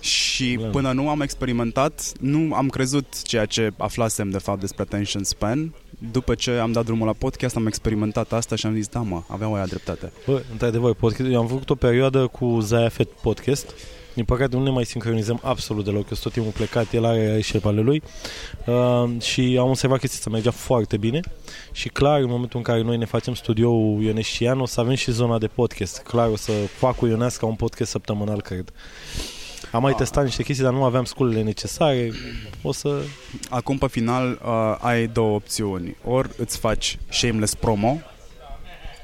Și 0.00 0.58
Da. 0.60 0.66
până 0.66 0.92
nu 0.92 1.08
am 1.08 1.20
experimentat, 1.20 2.12
nu 2.20 2.54
am 2.54 2.68
crezut 2.68 3.22
ceea 3.22 3.44
ce 3.44 3.70
aflasem 3.76 4.30
de 4.30 4.38
fapt 4.38 4.60
despre 4.60 4.82
attention 4.82 5.24
span. 5.24 5.74
După 6.12 6.34
ce 6.34 6.50
am 6.50 6.72
dat 6.72 6.84
drumul 6.84 7.06
la 7.06 7.12
podcast, 7.12 7.56
am 7.56 7.66
experimentat 7.66 8.32
asta 8.32 8.56
și 8.56 8.66
am 8.66 8.74
zis, 8.74 8.88
da 8.88 9.00
mă, 9.00 9.22
aveau 9.28 9.54
aia 9.54 9.66
dreptate. 9.66 10.12
Bă, 10.26 10.42
într-adevăr, 10.52 10.94
podcast, 10.94 11.30
eu 11.30 11.40
am 11.40 11.46
făcut 11.46 11.70
o 11.70 11.74
perioadă 11.74 12.26
cu 12.26 12.58
Zaya 12.60 12.88
Fet 12.88 13.08
Podcast. 13.10 13.74
Din 14.16 14.24
păcate 14.24 14.56
nu 14.56 14.62
ne 14.62 14.70
mai 14.70 14.84
sincronizăm 14.84 15.40
absolut 15.42 15.84
deloc. 15.84 16.00
Eu 16.00 16.06
sunt 16.08 16.20
tot 16.20 16.32
timpul 16.32 16.52
plecat, 16.52 16.92
el 16.92 17.04
are 17.04 17.40
și 17.40 17.60
ale 17.62 17.80
lui. 17.80 18.02
Uh, 18.66 19.20
și 19.22 19.56
am 19.60 19.68
observat 19.68 19.98
chestia 19.98 20.18
asta, 20.18 20.30
mergea 20.30 20.50
foarte 20.50 20.96
bine. 20.96 21.20
Și 21.72 21.88
clar, 21.88 22.20
în 22.20 22.28
momentul 22.28 22.58
în 22.58 22.64
care 22.64 22.82
noi 22.82 22.96
ne 22.96 23.04
facem 23.04 23.34
studioul 23.34 24.02
Ionescu 24.02 24.32
și 24.34 24.42
Ian, 24.42 24.60
o 24.60 24.66
să 24.66 24.80
avem 24.80 24.94
și 24.94 25.10
zona 25.10 25.38
de 25.38 25.46
podcast. 25.46 25.98
Clar, 25.98 26.28
o 26.28 26.36
să 26.36 26.52
fac 26.52 26.96
cu 26.96 27.06
Ionescu 27.06 27.46
un 27.46 27.54
podcast 27.54 27.90
săptămânal, 27.90 28.40
cred. 28.42 28.72
Am 29.72 29.82
mai 29.82 29.90
Ah. 29.92 29.98
testat 29.98 30.24
niște 30.24 30.42
chestii, 30.42 30.64
dar 30.64 30.72
nu 30.72 30.84
aveam 30.84 31.04
sculele 31.04 31.42
necesare. 31.42 32.12
O 32.62 32.72
să... 32.72 33.00
Acum, 33.50 33.78
pe 33.78 33.86
final, 33.88 34.40
uh, 34.44 34.76
ai 34.80 35.06
două 35.06 35.34
opțiuni. 35.34 35.96
Ori 36.04 36.28
îți 36.36 36.58
faci 36.58 36.98
shameless 37.08 37.54
promo 37.54 37.98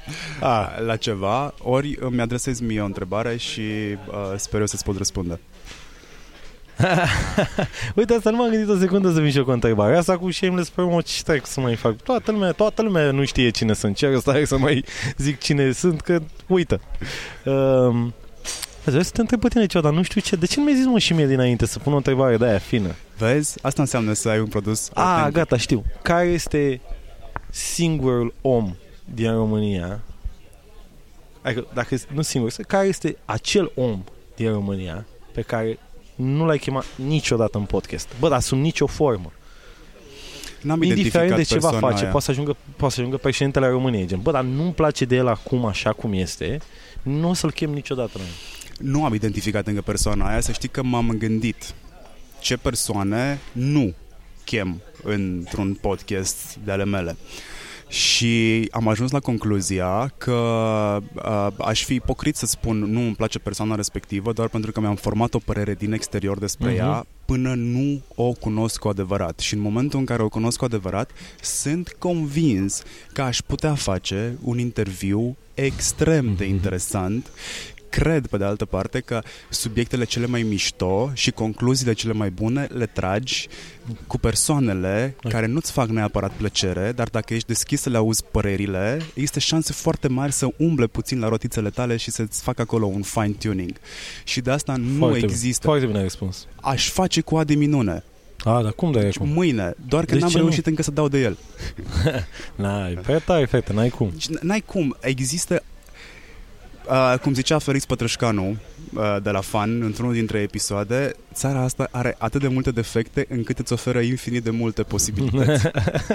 Ah, 0.39 0.67
la 0.85 0.95
ceva, 0.95 1.53
ori 1.61 1.97
îmi 1.99 2.21
adresezi 2.21 2.63
mie 2.63 2.81
o 2.81 2.85
întrebare 2.85 3.37
și 3.37 3.61
uh, 3.61 4.33
sper 4.35 4.59
eu 4.59 4.65
să-ți 4.65 4.83
pot 4.83 4.97
răspunde. 4.97 5.39
Uite, 7.95 8.13
asta 8.13 8.29
nu 8.29 8.37
m-am 8.37 8.49
gândit 8.49 8.69
o 8.69 8.77
secundă 8.77 9.11
să 9.11 9.19
vin 9.19 9.31
și 9.31 9.37
eu 9.37 9.43
cu 9.43 9.49
o 9.49 9.53
întrebare. 9.53 9.97
Asta 9.97 10.17
cu 10.17 10.31
shameless 10.31 10.69
promo, 10.69 11.01
ce 11.01 11.13
stai 11.13 11.41
să 11.43 11.59
mai 11.59 11.75
fac? 11.75 11.95
Toată 12.01 12.31
lumea, 12.31 12.51
toată 12.51 12.81
lumea 12.81 13.11
nu 13.11 13.25
știe 13.25 13.49
cine 13.49 13.73
sunt. 13.73 13.95
Ce 13.95 14.17
stai 14.17 14.45
să 14.47 14.57
mai 14.57 14.85
zic 15.17 15.39
cine 15.39 15.71
sunt, 15.71 16.01
că 16.01 16.19
uită. 16.47 16.81
Um, 17.45 18.13
Vreau 18.85 19.01
să 19.03 19.11
te 19.11 19.21
întreb 19.21 19.39
pe 19.39 19.47
tine 19.47 19.65
ceva, 19.65 19.83
dar 19.83 19.93
nu 19.93 20.03
știu 20.03 20.21
ce. 20.21 20.35
De 20.35 20.45
ce 20.45 20.59
nu 20.59 20.63
mi-ai 20.65 20.77
zis 20.77 20.85
mă 20.85 20.99
și 20.99 21.13
mie 21.13 21.27
dinainte 21.27 21.65
să 21.65 21.79
pun 21.79 21.93
o 21.93 21.95
întrebare 21.95 22.37
de 22.37 22.45
aia 22.45 22.57
fină? 22.57 22.95
Vezi? 23.17 23.57
Asta 23.61 23.81
înseamnă 23.81 24.13
să 24.13 24.29
ai 24.29 24.39
un 24.39 24.47
produs 24.47 24.89
Ah, 24.93 25.03
autentic. 25.03 25.33
gata, 25.33 25.57
știu. 25.57 25.83
Care 26.01 26.27
este 26.27 26.81
singurul 27.49 28.33
om 28.41 28.75
din 29.05 29.31
România? 29.31 30.01
Adică, 31.41 31.67
dacă 31.73 31.97
nu 32.13 32.21
singur, 32.21 32.51
care 32.67 32.87
este 32.87 33.17
acel 33.25 33.71
om 33.75 34.03
din 34.35 34.51
România 34.51 35.05
pe 35.33 35.41
care 35.41 35.79
nu 36.15 36.45
l-ai 36.45 36.57
chemat 36.57 36.85
niciodată 36.95 37.57
în 37.57 37.63
podcast? 37.63 38.07
Bă, 38.19 38.29
dar 38.29 38.39
sub 38.39 38.57
nicio 38.57 38.87
formă. 38.87 39.31
N-am 40.61 40.81
Indiferent 40.81 41.31
identificat 41.31 41.37
de 41.37 41.43
ce 41.43 41.59
va 41.59 41.69
persoana 41.69 41.87
face, 41.87 42.03
aia. 42.03 42.11
poate 42.11 42.25
să, 42.25 42.31
ajungă, 42.31 42.55
poate 42.75 42.93
să 42.93 42.99
ajungă 42.99 43.17
președintele 43.17 43.67
României. 43.67 44.07
Gen, 44.07 44.21
bă, 44.21 44.31
dar 44.31 44.43
nu-mi 44.43 44.73
place 44.73 45.05
de 45.05 45.15
el 45.15 45.27
acum 45.27 45.65
așa 45.65 45.93
cum 45.93 46.13
este, 46.13 46.57
nu 47.01 47.29
o 47.29 47.33
să-l 47.33 47.51
chem 47.51 47.69
niciodată. 47.69 48.17
Noi. 48.17 48.27
Nu 48.79 49.05
am 49.05 49.13
identificat 49.13 49.67
încă 49.67 49.81
persoana 49.81 50.29
aia, 50.29 50.39
să 50.39 50.51
știi 50.51 50.69
că 50.69 50.83
m-am 50.83 51.15
gândit 51.17 51.73
ce 52.39 52.57
persoane 52.57 53.39
nu 53.51 53.93
chem 54.45 54.81
într-un 55.03 55.73
podcast 55.81 56.57
de 56.63 56.71
ale 56.71 56.85
mele. 56.85 57.17
Și 57.93 58.67
am 58.71 58.87
ajuns 58.87 59.11
la 59.11 59.19
concluzia 59.19 60.13
că 60.17 60.31
uh, 61.15 61.47
aș 61.57 61.83
fi 61.83 61.93
ipocrit 61.93 62.35
să 62.35 62.45
spun 62.45 62.77
nu 62.77 62.99
îmi 62.99 63.15
place 63.15 63.39
persoana 63.39 63.75
respectivă 63.75 64.33
doar 64.33 64.47
pentru 64.47 64.71
că 64.71 64.79
mi-am 64.79 64.95
format 64.95 65.33
o 65.33 65.39
părere 65.39 65.73
din 65.73 65.93
exterior 65.93 66.39
despre 66.39 66.69
Mhm. 66.69 66.77
ea 66.77 67.05
până 67.25 67.53
nu 67.53 68.01
o 68.15 68.31
cunosc 68.31 68.79
cu 68.79 68.87
adevărat. 68.87 69.39
Și 69.39 69.53
în 69.53 69.59
momentul 69.59 69.99
în 69.99 70.05
care 70.05 70.23
o 70.23 70.29
cunosc 70.29 70.57
cu 70.57 70.65
adevărat, 70.65 71.11
sunt 71.41 71.95
convins 71.99 72.83
că 73.13 73.21
aș 73.21 73.37
putea 73.45 73.73
face 73.75 74.37
un 74.41 74.59
interviu 74.59 75.35
extrem 75.53 76.33
de 76.37 76.45
interesant 76.45 77.27
cred, 78.01 78.27
pe 78.27 78.37
de 78.37 78.43
altă 78.43 78.65
parte, 78.65 78.99
că 78.99 79.21
subiectele 79.49 80.03
cele 80.03 80.25
mai 80.25 80.41
mișto 80.41 81.11
și 81.13 81.31
concluziile 81.31 81.93
cele 81.93 82.13
mai 82.13 82.29
bune 82.29 82.67
le 82.71 82.85
tragi 82.85 83.47
cu 84.07 84.17
persoanele 84.17 85.15
Ok. 85.23 85.31
care 85.31 85.45
nu-ți 85.45 85.71
fac 85.71 85.87
neapărat 85.89 86.31
plăcere, 86.31 86.91
dar 86.95 87.07
dacă 87.09 87.33
ești 87.33 87.47
deschis 87.47 87.81
să 87.81 87.89
le 87.89 87.97
auzi 87.97 88.23
părerile, 88.31 89.01
există 89.13 89.39
șanse 89.39 89.73
foarte 89.73 90.07
mari 90.07 90.31
să 90.31 90.47
umble 90.57 90.87
puțin 90.87 91.19
la 91.19 91.27
rotițele 91.27 91.69
tale 91.69 91.97
și 91.97 92.11
să-ți 92.11 92.41
facă 92.41 92.61
acolo 92.61 92.85
un 92.85 93.01
fine-tuning. 93.01 93.71
Și 94.23 94.41
de 94.41 94.51
asta 94.51 94.75
nu 94.75 94.97
Foarte 94.97 95.17
bine. 95.19 95.31
există. 95.31 95.67
Foarte 95.67 95.85
bine 95.85 95.97
ai 95.97 96.03
răspuns. 96.03 96.47
Aș 96.61 96.89
face 96.89 97.21
cu 97.21 97.37
Adi 97.37 97.55
minune. 97.55 98.03
A, 98.43 98.61
dar 98.61 98.71
cum 98.71 98.91
de 98.91 99.11
acum? 99.15 99.29
Mâine. 99.29 99.73
Doar 99.87 100.05
că 100.05 100.13
De 100.13 100.19
n-am 100.19 100.29
ce 100.29 100.37
nu? 100.37 100.43
reușit 100.43 100.65
încă 100.65 100.81
să 100.83 100.91
dau 100.91 101.07
de 101.07 101.19
el. 101.21 101.37
N-ai, 102.55 102.93
prea 102.93 103.19
tare, 103.19 103.45
fete, 103.45 103.73
n-ai 103.73 103.89
cum. 103.89 104.09
Deci 104.11 104.27
n- 104.27 104.39
N-ai 104.41 104.61
cum. 104.65 104.95
Există, 105.01 105.63
uh, 106.89 107.19
cum 107.21 107.33
zicea 107.33 107.57
Felix 107.57 107.85
Pătrășcanu, 107.85 108.57
uh, 108.93 109.17
de 109.23 109.29
la 109.29 109.41
fan 109.41 109.81
într-unul 109.81 110.13
dintre 110.13 110.39
episoade, 110.39 111.11
țara 111.33 111.61
asta 111.61 111.87
are 111.91 112.15
atât 112.17 112.41
de 112.41 112.47
multe 112.47 112.71
defecte 112.71 113.25
încât 113.29 113.59
îți 113.59 113.73
oferă 113.73 113.99
infinit 113.99 114.43
de 114.43 114.49
multe 114.49 114.83
posibilități. 114.83 115.67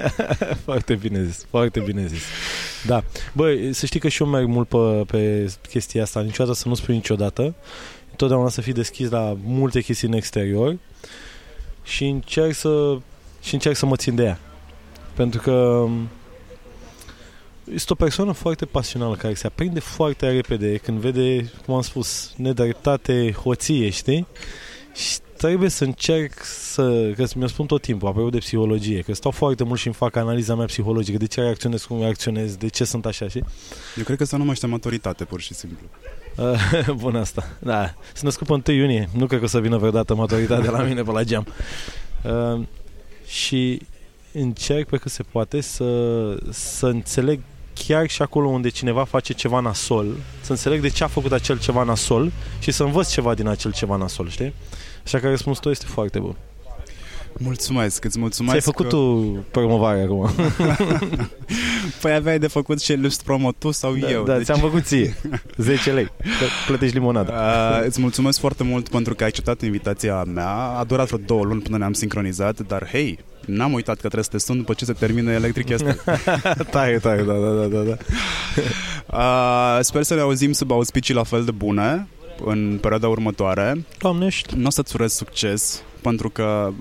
foarte 0.64 0.94
bine 0.94 1.24
zis, 1.24 1.46
foarte 1.50 1.80
bine 1.80 2.06
zis. 2.06 2.22
Da. 2.86 3.04
Băi, 3.32 3.72
să 3.72 3.86
știi 3.86 4.00
că 4.00 4.08
și 4.08 4.22
eu 4.22 4.28
merg 4.28 4.46
mult 4.46 4.68
pe, 4.68 5.04
pe 5.06 5.52
chestia 5.68 6.02
asta, 6.02 6.20
niciodată 6.20 6.56
să 6.56 6.68
nu 6.68 6.74
spui 6.74 6.94
niciodată. 6.94 7.54
Totdeauna 8.16 8.48
să 8.48 8.60
fii 8.60 8.72
deschis 8.72 9.10
la 9.10 9.36
multe 9.44 9.80
chestii 9.80 10.08
în 10.08 10.14
exterior 10.14 10.76
și 11.82 12.04
încerc 12.04 12.54
să, 12.54 12.98
și 13.42 13.54
încerc 13.54 13.76
să 13.76 13.86
mă 13.86 13.96
țin 13.96 14.14
de 14.14 14.22
ea. 14.22 14.38
Pentru 15.14 15.40
că 15.40 15.86
este 17.74 17.92
o 17.92 17.96
persoană 17.96 18.32
foarte 18.32 18.64
pasională 18.64 19.14
care 19.14 19.34
se 19.34 19.46
aprinde 19.46 19.80
foarte 19.80 20.30
repede 20.30 20.76
când 20.76 20.98
vede, 20.98 21.50
cum 21.64 21.74
am 21.74 21.82
spus, 21.82 22.32
nedreptate, 22.36 23.32
hoție, 23.32 23.88
știi? 23.90 24.26
Și 24.94 25.18
trebuie 25.36 25.68
să 25.68 25.84
încerc 25.84 26.32
să, 26.44 27.12
că 27.16 27.24
mi-o 27.34 27.46
spun 27.46 27.66
tot 27.66 27.82
timpul, 27.82 28.08
apropo 28.08 28.30
de 28.30 28.38
psihologie, 28.38 29.00
că 29.00 29.14
stau 29.14 29.30
foarte 29.30 29.64
mult 29.64 29.78
și 29.78 29.86
îmi 29.86 29.94
fac 29.96 30.16
analiza 30.16 30.54
mea 30.54 30.66
psihologică, 30.66 31.18
de 31.18 31.26
ce 31.26 31.40
reacționez 31.40 31.84
cum 31.84 32.00
reacționez, 32.00 32.56
de 32.56 32.68
ce 32.68 32.84
sunt 32.84 33.06
așa, 33.06 33.28
și 33.28 33.38
Eu 33.96 34.04
cred 34.04 34.16
că 34.16 34.24
să 34.24 34.36
nu 34.36 34.44
mai 34.44 34.56
maturitate, 34.66 35.24
pur 35.24 35.40
și 35.40 35.54
simplu. 35.54 35.86
Bun 37.02 37.16
asta, 37.16 37.56
da. 37.58 37.94
Sunt 38.12 38.22
născut 38.22 38.46
pe 38.46 38.72
1 38.72 38.78
iunie, 38.78 39.08
nu 39.12 39.26
cred 39.26 39.38
că 39.38 39.44
o 39.44 39.48
să 39.48 39.60
vină 39.60 39.76
vreodată 39.76 40.14
maturitatea 40.14 40.70
la 40.70 40.82
mine 40.82 41.02
pe 41.02 41.10
la 41.10 41.22
geam. 41.22 41.46
Uh, 42.24 42.66
și 43.26 43.80
încerc 44.32 44.88
pe 44.88 44.96
cât 44.96 45.10
se 45.10 45.22
poate 45.22 45.60
să, 45.60 46.38
să 46.50 46.86
înțeleg 46.86 47.40
chiar 47.86 48.08
și 48.08 48.22
acolo 48.22 48.48
unde 48.48 48.68
cineva 48.68 49.04
face 49.04 49.32
ceva 49.32 49.60
nasol, 49.60 50.06
să 50.40 50.50
înțeleg 50.50 50.80
de 50.80 50.88
ce 50.88 51.04
a 51.04 51.06
făcut 51.06 51.32
acel 51.32 51.58
ceva 51.58 51.82
nasol 51.82 52.32
și 52.58 52.70
să 52.70 52.82
învăț 52.82 53.10
ceva 53.10 53.34
din 53.34 53.48
acel 53.48 53.72
ceva 53.72 53.96
nasol, 53.96 54.28
știi? 54.28 54.54
Așa 55.04 55.18
că 55.18 55.28
răspunsul 55.28 55.62
tău 55.62 55.70
este 55.70 55.86
foarte 55.86 56.18
bun. 56.18 56.36
Mulțumesc, 57.32 58.04
îți 58.04 58.18
mulțumesc 58.18 58.58
Ți-ai 58.58 58.72
făcut 58.74 58.88
că... 58.88 58.94
tu 58.96 59.44
promovare 59.50 60.02
acum. 60.02 60.30
păi 62.02 62.12
aveai 62.14 62.38
de 62.38 62.46
făcut 62.46 62.80
și 62.80 62.94
lust 62.94 63.22
promo 63.22 63.52
tu 63.52 63.70
sau 63.70 63.96
da, 63.96 64.10
eu. 64.10 64.24
Da, 64.24 64.36
deci... 64.36 64.44
ți-am 64.44 64.58
făcut 64.58 64.84
ție. 64.84 65.16
10 65.56 65.92
lei. 65.92 66.08
Plătești 66.66 66.94
limonada. 66.94 67.32
Uh, 67.32 67.86
îți 67.86 68.00
mulțumesc 68.00 68.38
foarte 68.38 68.64
mult 68.64 68.88
pentru 68.88 69.14
că 69.14 69.22
ai 69.22 69.28
acceptat 69.28 69.62
invitația 69.62 70.22
mea. 70.22 70.54
A 70.54 70.84
durat 70.84 71.06
vreo 71.06 71.18
două 71.26 71.44
luni 71.44 71.60
până 71.60 71.76
ne-am 71.76 71.92
sincronizat, 71.92 72.60
dar 72.60 72.88
hei, 72.90 73.18
n-am 73.48 73.72
uitat 73.72 73.94
că 73.94 74.00
trebuie 74.00 74.24
să 74.24 74.30
te 74.30 74.38
sun 74.38 74.56
după 74.56 74.74
ce 74.74 74.84
se 74.84 74.92
termină 74.92 75.30
Electric 75.30 75.68
este. 75.68 75.98
tare, 76.70 76.98
tare, 76.98 77.22
da, 77.22 77.32
da, 77.32 77.66
da, 77.66 77.82
da. 77.82 77.96
Uh, 79.12 79.78
sper 79.88 80.02
să 80.02 80.14
ne 80.14 80.20
auzim 80.20 80.52
sub 80.52 80.70
auspicii 80.70 81.14
la 81.14 81.22
fel 81.22 81.44
de 81.44 81.50
bune 81.50 82.08
în 82.44 82.78
perioada 82.80 83.08
următoare. 83.08 83.84
Doamnești. 83.98 84.56
Nu 84.56 84.66
o 84.66 84.70
să-ți 84.70 84.96
urez 84.96 85.12
succes, 85.12 85.82
pentru 86.00 86.30
că 86.30 86.72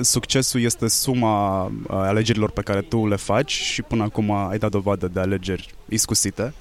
succesul 0.00 0.60
este 0.60 0.88
suma 0.88 1.72
alegerilor 1.88 2.50
pe 2.50 2.60
care 2.60 2.80
tu 2.80 3.06
le 3.06 3.16
faci 3.16 3.52
și 3.52 3.82
până 3.82 4.02
acum 4.02 4.30
ai 4.30 4.58
dat 4.58 4.70
dovadă 4.70 5.08
de 5.08 5.20
alegeri 5.20 5.74
iscusite. 5.88 6.54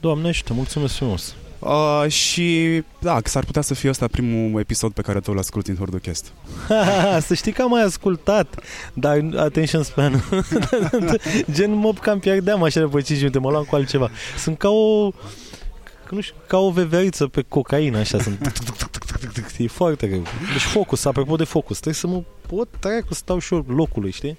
Doamnește, 0.00 0.52
mulțumesc 0.52 0.94
frumos. 0.94 1.34
Uh, 1.62 2.10
și 2.10 2.82
da, 2.98 3.18
s-ar 3.24 3.44
putea 3.44 3.62
să 3.62 3.74
fie 3.74 3.88
ăsta 3.88 4.06
primul 4.06 4.60
episod 4.60 4.92
pe 4.92 5.02
care 5.02 5.20
tu 5.20 5.30
îl 5.32 5.38
asculti 5.38 5.70
în 5.70 5.76
Hordocast. 5.76 6.32
să 7.26 7.34
știi 7.34 7.52
că 7.52 7.62
am 7.62 7.70
mai 7.70 7.82
ascultat, 7.82 8.64
dar 8.92 9.28
attention 9.36 9.82
span. 9.82 10.24
Gen 11.54 11.72
mă 11.72 11.92
cam 11.92 12.18
pierdeam 12.18 12.62
așa 12.62 12.80
după 12.80 13.00
5 13.00 13.18
minute, 13.18 13.38
mă 13.38 13.50
luam 13.50 13.64
cu 13.64 13.74
altceva. 13.74 14.10
Sunt 14.38 14.58
ca 14.58 14.68
o 14.68 15.10
nu 16.10 16.20
știu, 16.20 16.34
ca 16.46 16.58
o 16.58 16.70
veveriță 16.70 17.26
pe 17.26 17.42
cocaină, 17.48 17.98
așa 17.98 18.18
sunt. 18.18 18.52
E 19.58 19.66
foarte 19.66 20.06
greu. 20.06 20.22
Deci 20.52 20.62
focus, 20.62 21.04
apropo 21.04 21.36
de 21.36 21.44
focus, 21.44 21.80
trebuie 21.80 21.94
să 21.94 22.06
mă 22.06 22.22
pot 22.46 22.68
tăia 22.78 23.02
cu 23.06 23.14
stau 23.14 23.38
și 23.38 23.54
eu 23.54 23.64
locului, 23.68 24.10
știi? 24.10 24.36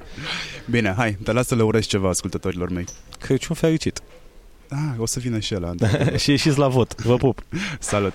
Bine, 0.70 0.94
hai, 0.98 1.18
te 1.24 1.32
las 1.32 1.48
să 1.48 1.56
le 1.56 1.64
urez 1.64 1.86
ceva 1.86 2.10
ascultătorilor 2.10 2.70
mei. 2.70 2.86
Crăciun 3.20 3.56
fericit. 3.56 4.02
Ah, 4.74 4.96
o 4.98 5.06
să 5.06 5.20
vină 5.20 5.40
și 5.40 5.56
ăla. 5.56 5.72
Da. 5.84 6.18
și 6.18 6.30
ieșiți 6.30 6.58
la 6.58 6.68
vot. 6.68 7.02
Vă 7.02 7.16
pup. 7.16 7.44
Salut! 7.80 8.14